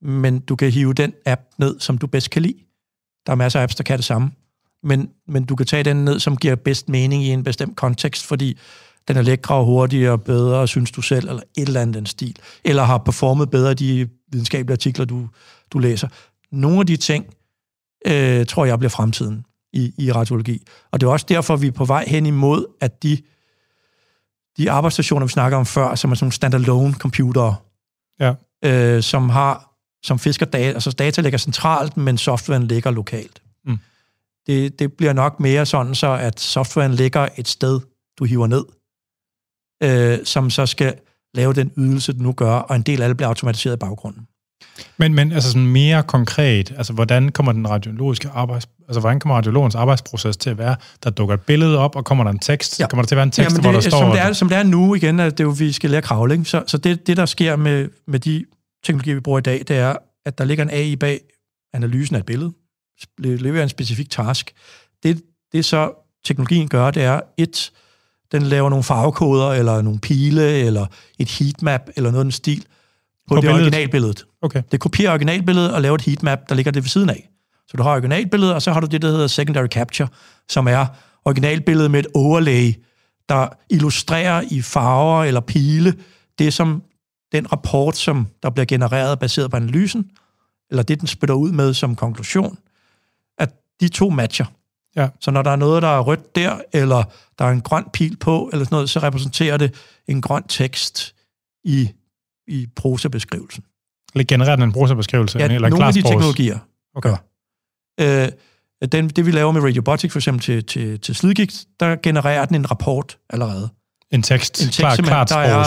Men 0.01 0.39
du 0.39 0.55
kan 0.55 0.71
hive 0.71 0.93
den 0.93 1.13
app 1.25 1.41
ned, 1.57 1.79
som 1.79 1.97
du 1.97 2.07
bedst 2.07 2.29
kan 2.29 2.41
lide. 2.41 2.57
Der 3.25 3.31
er 3.31 3.35
masser 3.35 3.59
af 3.59 3.63
apps, 3.63 3.75
der 3.75 3.83
kan 3.83 3.97
det 3.97 4.05
samme. 4.05 4.31
Men, 4.83 5.09
men 5.27 5.45
du 5.45 5.55
kan 5.55 5.65
tage 5.65 5.83
den 5.83 6.05
ned, 6.05 6.19
som 6.19 6.37
giver 6.37 6.55
bedst 6.55 6.89
mening 6.89 7.23
i 7.23 7.27
en 7.27 7.43
bestemt 7.43 7.75
kontekst, 7.75 8.25
fordi 8.25 8.57
den 9.07 9.17
er 9.17 9.21
lækre 9.21 9.55
og 9.55 9.65
hurtigere 9.65 10.11
og 10.11 10.21
bedre, 10.21 10.67
synes 10.67 10.91
du 10.91 11.01
selv, 11.01 11.27
eller 11.29 11.41
et 11.57 11.67
eller 11.67 11.81
andet 11.81 11.95
den 11.95 12.05
stil. 12.05 12.35
Eller 12.63 12.83
har 12.83 12.97
performet 12.97 13.49
bedre 13.49 13.73
de 13.73 14.09
videnskabelige 14.31 14.73
artikler, 14.73 15.05
du, 15.05 15.27
du 15.71 15.79
læser. 15.79 16.07
Nogle 16.51 16.79
af 16.79 16.85
de 16.87 16.97
ting, 16.97 17.25
øh, 18.05 18.45
tror 18.45 18.65
jeg, 18.65 18.79
bliver 18.79 18.89
fremtiden 18.89 19.45
i, 19.73 19.93
i 19.97 20.11
radiologi. 20.11 20.67
Og 20.91 21.01
det 21.01 21.07
er 21.07 21.11
også 21.11 21.25
derfor, 21.29 21.55
vi 21.55 21.67
er 21.67 21.71
på 21.71 21.85
vej 21.85 22.05
hen 22.07 22.25
imod, 22.25 22.65
at 22.81 23.03
de, 23.03 23.17
de 24.57 24.71
arbejdsstationer, 24.71 25.25
vi 25.25 25.31
snakker 25.31 25.57
om 25.57 25.65
før, 25.65 25.95
som 25.95 26.11
er 26.11 26.15
sådan 26.15 26.25
nogle 26.25 26.33
standalone 26.33 26.93
computere, 26.93 27.55
Ja. 28.19 28.33
øh, 28.65 29.03
som 29.03 29.29
har 29.29 29.65
som 30.03 30.19
fisker 30.19 30.45
data, 30.45 30.73
altså 30.73 30.91
data 30.91 31.21
ligger 31.21 31.37
centralt, 31.37 31.97
men 31.97 32.17
softwaren 32.17 32.67
ligger 32.67 32.91
lokalt. 32.91 33.41
Mm. 33.65 33.77
Det, 34.47 34.79
det 34.79 34.93
bliver 34.93 35.13
nok 35.13 35.39
mere 35.39 35.65
sådan, 35.65 35.95
så 35.95 36.07
at 36.13 36.39
softwaren 36.39 36.93
ligger 36.93 37.27
et 37.37 37.47
sted, 37.47 37.79
du 38.19 38.23
hiver 38.25 38.47
ned, 38.47 38.65
øh, 39.83 40.25
som 40.25 40.49
så 40.49 40.65
skal 40.65 40.95
lave 41.33 41.53
den 41.53 41.71
ydelse, 41.77 42.13
den 42.13 42.21
nu 42.21 42.33
gør, 42.33 42.53
og 42.53 42.75
en 42.75 42.81
del 42.81 43.01
af 43.01 43.07
det 43.09 43.17
bliver 43.17 43.27
automatiseret 43.27 43.75
i 43.75 43.79
baggrunden. 43.79 44.27
Men, 44.97 45.13
men 45.13 45.31
altså 45.31 45.49
sådan 45.49 45.67
mere 45.67 46.03
konkret, 46.03 46.73
altså 46.77 46.93
hvordan 46.93 47.29
kommer 47.29 47.51
den 47.51 47.69
radiologiske 47.69 48.29
arbejds, 48.29 48.67
altså 48.87 48.99
hvordan 48.99 49.19
kommer 49.19 49.35
radiologens 49.35 49.75
arbejdsproces 49.75 50.37
til 50.37 50.49
at 50.49 50.57
være? 50.57 50.75
Der 51.03 51.09
dukker 51.09 51.35
et 51.35 51.41
billede 51.41 51.77
op, 51.77 51.95
og 51.95 52.05
kommer 52.05 52.23
der 52.23 52.31
en 52.31 52.39
tekst? 52.39 52.79
Ja. 52.79 52.87
Kommer 52.87 53.03
der 53.03 53.07
til 53.07 53.15
at 53.15 53.17
være 53.17 53.23
en 53.23 53.31
tekst, 53.31 53.61
hvor 53.61 53.71
det, 53.71 53.83
der 53.83 53.89
står... 53.89 53.99
som, 53.99 54.11
det 54.11 54.21
er, 54.21 54.33
som 54.33 54.49
det 54.49 54.57
er 54.57 54.63
nu 54.63 54.95
igen, 54.95 55.19
at 55.19 55.37
det 55.37 55.43
er 55.43 55.47
jo, 55.47 55.55
vi 55.57 55.71
skal 55.71 55.89
lære 55.89 55.97
at 55.97 56.03
kravle. 56.03 56.33
Ikke? 56.33 56.45
Så, 56.45 56.63
så 56.67 56.77
det, 56.77 57.07
det, 57.07 57.17
der 57.17 57.25
sker 57.25 57.55
med, 57.55 57.89
med 58.07 58.19
de 58.19 58.45
teknologier, 58.83 59.13
vi 59.15 59.19
bruger 59.19 59.39
i 59.39 59.41
dag, 59.41 59.63
det 59.67 59.77
er, 59.77 59.95
at 60.25 60.37
der 60.37 60.45
ligger 60.45 60.63
en 60.63 60.69
AI 60.69 60.95
bag 60.95 61.19
analysen 61.73 62.15
af 62.15 62.19
et 62.19 62.25
billede, 62.25 62.51
leverer 63.17 63.63
en 63.63 63.69
specifik 63.69 64.09
task. 64.09 64.51
Det, 65.03 65.21
det 65.51 65.65
så 65.65 65.91
teknologien 66.25 66.67
gør, 66.67 66.91
det 66.91 67.03
er, 67.03 67.21
et, 67.37 67.71
den 68.31 68.43
laver 68.43 68.69
nogle 68.69 68.83
farvekoder, 68.83 69.51
eller 69.51 69.81
nogle 69.81 69.99
pile, 69.99 70.51
eller 70.51 70.85
et 71.19 71.29
heatmap, 71.29 71.81
eller 71.95 72.11
noget 72.11 72.23
den 72.23 72.31
stil, 72.31 72.65
på, 73.29 73.35
På 73.35 73.41
det 73.41 73.41
billedet? 73.41 73.61
originalbillede. 73.61 74.13
Okay. 74.41 74.63
Det 74.71 74.79
kopierer 74.79 75.11
originalbilledet 75.11 75.73
og 75.73 75.81
laver 75.81 75.95
et 75.95 76.01
heatmap, 76.01 76.39
der 76.49 76.55
ligger 76.55 76.71
det 76.71 76.83
ved 76.83 76.89
siden 76.89 77.09
af. 77.09 77.29
Så 77.67 77.77
du 77.77 77.83
har 77.83 77.91
originalbilledet, 77.91 78.53
og 78.53 78.61
så 78.61 78.71
har 78.71 78.79
du 78.79 78.87
det, 78.87 79.01
der 79.01 79.07
hedder 79.07 79.27
secondary 79.27 79.67
capture, 79.67 80.07
som 80.49 80.67
er 80.67 80.85
originalbilledet 81.25 81.91
med 81.91 81.99
et 81.99 82.07
overlay, 82.13 82.73
der 83.29 83.47
illustrerer 83.69 84.43
i 84.51 84.61
farver 84.61 85.23
eller 85.23 85.39
pile 85.39 85.95
det, 86.39 86.53
som 86.53 86.83
den 87.31 87.51
rapport, 87.51 87.97
som 87.97 88.27
der 88.43 88.49
bliver 88.49 88.65
genereret 88.65 89.19
baseret 89.19 89.51
på 89.51 89.57
analysen, 89.57 90.05
eller 90.69 90.83
det, 90.83 90.99
den 90.99 91.07
spytter 91.07 91.35
ud 91.35 91.51
med 91.51 91.73
som 91.73 91.95
konklusion, 91.95 92.57
at 93.37 93.49
de 93.81 93.87
to 93.87 94.09
matcher. 94.09 94.45
Ja. 94.95 95.07
Så 95.19 95.31
når 95.31 95.41
der 95.41 95.51
er 95.51 95.55
noget, 95.55 95.81
der 95.81 95.87
er 95.87 95.99
rødt 95.99 96.35
der, 96.35 96.61
eller 96.73 97.03
der 97.39 97.45
er 97.45 97.49
en 97.49 97.61
grøn 97.61 97.85
pil 97.93 98.17
på, 98.17 98.49
eller 98.53 98.65
sådan 98.65 98.75
noget, 98.75 98.89
så 98.89 98.99
repræsenterer 98.99 99.57
det 99.57 99.73
en 100.07 100.21
grøn 100.21 100.43
tekst 100.43 101.15
i, 101.63 101.89
i 102.49 102.67
prosabeskrivelsen. 102.75 103.63
Eller 104.15 104.25
genererer 104.25 104.55
den 104.55 104.63
en 104.63 104.71
brugerbeskrivelse? 104.71 105.39
Ja, 105.39 105.45
eller 105.45 105.67
en 105.67 105.71
nogle 105.71 105.85
af 105.85 105.93
de 105.93 106.01
teknologier 106.01 106.59
Okay. 106.95 107.09
gør. 107.09 107.15
Øh, 108.01 108.29
den, 108.91 109.09
det 109.09 109.25
vi 109.25 109.31
laver 109.31 109.51
med 109.51 109.61
Radiobotics 109.61 110.11
for 110.11 110.19
eksempel 110.19 110.43
til, 110.43 110.65
til, 110.65 110.99
til 110.99 111.15
slidgigt, 111.15 111.65
der 111.79 111.95
genererer 112.03 112.45
den 112.45 112.55
en 112.55 112.71
rapport 112.71 113.17
allerede. 113.29 113.69
En 114.11 114.21
tekst. 114.21 114.61
En 114.61 114.65
tekst, 114.65 114.79
Klar, 114.79 114.95
klart 114.95 115.29
der 115.29 115.35
er-. 115.35 115.63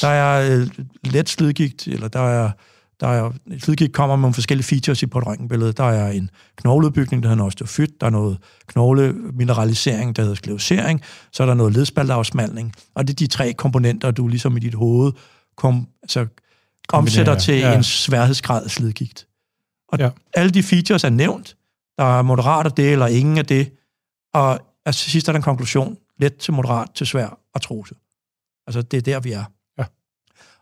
Der 0.00 0.08
er 0.08 0.60
øh, 0.60 0.68
let 1.04 1.28
slidgigt, 1.28 1.86
eller 1.86 2.08
der 2.08 2.20
er, 2.20 2.50
der 3.00 3.06
er 3.06 3.32
slidgigt 3.58 3.92
kommer 3.92 4.16
med 4.16 4.20
nogle 4.20 4.34
forskellige 4.34 4.66
features 4.66 5.02
i 5.02 5.06
på 5.06 5.18
et 5.18 5.26
røntgenbillede. 5.26 5.72
Der 5.72 5.84
er 5.84 6.10
en 6.10 6.30
knogleudbygning, 6.56 7.22
der 7.22 7.28
hedder 7.28 7.44
osteofyt, 7.44 8.00
der 8.00 8.06
er 8.06 8.10
noget 8.10 8.38
knoglemineralisering, 8.66 10.16
der 10.16 10.22
hedder 10.22 10.34
sklerosering, 10.34 11.00
så 11.32 11.42
er 11.42 11.46
der 11.46 11.54
noget 11.54 11.72
ledspalteafsmalning, 11.72 12.72
og 12.94 13.06
det 13.06 13.14
er 13.14 13.16
de 13.16 13.26
tre 13.26 13.52
komponenter, 13.52 14.10
du 14.10 14.28
ligesom 14.28 14.56
i 14.56 14.60
dit 14.60 14.74
hoved 14.74 15.12
kom, 15.56 15.88
altså, 16.02 16.26
omsætter 16.88 17.38
til 17.38 17.54
ja. 17.54 17.74
en 17.74 17.82
sværhedsgrad 17.82 18.64
af 18.64 18.70
slidgigt. 18.70 19.26
Og 19.88 19.98
Ja. 19.98 20.10
alle 20.34 20.50
de 20.50 20.62
features 20.62 21.04
er 21.04 21.08
nævnt. 21.08 21.56
Der 21.98 22.18
er 22.18 22.22
moderat 22.22 22.66
af 22.66 22.72
det, 22.72 22.92
eller 22.92 23.06
ingen 23.06 23.38
af 23.38 23.46
det. 23.46 23.72
Og 24.34 24.60
altså, 24.86 25.02
til 25.02 25.12
sidst 25.12 25.28
er 25.28 25.32
der 25.32 25.36
en 25.38 25.42
konklusion. 25.42 25.96
Let 26.18 26.36
til 26.36 26.52
moderat 26.54 26.88
til 26.94 27.06
svær 27.06 27.38
artrose. 27.54 27.94
Altså, 28.66 28.82
det 28.82 28.96
er 28.96 29.00
der, 29.00 29.20
vi 29.20 29.32
er. 29.32 29.44
Ja. 29.78 29.84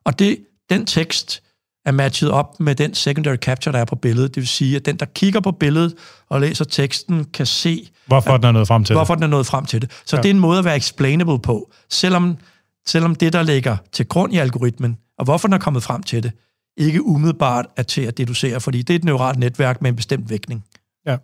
Og 0.05 0.19
det, 0.19 0.39
den 0.71 0.87
tekst 0.87 1.43
er 1.85 1.93
matchet 1.93 2.31
op 2.31 2.61
med 2.61 2.75
den 2.75 2.95
secondary 2.95 3.37
capture, 3.37 3.73
der 3.73 3.79
er 3.79 3.85
på 3.85 3.97
billedet. 3.97 4.35
Det 4.35 4.41
vil 4.41 4.49
sige, 4.49 4.77
at 4.77 4.87
den, 4.87 4.97
der 4.97 5.07
kigger 5.07 5.41
på 5.41 5.53
billedet 5.53 5.95
og 6.29 6.41
læser 6.41 6.65
teksten, 6.65 7.25
kan 7.25 7.47
se... 7.47 7.89
Hvorfor 8.07 8.31
at, 8.31 8.41
den 8.41 8.49
er 8.49 8.53
nået 8.53 8.69
frem 8.69 8.85
til 8.85 8.95
Hvorfor 8.95 9.15
den 9.15 9.23
er 9.23 9.27
nået 9.29 9.47
frem 9.47 9.67
til 9.67 9.83
det. 9.83 9.91
Så 10.05 10.17
Ja. 10.17 10.23
det 10.23 10.29
er 10.29 10.35
en 10.35 10.41
måde 10.41 10.59
at 10.59 10.65
være 10.65 10.77
explainable 10.77 11.39
på, 11.39 11.73
selvom, 11.91 12.37
selvom 12.87 13.15
det, 13.15 13.33
der 13.33 13.43
ligger 13.43 13.77
til 13.93 14.07
grund 14.09 14.35
i 14.35 14.39
algoritmen, 14.39 14.99
og 15.19 15.25
hvorfor 15.25 15.49
den 15.49 15.55
er 15.55 15.59
kommet 15.59 15.83
frem 15.83 16.03
til 16.03 16.23
det, 16.23 16.33
ikke 16.77 17.03
umiddelbart 17.03 17.67
er 17.77 17.83
til 17.83 18.03
at 18.03 18.19
deducere, 18.19 18.61
fordi 18.61 18.83
det 18.83 18.95
er 18.95 18.99
et 18.99 19.05
neuralt 19.05 19.39
netværk 19.39 19.83
med 19.83 19.91
en 19.91 19.97
bestemt 19.97 20.31
vægtning. 20.31 20.65
Ja. 21.07 21.17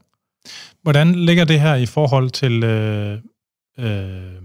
Hvordan 0.82 1.14
ligger 1.14 1.44
det 1.44 1.60
her 1.60 1.74
i 1.74 1.86
forhold 1.86 2.30
til... 2.30 2.64
Øh, 2.64 3.18
øh, 3.78 4.42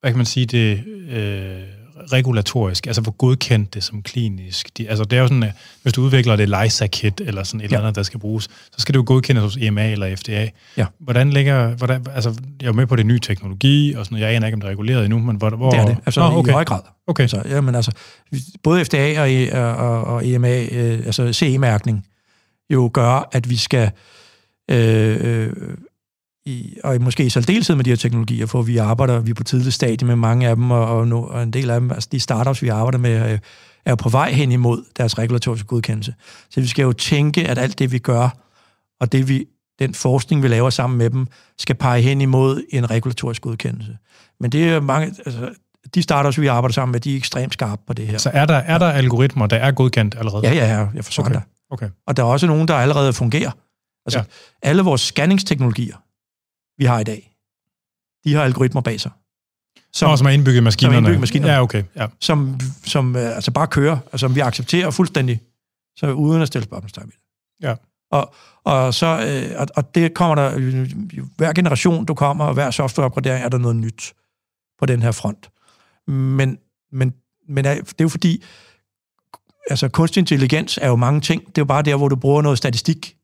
hvad 0.00 0.10
kan 0.10 0.16
man 0.16 0.26
sige, 0.26 0.46
det 0.46 0.86
øh, 0.86 1.75
regulatorisk, 2.12 2.86
altså 2.86 3.02
hvor 3.02 3.12
godkendt 3.12 3.74
det 3.74 3.84
som 3.84 4.02
klinisk. 4.02 4.78
De, 4.78 4.88
altså 4.88 5.04
det 5.04 5.16
er 5.16 5.20
jo 5.20 5.26
sådan, 5.26 5.42
at 5.42 5.52
hvis 5.82 5.92
du 5.92 6.02
udvikler 6.02 6.36
det 6.36 6.48
LISA-kit 6.48 7.20
eller 7.20 7.42
sådan 7.42 7.60
et 7.60 7.64
ja. 7.64 7.68
Ja. 7.68 7.76
eller 7.76 7.86
andet, 7.86 7.96
der 7.96 8.02
skal 8.02 8.20
bruges, 8.20 8.44
så 8.44 8.78
skal 8.78 8.92
det 8.92 8.98
jo 8.98 9.04
godkendes 9.06 9.44
hos 9.44 9.56
EMA 9.56 9.90
eller 9.92 10.16
FDA. 10.16 10.48
Ja. 10.76 10.86
Hvordan 10.98 11.30
ligger, 11.30 11.68
hvordan, 11.68 12.06
altså 12.14 12.30
jeg 12.30 12.66
er 12.66 12.70
jo 12.70 12.72
med 12.72 12.86
på 12.86 12.96
det 12.96 13.06
nye 13.06 13.18
teknologi 13.18 13.94
og 13.94 14.04
sådan 14.04 14.14
noget, 14.14 14.26
jeg 14.26 14.36
aner 14.36 14.46
ikke, 14.46 14.54
om 14.54 14.60
det 14.60 14.66
er 14.66 14.70
reguleret 14.70 15.04
endnu, 15.04 15.18
men 15.18 15.36
hvor, 15.36 15.50
hvor 15.50 15.70
Det 15.70 15.80
er 15.80 15.86
det, 15.86 15.96
altså 16.06 16.20
Nå, 16.20 16.36
okay. 16.36 16.50
i 16.50 16.52
høj 16.52 16.64
grad. 16.64 16.80
Okay, 17.06 17.26
Så, 17.26 17.42
jamen, 17.48 17.74
altså, 17.74 17.92
både 18.62 18.84
FDA 18.84 19.20
og, 19.20 19.28
E- 19.28 19.56
og, 19.56 19.76
og, 19.76 20.04
og 20.04 20.26
EMA, 20.26 20.62
øh, 20.62 21.06
altså 21.06 21.32
CE-mærkning, 21.32 22.06
jo 22.70 22.90
gør, 22.92 23.28
at 23.32 23.50
vi 23.50 23.56
skal, 23.56 23.90
øh, 24.70 25.16
øh, 25.20 25.52
i, 26.46 26.76
og 26.84 27.00
måske 27.00 27.26
i 27.26 27.28
særdeleshed 27.28 27.76
med 27.76 27.84
de 27.84 27.90
her 27.90 27.96
teknologier, 27.96 28.46
for 28.46 28.62
vi 28.62 28.76
arbejder, 28.76 29.20
vi 29.20 29.30
er 29.30 29.34
på 29.34 29.44
tidlig 29.44 29.72
stadie 29.72 30.06
med 30.06 30.16
mange 30.16 30.48
af 30.48 30.56
dem, 30.56 30.70
og, 30.70 30.86
og, 30.86 31.08
no, 31.08 31.22
og 31.22 31.42
en 31.42 31.50
del 31.50 31.70
af 31.70 31.80
dem, 31.80 31.90
altså 31.90 32.08
de 32.12 32.20
startups, 32.20 32.62
vi 32.62 32.68
arbejder 32.68 32.98
med, 32.98 33.32
øh, 33.32 33.38
er 33.84 33.94
på 33.94 34.08
vej 34.08 34.32
hen 34.32 34.52
imod 34.52 34.84
deres 34.96 35.18
regulatoriske 35.18 35.66
godkendelse. 35.66 36.14
Så 36.50 36.60
vi 36.60 36.66
skal 36.66 36.82
jo 36.82 36.92
tænke, 36.92 37.48
at 37.48 37.58
alt 37.58 37.78
det, 37.78 37.92
vi 37.92 37.98
gør, 37.98 38.28
og 39.00 39.12
det 39.12 39.28
vi, 39.28 39.46
den 39.78 39.94
forskning, 39.94 40.42
vi 40.42 40.48
laver 40.48 40.70
sammen 40.70 40.98
med 40.98 41.10
dem, 41.10 41.26
skal 41.58 41.74
pege 41.74 42.02
hen 42.02 42.20
imod 42.20 42.62
en 42.70 42.90
regulatorisk 42.90 43.42
godkendelse. 43.42 43.96
Men 44.40 44.52
det 44.52 44.68
er 44.68 44.80
mange, 44.80 45.06
altså, 45.26 45.50
de 45.94 46.02
startups, 46.02 46.40
vi 46.40 46.46
arbejder 46.46 46.72
sammen 46.72 46.92
med, 46.92 47.00
de 47.00 47.12
er 47.12 47.16
ekstremt 47.16 47.52
skarpe 47.52 47.82
på 47.86 47.92
det 47.92 48.06
her. 48.06 48.18
så 48.18 48.30
er 48.34 48.46
der, 48.46 48.54
er 48.54 48.78
der 48.78 48.86
algoritmer, 48.86 49.46
der 49.46 49.56
er 49.56 49.70
godkendt 49.70 50.14
allerede? 50.18 50.46
Ja, 50.46 50.54
ja, 50.54 50.78
ja, 50.78 50.86
jeg 50.94 51.04
forstår 51.04 51.22
Okay. 51.22 51.34
dig. 51.34 51.42
Okay. 51.70 51.88
Og 52.06 52.16
der 52.16 52.22
er 52.22 52.26
også 52.26 52.46
nogen, 52.46 52.68
der 52.68 52.74
allerede 52.74 53.12
fungerer. 53.12 53.50
Altså, 54.06 54.18
ja. 54.18 54.24
alle 54.62 54.82
vores 54.82 55.00
scanningsteknologier, 55.00 55.96
vi 56.78 56.84
har 56.84 57.00
i 57.00 57.04
dag, 57.04 57.36
de 58.24 58.34
har 58.34 58.42
algoritmer 58.44 58.80
bag 58.82 59.00
sig. 59.00 59.10
Som, 59.92 60.10
Nå, 60.10 60.16
som 60.16 60.26
er 60.26 60.30
indbygget 60.30 60.60
i 60.60 60.62
maskinerne? 60.64 60.96
indbygget 60.98 61.16
i 61.16 61.20
maskinerne. 61.20 61.52
Ja, 61.52 61.62
okay. 61.62 61.82
Ja. 61.96 62.06
Som, 62.20 62.60
som 62.84 63.16
øh, 63.16 63.34
altså 63.34 63.50
bare 63.50 63.66
kører, 63.66 63.98
og 64.12 64.20
som 64.20 64.34
vi 64.34 64.40
accepterer 64.40 64.90
fuldstændig, 64.90 65.40
så 65.96 66.12
uden 66.12 66.42
at 66.42 66.48
stille 66.48 66.64
spørgsmålstegn 66.64 67.06
ved 67.06 67.12
det. 67.12 67.66
Ja. 67.68 67.74
Og, 68.10 68.34
og, 68.64 68.94
så, 68.94 69.06
øh, 69.06 69.60
og, 69.60 69.66
og 69.76 69.94
det 69.94 70.14
kommer 70.14 70.34
der, 70.34 70.50
hver 71.36 71.52
generation 71.52 72.04
du 72.04 72.14
kommer, 72.14 72.44
og 72.44 72.54
hver 72.54 72.70
softwareopgradering, 72.70 73.44
er 73.44 73.48
der 73.48 73.58
noget 73.58 73.76
nyt 73.76 74.14
på 74.78 74.86
den 74.86 75.02
her 75.02 75.12
front. 75.12 75.50
Men, 76.10 76.58
men, 76.92 77.14
men 77.48 77.64
er- 77.64 77.74
det 77.74 77.90
er 78.00 78.04
jo 78.04 78.08
fordi, 78.08 78.42
altså 79.70 79.88
kunstig 79.88 80.20
intelligens 80.20 80.78
er 80.82 80.88
jo 80.88 80.96
mange 80.96 81.20
ting. 81.20 81.40
Det 81.46 81.58
er 81.58 81.62
jo 81.62 81.64
bare 81.64 81.82
der, 81.82 81.96
hvor 81.96 82.08
du 82.08 82.16
bruger 82.16 82.42
noget 82.42 82.58
statistik 82.58 83.16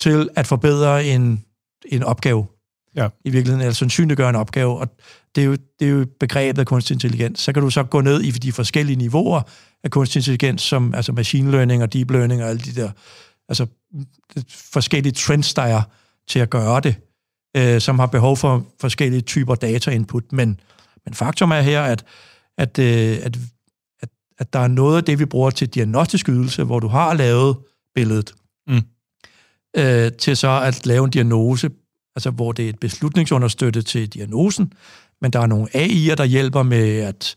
til 0.00 0.28
at 0.36 0.46
forbedre 0.46 1.04
en, 1.04 1.44
en 1.86 2.02
opgave. 2.02 2.46
Ja. 2.96 3.08
I 3.24 3.30
virkeligheden, 3.30 3.60
eller 3.60 3.74
sandsynliggøre 3.74 4.28
en 4.28 4.36
opgave. 4.36 4.78
Og 4.78 4.88
det 5.34 5.40
er, 5.42 5.46
jo, 5.46 5.52
det 5.52 5.86
er 5.86 5.90
jo 5.90 6.06
begrebet 6.20 6.66
kunstig 6.66 6.94
intelligens. 6.94 7.40
Så 7.40 7.52
kan 7.52 7.62
du 7.62 7.70
så 7.70 7.82
gå 7.82 8.00
ned 8.00 8.20
i 8.20 8.30
de 8.30 8.52
forskellige 8.52 8.96
niveauer 8.96 9.42
af 9.84 9.90
kunstig 9.90 10.20
intelligens, 10.20 10.62
som 10.62 10.94
altså 10.94 11.12
machine 11.12 11.50
learning 11.50 11.82
og 11.82 11.92
deep 11.92 12.10
learning 12.10 12.42
og 12.42 12.48
alle 12.48 12.62
de 12.62 12.74
der 12.74 12.90
altså, 13.48 13.66
forskellige 14.48 15.12
trends, 15.12 15.54
der 15.54 15.62
er 15.62 15.82
til 16.28 16.38
at 16.38 16.50
gøre 16.50 16.80
det, 16.80 16.96
øh, 17.56 17.80
som 17.80 17.98
har 17.98 18.06
behov 18.06 18.36
for 18.36 18.66
forskellige 18.80 19.20
typer 19.20 19.54
data-input. 19.54 20.32
Men, 20.32 20.60
men 21.04 21.14
faktum 21.14 21.50
er 21.50 21.60
her, 21.60 21.82
at, 21.82 22.04
at, 22.58 22.78
øh, 22.78 23.18
at, 23.22 23.38
at, 24.02 24.08
at 24.38 24.52
der 24.52 24.58
er 24.58 24.68
noget 24.68 24.96
af 24.96 25.04
det, 25.04 25.18
vi 25.18 25.24
bruger 25.24 25.50
til 25.50 25.68
diagnostisk 25.68 26.28
ydelse, 26.28 26.64
hvor 26.64 26.80
du 26.80 26.88
har 26.88 27.14
lavet 27.14 27.56
billedet, 27.94 28.34
Mm. 28.66 28.80
øh, 29.76 30.12
til 30.12 30.36
så 30.36 30.60
at 30.60 30.86
lave 30.86 31.04
en 31.04 31.10
diagnose, 31.10 31.70
altså 32.16 32.30
hvor 32.30 32.52
det 32.52 32.64
er 32.64 32.68
et 32.68 32.78
beslutningsunderstøtte 32.78 33.82
til 33.82 34.08
diagnosen, 34.08 34.72
men 35.20 35.30
der 35.30 35.40
er 35.40 35.46
nogle 35.46 35.68
AI'er, 35.76 36.14
der 36.14 36.24
hjælper 36.24 36.62
med 36.62 36.98
at, 36.98 37.34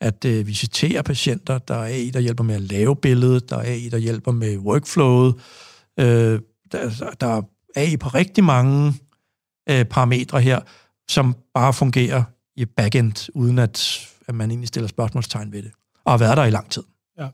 at 0.00 0.24
øh, 0.24 0.46
visitere 0.46 1.02
patienter, 1.02 1.58
der 1.58 1.74
er 1.74 1.84
AI, 1.84 2.10
der 2.10 2.20
hjælper 2.20 2.44
med 2.44 2.54
at 2.54 2.60
lave 2.60 2.96
billedet, 2.96 3.50
der 3.50 3.56
er 3.56 3.62
AI, 3.62 3.88
der 3.88 3.98
hjælper 3.98 4.32
med 4.32 4.58
workflowet, 4.58 5.34
øh, 6.00 6.40
der, 6.72 7.14
der 7.20 7.26
er 7.26 7.42
AI 7.76 7.96
på 7.96 8.08
rigtig 8.08 8.44
mange 8.44 8.94
øh, 9.70 9.84
parametre 9.84 10.40
her, 10.40 10.60
som 11.08 11.36
bare 11.54 11.72
fungerer 11.72 12.22
i 12.56 12.64
backend, 12.64 13.28
uden 13.34 13.58
at, 13.58 14.08
at 14.28 14.34
man 14.34 14.50
egentlig 14.50 14.68
stiller 14.68 14.88
spørgsmålstegn 14.88 15.52
ved 15.52 15.62
det, 15.62 15.72
og 16.04 16.12
har 16.12 16.18
været 16.18 16.36
der 16.36 16.44
i 16.44 16.50
lang 16.50 16.70
tid. 16.70 16.82
Ja. 17.18 17.28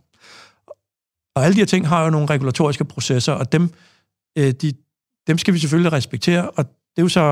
Og 1.35 1.45
alle 1.45 1.55
de 1.55 1.61
her 1.61 1.67
ting 1.67 1.89
har 1.89 2.05
jo 2.05 2.11
nogle 2.11 2.27
regulatoriske 2.27 2.85
processer, 2.85 3.33
og 3.33 3.53
dem, 3.53 3.71
øh, 4.39 4.53
de, 4.53 4.73
dem 5.27 5.39
skal 5.39 5.55
vi 5.55 5.59
selvfølgelig 5.59 5.93
respektere, 5.93 6.51
og 6.51 6.65
det 6.67 6.99
er 6.99 7.03
jo 7.03 7.09
så 7.09 7.23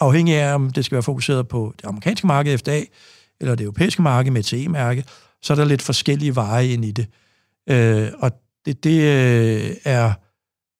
afhængigt 0.00 0.38
af, 0.38 0.54
om 0.54 0.70
det 0.70 0.84
skal 0.84 0.96
være 0.96 1.02
fokuseret 1.02 1.48
på 1.48 1.74
det 1.76 1.86
amerikanske 1.86 2.26
marked 2.26 2.58
FDA, 2.58 2.80
eller 3.40 3.54
det 3.54 3.64
europæiske 3.64 4.02
marked 4.02 4.30
med 4.30 4.40
et 4.40 4.46
CE-mærke, 4.46 5.04
så 5.42 5.52
er 5.52 5.54
der 5.54 5.64
lidt 5.64 5.82
forskellige 5.82 6.34
veje 6.34 6.68
ind 6.68 6.84
i 6.84 6.90
det. 6.90 7.06
Øh, 7.70 8.08
og 8.18 8.32
det, 8.66 8.84
det 8.84 9.00
øh, 9.00 9.70
er 9.84 10.12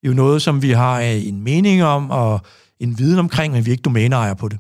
jo 0.03 0.13
noget, 0.13 0.43
som 0.43 0.63
vi 0.63 0.71
har 0.71 1.01
en 1.01 1.43
mening 1.43 1.85
om, 1.85 2.11
og 2.11 2.41
en 2.81 2.99
viden 2.99 3.19
omkring, 3.19 3.53
men 3.53 3.67
vi 3.67 3.71
er 3.71 3.73
ikke 3.73 3.83
domæneejer 3.83 4.35
på 4.35 4.49
det. 4.49 4.59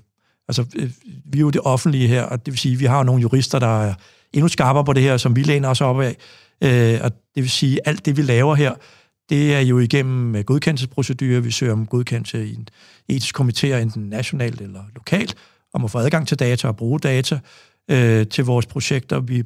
Altså, 0.48 0.64
øh, 0.76 0.90
vi 1.24 1.38
er 1.38 1.40
jo 1.40 1.50
det 1.50 1.60
offentlige 1.64 2.08
her, 2.08 2.22
og 2.22 2.46
det 2.46 2.52
vil 2.52 2.58
sige, 2.58 2.72
at 2.72 2.80
vi 2.80 2.84
har 2.84 3.02
nogle 3.02 3.22
jurister, 3.22 3.58
der 3.58 3.82
er 3.82 3.94
endnu 4.32 4.48
skarpere 4.48 4.84
på 4.84 4.92
det 4.92 5.02
her, 5.02 5.16
som 5.16 5.36
vi 5.36 5.42
læner 5.42 5.68
os 5.68 5.80
op 5.80 6.00
af. 6.00 6.16
Øh, 6.60 7.00
og 7.02 7.12
det 7.34 7.42
vil 7.42 7.50
sige, 7.50 7.80
at 7.80 7.88
alt 7.88 8.06
det, 8.06 8.16
vi 8.16 8.22
laver 8.22 8.54
her, 8.54 8.72
det 9.28 9.54
er 9.54 9.60
jo 9.60 9.78
igennem 9.78 10.36
øh, 10.36 10.44
godkendelsesprocedurer. 10.44 11.40
Vi 11.40 11.50
søger 11.50 11.72
om 11.72 11.86
godkendelse 11.86 12.46
i 12.46 12.54
en 12.54 12.68
etisk 13.08 13.40
komité, 13.40 13.66
enten 13.66 14.02
nationalt 14.02 14.60
eller 14.60 14.82
lokalt, 14.94 15.34
om 15.74 15.84
at 15.84 15.90
få 15.90 15.98
adgang 15.98 16.28
til 16.28 16.38
data 16.38 16.68
og 16.68 16.76
bruge 16.76 17.00
data 17.00 17.38
øh, 17.90 18.26
til 18.26 18.44
vores 18.44 18.66
projekter. 18.66 19.20
Vi, 19.20 19.44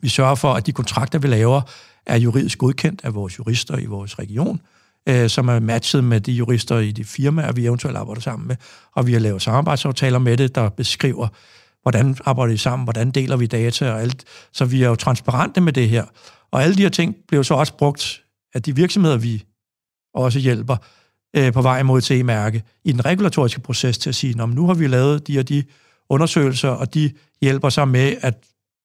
vi 0.00 0.08
sørger 0.08 0.34
for, 0.34 0.54
at 0.54 0.66
de 0.66 0.72
kontrakter, 0.72 1.18
vi 1.18 1.28
laver, 1.28 1.60
er 2.06 2.16
juridisk 2.16 2.58
godkendt 2.58 3.00
af 3.04 3.14
vores 3.14 3.38
jurister 3.38 3.78
i 3.78 3.86
vores 3.86 4.18
region, 4.18 4.60
øh, 5.08 5.28
som 5.28 5.48
er 5.48 5.60
matchet 5.60 6.04
med 6.04 6.20
de 6.20 6.32
jurister 6.32 6.78
i 6.78 6.92
de 6.92 7.04
firmaer, 7.04 7.52
vi 7.52 7.66
eventuelt 7.66 7.96
arbejder 7.96 8.20
sammen 8.20 8.48
med. 8.48 8.56
Og 8.92 9.06
vi 9.06 9.12
har 9.12 9.20
lavet 9.20 9.42
samarbejdsaftaler 9.42 10.18
med 10.18 10.36
det, 10.36 10.54
der 10.54 10.68
beskriver, 10.68 11.28
hvordan 11.82 12.16
arbejder 12.24 12.52
vi 12.52 12.58
sammen, 12.58 12.84
hvordan 12.84 13.10
deler 13.10 13.36
vi 13.36 13.46
data 13.46 13.92
og 13.92 14.00
alt. 14.00 14.24
Så 14.52 14.64
vi 14.64 14.82
er 14.82 14.88
jo 14.88 14.94
transparente 14.94 15.60
med 15.60 15.72
det 15.72 15.88
her. 15.88 16.04
Og 16.50 16.62
alle 16.62 16.76
de 16.76 16.82
her 16.82 16.88
ting 16.88 17.16
bliver 17.28 17.42
så 17.42 17.54
også 17.54 17.76
brugt 17.76 18.22
af 18.54 18.62
de 18.62 18.76
virksomheder, 18.76 19.16
vi 19.16 19.44
også 20.14 20.38
hjælper 20.38 20.76
øh, 21.36 21.52
på 21.52 21.62
vej 21.62 21.82
mod 21.82 21.98
et 21.98 22.04
CE-mærke 22.04 22.62
i 22.84 22.92
den 22.92 23.04
regulatoriske 23.04 23.60
proces 23.60 23.98
til 23.98 24.08
at 24.08 24.14
sige, 24.14 24.34
nu 24.34 24.66
har 24.66 24.74
vi 24.74 24.86
lavet 24.86 25.26
de 25.26 25.38
og 25.38 25.48
de 25.48 25.64
undersøgelser, 26.10 26.68
og 26.68 26.94
de 26.94 27.12
hjælper 27.40 27.68
sig 27.68 27.88
med 27.88 28.16
at, 28.20 28.34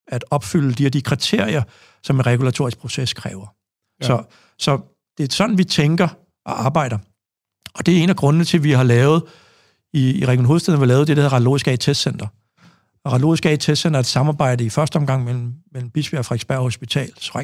at 0.07 0.25
opfylde 0.31 0.73
de 0.73 0.85
og 0.85 0.93
de 0.93 1.01
kriterier, 1.01 1.63
som 2.03 2.15
en 2.15 2.25
regulatorisk 2.25 2.77
proces 2.77 3.13
kræver. 3.13 3.55
Ja. 4.01 4.07
Så, 4.07 4.23
så 4.59 4.79
det 5.17 5.29
er 5.29 5.33
sådan, 5.33 5.57
vi 5.57 5.63
tænker 5.63 6.07
og 6.45 6.65
arbejder. 6.65 6.97
Og 7.73 7.85
det 7.85 7.97
er 7.97 8.03
en 8.03 8.09
af 8.09 8.15
grundene 8.15 8.45
til, 8.45 8.57
at 8.57 8.63
vi 8.63 8.71
har 8.71 8.83
lavet, 8.83 9.23
i, 9.93 10.19
i 10.19 10.25
Region 10.25 10.45
Hovedstaden 10.45 10.79
har 10.79 10.85
vi 10.85 10.91
lavet 10.91 11.07
det, 11.07 11.17
der 11.17 11.23
hedder 11.23 11.35
Radiologisk 11.35 11.67
AI 11.67 11.77
Testcenter. 11.77 12.27
Og 13.05 13.11
Radiologisk 13.11 13.45
AI 13.45 13.57
Testcenter 13.57 13.97
er 13.97 13.99
et 13.99 14.05
samarbejde 14.05 14.65
i 14.65 14.69
første 14.69 14.97
omgang 14.97 15.23
mellem, 15.23 15.53
mellem 15.71 15.89
Bispebjerg 15.89 16.19
og 16.19 16.25
Frederiksberg 16.25 16.59
Hospitals 16.59 17.35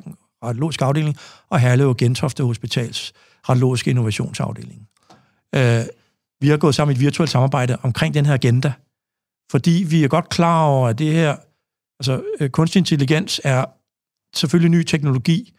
radiologiske 0.44 0.86
afdeling 0.86 1.18
og 1.50 1.60
Herlev 1.60 1.90
og 1.90 1.98
Gentofte 1.98 2.44
Hospitals 2.44 3.14
radiologiske 3.50 3.90
innovationsafdeling. 3.90 4.88
Øh, 5.56 5.86
vi 6.42 6.48
har 6.48 6.58
gået 6.58 6.76
sammen 6.76 6.96
i 6.96 6.98
et 6.98 7.02
virtuelt 7.02 7.32
samarbejde 7.32 7.78
omkring 7.84 8.14
den 8.14 8.26
her 8.26 8.34
agenda, 8.34 8.74
fordi 9.52 9.86
vi 9.90 10.04
er 10.04 10.08
godt 10.08 10.30
klar 10.30 10.64
over, 10.64 10.88
at 10.88 11.00
det 11.00 11.14
her, 11.14 11.36
altså 12.00 12.24
øh, 12.40 12.50
kunstig 12.50 12.80
intelligens 12.80 13.42
er 13.44 13.66
selvfølgelig 14.36 14.72
ny 14.72 14.84
teknologi, 14.84 15.54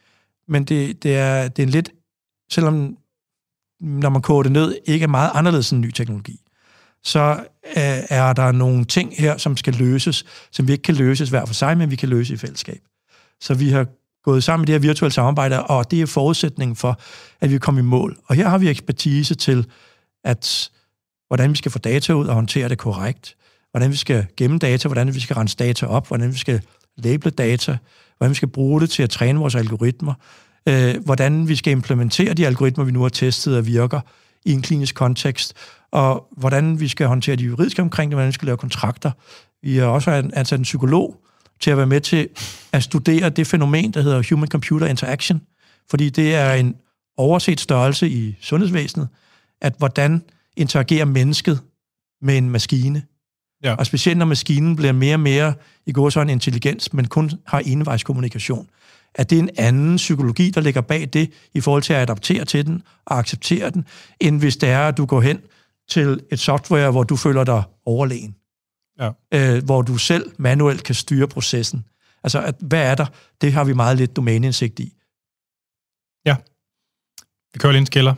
men 0.49 0.65
det, 0.65 1.03
det, 1.03 1.17
er, 1.17 1.49
det 1.49 1.63
er 1.63 1.67
en 1.67 1.73
lidt, 1.73 1.93
selvom 2.53 2.97
når 3.81 4.09
man 4.09 4.23
koger 4.23 4.43
det 4.43 4.53
ned, 4.53 4.77
ikke 4.85 5.05
er 5.05 5.09
meget 5.09 5.31
anderledes 5.35 5.71
end 5.71 5.81
ny 5.81 5.91
teknologi, 5.91 6.41
så 7.03 7.45
øh, 7.65 8.03
er 8.11 8.33
der 8.33 8.53
nogle 8.53 8.85
ting 8.85 9.15
her, 9.19 9.37
som 9.37 9.57
skal 9.57 9.75
løses, 9.75 10.25
som 10.51 10.67
vi 10.67 10.73
ikke 10.73 10.83
kan 10.83 10.95
løses 10.95 11.29
hver 11.29 11.45
for 11.45 11.55
sig, 11.55 11.79
men 11.79 11.91
vi 11.91 11.97
kan 11.97 12.09
løse 12.09 12.35
i 12.35 12.37
fællesskab. 12.37 12.81
Så 13.41 13.55
vi 13.55 13.69
har 13.69 13.87
gået 14.25 14.45
sammen 14.45 14.65
i 14.65 14.67
det 14.67 14.73
her 14.73 14.89
virtuelle 14.89 15.13
samarbejde, 15.13 15.63
og 15.63 15.91
det 15.91 16.01
er 16.03 16.07
forudsætningen 16.07 16.77
for, 16.77 17.01
at 17.41 17.51
vi 17.51 17.59
kommer 17.59 17.81
i 17.81 17.85
mål. 17.85 18.19
Og 18.25 18.35
her 18.35 18.49
har 18.49 18.59
vi 18.59 18.69
ekspertise 18.69 19.35
til, 19.35 19.67
at 20.25 20.71
hvordan 21.29 21.51
vi 21.51 21.57
skal 21.57 21.71
få 21.71 21.79
data 21.79 22.13
ud 22.13 22.27
og 22.27 22.35
håndtere 22.35 22.69
det 22.69 22.79
korrekt, 22.79 23.37
hvordan 23.71 23.91
vi 23.91 23.97
skal 23.97 24.27
gemme 24.37 24.59
data, 24.59 24.89
hvordan 24.89 25.15
vi 25.15 25.21
skal 25.21 25.35
rense 25.35 25.57
data 25.57 25.87
op, 25.87 26.09
hvordan 26.09 26.33
vi 26.33 26.39
skal 26.39 26.61
label 26.97 27.33
data, 27.33 27.79
hvordan 28.19 28.31
vi 28.31 28.35
skal 28.35 28.49
bruge 28.49 28.81
det 28.81 28.91
til 28.91 29.03
at 29.03 29.11
træne 29.11 29.39
vores 29.39 29.55
algoritmer, 29.55 30.15
øh, 30.69 30.95
hvordan 31.05 31.49
vi 31.49 31.57
skal 31.57 31.71
implementere 31.71 32.35
de 32.35 32.47
algoritmer, 32.47 32.85
vi 32.85 32.93
nu 32.93 33.03
har 33.03 33.09
testet 33.09 33.57
og 33.57 33.67
virker 33.67 34.01
i 34.45 34.53
en 34.53 34.63
klinisk 34.63 34.95
kontekst, 34.95 35.55
og 35.91 36.27
hvordan 36.37 36.81
vi 36.81 36.89
skal 36.89 37.07
håndtere 37.07 37.37
de 37.37 37.45
juridiske 37.45 37.83
omkring 37.83 38.11
det, 38.11 38.17
hvordan 38.17 38.29
vi 38.29 38.33
skal 38.33 38.47
lave 38.47 38.57
kontrakter. 38.57 39.11
Vi 39.63 39.77
har 39.77 39.87
også 39.87 40.11
ansat 40.11 40.59
en 40.59 40.63
psykolog 40.63 41.17
til 41.61 41.71
at 41.71 41.77
være 41.77 41.87
med 41.87 42.01
til 42.01 42.29
at 42.73 42.83
studere 42.83 43.31
det 43.31 43.47
fænomen, 43.47 43.91
der 43.91 44.03
hedder 44.03 44.23
human-computer 44.31 44.87
interaction, 44.87 45.41
fordi 45.91 46.11
det 46.11 46.35
er 46.35 46.53
en 46.55 46.75
overset 47.17 47.61
størrelse 47.61 48.09
i 48.09 48.37
sundhedsvæsenet, 48.41 49.09
at 49.61 49.75
hvordan 49.79 50.23
interagerer 50.57 51.05
mennesket 51.05 51.61
med 52.23 52.39
en 52.39 52.51
maskine. 52.51 53.03
Ja. 53.65 53.75
Og 53.75 53.87
specielt 53.87 54.19
når 54.19 54.27
maskinen 54.27 54.77
bliver 54.77 54.93
mere 54.93 55.15
og 55.15 55.21
mere 55.21 55.55
i 55.87 55.93
går 55.93 56.11
sådan 56.11 56.31
intelligens, 56.31 56.93
men 56.93 57.05
kun 57.05 57.31
har 57.47 57.59
envejskommunikation. 57.59 58.69
At 59.15 59.31
det 59.31 59.39
er 59.39 59.43
en 59.43 59.51
anden 59.57 59.97
psykologi, 59.97 60.51
der 60.51 60.61
ligger 60.61 60.81
bag 60.81 61.09
det, 61.13 61.31
i 61.55 61.61
forhold 61.61 61.83
til 61.83 61.93
at 61.93 62.01
adaptere 62.03 62.45
til 62.45 62.67
den 62.67 62.83
og 63.07 63.19
acceptere 63.19 63.71
den, 63.71 63.85
end 64.21 64.39
hvis 64.39 64.57
det 64.57 64.69
er, 64.69 64.89
at 64.89 64.97
du 64.97 65.07
går 65.07 65.21
hen 65.21 65.41
til 65.89 66.21
et 66.33 66.39
software, 66.39 66.91
hvor 66.91 67.03
du 67.03 67.17
føler 67.17 67.45
dig 67.45 67.63
overlegen. 67.87 68.35
Ja. 69.01 69.11
Øh, 69.35 69.65
hvor 69.65 69.83
du 69.83 69.97
selv 69.97 70.31
manuelt 70.39 70.85
kan 70.85 70.95
styre 70.95 71.29
processen. 71.29 71.85
Altså, 72.25 72.43
at, 72.43 72.55
hvad 72.61 72.83
er 72.91 72.95
der? 72.95 73.07
Det 73.41 73.53
har 73.53 73.65
vi 73.65 73.73
meget 73.73 73.97
lidt 73.97 74.17
domæneindsigt 74.17 74.79
i. 74.81 74.93
Ja. 76.27 76.37
Vi 77.53 77.59
kører 77.59 77.73
lige 77.73 77.81
en 77.81 77.87
skiller. 77.87 78.15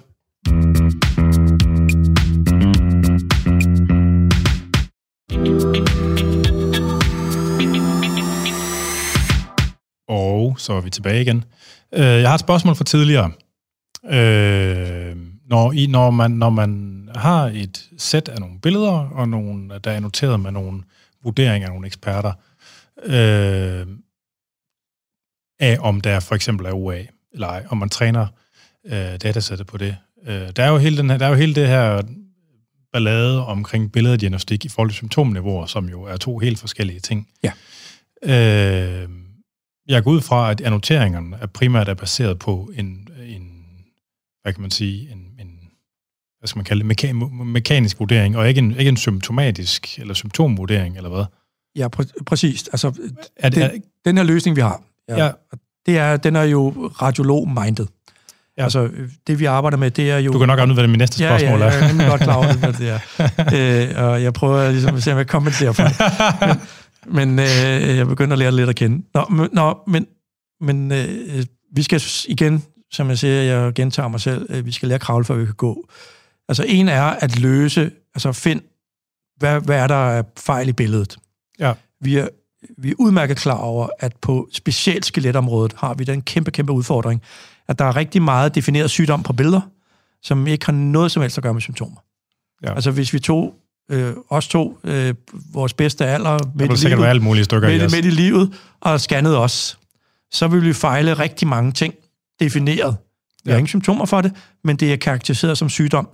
Og 10.08 10.58
så 10.58 10.72
er 10.72 10.80
vi 10.80 10.90
tilbage 10.90 11.22
igen. 11.22 11.44
Øh, 11.94 12.00
jeg 12.00 12.28
har 12.28 12.34
et 12.34 12.40
spørgsmål 12.40 12.74
fra 12.74 12.84
tidligere. 12.84 13.30
Øh, 14.04 15.16
når, 15.46 15.72
I, 15.72 15.86
når, 15.86 16.10
man, 16.10 16.30
når 16.30 16.50
man 16.50 16.91
har 17.16 17.46
et 17.54 17.90
sæt 17.98 18.28
af 18.28 18.40
nogle 18.40 18.60
billeder, 18.60 18.92
og 18.92 19.28
nogle, 19.28 19.78
der 19.78 19.90
er 19.90 20.00
noteret 20.00 20.40
med 20.40 20.50
nogle 20.50 20.82
vurderinger 21.22 21.68
af 21.68 21.72
nogle 21.72 21.86
eksperter, 21.86 22.32
øh, 23.04 23.86
af 25.60 25.76
om 25.80 26.00
der 26.00 26.20
for 26.20 26.34
eksempel 26.34 26.66
er 26.66 26.72
UA, 26.72 26.98
eller 27.32 27.46
ej, 27.46 27.66
om 27.68 27.78
man 27.78 27.88
træner 27.88 28.26
øh, 28.86 29.16
datasættet 29.22 29.66
på 29.66 29.78
det. 29.78 29.96
Øh, 30.26 30.50
der, 30.56 30.64
er 30.64 30.68
jo 30.68 30.78
hele 30.78 30.96
den 30.96 31.10
her, 31.10 31.18
der 31.18 31.26
er 31.26 31.30
jo 31.30 31.36
hele 31.36 31.54
det 31.54 31.68
her 31.68 32.02
ballade 32.92 33.46
omkring 33.46 33.92
billeddiagnostik 33.92 34.64
i 34.64 34.68
forhold 34.68 34.90
til 34.90 34.96
symptomniveauer, 34.96 35.66
som 35.66 35.88
jo 35.88 36.02
er 36.02 36.16
to 36.16 36.38
helt 36.38 36.58
forskellige 36.58 37.00
ting. 37.00 37.28
Ja. 37.42 37.52
Øh, 38.22 39.08
jeg 39.88 40.04
går 40.04 40.10
ud 40.10 40.20
fra, 40.20 40.50
at 40.50 40.60
annoteringerne 40.60 41.36
er 41.40 41.46
primært 41.46 41.88
er 41.88 41.94
baseret 41.94 42.38
på 42.38 42.70
en, 42.74 43.08
en 43.26 43.62
hvad 44.42 44.52
kan 44.52 44.62
man 44.62 44.70
sige, 44.70 45.12
en 45.12 45.31
hvad 46.42 46.48
skal 46.48 46.58
man 46.58 46.64
kalde 46.64 46.88
det, 46.88 47.04
meka- 47.04 47.44
mekanisk 47.44 47.98
vurdering, 48.00 48.36
og 48.36 48.48
ikke 48.48 48.58
en, 48.58 48.76
ikke 48.78 48.88
en 48.88 48.96
symptomatisk 48.96 49.98
eller 49.98 50.14
symptomvurdering, 50.14 50.96
eller 50.96 51.10
hvad? 51.10 51.24
Ja, 51.76 51.88
præ- 51.96 52.22
præcis. 52.26 52.68
Altså, 52.68 52.92
er 53.36 53.48
det, 53.48 53.56
den, 53.56 53.62
er, 53.62 53.70
den 54.04 54.16
her 54.16 54.24
løsning, 54.24 54.56
vi 54.56 54.60
har, 54.60 54.82
ja, 55.08 55.24
ja. 55.24 55.30
Det 55.86 55.98
er, 55.98 56.16
den 56.16 56.36
er 56.36 56.42
jo 56.42 56.70
radiolog-minded. 57.02 57.86
Ja. 58.58 58.62
Altså, 58.62 58.88
det 59.26 59.38
vi 59.38 59.44
arbejder 59.44 59.76
med, 59.76 59.90
det 59.90 60.10
er 60.10 60.18
jo... 60.18 60.32
Du 60.32 60.38
kan 60.38 60.48
nok 60.48 60.58
afnyde, 60.58 60.74
hvad 60.74 60.82
det 60.82 60.90
min 60.90 60.98
næste 60.98 61.16
spørgsmål 61.16 61.60
ja, 61.60 61.66
er. 61.66 61.72
Ja, 61.72 61.86
jeg 61.86 62.04
er 62.04 62.10
godt 62.10 62.20
klar 62.20 62.36
over, 62.36 62.52
hvad 62.52 62.72
det 62.72 62.88
er. 62.88 63.96
øh, 63.98 64.04
og 64.04 64.22
jeg 64.22 64.32
prøver 64.32 64.70
ligesom 64.70 64.96
at 64.96 65.02
se, 65.02 65.12
om 65.12 65.18
jeg 65.18 65.26
kommenterer 65.26 65.72
for 65.72 65.82
det. 65.82 65.96
Men, 67.06 67.34
men 67.34 67.38
øh, 67.38 67.96
jeg 67.96 68.06
begynder 68.06 68.32
at 68.32 68.38
lære 68.38 68.52
lidt 68.52 68.68
at 68.68 68.76
kende. 68.76 69.06
Nå, 69.14 69.24
men, 69.30 69.48
nå, 69.52 69.78
men, 69.86 70.06
men 70.60 70.92
øh, 70.92 71.44
vi 71.74 71.82
skal 71.82 72.02
igen, 72.28 72.62
som 72.92 73.08
jeg 73.08 73.18
siger, 73.18 73.42
jeg 73.42 73.72
gentager 73.74 74.08
mig 74.08 74.20
selv, 74.20 74.46
øh, 74.50 74.66
vi 74.66 74.72
skal 74.72 74.88
lære 74.88 74.94
at 74.94 75.00
kravle, 75.00 75.24
før 75.24 75.34
vi 75.34 75.44
kan 75.44 75.54
gå. 75.54 75.88
Altså, 76.48 76.64
en 76.68 76.88
er 76.88 77.02
at 77.02 77.38
løse, 77.38 77.90
altså 78.14 78.32
find, 78.32 78.60
hvad, 79.36 79.60
hvad 79.60 79.78
er 79.78 79.86
der 79.86 79.94
af 79.94 80.24
fejl 80.36 80.68
i 80.68 80.72
billedet? 80.72 81.16
Ja. 81.58 81.72
Vi 82.00 82.16
er, 82.16 82.28
vi 82.78 82.90
er 82.90 82.94
udmærket 82.98 83.36
klar 83.36 83.58
over, 83.58 83.88
at 83.98 84.16
på 84.16 84.48
specielt 84.52 85.06
skeletområdet 85.06 85.74
har 85.78 85.94
vi 85.94 86.04
den 86.04 86.22
kæmpe, 86.22 86.50
kæmpe 86.50 86.72
udfordring, 86.72 87.22
at 87.68 87.78
der 87.78 87.84
er 87.84 87.96
rigtig 87.96 88.22
meget 88.22 88.54
defineret 88.54 88.90
sygdom 88.90 89.22
på 89.22 89.32
billeder, 89.32 89.60
som 90.22 90.46
ikke 90.46 90.66
har 90.66 90.72
noget 90.72 91.12
som 91.12 91.22
helst 91.22 91.38
at 91.38 91.42
gøre 91.42 91.54
med 91.54 91.62
symptomer. 91.62 91.96
Ja. 92.62 92.74
Altså 92.74 92.90
hvis 92.90 93.12
vi 93.12 93.18
tog 93.18 93.54
øh, 93.90 94.14
os 94.30 94.48
to, 94.48 94.78
øh, 94.84 95.14
vores 95.52 95.74
bedste 95.74 96.06
alder, 96.06 96.38
midt 96.54 96.84
i, 96.84 96.88
livet, 96.88 97.04
alt 97.04 97.22
mulige 97.22 97.44
stykker 97.44 97.68
midt, 97.68 97.82
i 97.82 97.96
midt 97.96 98.06
i 98.06 98.10
livet, 98.10 98.54
og 98.80 99.00
scannede 99.00 99.38
os, 99.38 99.78
så 100.32 100.48
vil 100.48 100.62
vi 100.62 100.72
fejle 100.72 101.14
rigtig 101.14 101.48
mange 101.48 101.72
ting 101.72 101.94
defineret. 102.40 102.96
Vi 103.44 103.50
ja. 103.50 103.52
har 103.52 103.58
ingen 103.58 103.68
symptomer 103.68 104.04
for 104.04 104.20
det, 104.20 104.32
men 104.64 104.76
det 104.76 104.92
er 104.92 104.96
karakteriseret 104.96 105.58
som 105.58 105.68
sygdom. 105.68 106.08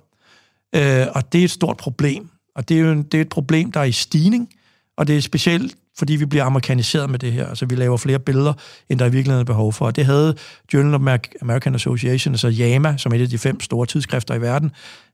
Øh, 0.75 1.07
og 1.15 1.33
det 1.33 1.41
er 1.41 1.45
et 1.45 1.51
stort 1.51 1.77
problem. 1.77 2.29
Og 2.55 2.69
det 2.69 2.77
er 2.77 2.81
jo 2.81 2.93
en, 2.93 3.03
det 3.03 3.15
er 3.19 3.23
et 3.23 3.29
problem, 3.29 3.73
der 3.73 3.81
er 3.81 3.85
i 3.85 3.93
stigning, 3.93 4.49
og 4.97 5.07
det 5.07 5.17
er 5.17 5.21
specielt 5.21 5.77
fordi 5.99 6.17
vi 6.17 6.27
bliver 6.27 6.45
amerikaniseret 6.45 7.11
med 7.11 7.19
det 7.19 7.33
her. 7.33 7.47
Altså, 7.47 7.67
vi 7.67 7.75
laver 7.75 7.97
flere 7.97 8.19
billeder, 8.19 8.53
end 8.89 8.99
der 8.99 9.07
i 9.07 9.11
virkeligheden 9.11 9.41
er 9.41 9.45
behov 9.45 9.73
for. 9.73 9.87
Og 9.87 9.97
det 9.97 10.07
havde 10.07 10.35
Journal 10.75 10.95
of 10.95 11.19
American 11.43 11.75
Association, 11.75 12.35
altså 12.35 12.49
JAMA, 12.49 12.97
som 12.97 13.13
er 13.13 13.17
et 13.17 13.23
af 13.23 13.29
de 13.29 13.39
fem 13.39 13.61
store 13.61 13.87
tidsskrifter 13.87 14.35
i 14.35 14.41
verden, 14.41 14.71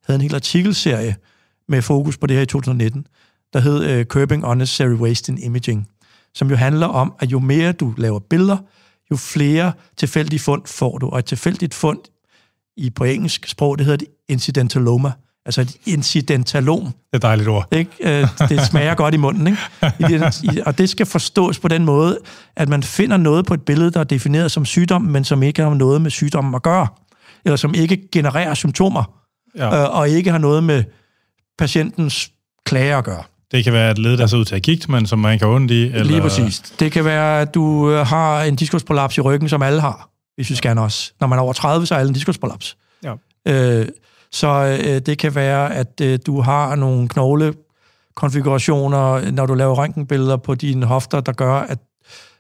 havde 0.07 0.17
en 0.17 0.23
hel 0.23 0.35
artikelserie 0.35 1.17
med 1.69 1.83
fokus 1.83 2.17
på 2.17 2.27
det 2.27 2.37
her 2.37 2.43
i 2.43 2.47
2019, 2.47 3.07
der 3.53 3.61
hed 3.61 4.01
uh, 4.01 4.05
Curbing 4.05 4.45
Unnecessary 4.47 4.95
Waste 4.95 5.33
in 5.33 5.39
Imaging, 5.39 5.89
som 6.35 6.51
jo 6.51 6.57
handler 6.57 6.87
om, 6.87 7.15
at 7.21 7.33
jo 7.33 7.39
mere 7.39 7.73
du 7.73 7.95
laver 7.97 8.19
billeder, 8.19 8.57
jo 9.11 9.17
flere 9.17 9.73
tilfældige 9.97 10.41
fund 10.41 10.63
får 10.67 10.99
du. 10.99 11.09
Og 11.09 11.19
et 11.19 11.25
tilfældigt 11.25 11.75
fund 11.75 11.99
i 12.77 12.91
på 12.91 13.05
engelsk 13.05 13.47
sprog, 13.49 13.79
det 13.79 13.87
hedder 13.87 13.97
det 13.97 14.09
incidentaloma. 14.29 15.13
Altså 15.47 15.61
et 15.61 15.77
incidentalom. 15.87 16.85
Det 16.85 16.93
er 17.13 17.17
et 17.17 17.23
dejligt 17.23 17.49
ord. 17.49 17.69
Ikke? 17.73 17.91
Øh, 18.01 18.29
det 18.49 18.61
smager 18.61 18.95
godt 18.95 19.15
i 19.15 19.17
munden. 19.17 19.47
Ikke? 19.47 20.63
Og 20.67 20.79
det 20.79 20.91
skal 20.91 21.07
forstås 21.07 21.59
på 21.59 21.69
den 21.69 21.85
måde, 21.85 22.19
at 22.57 22.69
man 22.69 22.83
finder 22.83 23.17
noget 23.17 23.47
på 23.47 23.55
et 23.55 23.63
billede, 23.63 23.91
der 23.91 24.01
er 24.01 24.05
defineret 24.05 24.53
som 24.53 24.65
sygdom, 24.65 25.03
men 25.03 25.25
som 25.25 25.43
ikke 25.43 25.63
har 25.63 25.75
noget 25.75 26.03
med 26.03 26.11
sygdommen 26.11 26.55
at 26.55 26.63
gøre. 26.63 26.87
Eller 27.45 27.57
som 27.57 27.75
ikke 27.75 28.09
genererer 28.13 28.55
symptomer. 28.55 29.21
Ja. 29.57 29.83
Øh, 29.83 29.99
og 29.99 30.09
ikke 30.09 30.31
har 30.31 30.39
noget 30.39 30.65
med 30.65 30.85
patientens 31.59 32.31
klager 32.67 32.99
at 32.99 33.05
gøre. 33.05 33.23
Det 33.53 33.65
kan 33.65 33.73
være 33.73 33.91
et 33.91 33.99
led, 33.99 34.17
der 34.17 34.27
ser 34.27 34.37
ud 34.37 34.45
til 34.45 34.55
at 34.55 34.63
gigt, 34.63 34.89
men 34.89 35.07
som 35.07 35.19
man 35.19 35.39
kan 35.39 35.49
ondt 35.49 35.71
i. 35.71 35.83
Eller... 35.83 36.05
Lige 36.05 36.21
præcis. 36.21 36.61
Det 36.61 36.93
kan 36.93 37.05
være, 37.05 37.41
at 37.41 37.55
du 37.55 37.91
øh, 37.91 38.07
har 38.07 38.43
en 38.43 38.57
diskusprolaps 38.57 39.19
i 39.19 39.21
ryggen, 39.21 39.49
som 39.49 39.63
alle 39.63 39.81
har, 39.81 40.09
hvis 40.35 40.51
vi 40.51 40.55
scanner 40.55 40.83
os. 40.83 41.15
Når 41.21 41.27
man 41.27 41.39
er 41.39 41.43
over 41.43 41.53
30, 41.53 41.87
så 41.87 41.95
er 41.95 41.99
alle 41.99 42.09
en 42.09 42.15
diskusprolaps. 42.15 42.77
Ja. 43.05 43.15
Øh, 43.49 43.89
så 44.35 44.79
øh, 44.85 45.01
det 45.07 45.19
kan 45.19 45.35
være, 45.35 45.75
at 45.75 46.01
øh, 46.03 46.19
du 46.27 46.41
har 46.41 46.75
nogle 46.75 47.09
knoglekonfigurationer, 47.09 49.31
når 49.31 49.47
du 49.47 49.55
laver 49.55 49.75
røntgenbilleder 49.75 50.37
på 50.37 50.55
dine 50.55 50.87
hofter, 50.87 51.21
der 51.21 51.33
gør, 51.33 51.53
at, 51.53 51.79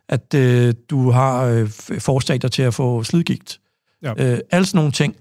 at 0.08 0.34
øh, 0.34 0.74
du 0.90 1.10
har 1.10 1.44
øh, 1.44 1.70
forstadier 1.98 2.50
til 2.50 2.62
at 2.62 2.74
få 2.74 3.02
slidgigt. 3.02 3.60
Ja. 4.02 4.12
Øh, 4.18 4.38
alle 4.50 4.66
sådan 4.66 4.78
nogle 4.78 4.92
ting. 4.92 5.16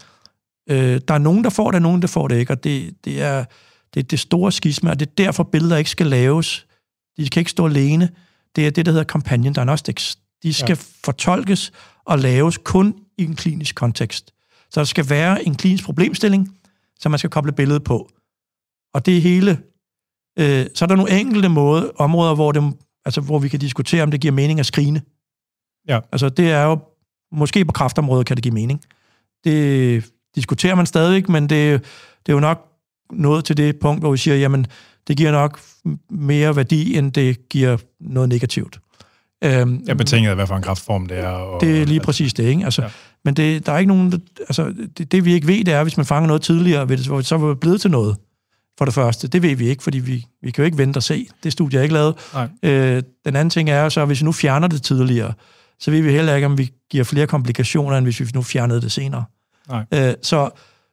Øh, 0.70 1.02
der 1.08 1.14
er 1.14 1.18
nogen, 1.18 1.44
der 1.44 1.50
får 1.50 1.72
det, 1.72 1.76
og 1.76 1.82
nogen, 1.82 2.02
der 2.02 2.08
får 2.08 2.28
det 2.28 2.36
ikke, 2.36 2.54
og 2.54 2.64
det, 2.64 2.94
det 3.06 3.22
er 3.22 3.46
det, 3.94 4.12
det 4.12 4.20
store 4.20 4.52
skisma, 4.52 4.90
og 4.90 5.00
det 5.00 5.08
er 5.08 5.12
derfor, 5.18 5.44
billeder 5.44 5.78
ikke 5.78 5.90
skal 5.90 6.08
laves. 6.08 6.66
De 7.18 7.26
skal 7.26 7.40
ikke 7.40 7.52
stå 7.52 7.66
alene. 7.66 8.10
Det 8.56 8.68
er 8.68 8.72
det, 8.72 8.86
der 8.86 8.92
hedder 8.92 9.06
companion 9.06 9.54
diagnostics. 9.54 10.18
De 10.44 10.54
skal 10.54 10.78
ja. 10.78 10.84
fortolkes 11.04 11.72
og 12.06 12.20
laves 12.20 12.58
kun 12.58 12.96
i 13.18 13.24
en 13.24 13.36
klinisk 13.36 13.76
kontekst. 13.76 14.34
Så 14.72 14.80
der 14.80 14.86
skal 14.86 15.10
være 15.10 15.48
en 15.48 15.56
klinisk 15.56 15.84
problemstilling, 15.84 16.58
som 17.04 17.12
man 17.12 17.20
skal 17.20 17.30
koble 17.30 17.52
billedet 17.52 17.84
på. 17.84 18.10
Og 18.94 19.06
det 19.06 19.22
hele... 19.22 19.52
Øh, 20.40 20.66
så 20.76 20.86
er 20.86 20.88
der 20.88 20.96
nogle 20.96 21.20
enkelte 21.20 21.50
måde, 21.50 21.92
områder, 21.96 22.36
hvor, 22.36 22.52
det, 22.52 22.74
altså, 23.06 23.22
hvor 23.22 23.40
vi 23.40 23.50
kan 23.50 23.60
diskutere, 23.60 24.04
om 24.04 24.12
det 24.12 24.22
giver 24.22 24.32
mening 24.34 24.60
at 24.60 24.66
skrine. 24.66 25.02
Ja. 25.88 26.00
Altså, 26.12 26.30
det 26.30 26.52
er 26.52 26.64
jo... 26.64 26.80
Måske 27.32 27.66
på 27.66 27.72
kraftområdet 27.72 28.28
kan 28.28 28.38
det 28.38 28.44
give 28.44 28.54
mening. 28.54 28.82
Det 29.44 30.06
diskuterer 30.36 30.76
man 30.76 30.86
stadig, 30.86 31.32
men 31.32 31.44
det, 31.44 31.82
det 32.26 32.32
er 32.32 32.34
jo 32.34 32.40
nok 32.40 32.68
nået 33.12 33.46
til 33.46 33.58
det 33.58 33.80
punkt, 33.80 34.02
hvor 34.02 34.12
vi 34.12 34.18
siger, 34.18 34.38
jamen, 34.38 34.66
det 35.08 35.18
giver 35.18 35.32
nok 35.32 35.62
mere 36.10 36.56
værdi, 36.56 36.98
end 36.98 37.12
det 37.12 37.50
giver 37.50 37.78
noget 38.00 38.30
negativt. 38.30 38.80
Øhm, 39.44 39.84
jeg 39.88 39.98
betinget 39.98 40.36
hvad 40.36 40.48
for 40.48 40.56
en 40.56 40.64
kraftform 40.64 41.06
det 41.06 41.20
er. 41.20 41.28
Og, 41.28 41.62
det 41.62 41.82
er 41.82 41.86
lige 41.86 42.00
præcis 42.00 42.34
det, 42.34 42.44
ikke? 42.44 42.66
Altså, 42.66 42.82
ja. 42.82 42.88
Men 43.26 43.34
det, 43.34 43.66
der 43.66 43.72
er 43.72 43.78
ikke 43.78 43.88
nogen... 43.88 44.22
Altså, 44.40 44.74
det, 44.98 45.12
det, 45.12 45.26
vi 45.26 45.34
ikke 45.34 45.48
ved, 45.48 45.64
det 45.64 45.74
er, 45.74 45.84
hvis 45.84 45.98
man 45.98 46.06
fanger 46.06 46.28
noget 46.28 46.42
tidligere, 46.42 46.88
det, 46.88 47.06
så 47.26 47.38
var 47.38 47.48
det 47.48 47.60
blevet 47.60 47.82
til 47.82 47.92
noget. 47.92 48.18
For 48.78 48.86
det 48.86 48.94
første. 48.94 49.28
Det 49.28 49.42
ved 49.42 49.56
vi 49.56 49.70
ikke, 49.70 49.84
fordi 49.84 50.00
vi, 50.00 50.26
vi 50.42 50.52
kan 50.52 50.62
jo 50.62 50.66
ikke 50.66 50.78
vente 50.78 50.98
og 50.98 51.04
se. 51.04 51.28
Det 51.44 51.52
studie 51.52 51.80
er 51.80 51.84
ikke 51.84 51.94
lavet. 51.94 52.16
Øh, 52.64 53.04
den 53.26 53.36
anden 53.36 53.50
ting 53.50 53.70
er 53.70 53.90
så, 53.90 54.02
at 54.02 54.08
hvis 54.08 54.22
vi 54.22 54.26
nu 54.26 54.32
fjerner 54.32 54.68
det 54.68 54.84
tidligere, 54.84 55.34
så 55.80 55.92
ved 55.92 56.02
vi 56.02 56.12
heller 56.12 56.36
ikke, 56.36 56.46
om 56.46 56.58
vi 56.58 56.72
giver 56.92 57.04
flere 57.04 57.28
komplikationer, 57.28 57.98
end 57.98 58.06
hvis 58.06 58.20
vi 58.20 58.28
nu 58.34 58.42
fjernede 58.42 58.82
det 58.82 58.92
senere. 58.92 59.26
Nej. 59.70 59.86
Øh, 59.94 60.14
så, 60.22 60.50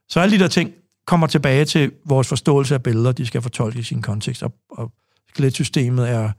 så 0.08 0.20
alle 0.20 0.38
de 0.38 0.42
der 0.42 0.48
ting 0.48 0.70
kommer 1.06 1.26
tilbage 1.26 1.64
til 1.64 1.92
vores 2.06 2.28
forståelse 2.28 2.74
af 2.74 2.82
billeder. 2.82 3.12
De 3.12 3.26
skal 3.26 3.42
fortolkes 3.42 3.80
i 3.80 3.88
sin 3.88 4.02
kontekst, 4.02 4.42
og, 4.42 4.52
og 4.70 4.92
skeletsystemet 5.28 6.10
er, 6.10 6.30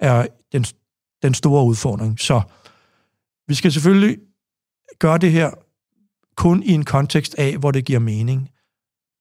er 0.00 0.26
den 0.52 0.64
den 1.22 1.34
store 1.34 1.64
udfordring. 1.64 2.20
Så 2.20 2.40
vi 3.48 3.54
skal 3.54 3.72
selvfølgelig 3.72 4.18
gøre 4.98 5.18
det 5.18 5.32
her 5.32 5.50
kun 6.36 6.62
i 6.62 6.72
en 6.72 6.84
kontekst 6.84 7.34
af, 7.38 7.56
hvor 7.56 7.70
det 7.70 7.84
giver 7.84 7.98
mening. 7.98 8.50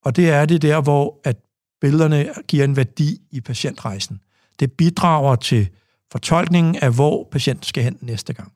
Og 0.06 0.16
det 0.16 0.30
er 0.30 0.46
det 0.46 0.62
der, 0.62 0.82
hvor 0.82 1.20
at 1.24 1.38
billederne 1.82 2.30
giver 2.48 2.64
en 2.64 2.76
værdi 2.76 3.18
i 3.32 3.42
patientrejsen. 3.42 4.20
Det 4.60 4.72
bidrager 4.72 5.36
til 5.36 5.70
fortolkningen 6.12 6.76
af, 6.76 6.96
hvor 6.96 7.28
patienten 7.32 7.64
skal 7.64 7.84
hen 7.84 7.98
næste 8.02 8.34
gang. 8.34 8.52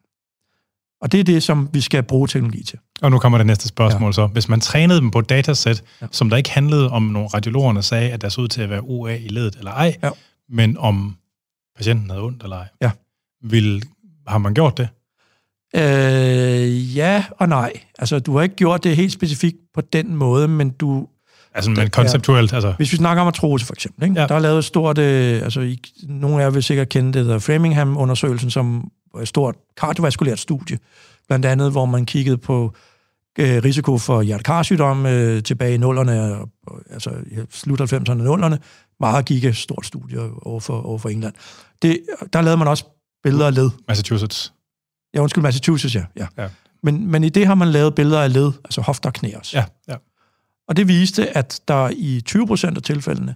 Og 1.02 1.12
det 1.12 1.20
er 1.20 1.24
det, 1.24 1.44
som 1.44 1.70
vi 1.74 1.82
skal 1.82 2.04
bruge 2.04 2.28
teknologi 2.28 2.64
til. 2.64 2.80
Og 3.02 3.12
nu 3.12 3.20
kommer 3.20 3.38
det 3.38 3.48
næste 3.48 3.68
spørgsmål 3.68 4.08
ja. 4.08 4.12
så. 4.12 4.28
Hvis 4.28 4.50
man 4.50 4.62
trænede 4.62 5.00
dem 5.00 5.12
på 5.12 5.20
et 5.20 5.30
datasæt, 5.30 5.84
ja. 6.02 6.08
som 6.12 6.30
der 6.30 6.38
ikke 6.38 6.52
handlede 6.52 6.90
om 6.90 7.04
nogle 7.04 7.28
radiologerne 7.28 7.82
sagde, 7.82 8.12
at 8.12 8.22
der 8.22 8.30
så 8.30 8.42
ud 8.42 8.48
til 8.48 8.62
at 8.62 8.70
være 8.70 8.84
UA 8.84 9.16
i 9.16 9.28
ledet 9.28 9.56
eller 9.56 9.72
ej, 9.72 9.96
ja. 10.04 10.10
men 10.50 10.78
om 10.78 11.18
patienten 11.76 12.10
havde 12.10 12.24
ondt 12.24 12.44
eller 12.44 12.58
ej, 12.58 12.68
ja. 12.82 12.92
Vil, 13.44 13.84
har 14.28 14.38
man 14.38 14.54
gjort 14.54 14.78
det? 14.78 14.90
Øh, 15.76 16.98
ja 16.98 17.26
og 17.40 17.50
nej. 17.50 17.74
Altså, 18.00 18.20
du 18.20 18.36
har 18.36 18.44
ikke 18.44 18.56
gjort 18.56 18.84
det 18.84 18.96
helt 18.96 19.12
specifikt 19.12 19.58
på 19.74 19.82
den 19.82 20.16
måde, 20.16 20.48
men 20.48 20.70
du... 20.70 21.08
Altså, 21.56 21.72
men 21.72 21.90
konceptuelt, 21.90 22.52
ja. 22.52 22.56
altså... 22.56 22.74
Hvis 22.78 22.92
vi 22.92 22.98
snakker 22.98 23.22
om 23.22 23.28
artrose, 23.28 23.66
for 23.66 23.74
eksempel, 23.74 24.04
ikke? 24.04 24.22
Ja. 24.22 24.28
der 24.28 24.36
er 24.36 24.40
lavet 24.40 24.58
et 24.58 24.66
stort... 24.66 24.98
Øh, 24.98 25.42
altså, 25.44 25.62
I, 25.62 25.80
nogle 26.04 26.36
af 26.36 26.46
jer 26.46 26.50
vil 26.50 26.64
sikkert 26.64 26.90
kende 26.90 27.20
det, 27.20 27.26
der 27.26 27.40
Framingham-undersøgelsen, 27.40 28.50
som 28.50 28.92
er 29.16 29.20
et 29.20 29.28
stort 29.28 29.56
kardiovaskulært 29.78 30.40
studie, 30.40 30.78
blandt 31.28 31.46
andet, 31.46 31.72
hvor 31.72 31.86
man 31.86 32.06
kiggede 32.06 32.38
på 32.38 32.74
øh, 33.40 33.64
risiko 33.64 33.98
for 33.98 34.22
hjertekarsygdom 34.22 35.06
øh, 35.06 35.44
tilbage 35.44 35.74
i 35.74 35.78
nullerne, 35.78 36.38
altså 36.90 37.12
slut 37.52 37.82
90'erne 37.82 38.10
og 38.10 38.18
nullerne. 38.18 38.60
Meget 39.00 39.26
giga 39.26 39.52
stort 39.52 39.86
studie 39.86 40.20
over 40.42 40.60
for, 40.60 40.82
over 40.82 40.98
for 40.98 41.10
England. 41.10 41.34
Det, 41.82 42.00
der 42.34 42.42
lavede 42.42 42.58
man 42.58 42.68
også 42.68 42.86
billeder 43.24 43.48
af 43.48 43.56
led. 43.56 43.70
Massachusetts. 43.88 44.54
Ja, 45.14 45.20
undskyld, 45.22 45.44
Massachusetts, 45.44 45.96
ja. 45.96 46.06
ja. 46.16 46.28
ja. 46.38 46.50
Men, 46.84 47.08
men 47.12 47.24
i 47.24 47.30
det 47.30 47.48
har 47.48 47.56
man 47.56 47.68
lavet 47.68 47.96
billeder 47.96 48.22
af 48.22 48.34
led, 48.34 48.52
altså 48.64 48.82
hofter 48.82 49.10
og 49.10 49.14
knæ 49.14 49.36
også. 49.36 49.58
Ja, 49.58 49.66
ja. 49.88 49.96
Og 50.68 50.78
det 50.78 50.88
viste, 50.88 51.38
at 51.38 51.62
der 51.68 51.90
i 51.96 52.22
20 52.22 52.48
procent 52.48 52.78
af 52.78 52.84
tilfældene 52.84 53.36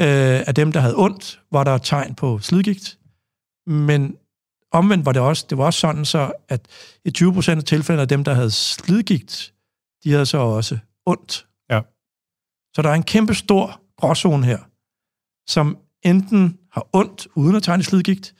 øh, 0.00 0.42
af 0.46 0.54
dem, 0.54 0.72
der 0.72 0.80
havde 0.80 0.96
ondt, 0.96 1.40
var 1.52 1.64
der 1.64 1.78
tegn 1.78 2.14
på 2.14 2.38
slidgigt. 2.38 2.98
Men 3.66 4.16
omvendt 4.72 5.06
var 5.06 5.12
det 5.12 5.22
også, 5.22 5.46
det 5.50 5.58
var 5.58 5.64
også 5.64 5.80
sådan 5.80 6.04
så, 6.04 6.32
at 6.48 6.66
i 7.04 7.10
20 7.10 7.32
procent 7.32 7.58
af 7.58 7.64
tilfældene 7.64 8.02
af 8.02 8.08
dem, 8.08 8.24
der 8.24 8.34
havde 8.34 8.50
slidgigt, 8.50 9.54
de 10.04 10.10
havde 10.10 10.26
så 10.26 10.38
også 10.38 10.78
ondt. 11.06 11.46
Ja. 11.70 11.80
Så 12.76 12.82
der 12.82 12.90
er 12.90 12.94
en 12.94 13.02
kæmpe 13.02 13.34
stor 13.34 13.80
gråzone 13.96 14.46
her, 14.46 14.58
som 15.46 15.78
enten 16.02 16.58
har 16.72 16.86
ondt 16.92 17.28
uden 17.34 17.56
at 17.56 17.62
tegne 17.62 17.82
slidgigt, 17.82 18.34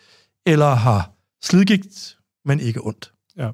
eller 0.47 0.75
har 0.75 1.13
slidgigt 1.43 2.19
men 2.45 2.61
ikke 2.61 2.87
ondt. 2.87 3.13
Ja. 3.37 3.51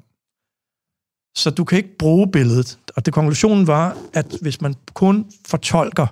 Så 1.35 1.49
du 1.49 1.63
kan 1.63 1.77
ikke 1.77 1.97
bruge 1.99 2.31
billedet. 2.31 2.79
Og 2.95 3.05
det 3.05 3.13
konklusionen 3.13 3.67
var, 3.67 3.97
at 4.13 4.37
hvis 4.41 4.61
man 4.61 4.75
kun 4.93 5.31
fortolker 5.45 6.07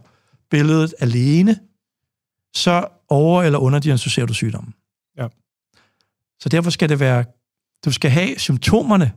billedet 0.49 0.93
alene, 0.99 1.59
så 2.55 2.88
over- 3.09 3.43
eller 3.43 3.59
underdiagnostiserer 3.59 4.26
du 4.26 4.34
sygdommen. 4.34 4.73
Ja. 5.17 5.28
Så 6.39 6.49
derfor 6.49 6.69
skal 6.69 6.89
det 6.89 6.99
være, 6.99 7.26
du 7.86 7.91
skal 7.91 8.11
have 8.11 8.39
symptomerne, 8.39 9.13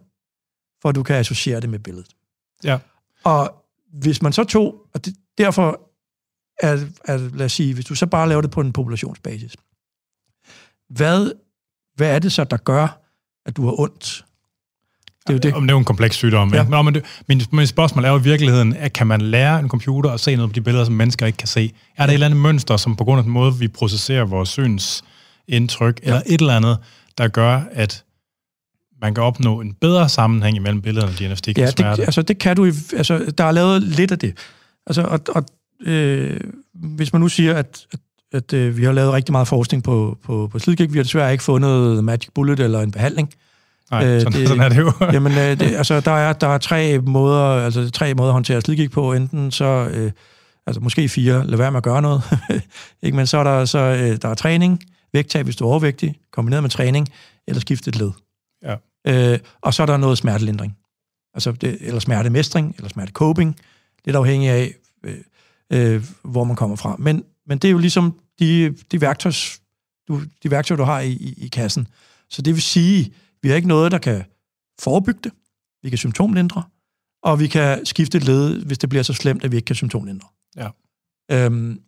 for 0.83 0.89
at 0.89 0.95
du 0.95 1.03
kan 1.03 1.17
associere 1.17 1.61
det 1.61 1.71
med 1.71 1.79
billedet. 1.79 2.17
Ja. 2.65 2.79
Og 3.25 3.65
hvis 3.93 4.23
man 4.23 4.33
så 4.33 4.45
tog, 4.45 4.89
og 4.95 5.05
det, 5.05 5.17
derfor 5.39 5.91
er, 6.63 6.73
er, 7.05 7.17
lad 7.17 7.47
os 7.47 7.53
sige, 7.53 7.75
hvis 7.75 7.85
du 7.85 7.95
så 7.95 8.07
bare 8.07 8.29
laver 8.29 8.43
det 8.43 8.51
på 8.51 8.61
en 8.61 8.73
populationsbasis, 8.73 9.57
hvad, 10.89 11.33
hvad 11.99 12.15
er 12.15 12.19
det 12.19 12.33
så, 12.33 12.45
der 12.45 12.57
gør, 12.57 13.01
at 13.47 13.57
du 13.57 13.65
har 13.65 13.81
ondt. 13.81 14.25
Det 15.27 15.29
er 15.29 15.33
jo 15.33 15.39
det. 15.39 15.55
Om 15.55 15.63
det 15.63 15.71
er 15.71 15.75
jo 15.75 15.79
en 15.79 15.85
kompleks 15.85 16.17
sygdom. 16.17 16.55
Ja. 16.55 16.63
Nå, 16.63 16.83
men 16.83 16.95
det, 16.95 17.05
min, 17.29 17.43
min 17.53 17.67
spørgsmål 17.67 18.05
er 18.05 18.11
jo 18.11 18.19
i 18.19 18.23
virkeligheden, 18.23 18.77
at 18.77 18.93
kan 18.93 19.07
man 19.07 19.21
lære 19.21 19.59
en 19.59 19.69
computer 19.69 20.11
at 20.11 20.21
se 20.21 20.37
noget 20.37 20.51
på 20.51 20.55
de 20.55 20.61
billeder, 20.61 20.85
som 20.85 20.95
mennesker 20.95 21.27
ikke 21.27 21.37
kan 21.37 21.49
se? 21.49 21.73
Er 21.97 22.07
der 22.07 22.13
et 22.13 22.15
eller 22.15 22.27
andet 22.27 22.41
mønster, 22.41 22.77
som 22.77 22.97
på 22.97 23.05
grund 23.05 23.19
af 23.19 23.23
den 23.23 23.33
måde, 23.33 23.55
vi 23.55 23.69
processerer 23.69 24.25
vores 24.25 24.49
synsindtryk, 24.49 26.01
ja. 26.03 26.07
eller 26.07 26.23
et 26.27 26.41
eller 26.41 26.57
andet, 26.57 26.79
der 27.19 27.29
gør, 27.29 27.63
at 27.73 28.05
man 29.01 29.15
kan 29.15 29.25
opnå 29.25 29.61
en 29.61 29.75
bedre 29.75 30.09
sammenhæng 30.09 30.57
imellem 30.57 30.83
billederne 30.83 31.13
og 31.13 31.19
diagnostik 31.19 31.59
ja, 31.59 31.67
det, 31.67 31.85
altså 31.85 32.23
det 32.23 32.39
kan 32.39 32.57
du, 32.57 32.65
altså 32.97 33.33
der 33.39 33.45
er 33.45 33.53
lavet 33.53 33.83
lidt 33.83 34.13
af 34.13 34.19
det. 34.19 34.39
Altså, 34.87 35.03
og, 35.03 35.21
og 35.29 35.45
øh, 35.81 36.41
hvis 36.75 37.13
man 37.13 37.21
nu 37.21 37.29
siger, 37.29 37.55
at, 37.55 37.87
at, 37.93 38.01
at 38.33 38.53
øh, 38.53 38.77
vi 38.77 38.85
har 38.85 38.93
lavet 38.93 39.13
rigtig 39.13 39.33
meget 39.33 39.49
forskning 39.49 39.83
på, 39.83 40.19
på, 40.25 40.49
på 40.53 40.59
slidgigt, 40.59 40.93
vi 40.93 40.99
har 40.99 41.03
desværre 41.03 41.33
ikke 41.33 41.45
fundet 41.45 42.05
magic 42.05 42.29
bullet 42.35 42.61
eller 42.61 42.81
en 42.81 42.91
behandling, 42.91 43.33
Nej, 43.91 44.07
øh, 44.07 44.21
sådan, 44.21 44.41
det, 44.41 44.49
sådan 44.49 44.63
er 44.63 44.69
det 44.69 44.79
jo. 44.79 44.93
jamen, 45.15 45.33
øh, 45.33 45.61
det, 45.61 45.77
altså, 45.77 46.01
der 46.01 46.11
er, 46.11 46.33
der 46.33 46.49
er 46.49 46.59
tre 46.59 46.99
måder, 46.99 47.65
altså 47.65 47.91
tre 47.91 48.15
måder 48.15 48.29
at 48.29 48.33
håndtere 48.33 48.61
slidgigt 48.61 48.93
på. 48.93 49.13
Enten 49.13 49.51
så, 49.51 49.89
øh, 49.93 50.13
altså 50.67 50.81
måske 50.81 51.09
fire, 51.09 51.47
lad 51.47 51.59
være 51.59 51.71
med 51.71 51.77
at 51.77 51.85
gøre 51.85 52.03
noget. 52.03 52.23
ikke? 53.03 53.17
Men 53.17 53.27
så 53.27 53.39
er 53.39 53.45
der, 53.45 53.65
så, 53.65 53.79
øh, 53.79 54.19
der 54.23 54.29
er 54.29 54.35
træning, 54.35 54.81
vægttab, 55.13 55.45
hvis 55.45 55.57
du 55.57 55.65
er 55.65 55.71
overvægtig, 55.71 56.19
kombineret 56.33 56.63
med 56.63 56.71
træning, 56.71 57.09
eller 57.47 57.61
skifte 57.61 57.89
et 57.89 57.97
led. 57.97 58.11
Ja. 58.63 58.75
Øh, 59.07 59.39
og 59.63 59.75
så 59.75 59.83
er 59.83 59.87
der 59.87 59.97
noget 59.97 60.19
smertelindring. 60.19 60.77
Altså, 61.35 61.53
det, 61.53 61.79
eller 61.81 62.01
smertemestring, 62.01 62.75
eller 62.77 62.89
smertekoping. 62.89 63.57
Lidt 64.05 64.17
afhængig 64.17 64.49
af, 64.49 64.75
øh, 65.05 65.15
øh, 65.73 66.05
hvor 66.23 66.45
man 66.45 66.57
kommer 66.57 66.77
fra. 66.77 66.97
Men, 66.99 67.25
men 67.49 67.59
det 67.59 67.69
er 67.69 67.73
jo 67.73 67.79
ligesom 67.79 68.21
de, 68.39 68.75
de, 68.93 69.01
værktøjs, 69.01 69.61
du, 70.09 70.21
de 70.43 70.51
værktøjer, 70.51 70.77
du 70.77 70.85
har 70.85 71.01
i, 71.01 71.13
i, 71.13 71.35
i 71.37 71.49
kassen. 71.49 71.89
Så 72.31 72.43
det 72.43 72.55
vil 72.55 72.63
sige, 72.63 73.15
vi 73.43 73.49
har 73.49 73.57
ikke 73.57 73.69
noget, 73.69 73.93
der 73.93 73.99
kan 73.99 74.25
forebygge 74.81 75.21
det. 75.25 75.33
Vi 75.83 75.89
kan 75.89 75.99
symptomlindre, 75.99 76.63
og 77.23 77.41
vi 77.41 77.47
kan 77.47 77.87
skifte 77.87 78.19
et 78.19 78.25
led, 78.25 78.65
hvis 78.65 78.79
det 78.79 78.89
bliver 78.89 79.03
så 79.03 79.13
slemt, 79.13 79.45
at 79.45 79.53
vi 79.53 79.57
ikke 79.57 79.67
kan 79.67 79.77
symptomlindre. 79.77 80.29
Ja. 80.57 80.69
Øhm, 81.31 81.81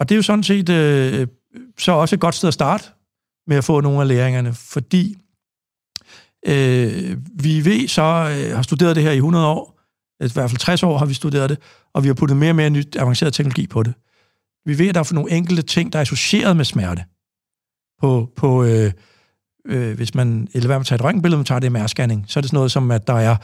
og 0.00 0.08
det 0.08 0.14
er 0.14 0.16
jo 0.16 0.22
sådan 0.22 0.42
set 0.42 0.68
øh, 0.68 1.26
så 1.78 1.92
også 1.92 2.16
et 2.16 2.20
godt 2.20 2.34
sted 2.34 2.48
at 2.48 2.54
starte 2.54 2.84
med 3.46 3.56
at 3.56 3.64
få 3.64 3.80
nogle 3.80 4.00
af 4.00 4.08
læringerne, 4.08 4.54
fordi 4.54 5.16
øh, 6.46 7.16
vi 7.44 7.64
ved 7.64 7.88
så, 7.88 8.02
øh, 8.02 8.54
har 8.54 8.62
studeret 8.62 8.96
det 8.96 9.02
her 9.02 9.10
i 9.10 9.16
100 9.16 9.46
år, 9.46 9.80
i 10.20 10.32
hvert 10.34 10.50
fald 10.50 10.58
60 10.58 10.82
år 10.82 10.98
har 10.98 11.06
vi 11.06 11.14
studeret 11.14 11.50
det, 11.50 11.58
og 11.92 12.02
vi 12.02 12.08
har 12.08 12.14
puttet 12.14 12.36
mere 12.36 12.50
og 12.50 12.56
mere 12.56 12.70
nyt 12.70 12.96
avanceret 12.96 13.34
teknologi 13.34 13.66
på 13.66 13.82
det. 13.82 13.94
Vi 14.66 14.78
ved, 14.78 14.88
at 14.88 14.94
der 14.94 15.00
er 15.00 15.14
nogle 15.14 15.32
enkelte 15.32 15.62
ting, 15.62 15.92
der 15.92 15.98
er 15.98 16.02
associeret 16.02 16.56
med 16.56 16.64
smerte. 16.64 17.04
På, 18.00 18.30
på 18.36 18.64
øh, 18.64 18.92
øh, 19.66 19.96
hvis 19.96 20.14
man, 20.14 20.48
eller 20.54 20.66
hvad 20.66 20.78
man 20.78 20.84
tager 20.84 20.98
et 20.98 21.04
røntgenbillede, 21.04 21.38
man 21.38 21.44
tager 21.44 21.58
det 21.58 21.70
MR-scanning, 21.70 22.24
så 22.26 22.38
er 22.38 22.40
det 22.40 22.50
sådan 22.50 22.56
noget 22.56 22.72
som, 22.72 22.90
at 22.90 23.06
der 23.06 23.14
er, 23.14 23.36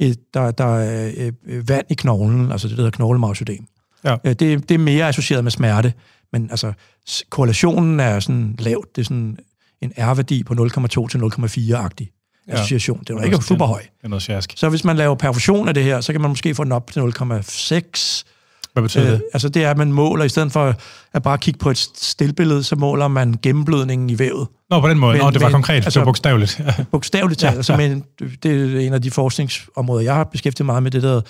et, 0.00 0.34
der, 0.34 0.50
der 0.50 0.76
er 0.76 1.32
øh, 1.46 1.68
vand 1.68 1.86
i 1.90 1.94
knoglen, 1.94 2.52
altså 2.52 2.68
det, 2.68 2.76
der 2.76 2.82
hedder 2.82 2.96
knoglemavsødem. 2.96 3.66
Ja. 4.04 4.16
Øh, 4.24 4.32
det, 4.32 4.68
det 4.68 4.70
er 4.70 4.78
mere 4.78 5.08
associeret 5.08 5.44
med 5.44 5.50
smerte, 5.50 5.92
men 6.32 6.50
altså 6.50 6.72
korrelationen 7.30 8.00
er 8.00 8.20
sådan 8.20 8.54
lavt. 8.58 8.96
Det 8.96 9.02
er 9.02 9.04
sådan 9.04 9.38
en 9.80 9.92
R-værdi 9.98 10.42
på 10.44 10.54
0,2 10.54 11.08
til 11.08 11.18
0,4-agtig 11.18 12.06
association. 12.48 13.00
Det 13.00 13.10
er 13.10 13.14
jo 13.14 13.20
ikke 13.20 13.36
super 13.36 13.66
høj. 13.66 13.80
Det 13.80 14.04
er 14.04 14.08
noget 14.08 14.22
sjask. 14.22 14.52
Så 14.56 14.68
hvis 14.68 14.84
man 14.84 14.96
laver 14.96 15.14
perfusion 15.14 15.68
af 15.68 15.74
det 15.74 15.84
her, 15.84 16.00
så 16.00 16.12
kan 16.12 16.20
man 16.20 16.30
måske 16.30 16.54
få 16.54 16.64
den 16.64 16.72
op 16.72 16.90
til 16.90 17.00
0,6 17.00 18.24
hvad 18.72 18.82
betyder 18.82 19.06
øh, 19.06 19.12
det? 19.12 19.22
Altså 19.32 19.48
det 19.48 19.64
er, 19.64 19.70
at 19.70 19.78
man 19.78 19.92
måler, 19.92 20.24
i 20.24 20.28
stedet 20.28 20.52
for 20.52 20.74
at 21.12 21.22
bare 21.22 21.38
kigge 21.38 21.58
på 21.58 21.70
et 21.70 21.78
stillbillede, 21.94 22.62
så 22.62 22.76
måler 22.76 23.08
man 23.08 23.34
gennemblødningen 23.42 24.10
i 24.10 24.18
vævet. 24.18 24.48
Nå, 24.70 24.80
på 24.80 24.88
den 24.88 24.98
måde. 24.98 25.12
Men, 25.12 25.24
Nå, 25.24 25.30
det 25.30 25.40
var 25.40 25.48
men, 25.48 25.52
konkret. 25.52 25.74
Altså, 25.74 25.90
det 25.90 25.98
var 26.00 26.04
bogstaveligt. 26.04 26.60
bogstaveligt 26.92 27.40
talt. 27.40 27.52
Ja, 27.52 27.56
altså, 27.56 27.72
ja. 27.72 27.88
Men, 27.88 28.04
det 28.42 28.76
er 28.76 28.86
en 28.86 28.94
af 28.94 29.02
de 29.02 29.10
forskningsområder, 29.10 30.02
jeg 30.02 30.14
har 30.14 30.24
beskæftiget 30.24 30.66
meget 30.66 30.82
med, 30.82 30.90
det 30.90 31.02
der 31.02 31.20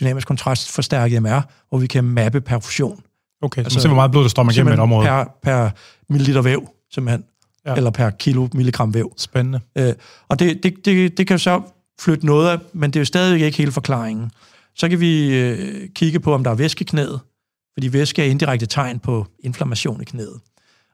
dynamisk 0.00 0.26
kontrast 0.26 0.70
forstærket 0.70 1.22
MR, 1.22 1.40
hvor 1.68 1.78
vi 1.78 1.86
kan 1.86 2.04
mappe 2.04 2.40
perfusion. 2.40 3.02
Okay, 3.42 3.62
altså, 3.62 3.80
så 3.80 3.88
hvor 3.88 3.94
meget 3.94 4.10
blod, 4.10 4.28
der 4.28 4.42
man 4.42 4.54
igennem 4.54 4.72
et 4.72 4.78
område. 4.78 5.06
Per, 5.06 5.24
per 5.42 5.70
milliliter 6.08 6.42
væv, 6.42 6.68
simpelthen. 6.94 7.24
Ja. 7.66 7.74
Eller 7.74 7.90
per 7.90 8.10
kilo 8.10 8.48
milligram 8.54 8.94
væv. 8.94 9.12
Spændende. 9.18 9.60
Øh, 9.78 9.92
og 10.28 10.38
det, 10.38 10.62
det, 10.62 10.74
det, 10.84 11.18
det 11.18 11.26
kan 11.26 11.38
så 11.38 11.62
flytte 12.00 12.26
noget 12.26 12.48
af, 12.48 12.58
men 12.72 12.90
det 12.90 12.96
er 12.96 13.00
jo 13.00 13.04
stadig 13.04 13.44
ikke 13.44 13.58
hele 13.58 13.72
forklaringen. 13.72 14.30
Så 14.74 14.88
kan 14.88 15.00
vi 15.00 15.40
øh, 15.40 15.88
kigge 15.94 16.20
på, 16.20 16.34
om 16.34 16.44
der 16.44 16.50
er 16.50 16.54
væske 16.54 16.82
i 16.82 16.84
knæet, 16.84 17.20
fordi 17.74 17.92
væske 17.92 18.22
er 18.22 18.26
indirekte 18.26 18.66
tegn 18.66 18.98
på 18.98 19.26
inflammation 19.40 20.00
i 20.00 20.04
knæet. 20.04 20.40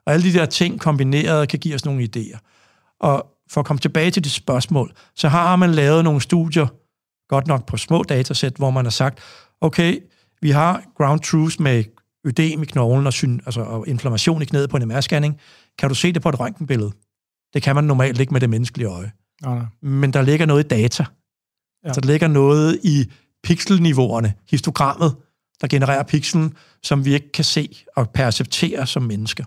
Og 0.05 0.13
alle 0.13 0.31
de 0.31 0.33
der 0.33 0.45
ting 0.45 0.79
kombineret 0.79 1.49
kan 1.49 1.59
give 1.59 1.75
os 1.75 1.85
nogle 1.85 2.03
idéer. 2.03 2.37
Og 2.99 3.25
for 3.49 3.61
at 3.61 3.65
komme 3.65 3.79
tilbage 3.79 4.11
til 4.11 4.23
det 4.23 4.31
spørgsmål, 4.31 4.93
så 5.15 5.29
har 5.29 5.55
man 5.55 5.71
lavet 5.71 6.03
nogle 6.03 6.21
studier, 6.21 6.67
godt 7.29 7.47
nok 7.47 7.65
på 7.65 7.77
små 7.77 8.03
datasæt, 8.03 8.53
hvor 8.57 8.71
man 8.71 8.85
har 8.85 8.89
sagt, 8.89 9.19
okay, 9.61 9.99
vi 10.41 10.49
har 10.49 10.83
ground 10.97 11.19
truth 11.19 11.61
med 11.61 11.83
ødem 12.25 12.63
i 12.63 12.65
knoglen 12.65 13.07
og, 13.07 13.13
syn, 13.13 13.39
altså, 13.45 13.61
og 13.61 13.87
inflammation 13.87 14.41
i 14.41 14.45
knæet 14.45 14.69
på 14.69 14.77
en 14.77 14.91
MR-scanning. 14.91 15.39
Kan 15.77 15.89
du 15.89 15.95
se 15.95 16.11
det 16.13 16.21
på 16.21 16.29
et 16.29 16.39
røntgenbillede? 16.39 16.91
Det 17.53 17.61
kan 17.61 17.75
man 17.75 17.83
normalt 17.83 18.19
ikke 18.19 18.33
med 18.33 18.41
det 18.41 18.49
menneskelige 18.49 18.87
øje. 18.87 19.11
Okay. 19.43 19.65
Men 19.81 20.13
der 20.13 20.21
ligger 20.21 20.45
noget 20.45 20.63
i 20.63 20.67
data. 20.67 21.05
Ja. 21.85 21.93
Så 21.93 22.01
der 22.01 22.07
ligger 22.07 22.27
noget 22.27 22.79
i 22.83 23.11
pixelniveauerne, 23.43 24.33
histogrammet, 24.49 25.15
der 25.61 25.67
genererer 25.67 26.03
pixelen, 26.03 26.55
som 26.83 27.05
vi 27.05 27.13
ikke 27.13 27.31
kan 27.31 27.43
se 27.43 27.85
og 27.95 28.09
perceptere 28.09 28.87
som 28.87 29.03
mennesker. 29.03 29.43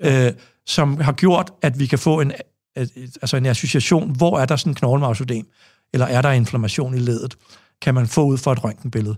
Øh, 0.00 0.32
som 0.66 1.00
har 1.00 1.12
gjort, 1.12 1.50
at 1.62 1.78
vi 1.78 1.86
kan 1.86 1.98
få 1.98 2.20
en 2.20 2.32
altså 2.76 3.36
en 3.36 3.46
association, 3.46 4.16
hvor 4.16 4.38
er 4.38 4.44
der 4.44 4.56
sådan 4.56 4.70
en 4.70 4.74
knoglemarvsødem, 4.74 5.46
eller 5.92 6.06
er 6.06 6.22
der 6.22 6.30
inflammation 6.30 6.94
i 6.94 6.98
ledet, 6.98 7.36
kan 7.82 7.94
man 7.94 8.06
få 8.06 8.24
ud 8.24 8.38
fra 8.38 8.52
et 8.52 8.64
røntgenbillede. 8.64 9.16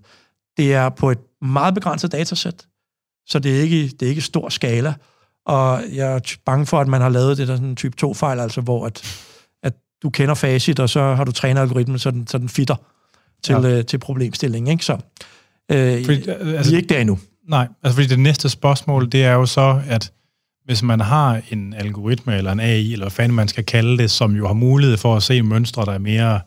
Det 0.57 0.74
er 0.74 0.89
på 0.89 1.11
et 1.11 1.19
meget 1.43 1.74
begrænset 1.74 2.12
datasæt, 2.12 2.66
så 3.27 3.39
det 3.39 3.57
er 3.59 3.62
ikke, 3.62 3.89
det 3.89 4.03
er 4.03 4.11
ikke 4.11 4.20
stor 4.20 4.49
skala, 4.49 4.95
og 5.47 5.82
jeg 5.93 6.15
er 6.15 6.36
bange 6.45 6.66
for, 6.66 6.81
at 6.81 6.89
man 6.89 7.01
har 7.01 7.09
lavet 7.09 7.39
det 7.39 7.49
der 7.49 7.57
sådan 7.57 7.77
type 7.77 8.07
2-fejl, 8.07 8.40
altså 8.40 8.61
hvor 8.61 8.86
at, 8.86 9.24
at 9.62 9.74
du 10.03 10.11
kender 10.11 10.35
facit, 10.35 10.81
og 10.81 10.90
så 10.90 11.15
har 11.15 11.24
du 11.24 11.32
trænet 11.32 11.61
algoritmen, 11.61 11.99
så 11.99 12.11
den, 12.11 12.27
så 12.27 12.39
den 12.39 12.49
fitter 12.49 12.77
til, 13.43 13.56
ja. 13.62 13.78
øh, 13.78 13.85
til 13.85 13.98
problemstillingen. 13.98 14.73
Ikke? 14.73 14.85
Så 14.85 14.93
øh, 15.73 16.05
fordi, 16.05 16.31
altså, 16.31 16.70
vi 16.70 16.77
er 16.77 16.81
ikke 16.81 16.94
der 16.94 17.01
endnu. 17.01 17.19
Nej, 17.48 17.69
altså 17.82 17.94
fordi 17.94 18.09
det 18.09 18.19
næste 18.19 18.48
spørgsmål, 18.48 19.12
det 19.12 19.24
er 19.24 19.32
jo 19.32 19.47
så, 19.47 19.82
at 19.89 20.12
hvis 20.65 20.82
man 20.82 21.01
har 21.01 21.40
en 21.51 21.74
algoritme 21.74 22.36
eller 22.36 22.52
en 22.52 22.60
AI, 22.60 22.93
eller 22.93 23.05
hvad 23.05 23.10
fanden 23.10 23.36
man 23.36 23.48
skal 23.48 23.65
kalde 23.65 23.98
det, 23.98 24.10
som 24.10 24.36
jo 24.36 24.47
har 24.47 24.55
mulighed 24.55 24.97
for 24.97 25.16
at 25.16 25.23
se 25.23 25.43
mønstre, 25.43 25.85
der 25.85 25.93
er 25.93 25.98
mere 25.98 26.40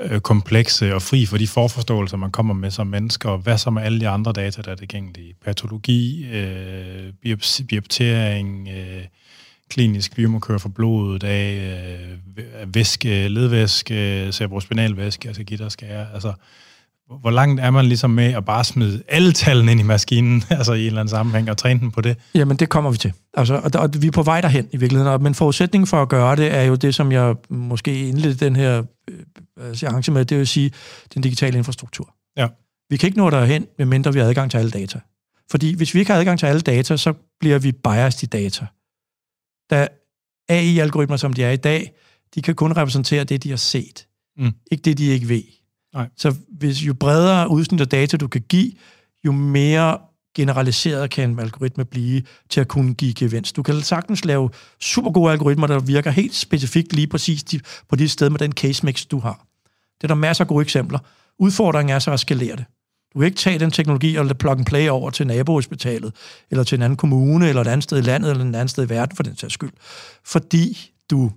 øh, 0.00 0.20
komplekse 0.20 0.94
og 0.94 1.02
fri 1.02 1.26
for 1.26 1.38
de 1.38 1.46
forforståelser, 1.46 2.16
man 2.16 2.30
kommer 2.30 2.54
med 2.54 2.70
som 2.70 2.86
mennesker, 2.86 3.28
og 3.28 3.38
hvad 3.38 3.58
så 3.58 3.70
med 3.70 3.82
alle 3.82 4.00
de 4.00 4.08
andre 4.08 4.32
data, 4.32 4.62
der 4.62 4.70
er 4.70 4.76
tilgængelige? 4.76 5.34
Patologi, 5.44 6.26
øh, 6.32 7.12
bioptering, 7.68 8.68
øh, 8.68 9.04
klinisk 9.70 10.16
biomarkør 10.16 10.58
for 10.58 10.68
blodet 10.68 11.24
af, 11.24 11.54
øh, 12.36 12.74
væske, 12.74 13.28
ledvæske, 13.28 14.28
cerebrospinalvæske, 14.32 15.28
altså 15.28 15.44
gitterskære, 15.44 16.06
altså 16.14 16.32
hvor 17.20 17.30
langt 17.30 17.60
er 17.60 17.70
man 17.70 17.84
ligesom 17.84 18.10
med 18.10 18.34
at 18.34 18.44
bare 18.44 18.64
smide 18.64 19.02
alle 19.08 19.32
tallene 19.32 19.72
ind 19.72 19.80
i 19.80 19.84
maskinen, 19.84 20.44
altså 20.50 20.72
i 20.72 20.80
en 20.80 20.86
eller 20.86 21.00
anden 21.00 21.10
sammenhæng, 21.10 21.50
og 21.50 21.56
træne 21.56 21.80
den 21.80 21.90
på 21.90 22.00
det? 22.00 22.16
Jamen, 22.34 22.56
det 22.56 22.68
kommer 22.68 22.90
vi 22.90 22.96
til. 22.96 23.12
Altså, 23.34 23.54
og, 23.54 23.70
og 23.74 23.90
vi 24.00 24.06
er 24.06 24.10
på 24.10 24.22
vej 24.22 24.40
derhen 24.40 24.68
i 24.72 24.76
virkeligheden, 24.76 25.22
men 25.22 25.34
forudsætningen 25.34 25.86
for 25.86 26.02
at 26.02 26.08
gøre 26.08 26.36
det 26.36 26.54
er 26.54 26.62
jo 26.62 26.74
det, 26.74 26.94
som 26.94 27.12
jeg 27.12 27.34
måske 27.48 28.08
indledte 28.08 28.44
den 28.44 28.56
her 28.56 28.82
øh, 29.60 29.76
seance 29.76 30.12
med, 30.12 30.24
det 30.24 30.38
vil 30.38 30.46
sige 30.46 30.70
den 31.14 31.22
digitale 31.22 31.58
infrastruktur. 31.58 32.14
Ja. 32.36 32.48
Vi 32.90 32.96
kan 32.96 33.06
ikke 33.06 33.18
nå 33.18 33.30
derhen, 33.30 33.66
medmindre 33.78 34.12
vi 34.12 34.18
har 34.18 34.26
adgang 34.26 34.50
til 34.50 34.58
alle 34.58 34.70
data. 34.70 34.98
Fordi 35.50 35.74
hvis 35.74 35.94
vi 35.94 35.98
ikke 35.98 36.12
har 36.12 36.18
adgang 36.18 36.38
til 36.38 36.46
alle 36.46 36.60
data, 36.60 36.96
så 36.96 37.12
bliver 37.40 37.58
vi 37.58 37.72
biased 37.72 38.22
i 38.22 38.26
data. 38.26 38.66
Da 39.70 39.88
AI-algoritmer, 40.48 41.16
som 41.16 41.32
de 41.32 41.44
er 41.44 41.50
i 41.50 41.56
dag, 41.56 41.92
de 42.34 42.42
kan 42.42 42.54
kun 42.54 42.76
repræsentere 42.76 43.24
det, 43.24 43.42
de 43.42 43.50
har 43.50 43.56
set. 43.56 44.06
Mm. 44.36 44.52
Ikke 44.70 44.82
det, 44.82 44.98
de 44.98 45.06
ikke 45.06 45.28
ved. 45.28 45.42
Nej. 45.94 46.08
Så 46.16 46.34
hvis 46.58 46.82
jo 46.82 46.94
bredere 46.94 47.50
udsnit 47.50 47.80
af 47.80 47.88
data 47.88 48.16
du 48.16 48.28
kan 48.28 48.42
give, 48.48 48.72
jo 49.24 49.32
mere 49.32 49.98
generaliseret 50.36 51.10
kan 51.10 51.30
en 51.30 51.38
algoritme 51.38 51.84
blive 51.84 52.22
til 52.50 52.60
at 52.60 52.68
kunne 52.68 52.94
give 52.94 53.14
gevinst. 53.14 53.56
Du 53.56 53.62
kan 53.62 53.80
sagtens 53.80 54.24
lave 54.24 54.50
super 54.80 55.10
gode 55.10 55.32
algoritmer, 55.32 55.66
der 55.66 55.80
virker 55.80 56.10
helt 56.10 56.34
specifikt 56.34 56.92
lige 56.92 57.06
præcis 57.06 57.44
på 57.88 57.96
det 57.96 58.10
sted 58.10 58.30
med 58.30 58.38
den 58.38 58.52
case 58.52 58.86
mix, 58.86 59.06
du 59.06 59.18
har. 59.18 59.46
Det 59.96 60.04
er 60.04 60.08
der 60.08 60.14
masser 60.14 60.44
af 60.44 60.48
gode 60.48 60.62
eksempler. 60.62 60.98
Udfordringen 61.38 61.94
er 61.94 61.98
så 61.98 62.12
at 62.12 62.20
skalere 62.20 62.56
det. 62.56 62.64
Du 63.14 63.18
kan 63.18 63.26
ikke 63.26 63.38
tage 63.38 63.58
den 63.58 63.70
teknologi 63.70 64.16
og 64.16 64.38
plug 64.38 64.52
and 64.52 64.66
play 64.66 64.88
over 64.88 65.10
til 65.10 65.26
nabohospitalet, 65.26 66.14
eller 66.50 66.64
til 66.64 66.76
en 66.76 66.82
anden 66.82 66.96
kommune, 66.96 67.48
eller 67.48 67.60
et 67.60 67.66
andet 67.66 67.84
sted 67.84 67.98
i 67.98 68.00
landet, 68.00 68.30
eller 68.30 68.44
et 68.44 68.48
andet 68.48 68.70
sted 68.70 68.86
i 68.86 68.88
verden 68.88 69.16
for 69.16 69.22
den 69.22 69.36
sags 69.36 69.54
skyld. 69.54 69.72
Fordi 70.24 70.90
du 71.10 71.30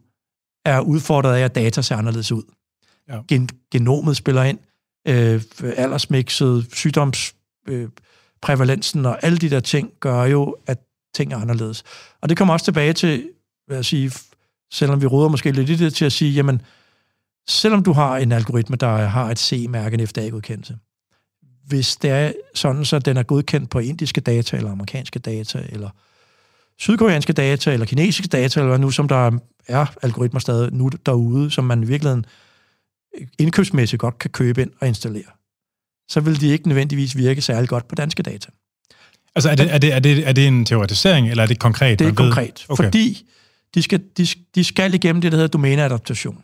er 0.66 0.80
udfordret 0.80 1.36
af, 1.36 1.42
at 1.42 1.56
data 1.56 1.82
ser 1.82 1.96
anderledes 1.96 2.32
ud 2.32 2.44
ja. 3.10 3.20
gen, 3.28 3.50
genomet 3.72 4.18
spiller 4.18 4.44
ind, 4.44 4.60
øh, 5.08 5.42
aldersmixet, 5.78 6.68
sygdomsprævalensen 6.74 9.00
øh, 9.00 9.06
og 9.12 9.24
alle 9.24 9.38
de 9.38 9.50
der 9.50 9.60
ting 9.60 9.92
gør 10.00 10.24
jo, 10.24 10.56
at 10.68 10.78
ting 11.16 11.34
er 11.34 11.38
anderledes. 11.38 11.84
Og 12.22 12.30
det 12.30 12.38
kommer 12.38 12.54
også 12.54 12.64
tilbage 12.64 12.94
til, 12.94 13.30
hvad 13.68 13.78
jeg 13.78 13.86
sige, 13.86 14.12
selvom 14.72 15.02
vi 15.02 15.06
råder 15.06 15.30
måske 15.30 15.52
lidt 15.52 15.70
i 15.70 15.76
det, 15.76 15.94
til 15.94 16.06
at 16.06 16.12
sige, 16.12 16.32
jamen, 16.32 16.62
selvom 17.48 17.84
du 17.84 17.94
har 17.94 18.18
en 18.18 18.32
algoritme, 18.32 18.76
der 18.76 18.98
har 18.98 19.32
et 19.32 19.40
C-mærke, 19.40 19.94
en 19.94 20.08
FDA-godkendelse, 20.08 20.78
hvis 21.68 21.96
det 21.96 22.10
er 22.10 22.32
sådan, 22.56 22.86
så 22.86 23.00
den 23.00 23.18
er 23.18 23.24
godkendt 23.24 23.70
på 23.70 23.80
indiske 23.80 24.22
data, 24.22 24.58
eller 24.58 24.72
amerikanske 24.72 25.20
data, 25.20 25.64
eller 25.70 25.90
sydkoreanske 26.80 27.34
data, 27.34 27.74
eller 27.74 27.86
kinesiske 27.86 28.28
data, 28.28 28.60
eller 28.60 28.70
hvad 28.70 28.80
nu, 28.80 28.92
som 28.92 29.08
der 29.08 29.40
er 29.68 29.86
algoritmer 30.02 30.40
stadig 30.40 30.74
nu 30.74 30.90
derude, 31.06 31.52
som 31.52 31.64
man 31.64 31.84
i 31.84 31.86
virkeligheden 31.86 32.26
indkøbsmæssigt 33.40 34.00
godt 34.00 34.20
kan 34.20 34.30
købe 34.30 34.62
ind 34.62 34.72
og 34.80 34.88
installere, 34.88 35.32
så 36.10 36.20
vil 36.20 36.42
de 36.42 36.48
ikke 36.48 36.68
nødvendigvis 36.68 37.18
virke 37.18 37.42
særlig 37.42 37.70
godt 37.70 37.88
på 37.88 37.96
danske 37.96 38.24
data. 38.24 38.50
Altså 39.36 39.50
er 39.50 39.56
det, 39.56 39.74
er 39.74 39.78
det, 39.78 39.94
er 39.94 40.00
det, 40.00 40.28
er 40.28 40.32
det 40.32 40.48
en 40.48 40.66
teoretisering, 40.66 41.30
eller 41.30 41.44
er 41.44 41.48
det 41.48 41.60
konkret? 41.60 42.00
Det 42.00 42.08
er 42.08 42.14
konkret, 42.14 42.66
okay. 42.70 42.84
fordi 42.84 43.28
de 43.76 43.84
skal, 43.84 44.04
de, 44.18 44.28
de 44.56 44.64
skal 44.64 44.94
igennem 44.94 45.22
det, 45.22 45.32
der 45.32 45.38
hedder 45.38 45.48
domæneadaptation. 45.48 46.44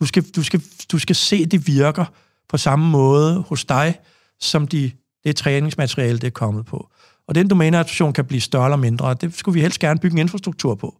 Du 0.00 0.06
skal, 0.06 0.22
du, 0.22 0.42
skal, 0.42 0.62
du 0.92 0.98
skal 0.98 1.16
se, 1.16 1.36
at 1.36 1.50
det 1.50 1.66
virker 1.66 2.04
på 2.48 2.56
samme 2.56 2.90
måde 2.90 3.44
hos 3.48 3.64
dig, 3.64 3.98
som 4.40 4.68
de, 4.68 4.90
det 5.24 5.36
træningsmateriale, 5.36 6.18
det 6.18 6.26
er 6.26 6.30
kommet 6.30 6.66
på. 6.66 6.90
Og 7.28 7.34
den 7.34 7.48
domæneadaptation 7.48 8.12
kan 8.12 8.24
blive 8.24 8.40
større 8.40 8.64
eller 8.64 8.76
mindre, 8.76 9.06
og 9.06 9.20
det 9.20 9.34
skulle 9.34 9.54
vi 9.54 9.60
helst 9.60 9.78
gerne 9.78 10.00
bygge 10.00 10.14
en 10.14 10.18
infrastruktur 10.18 10.74
på. 10.74 10.96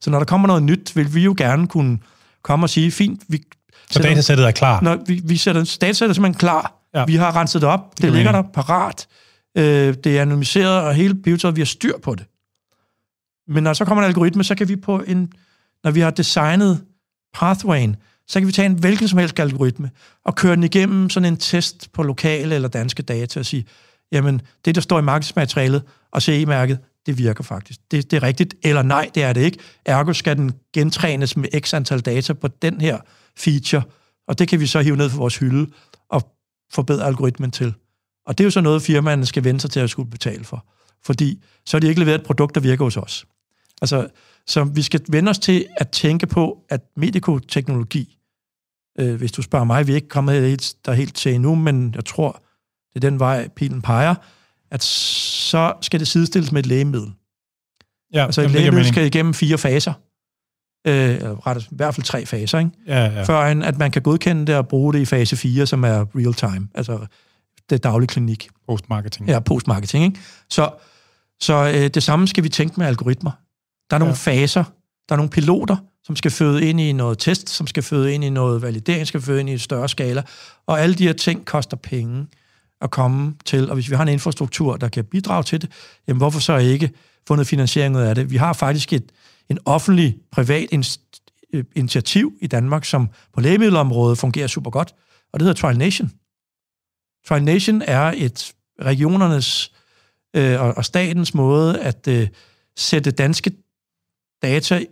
Så 0.00 0.10
når 0.10 0.18
der 0.18 0.26
kommer 0.26 0.48
noget 0.48 0.62
nyt, 0.62 0.96
vil 0.96 1.14
vi 1.14 1.20
jo 1.20 1.34
gerne 1.38 1.68
kunne 1.68 1.98
komme 2.42 2.64
og 2.64 2.70
sige, 2.70 2.90
fint, 2.90 3.22
vi, 3.28 3.42
så 3.90 4.02
datasættet 4.02 4.46
er 4.46 4.50
klar? 4.50 4.80
Når 4.80 4.98
vi, 5.06 5.20
vi 5.24 5.36
sætter 5.36 5.60
datasættet 5.80 6.10
er 6.10 6.14
simpelthen 6.14 6.38
klar. 6.38 6.74
Ja. 6.94 7.04
Vi 7.04 7.16
har 7.16 7.36
renset 7.36 7.62
det 7.62 7.68
op. 7.68 7.96
Det, 7.96 8.02
det 8.02 8.12
ligger 8.12 8.32
der 8.32 8.42
parat. 8.42 9.06
Øh, 9.58 9.94
det 10.04 10.18
er 10.18 10.22
anonymiseret, 10.22 10.82
og 10.82 10.94
hele 10.94 11.14
biotaget, 11.14 11.56
vi 11.56 11.60
har 11.60 11.66
styr 11.66 11.98
på 12.02 12.14
det. 12.14 12.24
Men 13.48 13.64
når 13.64 13.72
så 13.72 13.84
kommer 13.84 14.02
en 14.02 14.08
algoritme, 14.08 14.44
så 14.44 14.54
kan 14.54 14.68
vi 14.68 14.76
på 14.76 15.02
en... 15.06 15.32
Når 15.84 15.90
vi 15.90 16.00
har 16.00 16.10
designet 16.10 16.84
pathwayen, 17.34 17.96
så 18.32 18.40
kan 18.40 18.46
vi 18.46 18.52
tage 18.52 18.66
en 18.66 18.74
hvilken 18.74 19.08
som 19.08 19.18
helst 19.18 19.40
algoritme 19.40 19.90
og 20.24 20.34
køre 20.34 20.56
den 20.56 20.64
igennem 20.64 21.10
sådan 21.10 21.32
en 21.32 21.36
test 21.36 21.92
på 21.92 22.02
lokale 22.02 22.54
eller 22.54 22.68
danske 22.68 23.02
data 23.02 23.40
og 23.40 23.46
sige, 23.46 23.64
jamen, 24.12 24.40
det, 24.64 24.74
der 24.74 24.80
står 24.80 24.98
i 24.98 25.02
markedsmaterialet 25.02 25.82
og 26.12 26.22
CE-mærket, 26.22 26.78
det 27.06 27.18
virker 27.18 27.44
faktisk. 27.44 27.80
Det, 27.90 28.10
det 28.10 28.16
er 28.16 28.22
rigtigt, 28.22 28.54
eller 28.62 28.82
nej, 28.82 29.10
det 29.14 29.22
er 29.22 29.32
det 29.32 29.40
ikke. 29.40 29.58
Ergo 29.84 30.12
skal 30.12 30.36
den 30.36 30.52
gentrænes 30.74 31.36
med 31.36 31.48
x 31.60 31.74
antal 31.74 32.00
data 32.00 32.32
på 32.32 32.48
den 32.48 32.80
her 32.80 32.98
feature, 33.36 33.82
og 34.28 34.38
det 34.38 34.48
kan 34.48 34.60
vi 34.60 34.66
så 34.66 34.80
hive 34.80 34.96
ned 34.96 35.10
fra 35.10 35.18
vores 35.18 35.36
hylde 35.36 35.70
og 36.08 36.32
forbedre 36.72 37.06
algoritmen 37.06 37.50
til. 37.50 37.74
Og 38.26 38.38
det 38.38 38.44
er 38.44 38.46
jo 38.46 38.50
så 38.50 38.60
noget, 38.60 38.82
firmaerne 38.82 39.26
skal 39.26 39.44
vende 39.44 39.60
sig 39.60 39.70
til 39.70 39.80
at 39.80 39.90
skulle 39.90 40.10
betale 40.10 40.44
for. 40.44 40.66
Fordi 41.04 41.42
så 41.66 41.76
har 41.76 41.80
de 41.80 41.88
ikke 41.88 42.00
leveret 42.00 42.20
et 42.20 42.26
produkt, 42.26 42.54
der 42.54 42.60
virker 42.60 42.84
hos 42.84 42.96
os. 42.96 43.26
Altså, 43.82 44.08
så 44.46 44.64
vi 44.64 44.82
skal 44.82 45.00
vende 45.08 45.30
os 45.30 45.38
til 45.38 45.66
at 45.76 45.90
tænke 45.90 46.26
på, 46.26 46.58
at 46.68 46.80
medikoteknologi, 46.96 48.18
øh, 48.98 49.14
hvis 49.14 49.32
du 49.32 49.42
spørger 49.42 49.64
mig, 49.64 49.86
vi 49.86 49.92
er 49.92 49.96
ikke 49.96 50.08
kommet 50.08 50.42
helt, 50.42 50.74
der 50.84 50.92
helt 50.92 51.14
til 51.14 51.34
endnu, 51.34 51.54
men 51.54 51.94
jeg 51.94 52.04
tror, 52.04 52.42
det 52.94 53.04
er 53.04 53.10
den 53.10 53.18
vej, 53.20 53.48
pilen 53.48 53.82
peger, 53.82 54.14
at 54.70 54.82
så 54.82 55.72
skal 55.80 56.00
det 56.00 56.08
sidestilles 56.08 56.52
med 56.52 56.60
et 56.60 56.66
lægemiddel. 56.66 57.12
Ja, 58.14 58.24
altså 58.24 58.42
et 58.42 58.50
lægemiddel 58.50 58.88
skal 58.88 59.06
igennem 59.06 59.34
fire 59.34 59.58
faser 59.58 59.92
øh, 60.86 61.20
ret, 61.46 61.62
i 61.62 61.66
hvert 61.70 61.94
fald 61.94 62.04
tre 62.04 62.26
faser, 62.26 62.58
ikke? 62.58 62.70
Ja, 62.86 63.04
ja. 63.04 63.22
før 63.22 63.46
en, 63.46 63.62
at 63.62 63.78
man 63.78 63.90
kan 63.90 64.02
godkende 64.02 64.46
det 64.46 64.56
og 64.56 64.68
bruge 64.68 64.92
det 64.92 64.98
i 64.98 65.04
fase 65.04 65.36
4, 65.36 65.66
som 65.66 65.84
er 65.84 66.04
real 66.14 66.34
time, 66.34 66.68
altså 66.74 67.06
det 67.70 67.82
daglige 67.82 68.08
klinik. 68.08 68.48
Postmarketing. 68.68 69.28
Ja, 69.28 69.40
postmarketing. 69.40 70.04
Ikke? 70.04 70.20
Så, 70.50 70.70
så 71.40 71.72
øh, 71.74 71.88
det 71.88 72.02
samme 72.02 72.28
skal 72.28 72.44
vi 72.44 72.48
tænke 72.48 72.74
med 72.78 72.86
algoritmer. 72.86 73.30
Der 73.90 73.96
er 73.96 73.98
nogle 73.98 74.14
ja. 74.26 74.30
faser, 74.30 74.64
der 75.08 75.14
er 75.14 75.16
nogle 75.16 75.30
piloter, 75.30 75.76
som 76.04 76.16
skal 76.16 76.30
føde 76.30 76.68
ind 76.68 76.80
i 76.80 76.92
noget 76.92 77.18
test, 77.18 77.48
som 77.48 77.66
skal 77.66 77.82
føde 77.82 78.14
ind 78.14 78.24
i 78.24 78.30
noget 78.30 78.62
validering, 78.62 79.06
skal 79.06 79.20
føde 79.20 79.40
ind 79.40 79.48
i 79.48 79.52
et 79.52 79.60
større 79.60 79.88
skala, 79.88 80.22
og 80.66 80.80
alle 80.80 80.94
de 80.94 81.06
her 81.06 81.12
ting 81.12 81.44
koster 81.46 81.76
penge 81.76 82.26
at 82.80 82.90
komme 82.90 83.34
til, 83.44 83.68
og 83.68 83.74
hvis 83.74 83.90
vi 83.90 83.94
har 83.94 84.02
en 84.02 84.08
infrastruktur, 84.08 84.76
der 84.76 84.88
kan 84.88 85.04
bidrage 85.04 85.42
til 85.42 85.62
det, 85.62 85.70
jamen 86.08 86.18
hvorfor 86.18 86.40
så 86.40 86.56
ikke 86.56 86.90
få 87.28 87.34
noget 87.34 87.46
finansiering 87.46 87.96
ud 87.96 88.00
af 88.00 88.14
det? 88.14 88.30
Vi 88.30 88.36
har 88.36 88.52
faktisk 88.52 88.92
et, 88.92 89.12
en 89.48 89.58
offentlig-privat 89.64 90.98
øh, 91.52 91.64
initiativ 91.76 92.38
i 92.40 92.46
Danmark, 92.46 92.84
som 92.84 93.08
på 93.32 93.40
lægemiddelområdet 93.40 94.18
fungerer 94.18 94.46
super 94.46 94.70
godt, 94.70 94.94
og 95.32 95.40
det 95.40 95.46
hedder 95.46 95.60
Trial 95.60 95.78
Nation. 95.78 96.12
Trial 97.28 97.44
Nation 97.44 97.82
er 97.82 98.12
et 98.16 98.52
regionernes 98.82 99.72
øh, 100.36 100.60
og, 100.60 100.74
og 100.76 100.84
statens 100.84 101.34
måde 101.34 101.80
at 101.80 102.08
øh, 102.08 102.28
sætte 102.76 103.10
danske 103.10 103.52
data, 104.42 104.84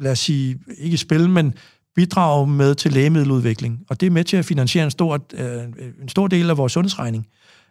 lad 0.00 0.12
os 0.12 0.18
sige, 0.18 0.58
ikke 0.78 0.96
spil, 0.96 1.28
men 1.28 1.54
bidrage 1.94 2.46
med 2.46 2.74
til 2.74 2.92
lægemiddeludvikling. 2.92 3.80
Og 3.88 4.00
det 4.00 4.06
er 4.06 4.10
med 4.10 4.24
til 4.24 4.36
at 4.36 4.44
finansiere 4.44 4.84
en 4.84 4.90
stor, 4.90 5.26
øh, 5.34 5.64
en 6.02 6.08
stor 6.08 6.28
del 6.28 6.50
af 6.50 6.56
vores 6.56 6.72
sundhedsregning. 6.72 7.26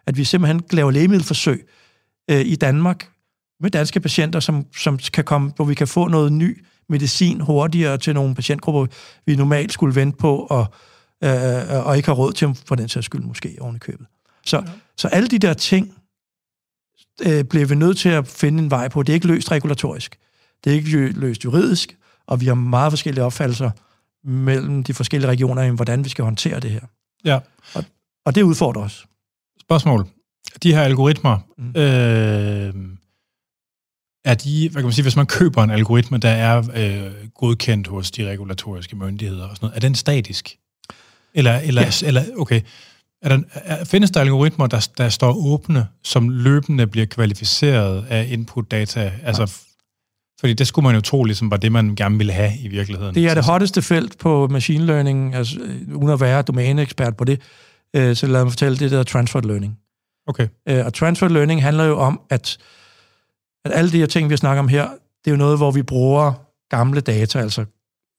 At 0.07 0.17
vi 0.17 0.23
simpelthen 0.23 0.61
laver 0.71 0.91
lægemiddelforsøg 0.91 1.67
øh, 2.29 2.41
i 2.45 2.55
Danmark 2.55 3.09
med 3.59 3.71
danske 3.71 3.99
patienter, 3.99 4.39
som, 4.39 4.65
som 4.77 4.99
kan 5.13 5.23
komme, 5.23 5.51
hvor 5.55 5.65
vi 5.65 5.73
kan 5.73 5.87
få 5.87 6.07
noget 6.07 6.33
ny 6.33 6.63
medicin 6.89 7.41
hurtigere 7.41 7.97
til 7.97 8.13
nogle 8.13 8.35
patientgrupper, 8.35 8.85
vi 9.25 9.35
normalt 9.35 9.73
skulle 9.73 9.95
vente 9.95 10.17
på, 10.17 10.37
og, 10.37 10.65
øh, 11.23 11.85
og 11.87 11.97
ikke 11.97 12.07
har 12.07 12.15
råd 12.15 12.33
til, 12.33 12.47
for 12.65 12.75
den 12.75 12.89
sags 12.89 13.05
skyld 13.05 13.23
måske 13.23 13.57
oven 13.61 13.75
i 13.75 13.79
købet. 13.79 14.07
Så, 14.45 14.57
ja. 14.57 14.63
så 14.97 15.07
alle 15.07 15.27
de 15.27 15.39
der 15.39 15.53
ting 15.53 15.93
øh, 17.25 17.43
bliver 17.43 17.65
vi 17.65 17.75
nødt 17.75 17.97
til 17.97 18.09
at 18.09 18.27
finde 18.27 18.63
en 18.63 18.71
vej 18.71 18.87
på. 18.87 19.03
Det 19.03 19.09
er 19.09 19.15
ikke 19.15 19.27
løst 19.27 19.51
regulatorisk. 19.51 20.17
Det 20.63 20.71
er 20.71 20.75
ikke 20.75 21.09
løst 21.09 21.45
juridisk, 21.45 21.97
Og 22.27 22.41
vi 22.41 22.45
har 22.45 22.53
meget 22.53 22.91
forskellige 22.91 23.23
opfattelser 23.23 23.71
mellem 24.23 24.83
de 24.83 24.93
forskellige 24.93 25.29
regioner, 25.29 25.71
hvordan 25.71 26.03
vi 26.03 26.09
skal 26.09 26.23
håndtere 26.23 26.59
det 26.59 26.71
her. 26.71 26.81
Ja. 27.25 27.39
Og, 27.73 27.83
og 28.25 28.35
det 28.35 28.41
udfordrer 28.41 28.81
os. 28.81 29.05
Spørgsmål. 29.61 30.07
De 30.63 30.73
her 30.73 30.81
algoritmer, 30.81 31.37
mm. 31.57 31.69
øh, 31.69 32.73
er 34.25 34.33
de, 34.33 34.69
hvad 34.69 34.81
kan 34.81 34.85
man 34.85 34.93
sige, 34.93 35.03
hvis 35.03 35.15
man 35.15 35.25
køber 35.25 35.63
en 35.63 35.69
algoritme, 35.69 36.17
der 36.17 36.29
er 36.29 36.57
øh, 36.57 37.27
godkendt 37.35 37.87
hos 37.87 38.11
de 38.11 38.29
regulatoriske 38.29 38.95
myndigheder 38.95 39.47
og 39.47 39.55
sådan 39.55 39.65
noget, 39.65 39.75
er 39.75 39.79
den 39.79 39.95
statisk? 39.95 40.57
Eller, 41.33 41.59
eller, 41.59 41.81
ja. 41.81 42.07
eller 42.07 42.23
okay, 42.37 42.61
er 43.21 43.29
der, 43.29 43.39
er, 43.53 43.85
findes 43.85 44.11
der 44.11 44.21
algoritmer, 44.21 44.67
der, 44.67 44.89
der 44.97 45.09
står 45.09 45.33
åbne, 45.33 45.87
som 46.03 46.29
løbende 46.29 46.87
bliver 46.87 47.05
kvalificeret 47.05 48.05
af 48.09 48.27
input-data? 48.29 49.11
Altså, 49.23 49.41
ja. 49.41 49.47
Fordi 50.39 50.53
det 50.53 50.67
skulle 50.67 50.83
man 50.83 50.95
jo 50.95 51.01
tro, 51.01 51.23
ligesom 51.23 51.51
var 51.51 51.57
det, 51.57 51.71
man 51.71 51.95
gerne 51.95 52.17
ville 52.17 52.33
have 52.33 52.51
i 52.59 52.67
virkeligheden. 52.67 53.15
Det 53.15 53.25
er 53.25 53.33
det 53.33 53.45
hotteste 53.45 53.81
felt 53.81 54.17
på 54.17 54.47
machine 54.47 54.85
learning, 54.85 55.35
altså, 55.35 55.59
uden 55.95 56.09
at 56.09 56.19
være 56.19 56.41
domæneekspert 56.41 57.17
på 57.17 57.23
det, 57.23 57.41
øh, 57.93 58.15
så 58.15 58.27
lad 58.27 58.43
mig 58.43 58.51
fortælle 58.51 58.77
det, 58.77 58.91
der 58.91 59.03
transfer 59.03 59.41
learning. 59.41 59.79
Okay. 60.27 60.47
Øh, 60.69 60.85
og 60.85 60.93
transfer 60.93 61.27
learning 61.27 61.63
handler 61.63 61.83
jo 61.83 61.99
om, 61.99 62.21
at, 62.29 62.57
at 63.65 63.71
alle 63.73 63.91
de 63.91 63.97
her 63.97 64.05
ting, 64.05 64.29
vi 64.29 64.37
snakker 64.37 64.59
om 64.59 64.67
her, 64.67 64.89
det 65.25 65.31
er 65.31 65.31
jo 65.31 65.37
noget, 65.37 65.57
hvor 65.57 65.71
vi 65.71 65.83
bruger 65.83 66.33
gamle 66.69 67.01
data, 67.01 67.39
altså 67.39 67.65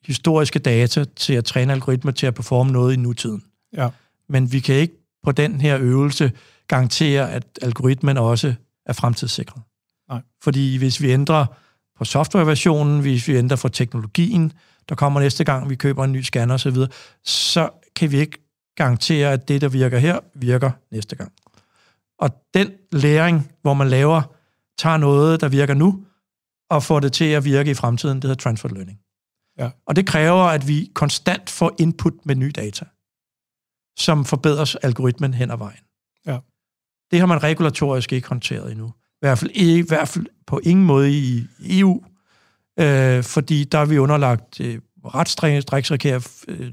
historiske 0.07 0.59
data, 0.59 1.05
til 1.17 1.33
at 1.33 1.45
træne 1.45 1.73
algoritmer 1.73 2.13
til 2.13 2.27
at 2.27 2.35
performe 2.35 2.73
noget 2.73 2.95
i 2.95 2.97
nutiden. 2.97 3.43
Ja. 3.77 3.89
Men 4.29 4.53
vi 4.53 4.61
kan 4.61 4.75
ikke 4.75 4.95
på 5.25 5.33
den 5.33 5.61
her 5.61 5.79
øvelse 5.81 6.33
garantere, 6.69 7.33
at 7.33 7.45
algoritmen 7.63 8.17
også 8.17 8.55
er 8.87 8.93
fremtidssikret. 8.93 9.63
Nej. 10.11 10.21
Fordi 10.43 10.77
hvis 10.77 11.03
vi 11.03 11.11
ændrer 11.11 11.47
på 11.99 12.05
softwareversionen, 12.05 13.01
hvis 13.01 13.29
vi 13.29 13.37
ændrer 13.37 13.57
for 13.57 13.69
teknologien, 13.69 14.53
der 14.89 14.95
kommer 14.95 15.21
næste 15.21 15.45
gang, 15.45 15.71
vi 15.71 15.75
køber 15.75 16.05
en 16.05 16.13
ny 16.13 16.23
scanner 16.23 16.55
osv., 16.55 16.77
så 17.25 17.71
kan 17.97 18.13
vi 18.13 18.19
ikke 18.19 18.39
garantere, 18.77 19.33
at 19.33 19.49
det, 19.49 19.61
der 19.61 19.69
virker 19.69 19.99
her, 19.99 20.19
virker 20.35 20.71
næste 20.93 21.17
gang. 21.17 21.33
Og 22.19 22.31
den 22.55 22.71
læring, 22.93 23.53
hvor 23.63 23.75
man 23.75 23.89
laver, 23.89 24.23
tager 24.79 24.97
noget, 24.97 25.41
der 25.41 25.49
virker 25.49 25.75
nu, 25.75 26.05
og 26.71 26.83
får 26.83 27.01
det 27.01 27.13
til 27.13 27.25
at 27.25 27.45
virke 27.45 27.71
i 27.71 27.75
fremtiden, 27.75 28.17
det 28.17 28.25
hedder 28.25 28.43
transfer 28.43 28.69
learning. 28.69 29.01
Ja. 29.59 29.71
Og 29.87 29.97
det 29.97 30.07
kræver, 30.07 30.45
at 30.45 30.69
vi 30.69 30.91
konstant 30.95 31.51
får 31.51 31.73
input 31.79 32.13
med 32.25 32.35
ny 32.35 32.53
data, 32.57 32.85
som 33.99 34.25
forbedres 34.25 34.75
algoritmen 34.75 35.35
hen 35.35 35.51
ad 35.51 35.57
vejen. 35.57 35.81
Ja. 36.27 36.39
Det 37.11 37.19
har 37.21 37.27
man 37.27 37.43
regulatorisk 37.43 38.13
ikke 38.13 38.29
håndteret 38.29 38.71
endnu. 38.73 38.93
I 39.19 39.27
hvert 39.27 39.39
fald, 39.39 39.51
ikke, 39.55 39.79
i 39.79 39.85
hvert 39.89 40.09
fald 40.09 40.27
på 40.47 40.61
ingen 40.65 40.87
måde 40.87 41.13
i 41.13 41.47
EU, 41.61 42.03
øh, 42.81 43.23
fordi 43.23 43.65
der 43.65 43.79
er 43.79 43.85
vi 43.85 43.99
underlagt 43.99 44.61
øh, 44.61 44.79
ret 45.05 45.29
strenge 45.29 45.63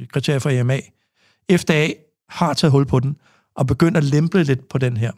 kriterier 0.07 0.39
for 0.39 0.49
EMA. 0.49 0.79
FDA 1.51 1.87
har 2.29 2.53
taget 2.53 2.71
hul 2.71 2.85
på 2.85 2.99
den, 2.99 3.17
og 3.55 3.67
begyndt 3.67 3.97
at 3.97 4.03
lempe 4.03 4.43
lidt 4.43 4.69
på 4.69 4.77
den 4.77 4.97
her, 4.97 5.11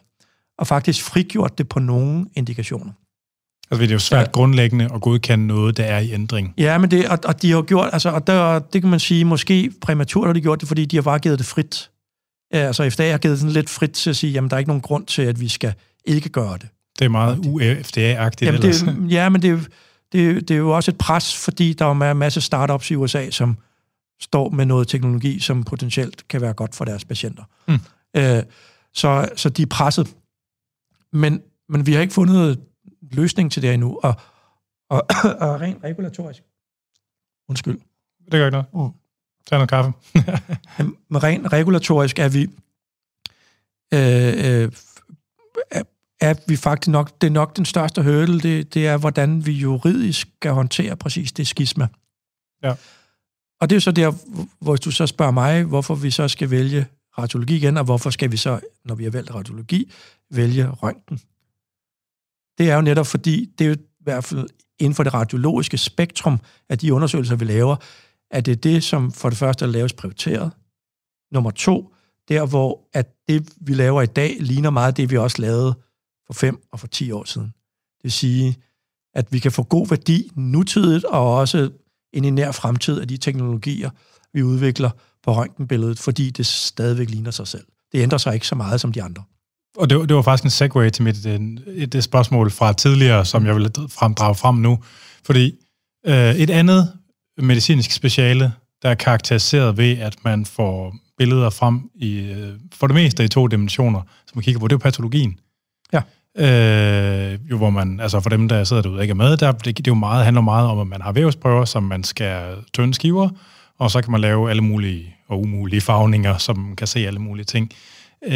og 0.57 0.67
faktisk 0.67 1.03
frigjort 1.03 1.57
det 1.57 1.69
på 1.69 1.79
nogle 1.79 2.25
indikationer. 2.35 2.91
Altså, 3.71 3.81
det 3.81 3.89
er 3.89 3.95
jo 3.95 3.99
svært 3.99 4.27
ja. 4.27 4.31
grundlæggende 4.31 4.89
at 4.93 5.01
godkende 5.01 5.47
noget, 5.47 5.77
der 5.77 5.83
er 5.83 5.99
i 5.99 6.11
ændring. 6.11 6.53
Ja, 6.57 6.77
men 6.77 6.91
det, 6.91 7.09
og, 7.09 7.19
og 7.25 7.41
de 7.41 7.51
har 7.51 7.61
gjort, 7.61 7.89
altså, 7.93 8.09
og 8.09 8.27
der, 8.27 8.59
det 8.59 8.81
kan 8.81 8.89
man 8.91 8.99
sige, 8.99 9.25
måske 9.25 9.71
præmaturt 9.81 10.27
har 10.27 10.33
de 10.33 10.41
gjort 10.41 10.59
det, 10.59 10.67
fordi 10.67 10.85
de 10.85 10.97
har 10.97 11.01
bare 11.01 11.19
givet 11.19 11.39
det 11.39 11.47
frit. 11.47 11.89
Ja, 12.53 12.57
altså, 12.57 12.89
FDA 12.89 13.11
har 13.11 13.17
givet 13.17 13.39
sådan 13.39 13.53
lidt 13.53 13.69
frit 13.69 13.91
til 13.91 14.09
at 14.09 14.15
sige, 14.15 14.33
jamen, 14.33 14.49
der 14.49 14.55
er 14.55 14.59
ikke 14.59 14.69
nogen 14.69 14.81
grund 14.81 15.05
til, 15.05 15.21
at 15.21 15.39
vi 15.39 15.47
skal 15.47 15.73
ikke 16.05 16.29
gøre 16.29 16.57
det. 16.57 16.69
Det 16.99 17.05
er 17.05 17.09
meget 17.09 17.37
UFDA-agtigt 17.37 18.45
jamen, 18.45 18.61
det, 18.61 19.11
Ja, 19.11 19.29
men 19.29 19.41
det, 19.41 19.67
det, 20.11 20.47
det 20.47 20.51
er 20.51 20.57
jo 20.57 20.75
også 20.75 20.91
et 20.91 20.97
pres, 20.97 21.35
fordi 21.35 21.73
der 21.73 21.85
er 21.85 22.11
en 22.11 22.17
masse 22.17 22.41
startups 22.41 22.91
i 22.91 22.95
USA, 22.95 23.29
som 23.29 23.57
står 24.19 24.49
med 24.49 24.65
noget 24.65 24.87
teknologi, 24.87 25.39
som 25.39 25.63
potentielt 25.63 26.27
kan 26.27 26.41
være 26.41 26.53
godt 26.53 26.75
for 26.75 26.85
deres 26.85 27.05
patienter. 27.05 27.43
Mm. 27.67 27.79
Øh, 28.15 28.43
så, 28.93 29.29
så 29.35 29.49
de 29.49 29.61
er 29.61 29.67
presset. 29.67 30.15
Men, 31.13 31.41
men 31.69 31.85
vi 31.85 31.93
har 31.93 32.01
ikke 32.01 32.13
fundet 32.13 32.59
løsning 33.11 33.51
til 33.51 33.61
det 33.61 33.73
endnu, 33.73 33.99
og, 34.03 34.13
og, 34.89 35.07
og 35.43 35.61
rent 35.61 35.83
regulatorisk. 35.83 36.43
Undskyld. 37.49 37.79
Det 38.25 38.31
gør 38.31 38.45
ikke 38.45 38.51
noget. 38.51 38.91
Mm. 38.93 38.99
Tag 39.47 39.57
noget 39.57 39.69
kaffe. 39.69 39.91
Men 41.09 41.23
rent 41.23 41.53
regulatorisk 41.53 42.19
er 42.19 42.29
vi 42.29 42.41
øh, 43.93 44.63
øh, 44.63 44.71
er, 46.19 46.33
vi 46.47 46.55
faktisk 46.55 46.91
nok, 46.91 47.21
det 47.21 47.27
er 47.27 47.31
nok 47.31 47.57
den 47.57 47.65
største 47.65 48.03
hurdle, 48.03 48.39
det, 48.39 48.73
det 48.73 48.87
er, 48.87 48.97
hvordan 48.97 49.45
vi 49.45 49.51
juridisk 49.51 50.27
skal 50.37 50.51
håndtere 50.51 50.95
præcis 50.95 51.31
det 51.31 51.47
skisma. 51.47 51.87
Ja. 52.63 52.75
Og 53.61 53.69
det 53.69 53.75
er 53.75 53.79
så 53.79 53.91
der, 53.91 54.13
hvor 54.59 54.75
du 54.75 54.91
så 54.91 55.07
spørger 55.07 55.31
mig, 55.31 55.63
hvorfor 55.63 55.95
vi 55.95 56.11
så 56.11 56.27
skal 56.27 56.51
vælge 56.51 56.85
radiologi 57.17 57.55
igen, 57.55 57.77
og 57.77 57.83
hvorfor 57.83 58.09
skal 58.09 58.31
vi 58.31 58.37
så, 58.37 58.59
når 58.85 58.95
vi 58.95 59.03
har 59.03 59.11
valgt 59.11 59.35
radiologi, 59.35 59.91
vælge 60.31 60.69
røntgen? 60.69 61.19
Det 62.57 62.71
er 62.71 62.75
jo 62.75 62.81
netop 62.81 63.07
fordi, 63.07 63.49
det 63.57 63.65
er 63.65 63.69
jo 63.69 63.75
i 63.75 64.03
hvert 64.03 64.23
fald 64.23 64.49
inden 64.79 64.95
for 64.95 65.03
det 65.03 65.13
radiologiske 65.13 65.77
spektrum 65.77 66.39
af 66.69 66.77
de 66.77 66.93
undersøgelser, 66.93 67.35
vi 67.35 67.45
laver, 67.45 67.75
at 68.31 68.45
det 68.45 68.51
er 68.51 68.55
det, 68.55 68.83
som 68.83 69.11
for 69.11 69.29
det 69.29 69.37
første 69.37 69.65
er 69.65 69.69
laves 69.69 69.93
prioriteret. 69.93 70.51
Nummer 71.31 71.51
to, 71.51 71.93
der 72.29 72.45
hvor 72.45 72.89
at 72.93 73.13
det, 73.27 73.49
vi 73.61 73.73
laver 73.73 74.01
i 74.01 74.05
dag, 74.05 74.37
ligner 74.39 74.69
meget 74.69 74.97
det, 74.97 75.11
vi 75.11 75.17
også 75.17 75.41
lavede 75.41 75.75
for 76.27 76.33
fem 76.33 76.59
og 76.71 76.79
for 76.79 76.87
ti 76.87 77.11
år 77.11 77.23
siden. 77.23 77.47
Det 77.47 78.03
vil 78.03 78.11
sige, 78.11 78.55
at 79.15 79.27
vi 79.31 79.39
kan 79.39 79.51
få 79.51 79.63
god 79.63 79.87
værdi 79.87 80.31
nutidigt, 80.35 81.05
og 81.05 81.35
også 81.35 81.69
ind 82.13 82.25
i 82.25 82.29
nær 82.29 82.51
fremtid 82.51 82.99
af 82.99 83.07
de 83.07 83.17
teknologier, 83.17 83.89
vi 84.33 84.43
udvikler 84.43 84.89
på 85.23 85.35
røntgenbilledet, 85.35 85.99
fordi 85.99 86.29
det 86.29 86.45
stadigvæk 86.45 87.09
ligner 87.09 87.31
sig 87.31 87.47
selv. 87.47 87.65
Det 87.91 88.01
ændrer 88.01 88.17
sig 88.17 88.33
ikke 88.33 88.47
så 88.47 88.55
meget 88.55 88.81
som 88.81 88.91
de 88.91 89.03
andre. 89.03 89.23
Og 89.77 89.89
det, 89.89 90.09
det 90.09 90.15
var 90.15 90.21
faktisk 90.21 90.43
en 90.43 90.49
segue 90.49 90.89
til 90.89 91.03
mit 91.03 91.25
øh, 91.25 91.41
et, 91.67 91.95
et 91.95 92.03
spørgsmål 92.03 92.51
fra 92.51 92.73
tidligere, 92.73 93.25
som 93.25 93.45
jeg 93.45 93.55
vil 93.55 93.71
fremdrage 93.89 94.35
frem 94.35 94.55
nu. 94.55 94.79
Fordi 95.23 95.55
øh, 96.05 96.35
et 96.35 96.49
andet 96.49 96.93
medicinsk 97.37 97.91
speciale, 97.91 98.53
der 98.81 98.89
er 98.89 98.95
karakteriseret 98.95 99.77
ved, 99.77 99.97
at 99.97 100.15
man 100.23 100.45
får 100.45 100.95
billeder 101.17 101.49
frem 101.49 101.89
i, 101.95 102.17
øh, 102.17 102.53
for 102.73 102.87
det 102.87 102.93
meste 102.93 103.23
i 103.23 103.27
to 103.27 103.47
dimensioner, 103.47 104.01
som 104.01 104.37
man 104.37 104.43
kigger 104.43 104.59
på, 104.59 104.67
det 104.67 104.75
er 104.75 104.79
patologien. 104.79 105.39
Øh, 106.39 107.49
jo, 107.51 107.57
hvor 107.57 107.69
man, 107.69 107.99
altså 107.99 108.19
for 108.19 108.29
dem, 108.29 108.47
der 108.47 108.63
sidder 108.63 108.81
derude 108.81 109.01
ikke 109.01 109.11
er 109.11 109.15
med, 109.15 109.37
der, 109.37 109.51
det, 109.51 109.77
det 109.77 109.87
jo 109.87 109.93
meget, 109.93 110.25
handler 110.25 110.41
meget 110.41 110.67
om, 110.67 110.79
at 110.79 110.87
man 110.87 111.01
har 111.01 111.11
vævsprøver, 111.11 111.65
som 111.65 111.83
man 111.83 112.03
skal 112.03 112.55
tynde 112.73 112.93
skiver, 112.93 113.29
og 113.79 113.91
så 113.91 114.01
kan 114.01 114.11
man 114.11 114.21
lave 114.21 114.49
alle 114.49 114.61
mulige 114.61 115.15
og 115.27 115.41
umulige 115.41 115.81
farvninger, 115.81 116.37
som 116.37 116.75
kan 116.75 116.87
se 116.87 116.99
alle 116.99 117.19
mulige 117.19 117.45
ting. 117.45 117.71
Øh, 118.25 118.31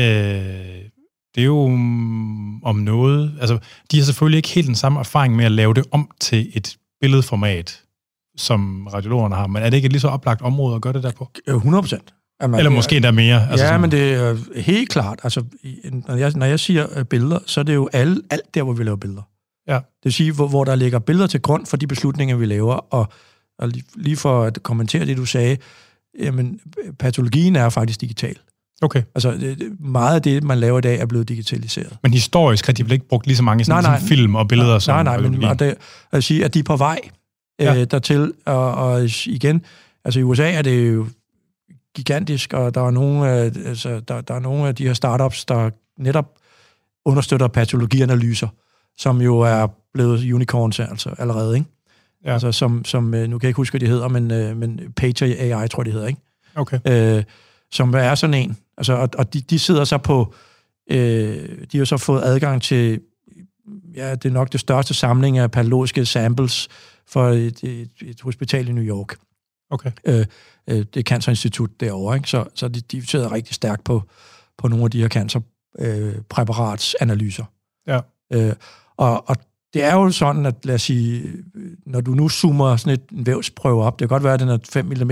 det 1.35 1.41
er 1.41 1.45
jo 1.45 1.63
om 2.63 2.75
noget... 2.75 3.37
Altså, 3.39 3.59
de 3.91 3.97
har 3.97 4.03
selvfølgelig 4.03 4.37
ikke 4.37 4.49
helt 4.49 4.67
den 4.67 4.75
samme 4.75 4.99
erfaring 4.99 5.35
med 5.35 5.45
at 5.45 5.51
lave 5.51 5.73
det 5.73 5.85
om 5.91 6.11
til 6.19 6.51
et 6.53 6.77
billedformat, 7.01 7.81
som 8.37 8.87
radiologerne 8.87 9.35
har, 9.35 9.47
men 9.47 9.63
er 9.63 9.69
det 9.69 9.77
ikke 9.77 9.85
et 9.85 9.91
lige 9.91 10.01
så 10.01 10.07
oplagt 10.07 10.41
område 10.41 10.75
at 10.75 10.81
gøre 10.81 10.93
det 10.93 11.03
der 11.03 11.11
på? 11.11 11.31
Øh, 11.47 11.55
100 11.55 11.81
procent. 11.81 12.13
Eller 12.43 12.69
måske 12.69 12.99
der 12.99 13.11
mere? 13.11 13.49
Altså 13.49 13.65
ja, 13.65 13.69
sådan. 13.69 13.81
men 13.81 13.91
det 13.91 14.13
er 14.13 14.61
helt 14.61 14.89
klart. 14.89 15.19
Altså, 15.23 15.43
når 16.07 16.15
jeg, 16.15 16.31
når 16.35 16.45
jeg 16.45 16.59
siger 16.59 16.87
øh, 16.95 17.05
billeder, 17.05 17.39
så 17.45 17.59
er 17.59 17.63
det 17.63 17.75
jo 17.75 17.89
alle, 17.93 18.21
alt 18.29 18.53
der, 18.53 18.63
hvor 18.63 18.73
vi 18.73 18.83
laver 18.83 18.97
billeder. 18.97 19.21
Ja. 19.67 19.75
Det 19.75 20.03
vil 20.03 20.13
sige, 20.13 20.31
hvor, 20.31 20.47
hvor 20.47 20.63
der 20.63 20.75
ligger 20.75 20.99
billeder 20.99 21.27
til 21.27 21.41
grund 21.41 21.65
for 21.65 21.77
de 21.77 21.87
beslutninger, 21.87 22.35
vi 22.35 22.45
laver, 22.45 22.73
og 22.73 23.13
og 23.61 23.71
lige 23.95 24.17
for 24.17 24.43
at 24.43 24.63
kommentere 24.63 25.05
det, 25.05 25.17
du 25.17 25.25
sagde, 25.25 25.57
jamen, 26.19 26.59
patologien 26.99 27.55
er 27.55 27.69
faktisk 27.69 28.01
digital. 28.01 28.35
Okay. 28.81 29.03
Altså, 29.15 29.55
meget 29.79 30.15
af 30.15 30.21
det, 30.21 30.43
man 30.43 30.57
laver 30.57 30.77
i 30.77 30.81
dag, 30.81 30.99
er 30.99 31.05
blevet 31.05 31.29
digitaliseret. 31.29 31.97
Men 32.03 32.13
historisk 32.13 32.65
har 32.65 32.73
de 32.73 32.83
vel 32.83 32.91
ikke 32.91 33.07
brugt 33.07 33.27
lige 33.27 33.37
så 33.37 33.43
mange 33.43 33.65
sådan, 33.65 33.83
nej, 33.83 33.99
nej, 33.99 34.07
film 34.07 34.35
og 34.35 34.47
billeder 34.47 34.69
nej, 34.69 34.79
som 34.79 35.05
Nej, 35.05 35.17
nej, 35.17 35.29
men 35.29 35.43
og 35.43 35.59
det, 35.59 35.75
at 36.11 36.23
sige, 36.23 36.45
at 36.45 36.53
de 36.53 36.59
er 36.59 36.63
på 36.63 36.75
vej 36.75 36.99
ja. 37.59 37.75
øh, 37.75 37.87
dertil, 37.91 38.33
og, 38.45 38.73
og 38.73 39.09
igen, 39.25 39.61
altså 40.05 40.19
i 40.19 40.23
USA 40.23 40.51
er 40.51 40.61
det 40.61 40.93
jo 40.93 41.07
gigantisk, 41.95 42.53
og 42.53 42.75
der 42.75 42.81
er 42.81 42.91
nogle, 42.91 43.29
altså, 43.29 43.99
der, 43.99 44.21
der 44.21 44.33
er 44.33 44.39
nogle 44.39 44.67
af 44.67 44.75
de 44.75 44.87
her 44.87 44.93
startups, 44.93 45.45
der 45.45 45.69
netop 45.97 46.25
understøtter 47.05 47.47
patologianalyser, 47.47 48.47
som 48.97 49.21
jo 49.21 49.39
er 49.39 49.67
blevet 49.93 50.33
unicorns 50.33 50.79
altså 50.79 51.15
allerede, 51.17 51.57
ikke? 51.57 51.69
Ja. 52.25 52.33
Altså, 52.33 52.51
som, 52.51 52.85
som, 52.85 53.13
øh, 53.13 53.29
nu 53.29 53.37
kan 53.37 53.45
jeg 53.45 53.49
ikke 53.49 53.57
huske, 53.57 53.73
hvad 53.73 53.79
de 53.79 53.93
hedder, 53.93 54.07
men, 54.07 54.31
øh, 54.31 54.57
men 54.57 54.79
Pager 54.95 55.35
AI, 55.39 55.67
tror 55.67 55.81
jeg, 55.81 55.85
de 55.85 55.91
hedder, 55.91 56.07
ikke? 56.07 56.21
Okay. 56.55 56.79
Øh, 56.87 57.23
som 57.71 57.93
er 57.93 58.15
sådan 58.15 58.33
en. 58.33 58.57
Altså, 58.77 58.93
og, 58.93 59.09
og 59.17 59.33
de, 59.33 59.41
de 59.41 59.59
sidder 59.59 59.83
så 59.83 59.97
på, 59.97 60.33
øh, 60.91 61.49
de 61.71 61.77
har 61.77 61.85
så 61.85 61.97
fået 61.97 62.21
adgang 62.23 62.61
til, 62.61 63.01
ja, 63.95 64.15
det 64.15 64.25
er 64.25 64.33
nok 64.33 64.51
det 64.51 64.59
største 64.59 64.93
samling 64.93 65.37
af 65.37 65.51
patologiske 65.51 66.05
samples 66.05 66.67
for 67.07 67.29
et, 67.29 67.63
et, 67.63 67.89
et 68.01 68.21
hospital 68.21 68.69
i 68.69 68.71
New 68.71 68.83
York. 68.83 69.15
Okay. 69.71 69.91
Øh, 70.05 70.25
øh, 70.67 70.85
det 70.93 70.97
er 70.97 71.03
Cancerinstitut 71.03 71.79
derovre, 71.79 72.15
ikke? 72.15 72.29
Så, 72.29 72.45
så 72.55 72.67
de, 72.67 72.81
de 72.81 73.07
sidder 73.07 73.31
rigtig 73.31 73.55
stærkt 73.55 73.83
på, 73.83 74.03
på 74.57 74.67
nogle 74.67 74.85
af 74.85 74.91
de 74.91 75.01
her 75.01 75.09
cancerpræparatsanalyser. 75.09 77.45
Øh, 77.89 77.93
ja. 78.31 78.47
Øh, 78.47 78.53
og, 78.97 79.29
og 79.29 79.35
det 79.73 79.83
er 79.83 79.93
jo 79.93 80.11
sådan, 80.11 80.45
at 80.45 80.55
lad 80.63 80.75
os 80.75 80.81
sige, 80.81 81.31
når 81.85 82.01
du 82.01 82.11
nu 82.11 82.29
zoomer 82.29 82.75
sådan 82.75 82.93
et, 82.93 83.01
en 83.11 83.25
vævsprøve 83.25 83.83
op, 83.83 83.99
det 83.99 84.09
kan 84.09 84.15
godt 84.15 84.23
være, 84.23 84.33
at 84.33 84.39
den 84.39 84.49
er 84.49 84.57
5 84.69 84.85
mm, 84.85 85.07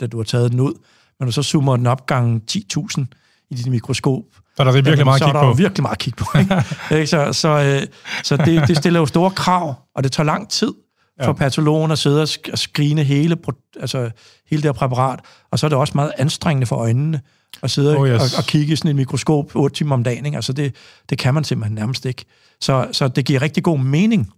da 0.00 0.06
du 0.06 0.16
har 0.16 0.24
taget 0.24 0.52
den 0.52 0.60
ud, 0.60 0.74
men 1.20 1.26
du 1.26 1.32
så 1.32 1.42
zoomer 1.42 1.76
den 1.76 1.86
op 1.86 2.06
gange 2.06 2.40
10.000 2.50 3.04
i 3.50 3.54
dit 3.54 3.66
mikroskop, 3.66 4.22
så 4.56 4.62
er 4.62 4.64
der 4.64 4.72
virkelig 4.72 4.92
jamen, 4.92 5.04
meget 5.04 5.18
så 5.18 5.24
at 5.24 5.28
er 5.28 5.32
kigge 5.32 5.40
der 5.40 5.46
jo 5.46 5.52
på. 5.52 5.56
virkelig 5.56 5.82
meget 5.82 5.94
at 5.94 5.98
kigge 5.98 6.24
på. 6.24 6.38
Ikke? 6.94 7.06
så 7.06 7.32
så, 7.32 7.48
øh, 7.48 7.82
så 8.24 8.36
det, 8.36 8.68
det 8.68 8.76
stiller 8.76 9.00
jo 9.00 9.06
store 9.06 9.30
krav, 9.30 9.74
og 9.94 10.04
det 10.04 10.12
tager 10.12 10.24
lang 10.24 10.50
tid 10.50 10.74
for 11.20 11.26
Ja. 11.26 11.32
patologen 11.32 11.90
at 11.90 11.98
sidde 11.98 12.22
og 12.22 12.28
sk- 12.28 12.52
og 12.52 12.58
skrine 12.58 13.04
hele, 13.04 13.36
altså, 13.80 14.10
hele 14.50 14.62
det 14.62 14.68
her 14.68 14.72
præparat, 14.72 15.20
og 15.50 15.58
så 15.58 15.66
er 15.66 15.68
det 15.68 15.78
også 15.78 15.92
meget 15.94 16.12
anstrengende 16.18 16.66
for 16.66 16.76
øjnene 16.76 17.20
at 17.62 17.70
sidde 17.70 17.96
Oh, 17.98 18.08
yes. 18.08 18.34
og, 18.34 18.38
og 18.38 18.44
kigge 18.44 18.72
i 18.72 18.76
sådan 18.76 18.88
et 18.88 18.96
mikroskop 18.96 19.56
8 19.56 19.76
timer 19.76 19.94
om 19.94 20.04
dagen. 20.04 20.26
Ikke? 20.26 20.36
Altså 20.36 20.52
det, 20.52 20.74
det 21.10 21.18
kan 21.18 21.34
man 21.34 21.44
simpelthen 21.44 21.74
nærmest 21.74 22.04
ikke. 22.06 22.24
Så, 22.60 22.88
så 22.92 23.08
det 23.08 23.24
giver 23.24 23.42
rigtig 23.42 23.62
god 23.62 23.78
mening. 23.78 24.32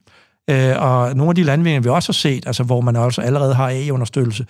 Øh, 0.50 0.74
og 0.82 1.16
nogle 1.16 1.30
af 1.30 1.34
de 1.34 1.42
landvindinger, 1.42 1.80
vi 1.82 1.88
også 1.88 2.08
har 2.08 2.12
set, 2.14 2.46
altså 2.46 2.62
hvor 2.62 2.80
man 2.80 2.96
også 2.96 3.20
allerede 3.20 3.54
har 3.54 3.68
AI-understøttelse, 3.68 4.46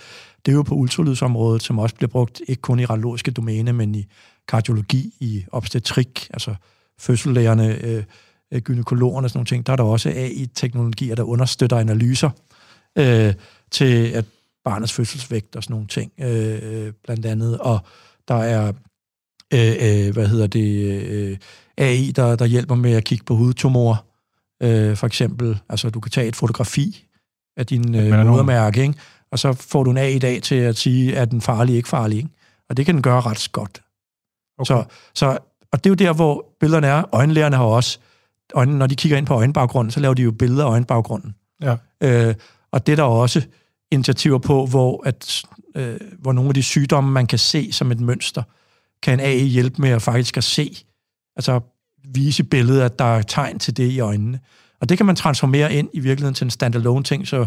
det 0.46 0.52
er 0.52 0.56
jo 0.56 0.62
på 0.62 0.74
ultralydsområdet, 0.74 1.62
som 1.62 1.78
også 1.78 1.94
bliver 1.94 2.08
brugt 2.08 2.40
ikke 2.48 2.62
kun 2.62 2.80
i 2.80 2.84
radiologiske 2.84 3.30
domæne, 3.30 3.72
men 3.72 3.94
i 3.94 4.04
kardiologi, 4.48 5.14
i 5.20 5.44
obstetrik, 5.52 6.28
altså 6.30 6.54
fødselslægerne, 7.00 7.78
øh, 7.84 8.02
øh, 8.52 8.60
gynekologerne 8.60 9.26
og 9.26 9.30
sådan 9.30 9.38
nogle 9.38 9.46
ting. 9.46 9.66
Der 9.66 9.72
er 9.72 9.76
der 9.76 9.84
også 9.84 10.08
AI-teknologier, 10.08 11.14
der 11.14 11.22
understøtter 11.22 11.76
analyser 11.76 12.30
øh, 12.98 13.34
til 13.70 14.10
at 14.10 14.24
barnets 14.64 14.92
fødselsvægt 14.92 15.56
og 15.56 15.62
sådan 15.62 15.74
nogle 15.74 15.86
ting, 15.86 16.12
øh, 16.20 16.58
øh, 16.62 16.92
blandt 17.04 17.26
andet. 17.26 17.58
Og 17.58 17.78
der 18.28 18.34
er, 18.34 18.72
øh, 19.54 20.06
øh, 20.06 20.12
hvad 20.12 20.28
hedder 20.28 20.46
det, 20.46 21.02
øh, 21.02 21.38
AI, 21.78 22.12
der, 22.16 22.36
der 22.36 22.46
hjælper 22.46 22.74
med 22.74 22.92
at 22.92 23.04
kigge 23.04 23.24
på 23.24 23.34
hudtumorer, 23.34 23.96
øh, 24.62 24.96
for 24.96 25.06
eksempel. 25.06 25.58
Altså, 25.68 25.90
du 25.90 26.00
kan 26.00 26.10
tage 26.10 26.28
et 26.28 26.36
fotografi 26.36 27.06
af 27.56 27.66
din 27.66 27.94
øh, 27.94 28.26
modermærke, 28.26 28.82
ikke? 28.82 28.94
og 29.30 29.38
så 29.38 29.52
får 29.52 29.84
du 29.84 29.90
en 29.90 29.96
AI 29.96 30.16
i 30.16 30.18
dag 30.18 30.42
til 30.42 30.54
at 30.54 30.76
sige, 30.76 31.14
er 31.14 31.24
den 31.24 31.40
farlig, 31.40 31.76
ikke 31.76 31.88
farlig. 31.88 32.16
Ikke? 32.16 32.28
Og 32.68 32.76
det 32.76 32.86
kan 32.86 32.94
den 32.94 33.02
gøre 33.02 33.20
ret 33.20 33.48
godt. 33.52 33.82
Okay. 34.58 34.66
Så, 34.66 34.84
så, 35.14 35.38
og 35.72 35.84
det 35.84 35.86
er 35.86 35.90
jo 35.90 35.94
der, 35.94 36.12
hvor 36.12 36.46
billederne 36.60 36.86
er. 36.86 37.04
Øjenlægerne 37.12 37.56
har 37.56 37.64
også, 37.64 37.98
øjne, 38.54 38.78
når 38.78 38.86
de 38.86 38.96
kigger 38.96 39.18
ind 39.18 39.26
på 39.26 39.34
øjenbaggrunden, 39.34 39.90
så 39.90 40.00
laver 40.00 40.14
de 40.14 40.22
jo 40.22 40.32
billeder 40.32 40.64
af 40.64 40.68
øjenbaggrunden. 40.68 41.34
Ja. 41.62 41.76
Øh, 42.00 42.34
og 42.72 42.86
det 42.86 42.92
er 42.92 42.96
der 42.96 43.02
også 43.02 43.46
initiativer 43.90 44.38
på, 44.38 44.66
hvor, 44.66 45.02
at, 45.06 45.42
øh, 45.76 45.96
hvor 46.18 46.32
nogle 46.32 46.48
af 46.50 46.54
de 46.54 46.62
sygdomme, 46.62 47.12
man 47.12 47.26
kan 47.26 47.38
se 47.38 47.72
som 47.72 47.92
et 47.92 48.00
mønster, 48.00 48.42
kan 49.02 49.20
AI 49.20 49.44
hjælpe 49.44 49.82
med 49.82 49.90
at 49.90 50.02
faktisk 50.02 50.36
at 50.36 50.44
se, 50.44 50.76
altså 51.36 51.60
vise 52.04 52.44
billedet, 52.44 52.82
at 52.82 52.98
der 52.98 53.04
er 53.04 53.22
tegn 53.22 53.58
til 53.58 53.76
det 53.76 53.90
i 53.90 54.00
øjnene. 54.00 54.40
Og 54.80 54.88
det 54.88 54.96
kan 54.96 55.06
man 55.06 55.16
transformere 55.16 55.74
ind 55.74 55.88
i 55.92 56.00
virkeligheden 56.00 56.34
til 56.34 56.44
en 56.44 56.50
standalone 56.50 57.04
ting, 57.04 57.28
så 57.28 57.46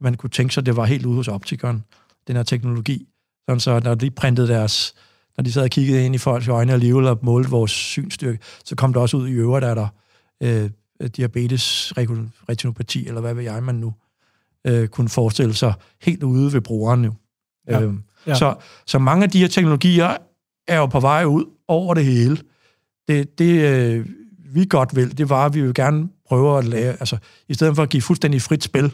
man 0.00 0.14
kunne 0.14 0.30
tænke 0.30 0.54
sig, 0.54 0.60
at 0.60 0.66
det 0.66 0.76
var 0.76 0.84
helt 0.84 1.06
ude 1.06 1.16
hos 1.16 1.28
optikeren, 1.28 1.84
den 2.26 2.36
her 2.36 2.42
teknologi. 2.42 3.06
Sådan 3.48 3.60
så, 3.60 3.80
når 3.84 3.94
de 3.94 4.10
printede 4.10 4.48
deres, 4.48 4.94
når 5.36 5.44
de 5.44 5.52
sad 5.52 5.62
og 5.62 5.70
kiggede 5.70 6.06
ind 6.06 6.14
i 6.14 6.18
folks 6.18 6.48
øjne 6.48 6.72
alligevel 6.72 7.06
og 7.06 7.18
målte 7.22 7.50
vores 7.50 7.70
synsstyrke, 7.70 8.38
så 8.64 8.76
kom 8.76 8.92
der 8.92 9.00
også 9.00 9.16
ud 9.16 9.28
i 9.28 9.32
øvrigt, 9.32 9.64
at 9.64 9.76
der 9.76 9.88
øh, 10.42 10.70
diabetes, 11.16 11.92
retinopati, 12.48 13.06
eller 13.06 13.20
hvad 13.20 13.34
ved 13.34 13.42
jeg, 13.42 13.62
man 13.62 13.74
nu 13.74 13.94
øh, 14.66 14.88
kunne 14.88 15.08
forestille 15.08 15.54
sig 15.54 15.74
helt 16.02 16.22
ude 16.22 16.52
ved 16.52 16.60
brugeren 16.60 17.02
nu. 17.02 17.16
Ja. 17.68 17.80
Øhm, 17.80 18.02
Ja. 18.26 18.34
så, 18.34 18.54
så 18.86 18.98
mange 18.98 19.24
af 19.24 19.30
de 19.30 19.38
her 19.38 19.48
teknologier 19.48 20.16
er 20.68 20.76
jo 20.76 20.86
på 20.86 21.00
vej 21.00 21.24
ud 21.24 21.44
over 21.68 21.94
det 21.94 22.04
hele. 22.04 22.38
Det, 23.08 23.38
det 23.38 23.60
øh, 23.60 24.06
vi 24.38 24.64
godt 24.64 24.96
vil, 24.96 25.18
det 25.18 25.28
var, 25.28 25.46
at 25.46 25.54
vi 25.54 25.62
vil 25.62 25.74
gerne 25.74 26.08
prøve 26.28 26.58
at 26.58 26.64
lave, 26.64 26.92
altså 26.92 27.18
i 27.48 27.54
stedet 27.54 27.76
for 27.76 27.82
at 27.82 27.88
give 27.88 28.02
fuldstændig 28.02 28.42
frit 28.42 28.64
spil, 28.64 28.92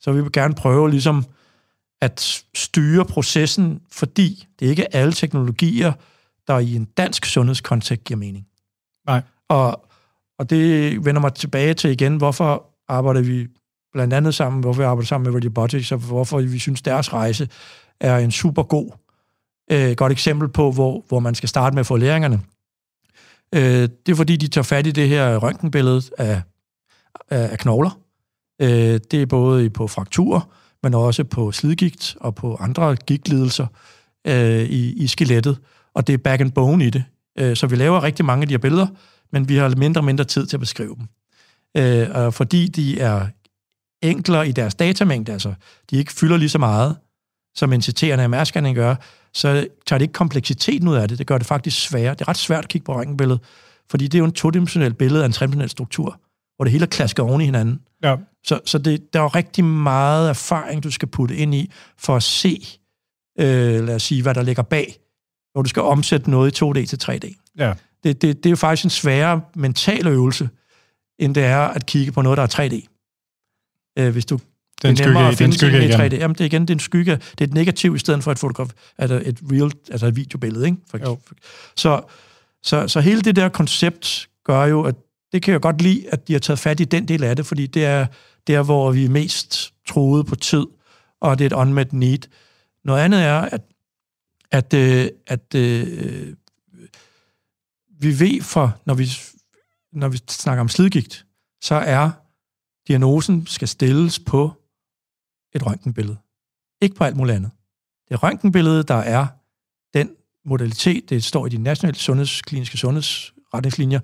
så 0.00 0.12
vi 0.12 0.22
vil 0.22 0.32
gerne 0.32 0.54
prøve 0.54 0.90
ligesom 0.90 1.24
at 2.00 2.44
styre 2.54 3.04
processen, 3.04 3.80
fordi 3.90 4.46
det 4.58 4.66
er 4.66 4.70
ikke 4.70 4.96
alle 4.96 5.12
teknologier, 5.12 5.92
der 6.46 6.58
i 6.58 6.74
en 6.74 6.84
dansk 6.84 7.26
sundhedskontekst 7.26 8.04
giver 8.04 8.18
mening. 8.18 8.46
Nej. 9.06 9.22
Og, 9.48 9.84
og 10.42 10.50
det 10.50 11.04
vender 11.04 11.20
mig 11.20 11.34
tilbage 11.34 11.74
til 11.74 11.90
igen, 11.90 12.16
hvorfor 12.16 12.64
arbejder 12.88 13.22
vi 13.22 13.46
blandt 13.92 14.14
andet 14.14 14.34
sammen, 14.34 14.60
hvorfor 14.60 14.82
vi 14.82 14.84
arbejder 14.84 15.06
sammen 15.06 15.32
med 15.32 15.44
Robotics, 15.44 15.92
og 15.92 15.98
hvorfor 15.98 16.40
vi 16.40 16.58
synes, 16.58 16.82
deres 16.82 17.12
rejse 17.12 17.48
er 18.00 18.18
en 18.18 18.30
super 18.30 18.62
god, 18.62 18.90
øh, 19.72 19.92
godt 19.92 20.12
eksempel 20.12 20.48
på, 20.48 20.72
hvor, 20.72 21.04
hvor 21.08 21.20
man 21.20 21.34
skal 21.34 21.48
starte 21.48 21.74
med 21.74 21.80
at 21.80 21.86
få 21.86 21.96
læringerne. 21.96 22.40
Øh, 23.54 23.88
det 24.06 24.12
er 24.12 24.14
fordi, 24.14 24.36
de 24.36 24.48
tager 24.48 24.62
fat 24.62 24.86
i 24.86 24.90
det 24.90 25.08
her 25.08 25.36
røntgenbillede 25.36 26.02
af, 26.18 26.42
af, 27.30 27.48
af 27.52 27.58
knogler. 27.58 27.98
Øh, 28.62 29.00
det 29.10 29.14
er 29.14 29.26
både 29.26 29.70
på 29.70 29.86
frakturer, 29.86 30.40
men 30.82 30.94
også 30.94 31.24
på 31.24 31.52
slidgigt 31.52 32.16
og 32.20 32.34
på 32.34 32.56
andre 32.60 32.96
gigtlidelser 32.96 33.66
øh, 34.26 34.62
i, 34.62 34.92
i 34.92 35.06
skelettet. 35.06 35.58
Og 35.94 36.06
det 36.06 36.12
er 36.12 36.18
back 36.18 36.40
and 36.40 36.52
bone 36.52 36.86
i 36.86 36.90
det. 36.90 37.04
Øh, 37.38 37.56
så 37.56 37.66
vi 37.66 37.76
laver 37.76 38.02
rigtig 38.02 38.24
mange 38.24 38.42
af 38.42 38.48
de 38.48 38.54
her 38.54 38.58
billeder, 38.58 38.86
men 39.32 39.48
vi 39.48 39.56
har 39.56 39.76
mindre 39.76 40.00
og 40.00 40.04
mindre 40.04 40.24
tid 40.24 40.46
til 40.46 40.56
at 40.56 40.60
beskrive 40.60 40.96
dem. 40.96 41.06
Øh, 41.76 42.08
og 42.14 42.34
fordi 42.34 42.68
de 42.68 43.00
er 43.00 43.26
enklere 44.02 44.48
i 44.48 44.52
deres 44.52 44.74
datamængde, 44.74 45.32
altså 45.32 45.54
de 45.90 45.96
ikke 45.96 46.12
fylder 46.12 46.36
lige 46.36 46.48
så 46.48 46.58
meget, 46.58 46.96
som 47.54 47.72
en 47.72 47.82
citerende 47.82 48.24
MR-scanning 48.24 48.74
gør, 48.74 48.94
så 49.34 49.66
tager 49.86 49.98
det 49.98 50.02
ikke 50.02 50.12
kompleksiteten 50.12 50.88
ud 50.88 50.94
af 50.94 51.08
det. 51.08 51.18
Det 51.18 51.26
gør 51.26 51.38
det 51.38 51.46
faktisk 51.46 51.88
sværere. 51.88 52.14
Det 52.14 52.20
er 52.20 52.28
ret 52.28 52.36
svært 52.36 52.64
at 52.64 52.70
kigge 52.70 52.84
på 52.84 52.94
røntgenbilledet, 52.94 53.40
fordi 53.90 54.04
det 54.04 54.14
er 54.14 54.18
jo 54.18 54.24
en 54.24 54.32
todimensionel 54.32 54.94
billede 54.94 55.22
af 55.22 55.26
en 55.26 55.32
tredimensionel 55.32 55.70
struktur, 55.70 56.20
hvor 56.56 56.64
det 56.64 56.72
hele 56.72 56.82
er 56.82 56.88
klasket 56.88 57.24
oven 57.24 57.40
i 57.40 57.44
hinanden. 57.44 57.80
Ja. 58.04 58.16
Så, 58.44 58.60
så 58.64 58.78
det, 58.78 59.12
der 59.12 59.18
er 59.18 59.22
jo 59.22 59.28
rigtig 59.28 59.64
meget 59.64 60.28
erfaring, 60.28 60.82
du 60.82 60.90
skal 60.90 61.08
putte 61.08 61.36
ind 61.36 61.54
i, 61.54 61.70
for 61.98 62.16
at 62.16 62.22
se, 62.22 62.66
øh, 63.38 63.84
lad 63.86 63.94
os 63.94 64.02
sige, 64.02 64.22
hvad 64.22 64.34
der 64.34 64.42
ligger 64.42 64.62
bag, 64.62 64.96
hvor 65.52 65.62
du 65.62 65.68
skal 65.68 65.82
omsætte 65.82 66.30
noget 66.30 66.60
i 66.60 66.64
2D 66.64 66.86
til 66.86 66.98
3D. 67.04 67.52
Ja. 67.58 67.74
Det, 68.04 68.22
det, 68.22 68.36
det 68.36 68.46
er 68.46 68.50
jo 68.50 68.56
faktisk 68.56 68.84
en 68.84 68.90
sværere 68.90 69.40
mental 69.56 70.06
øvelse, 70.06 70.48
end 71.18 71.34
det 71.34 71.44
er 71.44 71.58
at 71.58 71.86
kigge 71.86 72.12
på 72.12 72.22
noget, 72.22 72.36
der 72.36 72.42
er 72.42 72.68
3D. 72.68 72.88
Øh, 73.98 74.12
hvis 74.12 74.26
du 74.26 74.38
det 74.82 75.00
er 75.00 75.06
nemmere 75.06 75.28
at 75.28 75.34
finde 75.38 75.58
skygge 75.58 75.72
tingene 75.80 76.04
i 76.04 76.06
igen. 76.06 76.12
3D. 76.12 76.20
Jamen, 76.20 76.34
det 76.34 76.40
er 76.40 76.44
igen 76.44 76.62
det 76.62 76.70
er 76.70 76.74
en 76.74 76.80
skygge. 76.80 77.12
Det 77.12 77.40
er 77.40 77.44
et 77.44 77.54
negativ 77.54 77.94
i 77.94 77.98
stedet 77.98 78.24
for 78.24 78.32
et 78.32 78.38
fotograf, 78.38 78.68
altså 78.98 79.22
et 79.24 79.38
real, 79.52 79.72
altså 79.90 80.06
et 80.06 80.16
videobillede, 80.16 80.66
ikke? 80.66 80.78
For, 80.90 80.98
Jo. 80.98 81.18
så, 81.76 82.02
så, 82.62 82.88
så 82.88 83.00
hele 83.00 83.20
det 83.20 83.36
der 83.36 83.48
koncept 83.48 84.28
gør 84.44 84.64
jo, 84.64 84.82
at 84.82 84.94
det 85.32 85.42
kan 85.42 85.52
jeg 85.52 85.60
godt 85.60 85.82
lide, 85.82 86.04
at 86.12 86.28
de 86.28 86.32
har 86.32 86.40
taget 86.40 86.58
fat 86.58 86.80
i 86.80 86.84
den 86.84 87.08
del 87.08 87.24
af 87.24 87.36
det, 87.36 87.46
fordi 87.46 87.66
det 87.66 87.84
er 87.84 88.06
der, 88.46 88.62
hvor 88.62 88.92
vi 88.92 89.04
er 89.04 89.08
mest 89.08 89.74
troede 89.88 90.24
på 90.24 90.34
tid, 90.34 90.66
og 91.20 91.38
det 91.38 91.44
er 91.44 91.46
et 91.46 91.52
unmet 91.52 91.92
need. 91.92 92.18
Noget 92.84 93.00
andet 93.00 93.22
er, 93.22 93.40
at, 93.40 93.60
at, 94.50 94.74
øh, 94.74 95.08
at 95.26 95.54
øh, 95.54 96.34
vi 98.02 98.20
ved 98.20 98.42
for, 98.42 98.80
når 98.84 98.94
vi, 98.94 99.08
når 99.92 100.08
vi 100.08 100.18
snakker 100.28 100.60
om 100.60 100.68
slidgigt, 100.68 101.26
så 101.62 101.74
er 101.74 102.10
diagnosen 102.88 103.46
skal 103.46 103.68
stilles 103.68 104.18
på 104.18 104.52
et 105.54 105.66
røntgenbillede. 105.66 106.16
Ikke 106.82 106.96
på 106.96 107.04
alt 107.04 107.16
muligt 107.16 107.36
andet. 107.36 107.50
Det 108.08 108.14
er 108.14 108.22
røntgenbilledet, 108.22 108.88
der 108.88 108.94
er 108.94 109.26
den 109.94 110.10
modalitet, 110.44 111.10
det 111.10 111.24
står 111.24 111.46
i 111.46 111.48
de 111.48 111.58
nationale 111.58 111.96
sundhedskliniske 111.96 112.76
sundhedsretningslinjer. 112.78 114.00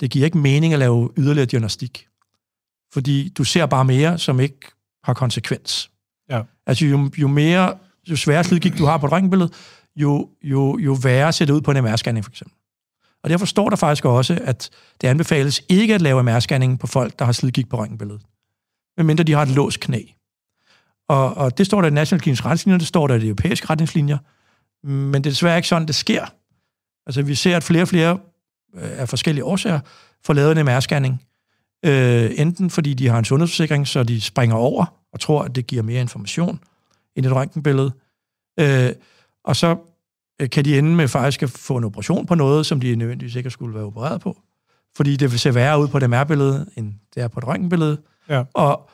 Det 0.00 0.10
giver 0.10 0.24
ikke 0.24 0.38
mening 0.38 0.72
at 0.72 0.78
lave 0.78 1.10
yderligere 1.18 1.46
diagnostik. 1.46 2.08
Fordi 2.92 3.28
du 3.28 3.44
ser 3.44 3.66
bare 3.66 3.84
mere, 3.84 4.18
som 4.18 4.40
ikke 4.40 4.60
har 5.04 5.14
konsekvens. 5.14 5.90
Ja. 6.28 6.42
Altså 6.66 6.86
jo, 6.86 7.10
jo 7.16 7.28
mere, 7.28 7.78
jo 8.10 8.16
sværere 8.16 8.44
slidgigt 8.44 8.78
du 8.78 8.84
har 8.84 8.98
på 8.98 9.06
et 9.06 9.12
røntgenbillede, 9.12 9.50
jo, 9.96 10.30
jo, 10.42 10.78
jo 10.78 10.92
værre 11.02 11.32
ser 11.32 11.44
det 11.44 11.52
ud 11.52 11.60
på 11.60 11.70
en 11.70 11.76
MR-scanning 11.76 12.20
for 12.22 12.30
eksempel. 12.30 12.59
Og 13.22 13.30
derfor 13.30 13.46
står 13.46 13.68
der 13.68 13.76
faktisk 13.76 14.04
også, 14.04 14.38
at 14.44 14.70
det 15.00 15.08
anbefales 15.08 15.62
ikke 15.68 15.94
at 15.94 16.02
lave 16.02 16.22
MR-scanning 16.22 16.78
på 16.78 16.86
folk, 16.86 17.18
der 17.18 17.24
har 17.24 17.32
slidgigt 17.32 17.68
på 17.68 17.78
røntgenbilledet. 17.78 18.22
Medmindre 18.96 19.24
de 19.24 19.32
har 19.32 19.42
et 19.42 19.48
låst 19.48 19.80
knæ. 19.80 20.02
Og, 21.08 21.34
og 21.36 21.58
det 21.58 21.66
står 21.66 21.80
der 21.80 21.88
i 21.88 21.90
National 21.90 22.22
Kings 22.22 22.44
retningslinjer, 22.44 22.78
det 22.78 22.86
står 22.86 23.06
der 23.06 23.14
i 23.14 23.20
de 23.20 23.26
europæiske 23.26 23.66
retningslinjer. 23.70 24.18
Men 24.86 25.14
det 25.24 25.30
er 25.30 25.32
desværre 25.32 25.56
ikke 25.56 25.68
sådan, 25.68 25.86
det 25.86 25.94
sker. 25.94 26.26
Altså 27.06 27.22
vi 27.22 27.34
ser, 27.34 27.56
at 27.56 27.62
flere 27.62 27.82
og 27.82 27.88
flere 27.88 28.18
øh, 28.74 29.00
af 29.00 29.08
forskellige 29.08 29.44
årsager 29.44 29.80
får 30.24 30.34
lavet 30.34 30.58
en 30.58 30.68
MR-scanning. 30.68 31.26
Øh, 31.84 32.30
enten 32.36 32.70
fordi 32.70 32.94
de 32.94 33.08
har 33.08 33.18
en 33.18 33.24
sundhedsforsikring, 33.24 33.88
så 33.88 34.02
de 34.02 34.20
springer 34.20 34.56
over 34.56 35.00
og 35.12 35.20
tror, 35.20 35.42
at 35.42 35.54
det 35.54 35.66
giver 35.66 35.82
mere 35.82 36.00
information 36.00 36.60
end 37.16 37.26
et 37.26 37.32
røntgenbillede. 37.32 37.92
Øh, 38.60 38.92
og 39.44 39.56
så 39.56 39.76
kan 40.48 40.64
de 40.64 40.78
ende 40.78 40.96
med 40.96 41.08
faktisk 41.08 41.42
at 41.42 41.50
få 41.50 41.76
en 41.76 41.84
operation 41.84 42.26
på 42.26 42.34
noget, 42.34 42.66
som 42.66 42.80
de 42.80 42.96
nødvendigvis 42.96 43.34
ikke 43.34 43.50
skulle 43.50 43.74
være 43.74 43.84
opereret 43.84 44.20
på. 44.20 44.38
Fordi 44.96 45.16
det 45.16 45.30
vil 45.30 45.38
se 45.38 45.54
værre 45.54 45.80
ud 45.80 45.88
på 45.88 45.96
et 45.96 46.10
MR-billede, 46.10 46.66
end 46.76 46.94
det 47.14 47.22
er 47.22 47.28
på 47.28 47.40
et 47.40 47.46
røntgenbillede. 47.46 48.00
Ja. 48.28 48.42
Og, 48.54 48.90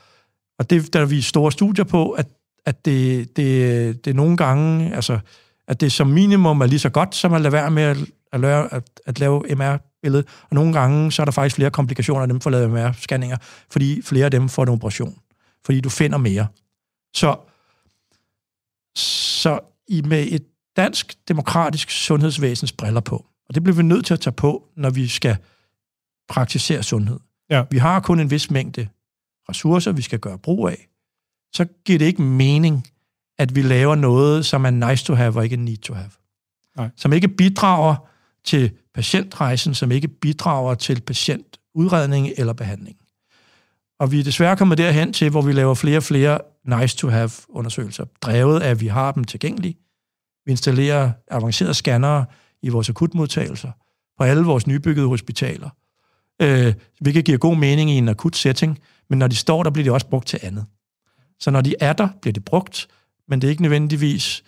og 0.58 0.70
det 0.70 0.92
der 0.92 1.00
er 1.00 1.04
vi 1.04 1.20
store 1.20 1.52
studier 1.52 1.84
på, 1.84 2.10
at, 2.10 2.26
at 2.66 2.84
det, 2.84 3.36
det, 3.36 4.04
det 4.04 4.16
nogle 4.16 4.36
gange, 4.36 4.94
altså, 4.94 5.18
at 5.68 5.80
det 5.80 5.92
som 5.92 6.06
minimum 6.06 6.60
er 6.60 6.66
lige 6.66 6.78
så 6.78 6.88
godt, 6.88 7.14
som 7.14 7.32
at 7.32 7.40
lade 7.40 7.52
være 7.52 7.70
med 7.70 7.82
at, 7.82 7.96
at, 8.32 8.40
lave, 8.40 8.74
at, 8.74 8.90
at 9.06 9.20
lave 9.20 9.54
MR 9.54 9.76
billede, 10.02 10.24
og 10.50 10.54
nogle 10.54 10.72
gange 10.72 11.12
så 11.12 11.22
er 11.22 11.24
der 11.24 11.32
faktisk 11.32 11.56
flere 11.56 11.70
komplikationer 11.70 12.22
af 12.22 12.28
dem 12.28 12.40
for 12.40 12.50
lavet 12.50 12.70
med 12.70 12.92
scanninger, 12.94 13.36
fordi 13.70 14.02
flere 14.02 14.24
af 14.24 14.30
dem 14.30 14.48
får 14.48 14.62
en 14.62 14.68
operation, 14.68 15.18
fordi 15.64 15.80
du 15.80 15.88
finder 15.88 16.18
mere. 16.18 16.46
Så, 17.14 17.36
så 18.96 19.58
i 19.88 20.02
med 20.02 20.26
et 20.30 20.44
dansk 20.76 21.14
demokratisk 21.28 21.90
sundhedsvæsens 21.90 22.72
briller 22.72 23.00
på, 23.00 23.26
og 23.48 23.54
det 23.54 23.62
bliver 23.62 23.76
vi 23.76 23.82
nødt 23.82 24.06
til 24.06 24.14
at 24.14 24.20
tage 24.20 24.34
på, 24.34 24.64
når 24.76 24.90
vi 24.90 25.08
skal 25.08 25.36
praktisere 26.28 26.82
sundhed. 26.82 27.20
Ja. 27.50 27.64
Vi 27.70 27.78
har 27.78 28.00
kun 28.00 28.20
en 28.20 28.30
vis 28.30 28.50
mængde 28.50 28.88
ressourcer, 29.48 29.92
vi 29.92 30.02
skal 30.02 30.18
gøre 30.18 30.38
brug 30.38 30.68
af. 30.68 30.88
Så 31.52 31.66
giver 31.84 31.98
det 31.98 32.06
ikke 32.06 32.22
mening, 32.22 32.86
at 33.38 33.54
vi 33.54 33.62
laver 33.62 33.94
noget, 33.94 34.46
som 34.46 34.64
er 34.64 34.70
nice 34.70 35.04
to 35.04 35.14
have 35.14 35.36
og 35.36 35.44
ikke 35.44 35.56
need 35.56 35.76
to 35.76 35.94
have. 35.94 36.10
Nej. 36.76 36.90
Som 36.96 37.12
ikke 37.12 37.28
bidrager 37.28 37.96
til 38.44 38.70
patientrejsen, 38.94 39.74
som 39.74 39.92
ikke 39.92 40.08
bidrager 40.08 40.74
til 40.74 41.00
patientudredning 41.00 42.28
eller 42.36 42.52
behandling. 42.52 42.96
Og 43.98 44.12
vi 44.12 44.20
er 44.20 44.24
desværre 44.24 44.56
kommet 44.56 44.78
derhen 44.78 45.12
til, 45.12 45.30
hvor 45.30 45.42
vi 45.42 45.52
laver 45.52 45.74
flere 45.74 45.96
og 45.96 46.02
flere 46.02 46.38
nice-to-have-undersøgelser, 46.64 48.04
drevet 48.22 48.60
af, 48.60 48.70
at 48.70 48.80
vi 48.80 48.86
har 48.86 49.12
dem 49.12 49.24
tilgængelige. 49.24 49.76
Vi 50.46 50.50
installerer 50.50 51.10
avancerede 51.30 51.74
scannere 51.74 52.24
i 52.62 52.68
vores 52.68 52.88
akutmodtagelser, 52.88 53.70
på 54.18 54.24
alle 54.24 54.42
vores 54.42 54.66
nybyggede 54.66 55.06
hospitaler, 55.06 55.70
øh, 56.42 56.74
hvilket 57.00 57.24
giver 57.24 57.38
god 57.38 57.56
mening 57.56 57.90
i 57.90 57.94
en 57.94 58.08
akut 58.08 58.36
setting, 58.36 58.78
men 59.10 59.18
når 59.18 59.28
de 59.28 59.36
står 59.36 59.62
der, 59.62 59.70
bliver 59.70 59.84
de 59.84 59.92
også 59.92 60.06
brugt 60.06 60.28
til 60.28 60.38
andet. 60.42 60.66
Så 61.40 61.50
når 61.50 61.60
de 61.60 61.74
er 61.80 61.92
der, 61.92 62.08
bliver 62.20 62.32
de 62.32 62.40
brugt, 62.40 62.88
men 63.28 63.40
det 63.40 63.48
er 63.48 63.50
ikke 63.50 63.62
nødvendigvis, 63.62 64.44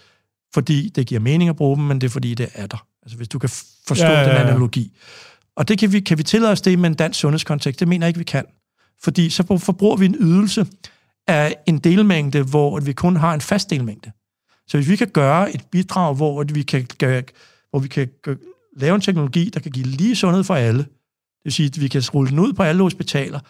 fordi 0.54 0.88
det 0.88 1.06
giver 1.06 1.20
mening 1.20 1.50
at 1.50 1.56
bruge 1.56 1.76
dem, 1.76 1.84
men 1.84 2.00
det 2.00 2.06
er 2.06 2.10
fordi, 2.10 2.34
det 2.34 2.48
er 2.54 2.66
der. 2.66 2.86
Altså 3.02 3.16
hvis 3.16 3.28
du 3.28 3.38
kan 3.38 3.48
forstå 3.88 4.06
ja, 4.06 4.12
ja, 4.12 4.20
ja. 4.20 4.28
den 4.28 4.46
analogi. 4.46 4.96
Og 5.56 5.68
det 5.68 5.78
kan 5.78 5.92
vi, 5.92 6.00
kan 6.00 6.18
vi 6.18 6.22
tillade 6.22 6.52
os 6.52 6.60
det 6.60 6.78
med 6.78 6.90
en 6.90 6.94
dansk 6.94 7.20
sundhedskontekst? 7.20 7.80
Det 7.80 7.88
mener 7.88 8.06
jeg 8.06 8.08
ikke, 8.08 8.18
vi 8.18 8.24
kan. 8.24 8.44
Fordi 9.02 9.30
så 9.30 9.58
forbruger 9.58 9.96
vi 9.96 10.06
en 10.06 10.16
ydelse 10.20 10.66
af 11.26 11.56
en 11.66 11.78
delmængde, 11.78 12.42
hvor 12.42 12.80
vi 12.80 12.92
kun 12.92 13.16
har 13.16 13.34
en 13.34 13.40
fast 13.40 13.70
delmængde. 13.70 14.12
Så 14.68 14.76
hvis 14.76 14.88
vi 14.88 14.96
kan 14.96 15.08
gøre 15.08 15.54
et 15.54 15.64
bidrag, 15.70 16.14
hvor 16.14 16.42
vi 16.42 16.62
kan, 16.62 16.86
hvor 17.70 17.78
vi 17.78 17.88
kan 17.88 18.08
lave 18.76 18.94
en 18.94 19.00
teknologi, 19.00 19.50
der 19.50 19.60
kan 19.60 19.72
give 19.72 19.86
lige 19.86 20.16
sundhed 20.16 20.44
for 20.44 20.54
alle, 20.54 20.78
det 20.78 21.44
vil 21.44 21.52
sige, 21.52 21.66
at 21.66 21.80
vi 21.80 21.88
kan 21.88 22.02
rulle 22.14 22.30
den 22.30 22.38
ud 22.38 22.52
på 22.52 22.62
alle 22.62 22.82
hospitaler, 22.82 23.40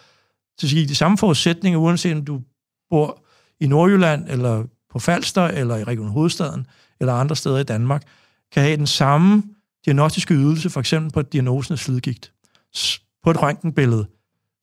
så 0.57 0.69
sige 0.69 0.87
de 0.87 0.95
samme 0.95 1.17
forudsætninger, 1.17 1.79
uanset 1.79 2.13
om 2.13 2.25
du 2.25 2.41
bor 2.89 3.23
i 3.59 3.67
Nordjylland, 3.67 4.29
eller 4.29 4.63
på 4.91 4.99
Falster, 4.99 5.43
eller 5.43 5.77
i 5.77 5.83
Region 5.83 6.09
Hovedstaden, 6.09 6.67
eller 6.99 7.13
andre 7.13 7.35
steder 7.35 7.57
i 7.57 7.63
Danmark, 7.63 8.03
kan 8.51 8.63
have 8.63 8.77
den 8.77 8.87
samme 8.87 9.43
diagnostiske 9.85 10.33
ydelse, 10.33 10.69
for 10.69 10.79
eksempel 10.79 11.11
på 11.11 11.21
diagnosen 11.21 11.73
af 11.73 11.79
slidgigt, 11.79 12.33
på 13.23 13.31
et 13.31 13.41
røntgenbillede, 13.41 14.07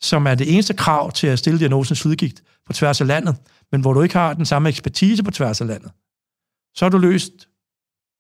som 0.01 0.27
er 0.27 0.35
det 0.35 0.53
eneste 0.53 0.75
krav 0.75 1.13
til 1.13 1.27
at 1.27 1.39
stille 1.39 1.59
diagnosen 1.59 1.93
af 1.93 1.97
slidgigt 1.97 2.43
på 2.67 2.73
tværs 2.73 3.01
af 3.01 3.07
landet, 3.07 3.37
men 3.73 3.81
hvor 3.81 3.93
du 3.93 4.03
ikke 4.03 4.15
har 4.15 4.35
den 4.35 4.47
samme 4.47 4.69
ekspertise 4.69 5.23
på 5.23 5.31
tværs 5.31 5.61
af 5.61 5.67
landet, 5.67 5.91
så 6.77 6.85
har 6.85 6.91
du 6.91 6.99
løst 6.99 7.33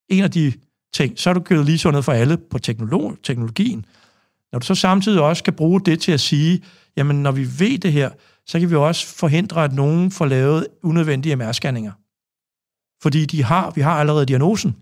en 0.08 0.24
af 0.24 0.30
de 0.30 0.52
ting. 0.92 1.18
Så 1.18 1.28
har 1.28 1.34
du 1.34 1.40
givet 1.40 1.66
lige 1.66 1.78
sundhed 1.78 2.02
for 2.02 2.12
alle 2.12 2.36
på 2.36 2.58
teknolog, 2.58 3.16
teknologien. 3.22 3.86
Når 4.52 4.58
du 4.58 4.66
så 4.66 4.74
samtidig 4.74 5.20
også 5.20 5.44
kan 5.44 5.54
bruge 5.54 5.80
det 5.80 6.00
til 6.00 6.12
at 6.12 6.20
sige, 6.20 6.62
jamen 6.96 7.22
når 7.22 7.32
vi 7.32 7.48
ved 7.58 7.78
det 7.78 7.92
her, 7.92 8.10
så 8.46 8.60
kan 8.60 8.70
vi 8.70 8.74
også 8.74 9.06
forhindre, 9.06 9.64
at 9.64 9.72
nogen 9.72 10.10
får 10.10 10.26
lavet 10.26 10.66
unødvendige 10.82 11.36
MR-scanninger. 11.36 11.92
Fordi 13.02 13.26
de 13.26 13.42
har, 13.44 13.70
vi 13.70 13.80
har 13.80 14.00
allerede 14.00 14.26
diagnosen. 14.26 14.76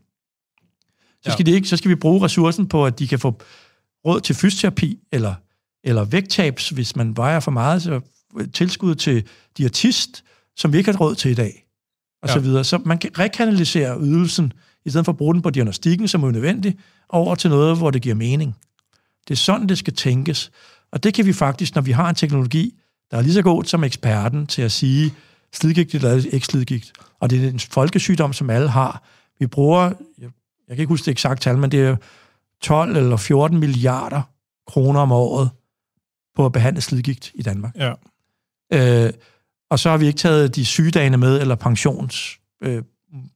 Så 1.23 1.31
skal, 1.31 1.47
ja. 1.47 1.51
de 1.51 1.57
ikke, 1.57 1.69
så 1.69 1.77
skal 1.77 1.89
vi 1.89 1.95
bruge 1.95 2.25
ressourcen 2.25 2.69
på, 2.69 2.87
at 2.87 2.99
de 2.99 3.09
kan 3.09 3.19
få 3.19 3.41
råd 4.07 4.21
til 4.21 4.35
fysioterapi, 4.35 4.99
eller, 5.13 5.35
eller 5.85 6.05
vægttabs, 6.05 6.69
hvis 6.69 6.97
man 6.97 7.17
vejer 7.17 7.41
for 7.41 7.51
meget, 7.51 7.83
så 7.83 8.01
tilskud 8.53 8.95
til 8.95 9.29
diætist, 9.59 10.25
som 10.57 10.73
vi 10.73 10.79
ikke 10.79 10.91
har 10.91 10.99
råd 10.99 11.15
til 11.15 11.31
i 11.31 11.35
dag, 11.35 11.64
og 12.25 12.29
ja. 12.29 12.35
så 12.35 12.41
videre. 12.41 12.65
Så 12.65 12.79
man 12.85 12.99
kan 12.99 13.11
rekanalisere 13.19 14.01
ydelsen, 14.01 14.53
i 14.85 14.91
stedet 14.91 15.05
for 15.05 15.13
at 15.13 15.19
bruge 15.19 15.35
den 15.35 15.43
på 15.43 15.51
diagnostikken, 15.51 16.09
som 16.09 16.23
er 16.23 16.27
unødvendig, 16.29 16.79
over 17.09 17.35
til 17.35 17.51
noget, 17.51 17.79
hvor 17.79 17.91
det 17.91 18.03
giver 18.03 18.15
mening. 18.15 18.57
Det 19.29 19.35
er 19.35 19.39
sådan, 19.39 19.69
det 19.69 19.79
skal 19.79 19.95
tænkes. 19.95 20.51
Og 20.93 21.03
det 21.03 21.15
kan 21.15 21.27
vi 21.27 21.33
faktisk, 21.33 21.75
når 21.75 21.83
vi 21.83 21.93
har 21.93 22.09
en 22.09 22.15
teknologi, 22.15 22.75
der 23.11 23.17
er 23.17 23.23
lige 23.23 23.35
så 23.35 23.43
god 23.43 23.65
som 23.65 23.85
eksperten 23.85 24.47
til 24.47 24.63
at 24.63 24.73
sige, 24.73 25.15
slidgigt 25.53 25.95
eller 25.95 26.27
ikke 26.33 26.47
slidgigt. 26.47 26.93
Og 27.21 27.31
det 27.31 27.45
er 27.45 27.49
en 27.49 27.61
folkesygdom, 27.61 28.33
som 28.33 28.51
alle 28.51 28.69
har. 28.69 29.03
Vi 29.39 29.47
bruger, 29.47 29.83
jeg 30.19 30.31
kan 30.69 30.79
ikke 30.79 30.89
huske 30.89 31.05
det 31.05 31.11
eksakt 31.11 31.43
tal, 31.43 31.59
men 31.59 31.71
det 31.71 31.81
er 31.81 31.97
12 32.63 32.97
eller 32.97 33.17
14 33.17 33.59
milliarder 33.59 34.23
kroner 34.67 35.01
om 35.01 35.13
året 35.13 35.51
på 36.37 36.47
at 36.47 36.53
behandle 36.53 36.81
slidgigt 36.81 37.33
i 37.35 37.43
Danmark. 37.43 37.77
Ja. 37.77 37.93
Øh, 38.73 39.13
og 39.75 39.79
så 39.81 39.91
har 39.91 39.97
vi 39.97 40.07
ikke 40.07 40.17
taget 40.17 40.57
de 40.57 40.65
sygedagene 40.65 41.17
med, 41.17 41.41
eller 41.41 41.55
pensions, 41.55 42.39
øh, 42.65 42.83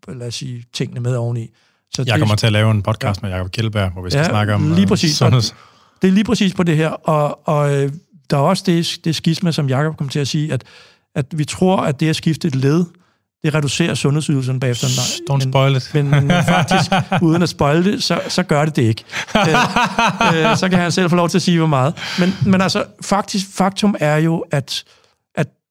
lad 0.09 0.27
os 0.27 0.35
sige, 0.35 0.65
tingene 0.73 1.01
med 1.01 1.17
oveni. 1.17 1.47
Så 1.95 2.03
jeg 2.03 2.15
det, 2.15 2.21
kommer 2.21 2.35
til 2.35 2.47
at 2.47 2.53
lave 2.53 2.71
en 2.71 2.83
podcast 2.83 3.23
ja. 3.23 3.29
med 3.29 3.37
Jacob 3.37 3.53
Kjellberg, 3.53 3.91
hvor 3.93 4.03
vi 4.03 4.11
skal 4.11 4.21
ja, 4.21 4.29
snakke 4.29 4.55
om 4.55 4.69
lige 4.69 4.83
øh, 4.83 4.89
præcis. 4.89 5.17
sundheds... 5.17 5.55
Det 6.03 6.09
er 6.09 6.13
lige 6.13 6.25
præcis 6.25 6.55
på 6.55 6.63
det 6.63 6.77
her, 6.77 6.89
og, 6.89 7.49
og 7.49 7.75
øh, 7.75 7.93
der 8.31 8.37
er 8.37 8.41
også 8.41 8.63
det, 8.67 8.99
det 9.05 9.17
skisme, 9.17 9.53
som 9.53 9.69
Jacob 9.69 9.97
kom 9.97 10.09
til 10.09 10.19
at 10.19 10.29
sige, 10.29 10.53
at, 10.53 10.65
at 11.15 11.27
vi 11.39 11.45
tror, 11.45 11.77
at 11.77 12.01
det 12.01 12.09
at 12.09 12.17
skifte 12.17 12.49
et 12.49 12.55
led, 12.55 12.85
det 13.43 13.55
reducerer 13.55 13.95
sundhedsydelsen 13.95 14.61
bagefter. 14.61 14.87
Don't 15.31 15.33
men, 15.33 15.53
spoil 15.53 15.77
it. 15.77 15.91
Men, 15.95 16.11
men 16.11 16.31
faktisk, 16.31 16.91
uden 17.23 17.43
at 17.43 17.49
spoil 17.49 17.85
det, 17.85 18.03
så, 18.03 18.21
så 18.29 18.43
gør 18.43 18.65
det 18.65 18.77
det 18.77 18.83
ikke. 18.83 19.05
øh, 19.37 20.51
øh, 20.51 20.57
så 20.57 20.67
kan 20.71 20.79
han 20.79 20.93
selv 20.93 21.11
få 21.11 21.17
lov 21.17 21.29
til 21.29 21.39
at 21.39 21.43
sige, 21.43 21.59
hvor 21.59 21.67
meget. 21.67 21.95
Men, 22.19 22.35
men 22.47 22.61
altså, 22.61 22.85
faktisk, 23.03 23.47
faktum 23.53 23.95
er 24.01 24.17
jo, 24.17 24.45
at 24.51 24.85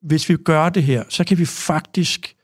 hvis 0.02 0.30
vi 0.30 0.36
gør 0.36 0.70
det 0.70 0.84
her, 0.84 1.04
så 1.10 1.24
kan 1.24 1.38
vi 1.38 1.46
faktisk 1.46 2.36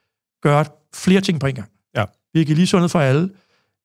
gøre 0.43 0.65
flere 0.95 1.21
ting 1.21 1.39
på 1.39 1.47
en 1.47 1.55
gang. 1.55 1.69
Ja. 1.97 2.05
Vi 2.33 2.43
kan 2.43 2.55
lige 2.55 2.67
sundhed 2.67 2.89
for 2.89 2.99
alle. 2.99 3.29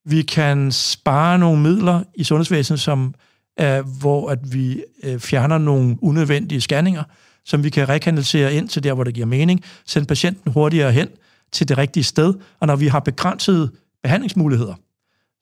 Vi 0.04 0.22
kan 0.22 0.72
spare 0.72 1.38
nogle 1.38 1.62
midler 1.62 2.02
i 2.14 2.24
sundhedsvæsenet, 2.24 2.80
som 2.80 3.14
er, 3.56 3.82
hvor 3.82 4.30
at 4.30 4.52
vi 4.52 4.84
øh, 5.02 5.18
fjerner 5.18 5.58
nogle 5.58 5.96
unødvendige 6.02 6.60
scanninger, 6.60 7.02
som 7.44 7.64
vi 7.64 7.70
kan 7.70 7.88
rekanalisere 7.88 8.54
ind 8.54 8.68
til 8.68 8.82
der, 8.82 8.92
hvor 8.92 9.04
det 9.04 9.14
giver 9.14 9.26
mening, 9.26 9.64
sende 9.86 10.06
patienten 10.06 10.52
hurtigere 10.52 10.92
hen 10.92 11.08
til 11.52 11.68
det 11.68 11.78
rigtige 11.78 12.04
sted, 12.04 12.34
og 12.60 12.66
når 12.66 12.76
vi 12.76 12.86
har 12.86 13.00
begrænsede 13.00 13.70
behandlingsmuligheder, 14.02 14.74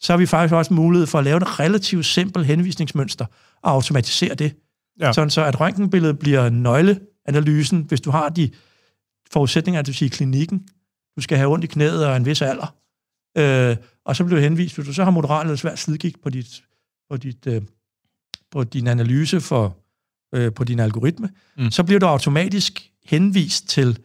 så 0.01 0.13
har 0.13 0.19
vi 0.19 0.27
faktisk 0.27 0.55
også 0.55 0.75
mulighed 0.75 1.07
for 1.07 1.19
at 1.19 1.25
lave 1.25 1.37
et 1.37 1.61
relativt 1.61 2.07
simpelt 2.07 2.47
henvisningsmønster 2.47 3.27
og 3.63 3.73
automatisere 3.73 4.35
det. 4.35 4.53
Ja. 5.01 5.13
Sådan 5.13 5.31
så, 5.31 5.45
at 5.45 5.61
røntgenbilledet 5.61 6.19
bliver 6.19 6.49
nøgleanalysen, 7.33 7.83
hvis 7.83 8.01
du 8.01 8.11
har 8.11 8.29
de 8.29 8.51
forudsætninger, 9.31 9.83
det 9.83 9.89
vil 9.89 9.95
sige 9.95 10.11
klinikken, 10.11 10.69
du 11.17 11.21
skal 11.21 11.39
have 11.39 11.53
ondt 11.53 11.65
i 11.65 11.67
knæet 11.67 12.07
og 12.07 12.17
en 12.17 12.27
vis 12.27 12.43
alder, 12.43 12.75
øh, 13.39 13.77
og 14.05 14.17
så 14.17 14.25
bliver 14.25 14.41
du 14.41 14.43
henvist, 14.43 14.75
hvis 14.75 14.87
du 14.87 14.93
så 14.93 15.05
har 15.05 15.11
moderat 15.11 15.45
eller 15.45 15.57
svært 15.57 15.79
slidgigt 15.79 16.23
på, 16.23 16.31
dit, 16.31 16.63
på, 17.11 17.17
dit, 17.17 17.47
øh, 17.47 17.63
på 18.51 18.65
din 18.65 18.87
analyse 18.87 19.41
for, 19.41 19.77
øh, 20.35 20.53
på 20.53 20.65
din 20.65 20.81
algoritme, 20.81 21.31
mm. 21.57 21.71
så 21.71 21.85
bliver 21.85 22.01
du 22.01 22.07
automatisk 22.07 22.91
henvist 23.05 23.69
til, 23.69 23.99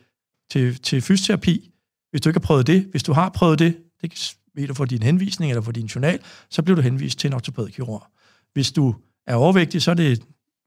til, 0.52 0.76
til 0.76 1.02
fysioterapi, 1.02 1.72
hvis 2.12 2.22
du 2.22 2.30
ikke 2.30 2.40
har 2.40 2.46
prøvet 2.46 2.68
det. 2.68 2.88
Hvis 2.92 3.04
du 3.04 3.14
har 3.14 3.30
prøvet 3.30 3.60
det, 3.60 3.78
det 4.02 4.36
ved 4.54 4.68
du 4.68 4.74
for 4.74 4.86
din 4.86 5.04
henvisning 5.04 5.52
eller 5.52 5.62
for 5.62 5.72
din 5.72 5.86
journal, 5.86 6.20
så 6.50 6.62
bliver 6.62 6.76
du 6.76 6.82
henvist 6.82 7.20
til 7.20 7.28
en 7.28 7.34
ortopædkirurg. 7.34 8.08
Hvis 8.54 8.72
du 8.72 8.96
er 9.28 9.36
overvægtig, 9.36 9.82
så 9.82 9.92
er 9.92 9.96
det 9.96 10.24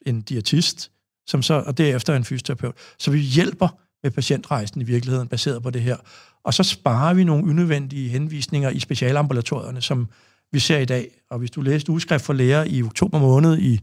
en 0.07 0.23
diætist, 0.23 0.91
som 1.27 1.43
så, 1.43 1.55
og 1.67 1.79
derefter 1.79 2.17
en 2.17 2.25
fysioterapeut. 2.25 2.75
Så 2.99 3.11
vi 3.11 3.19
hjælper 3.19 3.69
med 4.03 4.11
patientrejsen 4.11 4.81
i 4.81 4.85
virkeligheden, 4.85 5.29
baseret 5.29 5.63
på 5.63 5.71
det 5.71 5.83
her. 5.83 5.97
Og 6.45 6.55
så 6.55 6.63
sparer 6.63 7.15
vi 7.15 7.25
nogle 7.25 7.45
unødvendige 7.45 8.09
henvisninger 8.09 8.71
i 8.71 8.81
specialambulatorierne, 8.81 9.83
som 9.83 10.09
vi 10.53 10.59
ser 10.59 10.79
i 10.79 10.85
dag. 10.85 11.09
Og 11.31 11.39
hvis 11.39 11.51
du 11.51 11.61
læste 11.61 11.93
udskrift 11.93 12.25
for 12.25 12.33
læger 12.33 12.65
i 12.65 12.83
oktober 12.83 13.19
måned 13.19 13.59
i, 13.59 13.81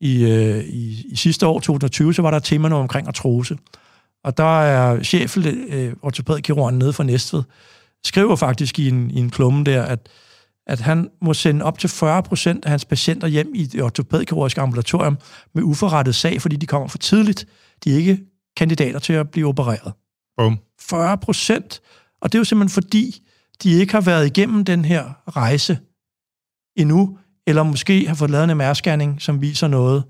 i, 0.00 0.24
øh, 0.24 0.64
i, 0.64 1.06
i 1.08 1.16
sidste 1.16 1.46
år, 1.46 1.60
2020, 1.60 2.14
så 2.14 2.22
var 2.22 2.30
der 2.30 2.36
et 2.36 2.44
tema 2.44 2.74
omkring 2.74 3.08
artrose. 3.08 3.56
Og 4.24 4.36
der 4.36 4.60
er 4.62 5.02
chefen, 5.02 5.46
øh, 5.46 5.94
ortopædkirurgen 6.02 6.78
nede 6.78 6.92
for 6.92 7.02
Næstved, 7.02 7.42
skriver 8.04 8.36
faktisk 8.36 8.78
i 8.78 8.88
en, 8.88 9.10
i 9.10 9.18
en 9.18 9.30
klumme 9.30 9.64
der, 9.64 9.82
at, 9.82 10.08
at 10.66 10.80
han 10.80 11.10
må 11.22 11.34
sende 11.34 11.64
op 11.64 11.78
til 11.78 11.90
40 11.90 12.22
procent 12.22 12.64
af 12.64 12.70
hans 12.70 12.84
patienter 12.84 13.26
hjem 13.28 13.52
i 13.54 13.66
det 13.66 13.82
ortopædkirurgiske 13.82 14.60
ambulatorium 14.60 15.18
med 15.54 15.62
uforrettet 15.62 16.14
sag, 16.14 16.42
fordi 16.42 16.56
de 16.56 16.66
kommer 16.66 16.88
for 16.88 16.98
tidligt. 16.98 17.46
De 17.84 17.92
er 17.92 17.96
ikke 17.96 18.18
kandidater 18.56 18.98
til 18.98 19.12
at 19.12 19.30
blive 19.30 19.48
opereret. 19.48 19.92
Boom. 20.36 20.58
40 20.80 21.18
procent. 21.18 21.80
Og 22.20 22.32
det 22.32 22.38
er 22.38 22.40
jo 22.40 22.44
simpelthen 22.44 22.82
fordi, 22.82 23.22
de 23.62 23.70
ikke 23.72 23.92
har 23.92 24.00
været 24.00 24.26
igennem 24.26 24.64
den 24.64 24.84
her 24.84 25.04
rejse 25.36 25.78
endnu, 26.76 27.18
eller 27.46 27.62
måske 27.62 28.08
har 28.08 28.14
fået 28.14 28.30
lavet 28.30 28.50
en 28.50 28.56
mr 28.56 29.16
som 29.18 29.40
viser 29.40 29.68
noget, 29.68 30.04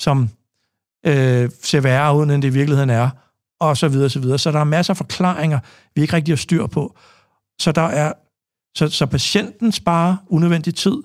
som 0.00 0.28
øh, 1.06 1.50
ser 1.62 1.80
værre 1.80 2.16
ud, 2.16 2.22
end 2.22 2.42
det 2.42 2.48
i 2.48 2.52
virkeligheden 2.52 2.90
er, 2.90 3.10
og 3.60 3.76
så 3.76 3.88
videre, 3.88 4.10
så 4.10 4.20
videre. 4.20 4.38
Så 4.38 4.52
der 4.52 4.60
er 4.60 4.64
masser 4.64 4.92
af 4.92 4.96
forklaringer, 4.96 5.58
vi 5.94 6.02
ikke 6.02 6.16
rigtig 6.16 6.32
har 6.32 6.36
styr 6.36 6.66
på. 6.66 6.96
Så 7.60 7.72
der 7.72 7.82
er 7.82 8.12
så, 8.76 8.88
så 8.88 9.06
patienten 9.06 9.72
sparer 9.72 10.16
unødvendig 10.26 10.74
tid 10.74 11.02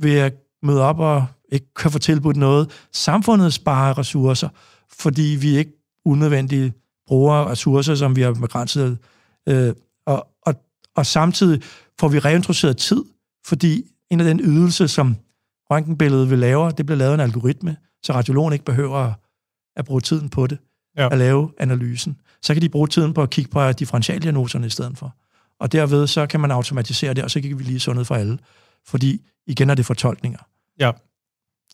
ved 0.00 0.18
at 0.18 0.34
møde 0.62 0.82
op 0.82 0.98
og 0.98 1.26
ikke 1.52 1.74
kan 1.74 1.90
få 1.90 1.98
tilbudt 1.98 2.36
noget. 2.36 2.70
Samfundet 2.92 3.52
sparer 3.52 3.98
ressourcer, 3.98 4.48
fordi 4.92 5.36
vi 5.40 5.56
ikke 5.56 5.72
unødvendigt 6.04 6.74
bruger 7.06 7.50
ressourcer, 7.50 7.94
som 7.94 8.16
vi 8.16 8.22
har 8.22 8.32
begrænset. 8.32 8.98
Øh, 9.48 9.74
og, 10.06 10.28
og, 10.42 10.54
og 10.96 11.06
samtidig 11.06 11.62
får 12.00 12.08
vi 12.08 12.18
reintroduceret 12.18 12.76
tid, 12.76 13.04
fordi 13.46 13.84
en 14.10 14.20
af 14.20 14.26
den 14.26 14.40
ydelse, 14.40 14.88
som 14.88 15.16
røntgenbilledet 15.70 16.30
vil 16.30 16.38
lave, 16.38 16.70
det 16.70 16.86
bliver 16.86 16.98
lavet 16.98 17.14
en 17.14 17.20
algoritme, 17.20 17.76
så 18.02 18.12
radiologen 18.12 18.52
ikke 18.52 18.64
behøver 18.64 19.12
at 19.76 19.84
bruge 19.84 20.00
tiden 20.00 20.28
på 20.28 20.46
det, 20.46 20.58
ja. 20.96 21.08
at 21.12 21.18
lave 21.18 21.52
analysen. 21.58 22.16
Så 22.42 22.54
kan 22.54 22.62
de 22.62 22.68
bruge 22.68 22.88
tiden 22.88 23.14
på 23.14 23.22
at 23.22 23.30
kigge 23.30 23.50
på 23.50 23.72
differentialdiagnoserne 23.72 24.66
i 24.66 24.70
stedet 24.70 24.98
for. 24.98 25.14
Og 25.60 25.72
derved 25.72 26.06
så 26.06 26.26
kan 26.26 26.40
man 26.40 26.50
automatisere 26.50 27.14
det, 27.14 27.24
og 27.24 27.30
så 27.30 27.40
kan 27.40 27.58
vi 27.58 27.62
lige 27.62 27.80
sundhed 27.80 28.04
for 28.04 28.14
alle. 28.14 28.38
Fordi 28.88 29.20
igen 29.46 29.70
er 29.70 29.74
det 29.74 29.86
fortolkninger. 29.86 30.38
Ja. 30.80 30.90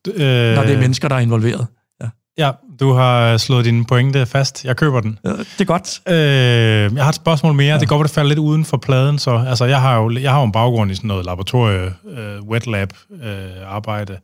Øh, 0.09 0.55
Når 0.57 0.63
det 0.63 0.75
er 0.75 0.81
mennesker, 0.81 1.09
der 1.09 1.17
er 1.17 1.21
involveret. 1.21 1.67
Ja. 2.03 2.09
ja, 2.39 2.51
du 2.81 2.93
har 2.93 3.37
slået 3.37 3.65
din 3.65 3.85
pointe 3.85 4.27
fast. 4.27 4.65
Jeg 4.65 4.77
køber 4.77 5.01
den. 5.01 5.19
Ja, 5.25 5.31
det 5.31 5.61
er 5.61 5.65
godt. 5.65 6.01
Øh, 6.09 6.97
jeg 6.97 7.05
har 7.05 7.09
et 7.09 7.15
spørgsmål 7.15 7.55
mere. 7.55 7.75
Ja. 7.75 7.81
Det 7.81 7.89
går, 7.89 8.01
at 8.01 8.05
det 8.05 8.11
falder 8.11 8.29
lidt 8.29 8.39
uden 8.39 8.65
for 8.65 8.77
pladen. 8.77 9.19
Så, 9.19 9.45
altså, 9.49 9.65
jeg 9.65 9.81
har 9.81 9.97
jo 9.97 10.11
jeg 10.11 10.33
har 10.33 10.39
jo 10.39 10.45
en 10.45 10.53
baggrund 10.53 10.91
i 10.91 10.95
sådan 10.95 11.09
noget 11.09 11.27
laboratorie, 11.27 11.95
øh, 12.09 12.43
wet 12.43 12.67
lab 12.67 12.93
øh, 13.23 13.51
arbejde 13.67 14.19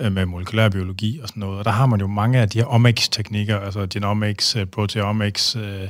øh, 0.00 0.12
med 0.12 0.26
molekylær 0.26 0.68
biologi 0.68 1.20
og 1.22 1.28
sådan 1.28 1.40
noget. 1.40 1.58
Og 1.58 1.64
der 1.64 1.70
har 1.70 1.86
man 1.86 2.00
jo 2.00 2.06
mange 2.06 2.38
af 2.38 2.48
de 2.48 2.58
her 2.58 2.66
omics-teknikker, 2.66 3.58
altså 3.58 3.86
genomics, 3.90 4.56
øh, 4.56 4.66
proteomics, 4.66 5.56
øh, 5.56 5.88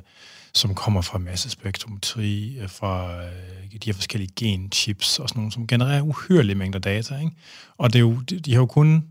som 0.55 0.74
kommer 0.74 1.01
fra 1.01 1.19
massespektrometri, 1.19 2.59
øh, 2.59 2.69
fra 2.69 3.24
øh, 3.24 3.70
de 3.73 3.87
her 3.87 3.93
forskellige 3.93 4.33
genchips 4.37 5.19
og 5.19 5.29
sådan 5.29 5.41
nogle, 5.41 5.53
som 5.53 5.66
genererer 5.66 6.03
uhyrlige 6.03 6.55
mængder 6.55 6.79
data. 6.79 7.19
Ikke? 7.19 7.33
Og 7.79 7.93
det 7.93 7.99
er 7.99 8.01
jo, 8.01 8.20
de, 8.31 8.41
de 8.41 8.53
har 8.53 8.61
jo 8.61 8.66
kun, 8.66 9.05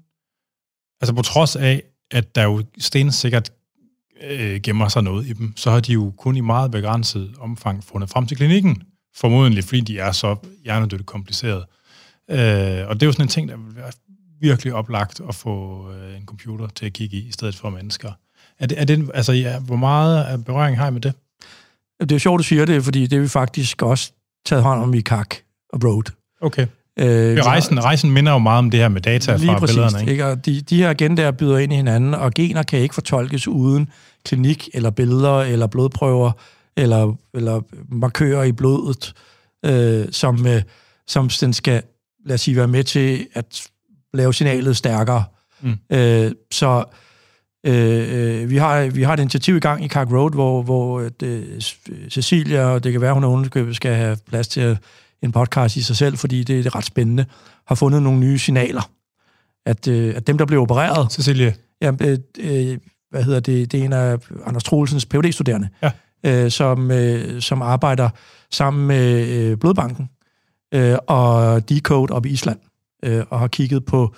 altså 1.01 1.13
på 1.13 1.21
trods 1.21 1.55
af, 1.55 1.83
at 2.11 2.35
der 2.35 2.43
jo 2.43 2.63
stensikkert 2.77 3.51
øh, 4.21 4.61
gemmer 4.61 4.87
sig 4.87 5.03
noget 5.03 5.27
i 5.27 5.33
dem, 5.33 5.57
så 5.57 5.71
har 5.71 5.79
de 5.79 5.93
jo 5.93 6.13
kun 6.17 6.37
i 6.37 6.41
meget 6.41 6.71
begrænset 6.71 7.35
omfang 7.39 7.83
fundet 7.83 8.09
frem 8.09 8.27
til 8.27 8.37
klinikken, 8.37 8.83
formodentlig 9.15 9.63
fordi 9.63 9.81
de 9.81 9.99
er 9.99 10.11
så 10.11 10.35
hjernedødt 10.63 11.05
kompliceret. 11.05 11.65
Øh, 12.29 12.87
og 12.87 12.95
det 12.95 13.03
er 13.03 13.05
jo 13.05 13.11
sådan 13.11 13.25
en 13.25 13.29
ting, 13.29 13.49
der 13.49 13.57
vil 13.57 13.75
være 13.75 13.91
virkelig 14.41 14.73
oplagt 14.73 15.21
at 15.29 15.35
få 15.35 15.85
øh, 15.91 16.17
en 16.17 16.25
computer 16.25 16.67
til 16.67 16.85
at 16.85 16.93
kigge 16.93 17.17
i, 17.17 17.27
i 17.27 17.31
stedet 17.31 17.55
for 17.55 17.69
mennesker. 17.69 18.11
Er 18.59 18.65
det, 18.65 18.81
er 18.81 18.85
det, 18.85 19.11
altså, 19.13 19.33
ja, 19.33 19.59
hvor 19.59 19.75
meget 19.75 20.45
berøring 20.45 20.77
har 20.77 20.87
I 20.87 20.91
med 20.91 21.01
det? 21.01 21.13
Det 22.01 22.11
er 22.11 22.17
sjovt, 22.17 22.39
du 22.39 22.43
siger 22.43 22.65
det, 22.65 22.83
fordi 22.83 23.07
det 23.07 23.17
er 23.17 23.21
vi 23.21 23.27
faktisk 23.27 23.81
også 23.81 24.11
taget 24.45 24.63
hånd 24.63 24.81
om 24.81 24.93
i 24.93 25.01
KAK 25.01 25.35
og 25.73 25.83
Road. 25.83 26.11
Okay. 26.41 26.67
Øh, 26.99 27.37
rejsen, 27.37 27.83
rejsen 27.83 28.11
minder 28.11 28.31
jo 28.31 28.37
meget 28.37 28.59
om 28.59 28.71
det 28.71 28.79
her 28.79 28.87
med 28.87 29.01
data 29.01 29.35
fra 29.35 29.59
præcis, 29.59 29.75
billederne. 29.75 29.99
Ikke? 29.99 30.11
Ikke? 30.11 30.25
Og 30.25 30.45
de, 30.45 30.61
de 30.61 30.77
her 30.77 30.89
agendaer 30.89 31.31
byder 31.31 31.57
ind 31.57 31.73
i 31.73 31.75
hinanden, 31.75 32.13
og 32.13 32.33
gener 32.33 32.63
kan 32.63 32.79
ikke 32.79 32.93
fortolkes 32.93 33.47
uden 33.47 33.89
klinik, 34.25 34.69
eller 34.73 34.89
billeder, 34.89 35.39
eller 35.39 35.67
blodprøver, 35.67 36.31
eller, 36.77 37.13
eller 37.33 37.61
markører 37.95 38.43
i 38.43 38.51
blodet, 38.51 39.13
øh, 39.65 40.05
som, 40.11 40.47
øh, 40.47 40.61
som 41.07 41.29
den 41.29 41.53
skal, 41.53 41.81
lad 42.25 42.33
os 42.33 42.41
sige, 42.41 42.57
være 42.57 42.67
med 42.67 42.83
til 42.83 43.27
at 43.33 43.67
lave 44.13 44.33
signalet 44.33 44.77
stærkere. 44.77 45.23
Mm. 45.61 45.77
Øh, 45.91 46.31
så 46.51 46.83
Øh, 47.65 48.41
øh, 48.41 48.49
vi, 48.49 48.57
har, 48.57 48.85
vi 48.85 49.03
har 49.03 49.13
et 49.13 49.19
initiativ 49.19 49.55
i 49.55 49.59
gang 49.59 49.85
i 49.85 49.87
Cark 49.87 50.11
Road, 50.11 50.31
hvor, 50.31 50.61
hvor 50.61 51.09
det, 51.19 51.63
Cecilia, 52.09 52.65
og 52.65 52.83
det 52.83 52.91
kan 52.91 53.01
være, 53.01 53.13
hun 53.13 53.23
er 53.23 53.27
underskøbet, 53.27 53.75
skal 53.75 53.95
have 53.95 54.17
plads 54.27 54.47
til 54.47 54.77
en 55.21 55.31
podcast 55.31 55.75
i 55.75 55.81
sig 55.81 55.95
selv, 55.95 56.17
fordi 56.17 56.37
det, 56.37 56.63
det 56.63 56.65
er 56.65 56.75
ret 56.75 56.85
spændende, 56.85 57.25
har 57.67 57.75
fundet 57.75 58.03
nogle 58.03 58.19
nye 58.19 58.39
signaler. 58.39 58.89
At, 59.65 59.87
øh, 59.87 60.13
at 60.15 60.27
dem, 60.27 60.37
der 60.37 60.45
blev 60.45 60.61
opereret... 60.61 61.11
Cecilia? 61.11 61.53
Ja, 61.81 61.91
øh, 62.01 62.17
øh, 62.39 62.77
hvad 63.11 63.23
hedder 63.23 63.39
det? 63.39 63.71
Det 63.71 63.79
er 63.79 63.85
en 63.85 63.93
af 63.93 64.17
Anders 64.45 64.63
Troelsens 64.63 65.05
phd 65.05 65.31
studerende 65.31 65.69
ja. 65.83 65.91
øh, 66.25 66.51
som, 66.51 66.91
øh, 66.91 67.41
som 67.41 67.61
arbejder 67.61 68.09
sammen 68.51 68.87
med 68.87 69.27
øh, 69.27 69.57
Blodbanken 69.57 70.09
øh, 70.73 70.97
og 71.07 71.69
Decode 71.69 72.13
op 72.13 72.25
i 72.25 72.29
Island, 72.29 72.59
øh, 73.03 73.23
og 73.29 73.39
har 73.39 73.47
kigget 73.47 73.85
på 73.85 74.15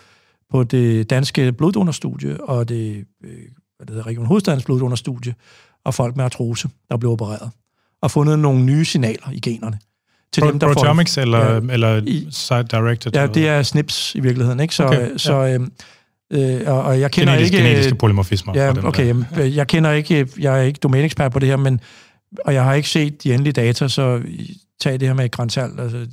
på 0.53 0.63
det 0.63 1.09
danske 1.09 1.51
bloddonorstudie 1.51 2.43
og 2.43 2.69
det, 2.69 3.05
øh, 3.23 3.29
hvad 3.77 3.85
det 3.87 3.89
hedder, 3.89 4.07
Region 4.07 4.25
Hovedstadens 4.25 4.63
bloddonorstudie 4.63 5.33
og 5.85 5.93
folk 5.93 6.15
med 6.15 6.25
artrose, 6.25 6.69
der 6.89 6.97
blev 6.97 7.11
opereret, 7.11 7.51
og 8.01 8.11
fundet 8.11 8.39
nogle 8.39 8.63
nye 8.63 8.85
signaler 8.85 9.31
i 9.33 9.39
generne. 9.39 9.79
Til 10.33 10.41
Pro- 10.41 10.51
dem, 10.51 10.59
der 10.59 10.73
Proteomics 10.73 11.15
får, 11.15 11.21
eller, 11.21 11.53
ja, 11.53 11.73
eller 11.73 12.01
site-directed? 12.29 13.11
Ja, 13.13 13.27
det 13.27 13.47
er 13.47 13.63
SNPs 13.63 14.15
i 14.15 14.19
virkeligheden. 14.19 14.59
Ikke? 14.59 14.75
Så, 14.75 14.85
okay, 14.85 15.17
så, 15.17 15.33
ja. 15.33 15.53
Øhm, 15.53 15.71
øh, 16.31 16.61
og, 16.67 16.83
og 16.83 16.99
jeg 16.99 17.11
kender 17.11 17.33
Genetisk, 17.33 17.53
ikke... 17.53 17.67
Genetiske 17.67 17.95
polymorfismer. 17.95 18.53
Ja, 18.55 18.73
dem, 18.73 18.85
okay, 18.85 19.07
jamen, 19.07 19.25
jeg 19.35 19.67
kender 19.67 19.91
ikke... 19.91 20.27
Jeg 20.39 20.59
er 20.59 20.61
ikke 20.61 20.79
domæneekspert 20.83 21.31
på 21.31 21.39
det 21.39 21.49
her, 21.49 21.57
men 21.57 21.79
og 22.45 22.53
jeg 22.53 22.63
har 22.63 22.73
ikke 22.73 22.89
set 22.89 23.23
de 23.23 23.33
endelige 23.33 23.53
data, 23.53 23.87
så 23.87 24.21
tag 24.81 24.99
det 24.99 25.07
her 25.07 25.15
med 25.15 25.31
grænsalt. 25.31 25.79
Altså, 25.79 26.07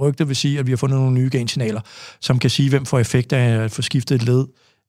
rygter 0.00 0.24
vil 0.24 0.36
sige, 0.36 0.58
at 0.58 0.66
vi 0.66 0.72
har 0.72 0.76
fundet 0.76 0.98
nogle 0.98 1.14
nye 1.14 1.28
gensignaler, 1.32 1.80
som 2.20 2.38
kan 2.38 2.50
sige, 2.50 2.70
hvem 2.70 2.86
får 2.86 2.98
effekt 2.98 3.32
af 3.32 3.64
at 3.64 3.70
få 3.70 3.82
skiftet 3.82 4.14
et 4.14 4.22
led, 4.22 4.46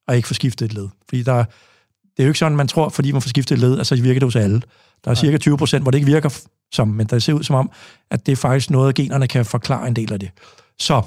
og 0.07 0.15
ikke 0.15 0.27
få 0.27 0.33
skiftet 0.33 0.65
et 0.65 0.73
led. 0.73 0.87
Fordi 1.09 1.23
der, 1.23 1.37
det 1.37 2.19
er 2.19 2.23
jo 2.23 2.29
ikke 2.29 2.39
sådan, 2.39 2.57
man 2.57 2.67
tror, 2.67 2.89
fordi 2.89 3.11
man 3.11 3.21
får 3.21 3.29
skiftet 3.29 3.55
et 3.55 3.61
led, 3.61 3.77
altså 3.77 3.95
virker 3.95 4.19
det 4.19 4.27
hos 4.27 4.35
alle. 4.35 4.61
Der 5.05 5.11
er 5.11 5.15
cirka 5.15 5.37
20 5.37 5.57
procent, 5.57 5.83
hvor 5.83 5.91
det 5.91 5.97
ikke 5.97 6.11
virker 6.11 6.41
som, 6.71 6.87
men 6.87 7.07
der 7.07 7.19
ser 7.19 7.33
ud 7.33 7.43
som 7.43 7.55
om, 7.55 7.71
at 8.11 8.25
det 8.25 8.31
er 8.31 8.35
faktisk 8.35 8.69
noget, 8.69 8.95
generne 8.95 9.27
kan 9.27 9.45
forklare 9.45 9.87
en 9.87 9.95
del 9.95 10.13
af 10.13 10.19
det. 10.19 10.31
Så 10.79 11.01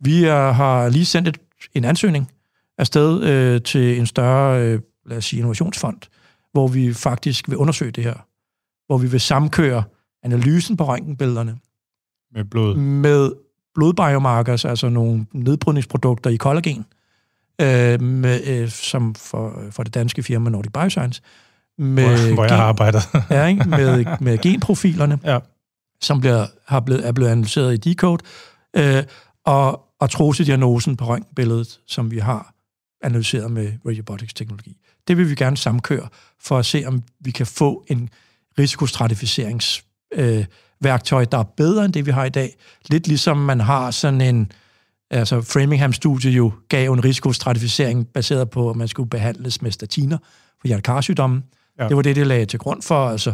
vi 0.00 0.24
er, 0.24 0.52
har 0.52 0.88
lige 0.88 1.04
sendt 1.04 1.28
et, 1.28 1.38
en 1.74 1.84
ansøgning 1.84 2.30
afsted 2.78 3.22
øh, 3.22 3.62
til 3.62 3.98
en 3.98 4.06
større, 4.06 4.62
øh, 4.62 4.80
lad 5.06 5.16
os 5.16 5.24
sige, 5.24 5.38
innovationsfond, 5.38 5.98
hvor 6.52 6.68
vi 6.68 6.94
faktisk 6.94 7.48
vil 7.48 7.56
undersøge 7.56 7.90
det 7.90 8.04
her. 8.04 8.14
Hvor 8.86 8.98
vi 8.98 9.06
vil 9.06 9.20
samkøre 9.20 9.82
analysen 10.22 10.76
på 10.76 10.84
røntgenbillederne 10.84 11.58
med 12.34 12.44
blod? 12.44 12.76
Med 12.76 13.32
blodbiomarkers, 13.74 14.64
altså 14.64 14.88
nogle 14.88 15.26
nedbrydningsprodukter 15.32 16.30
i 16.30 16.36
kollagen, 16.36 16.84
øh, 17.60 18.02
med, 18.02 18.46
øh, 18.46 18.68
som 18.70 19.14
for, 19.14 19.62
for 19.70 19.82
det 19.82 19.94
danske 19.94 20.22
firma 20.22 20.50
Nordic 20.50 20.72
Bioscience. 20.72 21.22
Med 21.78 22.04
hvor, 22.04 22.34
hvor 22.34 22.42
jeg 22.44 22.50
gen, 22.50 22.60
arbejder. 22.60 23.00
ja, 23.30 23.46
ikke? 23.46 23.68
Med, 23.68 24.04
med 24.20 24.38
genprofilerne, 24.48 25.18
ja. 25.24 25.38
som 26.02 26.20
bliver, 26.20 26.46
har 26.66 26.80
blevet, 26.80 27.06
er 27.06 27.12
blevet 27.12 27.30
analyseret 27.30 27.74
i 27.74 27.76
Decode, 27.76 28.24
øh, 28.76 29.02
og 29.46 29.86
artrosediagnosen 30.00 30.96
på 30.96 31.04
røntgenbilledet, 31.04 31.80
som 31.86 32.10
vi 32.10 32.18
har 32.18 32.54
analyseret 33.02 33.50
med 33.50 33.72
radiobotics-teknologi. 33.86 34.76
Det 35.08 35.16
vil 35.16 35.30
vi 35.30 35.34
gerne 35.34 35.56
samkøre, 35.56 36.08
for 36.40 36.58
at 36.58 36.66
se, 36.66 36.84
om 36.86 37.02
vi 37.20 37.30
kan 37.30 37.46
få 37.46 37.84
en 37.88 38.08
risikostratificerings 38.58 39.84
øh, 40.12 40.44
værktøj, 40.80 41.24
der 41.24 41.38
er 41.38 41.42
bedre 41.42 41.84
end 41.84 41.92
det, 41.92 42.06
vi 42.06 42.10
har 42.10 42.24
i 42.24 42.28
dag. 42.28 42.56
Lidt 42.90 43.08
ligesom 43.08 43.36
man 43.36 43.60
har 43.60 43.90
sådan 43.90 44.20
en, 44.20 44.52
altså 45.10 45.40
Framingham-studie 45.40 46.30
jo 46.30 46.52
gav 46.68 46.92
en 46.92 47.04
risikostratificering 47.04 48.06
baseret 48.06 48.50
på, 48.50 48.70
at 48.70 48.76
man 48.76 48.88
skulle 48.88 49.10
behandles 49.10 49.62
med 49.62 49.70
statiner 49.70 50.18
for 50.60 50.68
hjertekarsygdomme. 50.68 51.42
Ja. 51.78 51.88
Det 51.88 51.96
var 51.96 52.02
det, 52.02 52.16
det 52.16 52.26
lagde 52.26 52.46
til 52.46 52.58
grund 52.58 52.82
for. 52.82 53.08
Altså, 53.08 53.32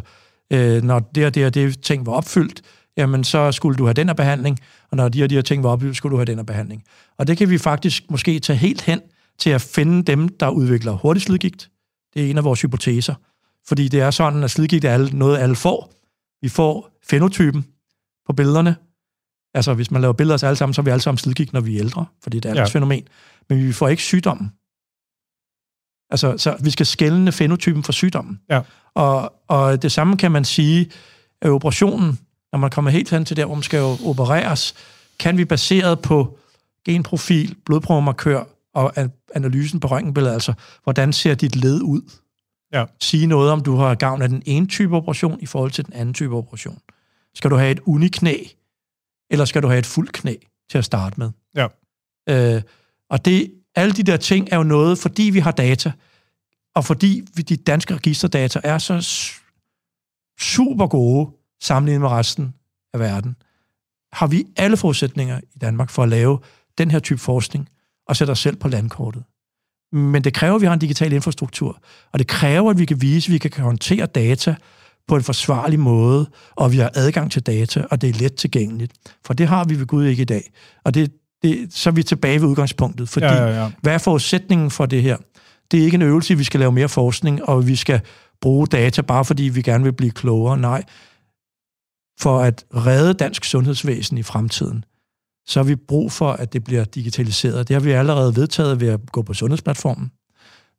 øh, 0.52 0.82
når 0.82 0.98
det 0.98 1.26
og 1.26 1.34
det 1.34 1.46
og 1.46 1.54
det 1.54 1.80
ting 1.82 2.06
var 2.06 2.12
opfyldt, 2.12 2.62
jamen 2.96 3.24
så 3.24 3.52
skulle 3.52 3.78
du 3.78 3.84
have 3.84 3.94
den 3.94 4.08
her 4.08 4.14
behandling, 4.14 4.58
og 4.90 4.96
når 4.96 5.08
de 5.08 5.22
og 5.22 5.30
de 5.30 5.34
her 5.34 5.42
ting 5.42 5.62
var 5.62 5.70
opfyldt, 5.70 5.96
skulle 5.96 6.10
du 6.12 6.16
have 6.16 6.24
den 6.24 6.36
her 6.36 6.44
behandling. 6.44 6.82
Og 7.18 7.26
det 7.26 7.38
kan 7.38 7.50
vi 7.50 7.58
faktisk 7.58 8.04
måske 8.10 8.40
tage 8.40 8.56
helt 8.56 8.82
hen 8.82 9.00
til 9.38 9.50
at 9.50 9.60
finde 9.60 10.02
dem, 10.02 10.28
der 10.28 10.48
udvikler 10.48 10.92
hurtig 10.92 11.22
slidgigt. 11.22 11.68
Det 12.14 12.26
er 12.26 12.30
en 12.30 12.38
af 12.38 12.44
vores 12.44 12.62
hypoteser. 12.62 13.14
Fordi 13.68 13.88
det 13.88 14.00
er 14.00 14.10
sådan, 14.10 14.44
at 14.44 14.50
slidgigt 14.50 14.84
er 14.84 15.08
noget, 15.12 15.38
alle 15.38 15.56
får. 15.56 15.92
Vi 16.42 16.48
får 16.48 16.90
fenotypen 17.02 17.66
på 18.26 18.32
billederne. 18.32 18.76
Altså, 19.54 19.74
hvis 19.74 19.90
man 19.90 20.00
laver 20.00 20.12
billeder 20.12 20.34
af 20.34 20.36
os 20.36 20.42
alle 20.42 20.56
sammen, 20.56 20.74
så 20.74 20.80
er 20.80 20.84
vi 20.84 20.90
alle 20.90 21.02
sammen 21.02 21.18
slidgigt, 21.18 21.52
når 21.52 21.60
vi 21.60 21.76
er 21.76 21.80
ældre, 21.80 22.06
fordi 22.22 22.40
det 22.40 22.48
er 22.48 22.52
et 22.52 22.58
ja. 22.58 22.64
fænomen. 22.64 23.08
Men 23.48 23.66
vi 23.66 23.72
får 23.72 23.88
ikke 23.88 24.02
sygdommen. 24.02 24.52
Altså, 26.10 26.38
så 26.38 26.56
vi 26.60 26.70
skal 26.70 26.86
skælne 26.86 27.32
fenotypen 27.32 27.82
fra 27.82 27.92
sygdommen. 27.92 28.40
Ja. 28.50 28.60
Og, 28.94 29.32
og 29.48 29.82
det 29.82 29.92
samme 29.92 30.16
kan 30.16 30.32
man 30.32 30.44
sige, 30.44 30.90
at 31.40 31.50
operationen, 31.50 32.18
når 32.52 32.58
man 32.58 32.70
kommer 32.70 32.90
helt 32.90 33.10
hen 33.10 33.24
til 33.24 33.36
der, 33.36 33.44
hvor 33.44 33.54
man 33.54 33.62
skal 33.62 33.78
jo 33.78 33.96
opereres, 34.04 34.74
kan 35.18 35.38
vi 35.38 35.44
baseret 35.44 36.00
på 36.00 36.38
genprofil, 36.84 37.56
blodprøvemarkør 37.64 38.44
og 38.74 38.92
analysen 39.34 39.80
på 39.80 39.88
røntgenbilledet, 39.88 40.34
altså 40.34 40.52
hvordan 40.84 41.12
ser 41.12 41.34
dit 41.34 41.56
led 41.56 41.80
ud? 41.82 42.02
Ja. 42.76 42.84
Sige 43.00 43.26
noget 43.26 43.50
om, 43.50 43.62
du 43.62 43.76
har 43.76 43.94
gavn 43.94 44.22
af 44.22 44.28
den 44.28 44.42
ene 44.46 44.66
type 44.66 44.96
operation 44.96 45.40
i 45.40 45.46
forhold 45.46 45.70
til 45.70 45.86
den 45.86 45.92
anden 45.92 46.14
type 46.14 46.36
operation. 46.36 46.78
Skal 47.34 47.50
du 47.50 47.56
have 47.56 47.70
et 47.70 47.80
uniknæ, 47.84 48.34
eller 49.30 49.44
skal 49.44 49.62
du 49.62 49.68
have 49.68 49.78
et 49.78 49.86
fuldt 49.86 50.12
knæ 50.12 50.34
til 50.70 50.78
at 50.78 50.84
starte 50.84 51.20
med? 51.20 51.30
Ja. 51.56 51.66
Øh, 52.28 52.62
og 53.10 53.24
det, 53.24 53.54
alle 53.74 53.92
de 53.92 54.02
der 54.02 54.16
ting 54.16 54.48
er 54.52 54.56
jo 54.56 54.62
noget, 54.62 54.98
fordi 54.98 55.22
vi 55.22 55.38
har 55.38 55.50
data, 55.50 55.92
og 56.74 56.84
fordi 56.84 57.22
vi, 57.34 57.42
de 57.42 57.56
danske 57.56 57.94
registerdata 57.94 58.60
er 58.64 58.78
så 58.78 59.00
super 60.40 60.86
gode 60.86 61.30
sammenlignet 61.60 62.00
med 62.00 62.08
resten 62.08 62.54
af 62.94 63.00
verden, 63.00 63.36
har 64.12 64.26
vi 64.26 64.46
alle 64.56 64.76
forudsætninger 64.76 65.40
i 65.54 65.58
Danmark 65.58 65.90
for 65.90 66.02
at 66.02 66.08
lave 66.08 66.38
den 66.78 66.90
her 66.90 66.98
type 66.98 67.20
forskning, 67.20 67.68
og 68.08 68.16
sætte 68.16 68.30
os 68.30 68.38
selv 68.38 68.56
på 68.56 68.68
landkortet. 68.68 69.24
Men 69.92 70.24
det 70.24 70.34
kræver, 70.34 70.54
at 70.54 70.60
vi 70.60 70.66
har 70.66 70.72
en 70.72 70.78
digital 70.78 71.12
infrastruktur, 71.12 71.80
og 72.12 72.18
det 72.18 72.26
kræver, 72.26 72.70
at 72.70 72.78
vi 72.78 72.84
kan 72.84 73.02
vise, 73.02 73.28
at 73.28 73.32
vi 73.32 73.38
kan 73.38 73.64
håndtere 73.64 74.06
data 74.06 74.54
på 75.08 75.16
en 75.16 75.22
forsvarlig 75.22 75.80
måde, 75.80 76.30
og 76.56 76.72
vi 76.72 76.76
har 76.76 76.90
adgang 76.94 77.32
til 77.32 77.42
data, 77.42 77.84
og 77.90 78.00
det 78.02 78.10
er 78.10 78.14
let 78.20 78.34
tilgængeligt. 78.34 78.92
For 79.26 79.34
det 79.34 79.48
har 79.48 79.64
vi 79.64 79.78
ved 79.78 79.86
Gud 79.86 80.06
ikke 80.06 80.22
i 80.22 80.24
dag. 80.24 80.52
Og 80.84 80.94
det, 80.94 81.12
det, 81.42 81.74
så 81.74 81.90
er 81.90 81.94
vi 81.94 82.02
tilbage 82.02 82.40
ved 82.40 82.48
udgangspunktet, 82.48 83.08
fordi 83.08 83.26
Ja, 83.26 83.44
ja, 83.46 83.62
ja. 83.62 83.70
hvad 83.82 83.94
er 83.94 83.98
forudsætningen 83.98 84.70
for 84.70 84.86
det 84.86 85.02
her? 85.02 85.16
Det 85.70 85.80
er 85.80 85.84
ikke 85.84 85.94
en 85.94 86.02
øvelse, 86.02 86.34
at 86.34 86.38
vi 86.38 86.44
skal 86.44 86.60
lave 86.60 86.72
mere 86.72 86.88
forskning, 86.88 87.44
og 87.44 87.66
vi 87.66 87.76
skal 87.76 88.00
bruge 88.40 88.66
data, 88.66 89.02
bare 89.02 89.24
fordi 89.24 89.42
vi 89.42 89.62
gerne 89.62 89.84
vil 89.84 89.92
blive 89.92 90.10
klogere. 90.10 90.58
Nej, 90.58 90.82
for 92.20 92.40
at 92.40 92.64
redde 92.74 93.14
dansk 93.14 93.44
sundhedsvæsen 93.44 94.18
i 94.18 94.22
fremtiden, 94.22 94.84
så 95.46 95.58
har 95.58 95.64
vi 95.64 95.76
brug 95.76 96.12
for, 96.12 96.32
at 96.32 96.52
det 96.52 96.64
bliver 96.64 96.84
digitaliseret. 96.84 97.68
Det 97.68 97.74
har 97.74 97.80
vi 97.80 97.90
allerede 97.90 98.36
vedtaget 98.36 98.80
ved 98.80 98.88
at 98.88 99.12
gå 99.12 99.22
på 99.22 99.34
sundhedsplatformen. 99.34 100.10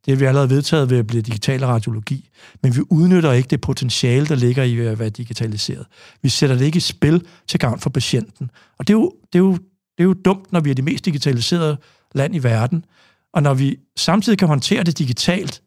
Det 0.06 0.14
har 0.14 0.20
vi 0.20 0.26
allerede 0.26 0.50
vedtaget 0.50 0.90
ved 0.90 0.98
at 0.98 1.08
blive 1.08 1.22
digital 1.22 1.66
radiologi. 1.66 2.30
Men 2.64 2.76
vi 2.76 2.82
udnytter 2.90 3.32
ikke 3.32 3.48
det 3.48 3.62
potentiale, 3.62 4.26
der 4.26 4.36
ligger 4.36 4.64
i 4.64 4.80
at 4.80 5.00
være 5.00 5.10
digitaliseret. 5.10 5.86
Vi 6.22 6.30
sætter 6.30 6.56
det 6.56 6.66
ikke 6.66 6.78
i 6.78 6.80
spil 6.80 7.26
til 7.48 7.60
gavn 7.60 7.80
for 7.80 7.90
patienten. 7.90 8.52
Og 8.78 8.88
det 8.88 8.94
er 8.94 8.98
jo, 8.98 9.14
det 9.34 9.40
er 9.40 9.44
jo, 9.44 9.54
det 9.54 10.00
er 10.00 10.04
jo 10.04 10.14
dumt, 10.14 10.52
når 10.52 10.60
vi 10.60 10.70
er 10.70 10.76
det 10.76 10.84
mest 10.84 11.06
digitaliserede 11.06 11.78
land 12.16 12.36
i 12.36 12.44
verden. 12.44 12.86
Og 13.34 13.44
når 13.44 13.54
vi 13.54 13.78
samtidig 13.98 14.40
kan 14.40 14.48
håndtere 14.48 14.84
det 14.84 14.98
digitalt 14.98 15.62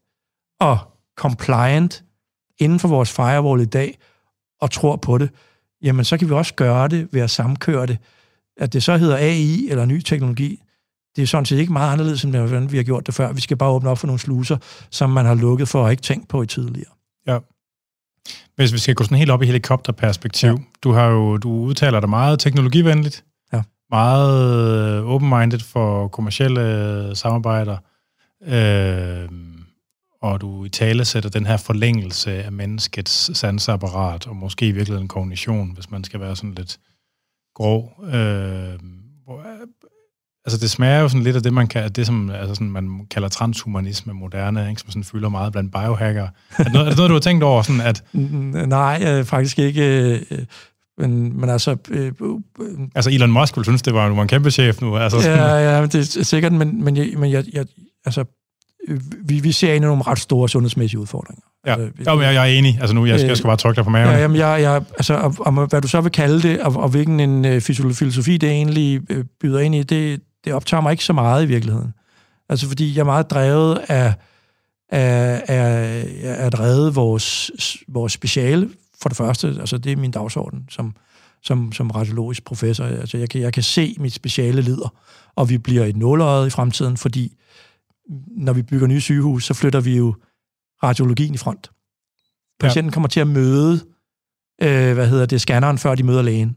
og 0.60 0.78
compliant 1.16 2.04
inden 2.58 2.78
for 2.78 2.88
vores 2.88 3.12
firewall 3.12 3.62
i 3.62 3.64
dag, 3.64 3.98
og 4.60 4.70
tror 4.70 4.96
på 4.96 5.18
det, 5.18 5.30
jamen 5.82 6.04
så 6.04 6.16
kan 6.16 6.28
vi 6.28 6.34
også 6.34 6.54
gøre 6.54 6.88
det 6.88 7.08
ved 7.12 7.20
at 7.20 7.30
samkøre 7.30 7.86
det. 7.86 7.98
At 8.60 8.72
det 8.72 8.82
så 8.82 8.96
hedder 8.96 9.16
AI 9.16 9.68
eller 9.70 9.84
ny 9.84 10.00
teknologi, 10.00 10.62
det 11.16 11.22
er 11.22 11.26
sådan 11.26 11.44
set 11.44 11.58
ikke 11.58 11.72
meget 11.72 11.92
anderledes, 11.92 12.24
end 12.24 12.36
hvordan 12.36 12.72
vi 12.72 12.76
har 12.76 12.84
gjort 12.84 13.06
det 13.06 13.14
før. 13.14 13.32
Vi 13.32 13.40
skal 13.40 13.56
bare 13.56 13.70
åbne 13.70 13.90
op 13.90 13.98
for 13.98 14.06
nogle 14.06 14.20
sluser, 14.20 14.56
som 14.90 15.10
man 15.10 15.26
har 15.26 15.34
lukket 15.34 15.68
for 15.68 15.84
og 15.84 15.90
ikke 15.90 16.02
tænkt 16.02 16.28
på 16.28 16.42
i 16.42 16.46
tidligere. 16.46 16.90
Ja. 17.26 17.38
Hvis 18.56 18.72
vi 18.72 18.78
skal 18.78 18.94
gå 18.94 19.04
sådan 19.04 19.18
helt 19.18 19.30
op 19.30 19.42
i 19.42 19.46
helikopterperspektiv, 19.46 20.48
ja. 20.48 20.56
du 20.82 20.92
har 20.92 21.06
jo 21.06 21.36
du 21.36 21.50
udtaler 21.50 22.00
dig 22.00 22.08
meget 22.08 22.38
teknologivenligt, 22.38 23.24
Ja. 23.52 23.62
meget 23.90 24.98
øh, 24.98 25.06
open-minded 25.06 25.58
for 25.60 26.08
kommersielle 26.08 26.60
øh, 26.60 27.16
samarbejder, 27.16 27.76
øh, 28.46 29.28
og 30.22 30.40
du 30.40 30.64
i 30.64 30.68
tale 30.68 31.04
sætter 31.04 31.30
den 31.30 31.46
her 31.46 31.56
forlængelse 31.56 32.44
af 32.44 32.52
menneskets 32.52 33.38
sansapparat, 33.38 34.26
og 34.26 34.36
måske 34.36 34.66
i 34.66 34.72
virkeligheden 34.72 35.08
kognition, 35.08 35.70
hvis 35.74 35.90
man 35.90 36.04
skal 36.04 36.20
være 36.20 36.36
sådan 36.36 36.54
lidt 36.54 36.78
grov. 37.54 37.92
Øh, 38.04 38.78
hvor, 39.24 39.42
altså 40.44 40.58
det 40.60 40.70
smager 40.70 41.00
jo 41.00 41.08
sådan 41.08 41.22
lidt 41.22 41.36
af 41.36 41.42
det, 41.42 41.52
man 41.52 41.66
kan, 41.66 41.90
det 41.90 42.06
som 42.06 42.30
altså 42.30 42.54
sådan, 42.54 42.70
man 42.70 43.06
kalder 43.10 43.28
transhumanisme 43.28 44.12
moderne, 44.12 44.68
ikke, 44.68 44.80
som 44.80 44.90
sådan 44.90 45.04
fylder 45.04 45.28
meget 45.28 45.52
blandt 45.52 45.72
biohacker. 45.72 46.28
Er 46.58 46.64
det 46.64 46.72
noget, 46.72 46.86
er 46.86 46.90
det 46.90 46.98
noget 46.98 47.08
du 47.08 47.14
har 47.14 47.20
tænkt 47.20 47.44
over, 47.44 47.62
sådan 47.62 47.80
at 47.80 48.04
Nej, 48.68 49.04
øh, 49.06 49.24
faktisk 49.24 49.58
ikke. 49.58 50.12
Øh, 50.14 50.38
men, 50.98 51.40
men 51.40 51.50
altså... 51.50 51.76
Øh, 51.90 52.12
øh, 52.20 52.78
Altså 52.94 53.10
Elon 53.10 53.30
Musk 53.30 53.56
ville 53.56 53.64
synes, 53.64 53.82
det 53.82 53.94
var, 53.94 54.08
du 54.08 54.14
var 54.14 54.22
en 54.22 54.28
kæmpe 54.28 54.50
chef 54.50 54.80
nu. 54.80 54.96
Altså, 54.96 55.20
sådan, 55.20 55.38
ja, 55.38 55.78
ja, 55.78 55.86
det 55.86 56.16
er 56.16 56.24
sikkert, 56.24 56.52
men, 56.52 56.84
men, 56.84 56.96
jeg, 56.96 57.08
men 57.16 57.30
jeg, 57.30 57.44
jeg, 57.52 57.66
altså, 58.04 58.20
øh, 58.20 58.26
vi, 59.24 59.40
vi 59.40 59.52
ser 59.52 59.72
ind 59.74 59.84
i 59.84 59.88
nogle 59.88 60.02
ret 60.02 60.18
store 60.18 60.48
sundhedsmæssige 60.48 61.00
udfordringer. 61.00 61.42
ja. 61.66 61.72
Altså, 61.72 61.90
vi- 61.96 62.04
Jo, 62.08 62.14
men 62.14 62.24
jeg, 62.24 62.34
jeg 62.34 62.42
er 62.42 62.58
enig. 62.58 62.78
Altså 62.80 62.94
nu, 62.94 63.06
jeg, 63.06 63.18
skal- 63.18 63.28
jeg 63.28 63.36
skal 63.36 63.48
bare 63.48 63.56
trykke 63.56 63.76
dig 63.76 63.84
på 63.84 63.90
maven. 63.90 64.08
Ja, 64.14 64.18
jamen, 64.20 64.36
jeg, 64.36 64.62
jeg, 64.62 64.82
altså, 64.90 65.14
og, 65.14 65.34
og, 65.38 65.66
hvad 65.66 65.80
du 65.80 65.88
så 65.88 66.00
vil 66.00 66.12
kalde 66.12 66.42
det, 66.42 66.60
og, 66.60 66.76
og 66.76 66.88
hvilken 66.88 67.20
en 67.20 67.44
øh, 67.44 67.60
filosofi 67.60 68.36
det 68.36 68.50
egentlig 68.50 69.00
øh, 69.10 69.24
byder 69.40 69.58
ind 69.60 69.74
i, 69.74 69.82
det, 69.82 70.20
det 70.44 70.52
optager 70.52 70.80
mig 70.80 70.90
ikke 70.92 71.04
så 71.04 71.12
meget 71.12 71.44
i 71.44 71.46
virkeligheden. 71.46 71.92
Altså, 72.48 72.68
fordi 72.68 72.94
jeg 72.94 73.00
er 73.00 73.04
meget 73.04 73.30
drevet 73.30 73.80
af, 73.88 74.14
af, 74.90 75.42
af, 75.48 76.04
af 76.22 76.46
at 76.46 76.60
redde 76.60 76.94
vores, 76.94 77.50
vores 77.88 78.12
speciale, 78.12 78.68
for 79.02 79.08
det 79.08 79.16
første. 79.18 79.56
Altså, 79.60 79.78
det 79.78 79.92
er 79.92 79.96
min 79.96 80.10
dagsorden 80.10 80.64
som, 80.70 80.94
som, 81.42 81.72
som 81.72 81.90
radiologisk 81.90 82.44
professor. 82.44 82.84
Altså, 82.84 83.18
jeg 83.18 83.28
kan, 83.30 83.40
jeg 83.40 83.52
kan 83.52 83.62
se 83.62 83.96
mit 83.98 84.12
speciale 84.12 84.62
lider, 84.62 84.94
og 85.36 85.48
vi 85.50 85.58
bliver 85.58 85.84
et 85.84 85.96
nåløjet 85.96 86.46
i 86.46 86.50
fremtiden, 86.50 86.96
fordi 86.96 87.32
når 88.36 88.52
vi 88.52 88.62
bygger 88.62 88.86
nye 88.86 89.00
sygehus, 89.00 89.44
så 89.44 89.54
flytter 89.54 89.80
vi 89.80 89.96
jo 89.96 90.14
radiologien 90.82 91.34
i 91.34 91.38
front. 91.38 91.70
Patienten 92.60 92.92
kommer 92.92 93.08
til 93.08 93.20
at 93.20 93.26
møde, 93.26 93.84
øh, 94.62 94.94
hvad 94.94 95.08
hedder 95.08 95.26
det, 95.26 95.40
scanneren, 95.40 95.78
før 95.78 95.94
de 95.94 96.02
møder 96.02 96.22
lægen. 96.22 96.48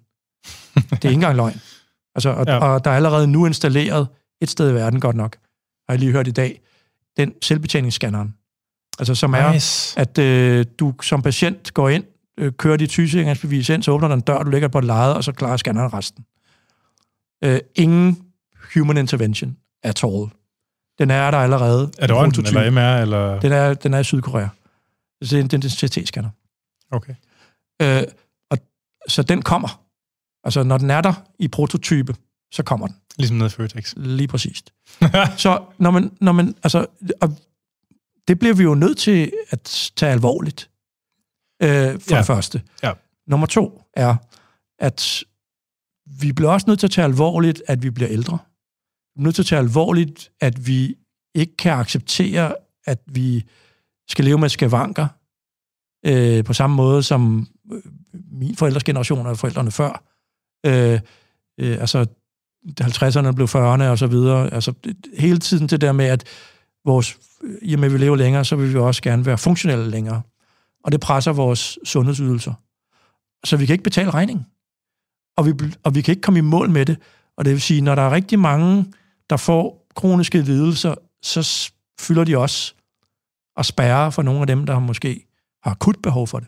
Det 0.76 0.92
er 0.92 0.94
ikke 0.94 1.14
engang 1.14 1.36
løgn. 1.36 1.62
Altså, 2.16 2.30
og, 2.30 2.46
Ja. 2.48 2.54
ja. 2.54 2.60
og 2.60 2.86
der 2.86 2.92
er 2.92 2.96
allerede 2.96 3.28
nu 3.28 3.46
installeret 3.46 4.08
et 4.42 4.50
sted 4.50 4.72
i 4.72 4.74
verden, 4.74 5.00
godt 5.00 5.16
nok, 5.16 5.38
har 5.88 5.94
jeg 5.94 6.00
lige 6.00 6.12
hørt 6.12 6.28
i 6.28 6.32
dag, 6.32 6.62
den 7.18 7.34
selvbetjeningsscanneren. 7.42 8.34
Altså, 9.00 9.16
som 9.16 9.34
er, 9.34 9.54
Nice. 9.54 10.00
at 10.00 10.18
øh, 10.18 10.66
du 10.80 10.94
som 11.02 11.22
patient 11.22 11.74
går 11.74 11.90
ind, 11.90 12.04
øh, 12.40 12.52
kører 12.54 12.78
dit 12.78 12.92
sygesikringsbevis 12.92 13.70
ind, 13.70 13.84
så 13.84 13.92
åbner 13.92 14.08
der 14.08 14.16
en 14.16 14.22
dør, 14.22 14.44
du 14.44 14.50
ligger 14.50 14.68
på 14.68 14.78
et 14.78 14.86
leje, 14.86 15.14
og 15.14 15.24
så 15.24 15.32
klarer 15.32 15.58
scanneren 15.58 15.94
resten. 15.94 16.26
Øh, 17.44 17.60
ingen 17.76 18.18
human 18.76 18.98
intervention 18.98 19.58
at 19.84 20.04
all. 20.04 20.28
Den 21.00 21.12
er 21.12 21.32
der 21.32 21.38
allerede. 21.38 21.92
Er 21.98 22.08
det 22.08 22.16
Prototype. 22.16 22.60
eller 22.60 22.72
MR? 22.72 23.02
Eller? 23.02 23.40
Den 23.40 23.52
er, 23.52 23.74
den 23.74 23.94
er 23.94 24.00
i 24.00 24.04
Sydkorea. 24.04 24.48
Så 25.22 25.30
det 25.30 25.34
er 25.34 25.40
en, 25.40 25.48
det 25.48 25.54
er 25.54 25.86
en 25.86 25.90
CT-scanner. 25.90 26.30
Okay. 26.92 27.16
Øh, 27.82 28.04
og, 28.50 28.58
så 29.08 29.24
den 29.24 29.42
kommer. 29.42 29.84
Altså, 30.44 30.64
når 30.64 30.78
den 30.78 30.90
er 30.90 31.02
der 31.02 31.14
i 31.40 31.48
prototype, 31.48 32.16
så 32.52 32.64
kommer 32.64 32.88
den. 32.88 32.96
Ligesom 33.18 33.38
nede 33.38 33.48
i 33.48 33.50
Føtex. 33.50 33.94
Lige 33.98 34.28
præcist. 34.28 34.74
så 35.44 35.64
når 35.78 35.92
man, 35.92 36.12
når 36.22 36.32
man, 36.32 36.56
altså, 36.64 36.86
og 37.22 37.38
det 38.28 38.40
bliver 38.40 38.56
vi 38.56 38.64
jo 38.64 38.76
nødt 38.76 38.98
til 38.98 39.32
at 39.50 39.92
tage 39.96 40.12
alvorligt. 40.12 40.70
Øh, 41.64 41.70
for 41.70 42.14
ja. 42.14 42.18
det 42.18 42.26
første. 42.26 42.62
Ja. 42.84 42.94
Nummer 43.28 43.48
to 43.48 43.82
er, 43.94 44.16
at 44.80 45.24
vi 46.06 46.32
bliver 46.32 46.52
også 46.52 46.66
nødt 46.68 46.80
til 46.80 46.88
at 46.88 46.92
tage 46.92 47.06
alvorligt, 47.06 47.64
at 47.68 47.84
vi 47.84 47.90
bliver 47.90 48.10
ældre. 48.12 48.38
Er 49.18 49.22
nødt 49.22 49.36
til 49.36 49.42
at 49.42 49.46
tage 49.46 49.60
alvorligt, 49.60 50.32
at 50.42 50.68
vi 50.68 50.96
ikke 51.36 51.58
kan 51.58 51.72
acceptere, 51.74 52.56
at 52.86 53.00
vi 53.08 53.44
skal 54.10 54.26
leve 54.26 54.38
med 54.38 54.50
skavanker 54.50 55.08
øh, 56.06 56.44
på 56.44 56.54
samme 56.54 56.76
måde 56.76 57.04
som 57.04 57.48
øh, 57.74 57.82
min 58.32 58.56
forældres 58.56 58.84
generation 58.84 59.28
og 59.28 59.38
forældrene 59.38 59.72
før. 59.72 60.04
Øh, 60.66 61.00
øh, 61.60 61.78
altså 61.82 62.06
50'erne 62.82 63.32
blev 63.32 63.48
40'erne 63.48 63.84
og 63.84 63.98
så 63.98 64.08
videre. 64.08 64.54
Altså 64.54 64.74
det- 64.84 64.96
hele 65.18 65.40
tiden 65.40 65.68
det 65.68 65.82
der 65.82 65.92
med, 65.92 66.06
at 66.06 66.24
vores, 66.86 67.18
øh, 67.44 67.56
i 67.62 67.74
og 67.74 67.80
med 67.80 67.88
at 67.88 67.94
vi 67.94 67.98
lever 67.98 68.16
længere, 68.16 68.46
så 68.46 68.56
vil 68.56 68.74
vi 68.74 68.78
også 68.80 69.02
gerne 69.02 69.26
være 69.26 69.38
funktionelle 69.38 69.90
længere. 69.90 70.22
Og 70.84 70.92
det 70.92 71.00
presser 71.00 71.32
vores 71.34 71.78
sundhedsydelser. 71.84 72.54
Så 73.46 73.58
vi 73.58 73.66
kan 73.66 73.74
ikke 73.74 73.84
betale 73.84 74.12
regningen. 74.12 74.46
Og 75.38 75.46
vi, 75.46 75.54
og 75.84 75.96
vi 75.96 76.02
kan 76.02 76.12
ikke 76.12 76.22
komme 76.22 76.38
i 76.38 76.42
mål 76.42 76.70
med 76.70 76.86
det. 76.86 76.98
Og 77.38 77.46
det 77.46 77.54
vil 77.54 77.62
sige, 77.62 77.82
når 77.82 77.96
der 77.96 78.02
er 78.02 78.12
rigtig 78.12 78.40
mange, 78.40 78.86
der 79.30 79.38
får 79.38 79.88
kroniske 79.96 80.42
lidelser, 80.42 80.96
så 81.22 81.72
fylder 82.00 82.24
de 82.24 82.38
også 82.38 82.74
og 83.56 83.66
spærrer 83.66 84.10
for 84.10 84.22
nogle 84.22 84.42
af 84.42 84.48
dem, 84.48 84.66
der 84.66 84.80
måske 84.80 85.26
har 85.64 85.72
akut 85.72 86.02
behov 86.04 86.28
for 86.28 86.40
det. 86.40 86.48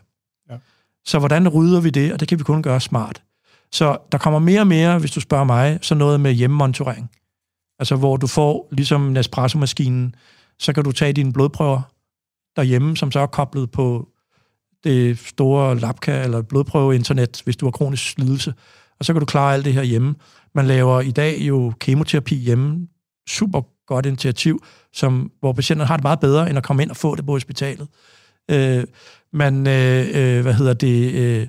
Ja. 0.50 0.56
Så 1.04 1.18
hvordan 1.18 1.48
rydder 1.48 1.80
vi 1.80 1.90
det? 1.90 2.12
Og 2.12 2.20
det 2.20 2.28
kan 2.28 2.38
vi 2.38 2.44
kun 2.44 2.62
gøre 2.62 2.80
smart. 2.80 3.22
Så 3.72 3.98
der 4.12 4.18
kommer 4.18 4.38
mere 4.38 4.60
og 4.60 4.66
mere, 4.66 4.98
hvis 4.98 5.10
du 5.10 5.20
spørger 5.20 5.44
mig, 5.44 5.78
så 5.82 5.94
noget 5.94 6.20
med 6.20 6.32
hjemmemonitorering. 6.32 7.10
Altså 7.78 7.96
hvor 7.96 8.16
du 8.16 8.26
får, 8.26 8.68
ligesom 8.72 9.00
Nespresso-maskinen, 9.00 10.14
så 10.58 10.72
kan 10.72 10.84
du 10.84 10.92
tage 10.92 11.12
dine 11.12 11.32
blodprøver 11.32 11.80
derhjemme, 12.56 12.96
som 12.96 13.10
så 13.10 13.20
er 13.20 13.26
koblet 13.26 13.70
på 13.70 14.08
det 14.84 15.18
store 15.18 15.78
Labka 15.78 16.22
eller 16.22 16.42
blodprøve-internet, 16.42 17.42
hvis 17.44 17.56
du 17.56 17.66
har 17.66 17.70
kronisk 17.70 18.18
lidelse. 18.18 18.54
Og 18.98 19.04
så 19.04 19.12
kan 19.12 19.20
du 19.20 19.26
klare 19.26 19.54
alt 19.54 19.64
det 19.64 19.72
her 19.72 19.82
hjemme. 19.82 20.14
Man 20.54 20.66
laver 20.66 21.00
i 21.00 21.10
dag 21.10 21.38
jo 21.40 21.72
kemoterapi 21.80 22.34
hjemme. 22.34 22.88
Super 23.28 23.62
godt 23.86 24.06
initiativ, 24.06 24.64
som, 24.92 25.30
hvor 25.40 25.52
patienterne 25.52 25.88
har 25.88 25.96
det 25.96 26.04
meget 26.04 26.20
bedre, 26.20 26.48
end 26.48 26.58
at 26.58 26.64
komme 26.64 26.82
ind 26.82 26.90
og 26.90 26.96
få 26.96 27.14
det 27.14 27.26
på 27.26 27.32
hospitalet. 27.32 27.88
Øh, 28.50 28.84
man, 29.32 29.66
øh, 29.66 30.06
øh, 30.14 30.42
hvad 30.42 30.54
hedder 30.54 30.74
det, 30.74 31.12
øh, 31.12 31.46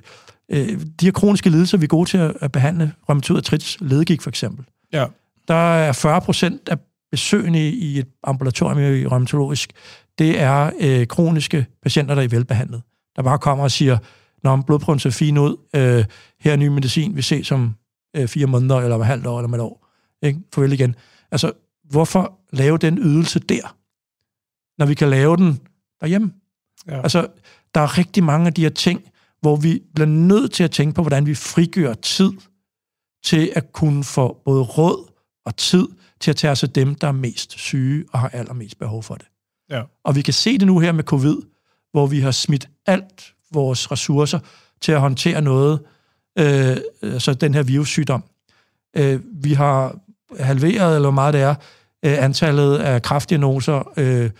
øh, 0.48 0.80
de 1.00 1.06
her 1.06 1.12
kroniske 1.12 1.50
lidelser, 1.50 1.78
vi 1.78 1.84
er 1.84 1.88
gode 1.88 2.10
til 2.10 2.18
at, 2.18 2.32
at 2.40 2.52
behandle, 2.52 2.92
rheumatoid 3.08 3.36
arthritis, 3.36 3.76
ledegik 3.80 4.22
for 4.22 4.30
eksempel. 4.30 4.64
Ja. 4.92 5.06
Der 5.48 5.54
er 5.54 5.92
40 5.92 6.20
procent 6.20 6.68
af 6.68 6.78
besøgende 7.10 7.68
i 7.68 7.98
et 7.98 8.06
ambulatorium 8.24 8.78
i 8.78 9.06
rheumatologisk, 9.06 9.72
det 10.18 10.40
er 10.40 10.70
øh, 10.80 11.06
kroniske 11.06 11.66
patienter, 11.82 12.14
der 12.14 12.22
er 12.22 12.28
velbehandlet. 12.28 12.82
Der 13.16 13.22
bare 13.22 13.38
kommer 13.38 13.64
og 13.64 13.70
siger, 13.70 13.98
når 14.42 14.62
blodprøven 14.66 14.98
ser 14.98 15.10
fin 15.10 15.38
ud, 15.38 15.56
øh, 15.76 16.04
her 16.40 16.52
er 16.52 16.56
ny 16.56 16.66
medicin, 16.66 17.16
vi 17.16 17.22
ses 17.22 17.52
om 17.52 17.74
øh, 18.16 18.28
fire 18.28 18.46
måneder, 18.46 18.76
eller 18.76 18.94
om 18.94 19.00
et 19.00 19.06
halvt 19.06 19.26
år, 19.26 19.38
eller 19.38 19.48
om 19.48 19.54
et 19.54 19.60
år. 19.60 19.86
Ikke? 20.22 20.40
Farvel 20.54 20.72
igen. 20.72 20.94
Altså, 21.30 21.52
hvorfor 21.84 22.38
lave 22.52 22.78
den 22.78 22.98
ydelse 22.98 23.38
der, 23.38 23.76
når 24.78 24.86
vi 24.86 24.94
kan 24.94 25.10
lave 25.10 25.36
den 25.36 25.60
derhjemme? 26.00 26.32
Ja. 26.86 27.02
Altså, 27.02 27.26
der 27.74 27.80
er 27.80 27.98
rigtig 27.98 28.24
mange 28.24 28.46
af 28.46 28.54
de 28.54 28.62
her 28.62 28.70
ting, 28.70 29.02
hvor 29.40 29.56
vi 29.56 29.82
bliver 29.94 30.06
nødt 30.06 30.52
til 30.52 30.64
at 30.64 30.70
tænke 30.70 30.94
på, 30.94 31.02
hvordan 31.02 31.26
vi 31.26 31.34
frigør 31.34 31.94
tid 31.94 32.32
til 33.24 33.52
at 33.54 33.72
kunne 33.72 34.04
få 34.04 34.42
både 34.44 34.62
råd 34.62 35.12
og 35.44 35.56
tid 35.56 35.88
til 36.20 36.30
at 36.30 36.36
tage 36.36 36.50
os 36.50 36.62
af 36.62 36.70
dem, 36.70 36.94
der 36.94 37.08
er 37.08 37.12
mest 37.12 37.52
syge 37.58 38.04
og 38.12 38.18
har 38.18 38.28
allermest 38.28 38.78
behov 38.78 39.02
for 39.02 39.14
det. 39.14 39.26
Ja. 39.70 39.82
Og 40.04 40.16
vi 40.16 40.22
kan 40.22 40.34
se 40.34 40.58
det 40.58 40.66
nu 40.66 40.78
her 40.78 40.92
med 40.92 41.04
covid, 41.04 41.36
hvor 41.92 42.06
vi 42.06 42.20
har 42.20 42.30
smidt 42.30 42.68
alt 42.86 43.34
vores 43.52 43.90
ressourcer 43.90 44.38
til 44.80 44.92
at 44.92 45.00
håndtere 45.00 45.42
noget, 45.42 45.80
øh, 46.38 46.76
altså 47.02 47.34
den 47.34 47.54
her 47.54 47.62
virussygdom. 47.62 48.24
Øh, 48.96 49.20
vi 49.32 49.52
har 49.52 49.98
halveret, 50.40 50.94
eller 50.94 51.08
hvor 51.08 51.10
meget 51.10 51.34
det 51.34 51.42
er, 51.42 51.54
øh, 52.04 52.24
antallet 52.24 52.78
af 52.78 53.02
kraftdiagnoser. 53.02 53.92
Øh, 53.96 54.30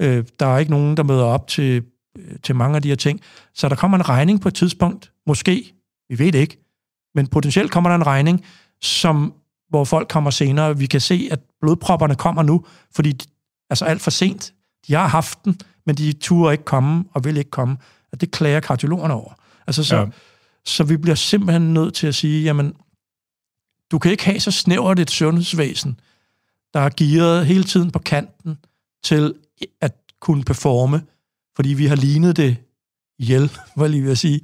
øh, 0.00 0.24
der 0.40 0.46
er 0.46 0.58
ikke 0.58 0.70
nogen, 0.70 0.96
der 0.96 1.02
møder 1.02 1.24
op 1.24 1.48
til, 1.48 1.82
øh, 2.18 2.38
til 2.42 2.54
mange 2.54 2.76
af 2.76 2.82
de 2.82 2.88
her 2.88 2.96
ting. 2.96 3.20
Så 3.54 3.68
der 3.68 3.74
kommer 3.74 3.98
en 3.98 4.08
regning 4.08 4.40
på 4.40 4.48
et 4.48 4.54
tidspunkt, 4.54 5.12
måske, 5.26 5.72
vi 6.08 6.18
ved 6.18 6.32
det 6.32 6.38
ikke, 6.38 6.58
men 7.14 7.26
potentielt 7.26 7.70
kommer 7.70 7.90
der 7.90 7.96
en 7.96 8.06
regning, 8.06 8.44
som, 8.82 9.34
hvor 9.68 9.84
folk 9.84 10.08
kommer 10.08 10.30
senere. 10.30 10.78
Vi 10.78 10.86
kan 10.86 11.00
se, 11.00 11.28
at 11.30 11.40
blodpropperne 11.60 12.14
kommer 12.14 12.42
nu, 12.42 12.64
fordi 12.94 13.20
altså 13.70 13.84
alt 13.84 14.02
for 14.02 14.10
sent. 14.10 14.52
De 14.86 14.94
har 14.94 15.06
haft 15.06 15.44
den, 15.44 15.60
men 15.86 15.94
de 15.94 16.12
turer 16.12 16.52
ikke 16.52 16.64
komme 16.64 17.04
og 17.12 17.24
vil 17.24 17.36
ikke 17.36 17.50
komme. 17.50 17.76
Og 18.16 18.20
det 18.20 18.30
klager 18.30 18.60
kardiologerne 18.60 19.14
over. 19.14 19.32
Altså, 19.66 19.84
så, 19.84 19.96
ja. 19.96 20.06
så 20.64 20.84
vi 20.84 20.96
bliver 20.96 21.14
simpelthen 21.14 21.74
nødt 21.74 21.94
til 21.94 22.06
at 22.06 22.14
sige, 22.14 22.44
jamen, 22.44 22.72
du 23.90 23.98
kan 23.98 24.10
ikke 24.10 24.24
have 24.24 24.40
så 24.40 24.50
snævert 24.50 24.98
et 24.98 25.10
sundhedsvæsen, 25.10 26.00
der 26.74 26.80
er 26.80 26.90
gearet 26.96 27.46
hele 27.46 27.64
tiden 27.64 27.90
på 27.90 27.98
kanten 27.98 28.58
til 29.04 29.34
at 29.80 29.92
kunne 30.20 30.44
performe, 30.44 31.02
fordi 31.56 31.68
vi 31.68 31.86
har 31.86 31.96
lignet 31.96 32.36
det 32.36 32.56
ihjel, 33.18 33.52
hvad 33.76 33.88
lige 33.88 34.00
vil 34.00 34.08
jeg 34.08 34.18
sige. 34.18 34.40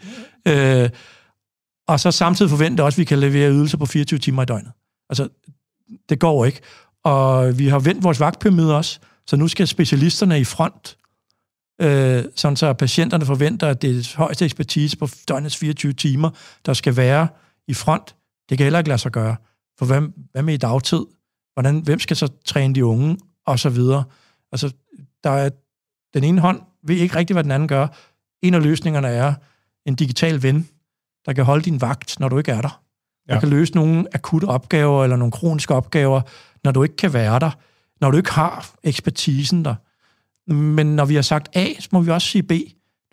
Øh, 0.48 0.90
og 1.88 2.00
så 2.00 2.10
samtidig 2.10 2.50
forvente 2.50 2.84
også, 2.84 2.96
at 2.96 2.98
vi 2.98 3.04
kan 3.04 3.18
levere 3.18 3.50
ydelser 3.50 3.78
på 3.78 3.86
24 3.86 4.18
timer 4.18 4.42
i 4.42 4.46
døgnet. 4.46 4.72
Altså, 5.10 5.28
det 6.08 6.18
går 6.18 6.44
ikke. 6.44 6.60
Og 7.04 7.58
vi 7.58 7.68
har 7.68 7.78
vendt 7.78 8.04
vores 8.04 8.20
vagtpyramide 8.20 8.76
også, 8.76 8.98
så 9.26 9.36
nu 9.36 9.48
skal 9.48 9.68
specialisterne 9.68 10.40
i 10.40 10.44
front, 10.44 10.96
øh, 11.82 12.24
sådan 12.34 12.56
så 12.56 12.72
patienterne 12.72 13.26
forventer, 13.26 13.68
at 13.68 13.82
det 13.82 13.90
er 13.90 14.16
højeste 14.16 14.44
ekspertise 14.44 14.96
på 14.98 15.08
døgnets 15.28 15.56
24 15.56 15.92
timer, 15.92 16.30
der 16.66 16.72
skal 16.72 16.96
være 16.96 17.28
i 17.68 17.74
front. 17.74 18.16
Det 18.48 18.58
kan 18.58 18.64
heller 18.64 18.78
ikke 18.78 18.88
lade 18.88 18.98
sig 18.98 19.12
gøre. 19.12 19.36
For 19.78 19.86
hvad, 19.86 20.02
hvad 20.32 20.42
med 20.42 20.54
i 20.54 20.56
dagtid? 20.56 21.04
Hvordan, 21.54 21.80
hvem 21.80 21.98
skal 21.98 22.16
så 22.16 22.28
træne 22.44 22.74
de 22.74 22.84
unge? 22.84 23.18
Og 23.46 23.58
så 23.58 23.68
videre. 23.70 24.04
Altså, 24.52 24.72
der 25.24 25.30
er, 25.30 25.50
den 26.14 26.24
ene 26.24 26.40
hånd 26.40 26.60
ved 26.86 26.96
ikke 26.96 27.16
rigtigt, 27.16 27.34
hvad 27.34 27.44
den 27.44 27.50
anden 27.50 27.68
gør. 27.68 27.86
En 28.42 28.54
af 28.54 28.62
løsningerne 28.62 29.08
er 29.08 29.34
en 29.86 29.94
digital 29.94 30.42
ven, 30.42 30.68
der 31.26 31.32
kan 31.32 31.44
holde 31.44 31.64
din 31.64 31.80
vagt, 31.80 32.20
når 32.20 32.28
du 32.28 32.38
ikke 32.38 32.52
er 32.52 32.60
der. 32.60 32.82
Der 33.28 33.34
ja. 33.34 33.40
kan 33.40 33.48
løse 33.48 33.74
nogle 33.74 34.06
akutte 34.14 34.44
opgaver 34.44 35.04
eller 35.04 35.16
nogle 35.16 35.32
kroniske 35.32 35.74
opgaver, 35.74 36.20
når 36.64 36.72
du 36.72 36.82
ikke 36.82 36.96
kan 36.96 37.12
være 37.12 37.38
der, 37.38 37.50
når 38.00 38.10
du 38.10 38.16
ikke 38.16 38.32
har 38.32 38.70
ekspertisen 38.82 39.64
der. 39.64 39.74
Men 40.48 40.96
når 40.96 41.04
vi 41.04 41.14
har 41.14 41.22
sagt 41.22 41.56
A, 41.56 41.66
så 41.78 41.88
må 41.92 42.00
vi 42.00 42.10
også 42.10 42.28
sige 42.28 42.42
B. 42.42 42.52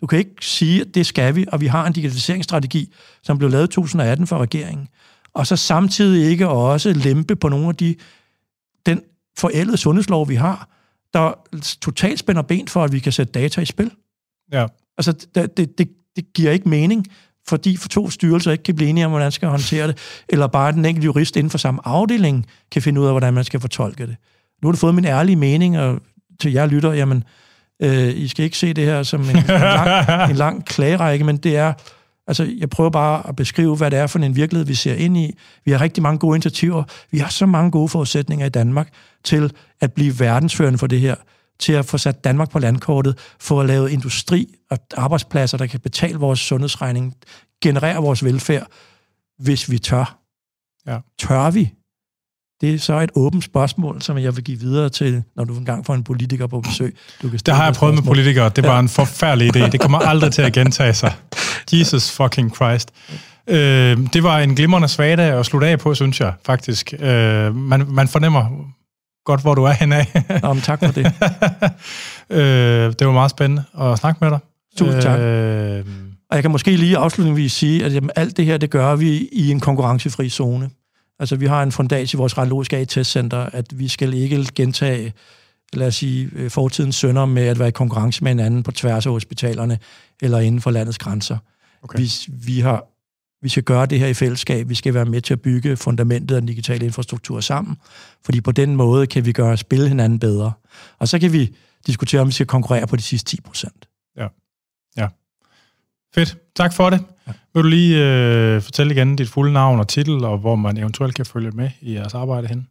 Du 0.00 0.06
kan 0.06 0.18
ikke 0.18 0.46
sige, 0.46 0.80
at 0.80 0.94
det 0.94 1.06
skal 1.06 1.34
vi, 1.36 1.46
og 1.52 1.60
vi 1.60 1.66
har 1.66 1.86
en 1.86 1.92
digitaliseringsstrategi, 1.92 2.92
som 3.22 3.38
blev 3.38 3.50
lavet 3.50 3.64
i 3.64 3.74
2018 3.74 4.26
for 4.26 4.38
regeringen. 4.38 4.88
Og 5.34 5.46
så 5.46 5.56
samtidig 5.56 6.30
ikke 6.30 6.48
også 6.48 6.92
lempe 6.92 7.36
på 7.36 7.48
nogle 7.48 7.68
af 7.68 7.74
de, 7.74 7.94
den 8.86 9.00
forældede 9.38 9.76
sundhedslov, 9.76 10.28
vi 10.28 10.34
har, 10.34 10.68
der 11.14 11.32
totalt 11.80 12.18
spænder 12.18 12.42
ben 12.42 12.68
for, 12.68 12.84
at 12.84 12.92
vi 12.92 12.98
kan 12.98 13.12
sætte 13.12 13.32
data 13.32 13.60
i 13.60 13.64
spil. 13.64 13.90
Ja. 14.52 14.66
Altså, 14.98 15.12
det, 15.34 15.56
det, 15.56 15.78
det, 15.78 15.88
det 16.16 16.32
giver 16.34 16.50
ikke 16.50 16.68
mening, 16.68 17.06
fordi 17.48 17.76
for 17.76 17.88
to 17.88 18.10
styrelser 18.10 18.52
ikke 18.52 18.64
kan 18.64 18.74
blive 18.74 18.90
enige 18.90 19.04
om, 19.04 19.10
hvordan 19.10 19.24
man 19.24 19.32
skal 19.32 19.48
håndtere 19.48 19.86
det, 19.86 19.98
eller 20.28 20.46
bare 20.46 20.72
den 20.72 20.84
enkelte 20.84 21.04
jurist 21.04 21.36
inden 21.36 21.50
for 21.50 21.58
samme 21.58 21.80
afdeling 21.84 22.46
kan 22.72 22.82
finde 22.82 23.00
ud 23.00 23.06
af, 23.06 23.12
hvordan 23.12 23.34
man 23.34 23.44
skal 23.44 23.60
fortolke 23.60 24.06
det. 24.06 24.16
Nu 24.62 24.68
har 24.68 24.72
du 24.72 24.78
fået 24.78 24.94
min 24.94 25.04
ærlige 25.04 25.36
mening, 25.36 25.78
og 25.78 26.00
til 26.40 26.52
jer 26.52 26.66
lytter, 26.66 26.92
jamen, 26.92 27.24
øh, 27.82 28.16
I 28.16 28.28
skal 28.28 28.44
ikke 28.44 28.58
se 28.58 28.72
det 28.72 28.84
her 28.84 29.02
som 29.02 29.20
en, 29.20 29.36
en, 29.36 29.44
lang, 29.46 30.30
en 30.30 30.36
lang 30.36 30.64
klagerække, 30.74 31.24
men 31.24 31.36
det 31.36 31.56
er, 31.56 31.72
altså, 32.26 32.54
jeg 32.58 32.70
prøver 32.70 32.90
bare 32.90 33.28
at 33.28 33.36
beskrive, 33.36 33.76
hvad 33.76 33.90
det 33.90 33.98
er 33.98 34.06
for 34.06 34.18
en 34.18 34.36
virkelighed, 34.36 34.66
vi 34.66 34.74
ser 34.74 34.94
ind 34.94 35.16
i. 35.16 35.38
Vi 35.64 35.70
har 35.70 35.80
rigtig 35.80 36.02
mange 36.02 36.18
gode 36.18 36.36
initiativer. 36.36 36.84
Vi 37.10 37.18
har 37.18 37.28
så 37.28 37.46
mange 37.46 37.70
gode 37.70 37.88
forudsætninger 37.88 38.46
i 38.46 38.48
Danmark 38.48 38.88
til 39.24 39.52
at 39.80 39.92
blive 39.92 40.20
verdensførende 40.20 40.78
for 40.78 40.86
det 40.86 41.00
her 41.00 41.14
til 41.60 41.72
at 41.72 41.84
få 41.84 41.98
sat 41.98 42.24
Danmark 42.24 42.50
på 42.50 42.58
landkortet, 42.58 43.18
få 43.40 43.60
at 43.60 43.66
lave 43.66 43.92
industri 43.92 44.54
og 44.70 44.78
arbejdspladser, 44.96 45.58
der 45.58 45.66
kan 45.66 45.80
betale 45.80 46.18
vores 46.18 46.40
sundhedsregning, 46.40 47.14
generere 47.62 47.96
vores 47.96 48.24
velfærd, 48.24 48.66
hvis 49.38 49.70
vi 49.70 49.78
tør. 49.78 50.18
Ja. 50.86 50.98
Tør 51.18 51.50
vi? 51.50 51.72
Det 52.60 52.74
er 52.74 52.78
så 52.78 53.00
et 53.00 53.10
åbent 53.14 53.44
spørgsmål, 53.44 54.02
som 54.02 54.18
jeg 54.18 54.36
vil 54.36 54.44
give 54.44 54.60
videre 54.60 54.88
til, 54.88 55.22
når 55.36 55.44
du 55.44 55.56
engang 55.56 55.86
får 55.86 55.94
en 55.94 56.04
politiker 56.04 56.46
på 56.46 56.60
besøg. 56.60 56.96
Du 57.22 57.28
kan 57.28 57.38
det 57.46 57.54
har 57.54 57.64
jeg 57.64 57.74
prøvet 57.74 57.94
med 57.94 58.02
politikere. 58.02 58.48
Det 58.48 58.64
var 58.64 58.74
ja. 58.74 58.80
en 58.80 58.88
forfærdelig 58.88 59.56
idé. 59.56 59.70
Det 59.70 59.80
kommer 59.80 59.98
aldrig 59.98 60.32
til 60.32 60.42
at 60.42 60.52
gentage 60.52 60.94
sig. 60.94 61.12
Jesus 61.72 62.10
fucking 62.10 62.54
Christ. 62.54 62.90
Øh, 63.46 63.98
det 64.12 64.22
var 64.22 64.38
en 64.38 64.54
glimrende 64.54 64.88
svagdag 64.88 65.38
at 65.38 65.46
slutte 65.46 65.66
af 65.68 65.78
på, 65.78 65.94
synes 65.94 66.20
jeg, 66.20 66.32
faktisk. 66.46 66.94
Øh, 67.00 67.56
man, 67.56 67.86
man 67.88 68.08
fornemmer 68.08 68.44
godt, 69.24 69.40
hvor 69.40 69.54
du 69.54 69.64
er 69.64 69.72
henne 69.72 69.96
af. 69.96 70.24
Nå, 70.42 70.52
men 70.52 70.62
tak 70.62 70.78
for 70.84 70.92
det. 70.92 71.06
øh, 72.38 72.92
det 72.98 73.06
var 73.06 73.12
meget 73.12 73.30
spændende 73.30 73.64
at 73.80 73.98
snakke 73.98 74.18
med 74.20 74.30
dig. 74.30 74.38
Tusind 74.76 75.02
tak. 75.02 75.20
Øh, 75.20 75.84
og 76.30 76.36
jeg 76.36 76.42
kan 76.42 76.50
måske 76.50 76.76
lige 76.76 76.96
afslutningsvis 76.96 77.52
sige, 77.52 77.84
at 77.84 77.94
jamen, 77.94 78.10
alt 78.16 78.36
det 78.36 78.44
her, 78.44 78.56
det 78.56 78.70
gør 78.70 78.96
vi 78.96 79.28
i 79.32 79.50
en 79.50 79.60
konkurrencefri 79.60 80.28
zone. 80.28 80.70
Altså, 81.20 81.36
vi 81.36 81.46
har 81.46 81.62
en 81.62 81.72
fundats 81.72 82.14
i 82.14 82.16
vores 82.16 82.38
radiologiske 82.38 82.76
A-testcenter, 82.76 83.38
at 83.38 83.78
vi 83.78 83.88
skal 83.88 84.14
ikke 84.14 84.46
gentage, 84.54 85.12
lad 85.72 85.86
os 85.86 85.94
sige, 85.94 86.30
øh, 86.32 86.50
fortidens 86.50 86.96
sønder 86.96 87.26
med 87.26 87.46
at 87.46 87.58
være 87.58 87.68
i 87.68 87.72
konkurrence 87.72 88.24
med 88.24 88.30
hinanden 88.30 88.62
på 88.62 88.72
tværs 88.72 89.06
af 89.06 89.12
hospitalerne 89.12 89.78
eller 90.22 90.38
inden 90.38 90.60
for 90.60 90.70
landets 90.70 90.98
grænser. 90.98 91.38
Okay. 91.82 91.98
Vi, 91.98 92.10
vi 92.28 92.60
har 92.60 92.86
vi 93.42 93.48
skal 93.48 93.62
gøre 93.62 93.86
det 93.86 93.98
her 93.98 94.06
i 94.06 94.14
fællesskab. 94.14 94.68
Vi 94.68 94.74
skal 94.74 94.94
være 94.94 95.04
med 95.04 95.20
til 95.20 95.32
at 95.32 95.40
bygge 95.40 95.76
fundamentet 95.76 96.34
af 96.34 96.40
den 96.40 96.48
digitale 96.48 96.86
infrastruktur 96.86 97.40
sammen, 97.40 97.76
fordi 98.24 98.40
på 98.40 98.52
den 98.52 98.76
måde 98.76 99.06
kan 99.06 99.24
vi 99.24 99.32
gøre 99.32 99.56
spille 99.56 99.88
hinanden 99.88 100.18
bedre. 100.18 100.52
Og 100.98 101.08
så 101.08 101.18
kan 101.18 101.32
vi 101.32 101.56
diskutere, 101.86 102.20
om 102.20 102.26
vi 102.26 102.32
skal 102.32 102.46
konkurrere 102.46 102.86
på 102.86 102.96
de 102.96 103.02
sidste 103.02 103.30
10 103.30 103.40
procent. 103.40 103.88
Ja. 104.16 104.26
ja. 104.96 105.08
Fedt. 106.14 106.38
Tak 106.56 106.72
for 106.72 106.90
det. 106.90 107.04
Ja. 107.26 107.32
Vil 107.54 107.62
du 107.62 107.68
lige 107.68 108.04
øh, 108.04 108.62
fortælle 108.62 108.92
igen 108.92 109.16
dit 109.16 109.28
fulde 109.28 109.52
navn 109.52 109.80
og 109.80 109.88
titel, 109.88 110.24
og 110.24 110.38
hvor 110.38 110.56
man 110.56 110.76
eventuelt 110.76 111.14
kan 111.14 111.26
følge 111.26 111.50
med 111.50 111.70
i 111.80 111.94
jeres 111.94 112.14
arbejde 112.14 112.48
hen? 112.48 112.66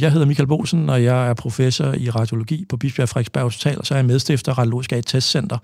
Jeg 0.00 0.12
hedder 0.12 0.26
Michael 0.26 0.46
Bosen, 0.46 0.90
og 0.90 1.04
jeg 1.04 1.28
er 1.28 1.34
professor 1.34 1.92
i 1.92 2.10
radiologi 2.10 2.64
på 2.68 2.76
Bispebjerg 2.76 3.08
Frederiksberg 3.08 3.42
Hospital, 3.42 3.78
og 3.78 3.86
så 3.86 3.94
er 3.94 3.98
jeg 3.98 4.04
medstifter 4.04 4.52
af 4.52 4.58
Radiologisk 4.58 4.92
A 4.92 5.00
Testcenter, 5.00 5.58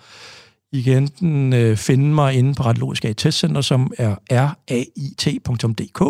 i 0.73 0.83
kan 0.83 1.03
enten 1.03 1.53
øh, 1.53 1.77
finde 1.77 2.15
mig 2.15 2.35
inde 2.35 2.55
på 2.55 2.63
Radiologisk 2.63 3.05
A-testcenter, 3.05 3.61
som 3.61 3.93
er 3.99 4.15
rait.dk. 4.33 6.01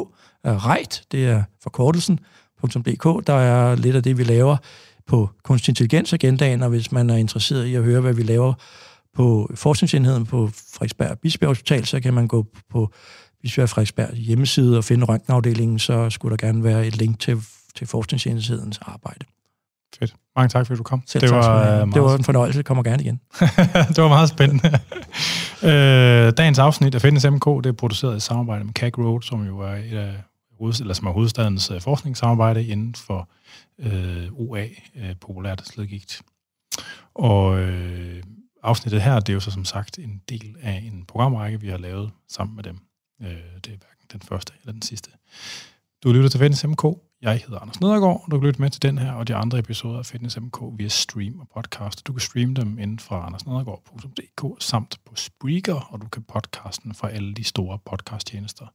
REIT, 0.44 1.02
det 1.12 1.26
er 1.26 1.42
forkortelsen, 1.62 2.20
.dk. 2.64 3.26
Der 3.26 3.32
er 3.32 3.76
lidt 3.76 3.96
af 3.96 4.02
det, 4.02 4.18
vi 4.18 4.24
laver 4.24 4.56
på 5.06 5.30
kunstig 5.44 5.70
intelligens 5.70 6.12
agendaen, 6.12 6.62
og 6.62 6.68
hvis 6.68 6.92
man 6.92 7.10
er 7.10 7.16
interesseret 7.16 7.66
i 7.66 7.74
at 7.74 7.82
høre, 7.82 8.00
hvad 8.00 8.14
vi 8.14 8.22
laver 8.22 8.54
på 9.16 9.50
forskningsenheden 9.54 10.26
på 10.26 10.50
Frederiksberg 10.72 11.18
Bispebjerg 11.18 11.50
Hospital, 11.50 11.84
så 11.84 12.00
kan 12.00 12.14
man 12.14 12.28
gå 12.28 12.46
på 12.70 12.92
Bispebjerg 13.42 13.68
Frederiksberg 13.68 14.14
hjemmeside 14.14 14.78
og 14.78 14.84
finde 14.84 15.06
røntgenafdelingen, 15.06 15.78
så 15.78 16.10
skulle 16.10 16.36
der 16.36 16.46
gerne 16.46 16.64
være 16.64 16.86
et 16.86 16.96
link 16.96 17.20
til, 17.20 17.42
til 17.74 17.86
forskningsenhedens 17.86 18.78
arbejde. 18.82 19.26
Fedt. 19.98 20.14
Mange 20.36 20.48
tak, 20.48 20.66
fordi 20.66 20.78
du 20.78 20.82
kom. 20.82 21.02
Selv 21.06 21.20
det, 21.20 21.30
tak, 21.30 21.44
var, 21.44 21.82
uh, 21.82 21.92
det 21.92 22.02
var 22.02 22.16
en 22.16 22.24
fornøjelse. 22.24 22.56
Jeg 22.56 22.64
kommer 22.64 22.82
gerne 22.82 23.02
igen. 23.02 23.20
det 23.94 24.02
var 24.02 24.08
meget 24.08 24.28
spændende. 24.28 24.68
uh, 25.62 26.32
dagens 26.38 26.58
afsnit 26.58 26.94
af 26.94 27.00
Fitness 27.00 27.26
MK, 27.26 27.46
det 27.46 27.66
er 27.66 27.72
produceret 27.72 28.16
i 28.16 28.20
samarbejde 28.20 28.64
med 28.64 28.72
CAG 28.72 28.98
Road, 28.98 29.22
som 29.22 29.46
jo 29.46 29.60
er 29.60 29.74
et 29.74 29.96
af 29.96 30.14
eller 30.80 30.94
som 30.94 31.06
er 31.06 31.12
hovedstadens 31.12 31.70
uh, 31.70 31.80
forskningssamarbejde 31.80 32.66
inden 32.66 32.94
for 32.94 33.28
uh, 33.78 34.40
OA, 34.40 34.64
uh, 34.94 35.02
populært 35.20 35.62
slidgigt. 35.66 36.22
Og 37.14 37.52
uh, 37.52 37.62
afsnittet 38.66 39.02
her, 39.02 39.20
det 39.20 39.28
er 39.28 39.34
jo 39.34 39.40
så 39.40 39.50
som 39.50 39.64
sagt 39.64 39.98
en 39.98 40.22
del 40.28 40.56
af 40.62 40.82
en 40.86 41.04
programrække, 41.04 41.60
vi 41.60 41.68
har 41.68 41.78
lavet 41.78 42.10
sammen 42.28 42.56
med 42.56 42.64
dem. 42.64 42.78
Øh, 43.22 43.28
det 43.28 43.72
er 43.72 43.76
hverken 43.76 44.06
den 44.12 44.20
første 44.20 44.52
eller 44.60 44.72
den 44.72 44.82
sidste. 44.82 45.10
Du 46.02 46.12
lytter 46.12 46.28
til 46.28 46.40
Fitness 46.40 46.66
MK. 46.66 46.84
Jeg 47.22 47.40
hedder 47.46 47.58
Anders 47.58 47.80
Nedergaard, 47.80 48.22
og 48.24 48.30
du 48.30 48.38
kan 48.38 48.46
lytte 48.46 48.60
med 48.60 48.70
til 48.70 48.82
den 48.82 48.98
her 48.98 49.12
og 49.12 49.28
de 49.28 49.34
andre 49.34 49.58
episoder 49.58 49.98
af 49.98 50.06
Fitness 50.06 50.40
MK 50.40 50.58
via 50.76 50.88
stream 50.88 51.40
og 51.40 51.48
podcast. 51.54 52.06
Du 52.06 52.12
kan 52.12 52.20
streame 52.20 52.54
dem 52.54 52.78
inden 52.78 52.98
fra 52.98 53.26
andersnedergaard.dk 53.26 54.62
samt 54.62 55.00
på 55.04 55.14
Spreaker, 55.14 55.80
og 55.92 56.00
du 56.00 56.08
kan 56.08 56.22
podcasten 56.22 56.94
fra 56.94 57.10
alle 57.10 57.34
de 57.34 57.44
store 57.44 57.78
podcasttjenester. 57.86 58.66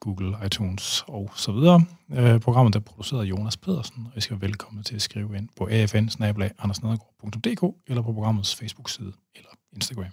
Google, 0.00 0.36
iTunes 0.46 1.04
og 1.08 1.30
så 1.34 1.52
videre. 1.52 1.84
Øh, 2.10 2.40
programmet 2.40 2.76
er 2.76 2.80
produceret 2.80 3.20
af 3.20 3.30
Jonas 3.30 3.56
Pedersen, 3.56 4.06
og 4.06 4.16
I 4.16 4.20
skal 4.20 4.34
være 4.34 4.48
velkommen 4.48 4.84
til 4.84 4.94
at 4.94 5.02
skrive 5.02 5.36
ind 5.36 5.48
på 5.56 5.68
afn 6.58 6.72
eller 7.86 8.02
på 8.02 8.12
programmets 8.12 8.56
Facebook-side 8.56 9.12
eller 9.34 9.50
Instagram. 9.72 10.12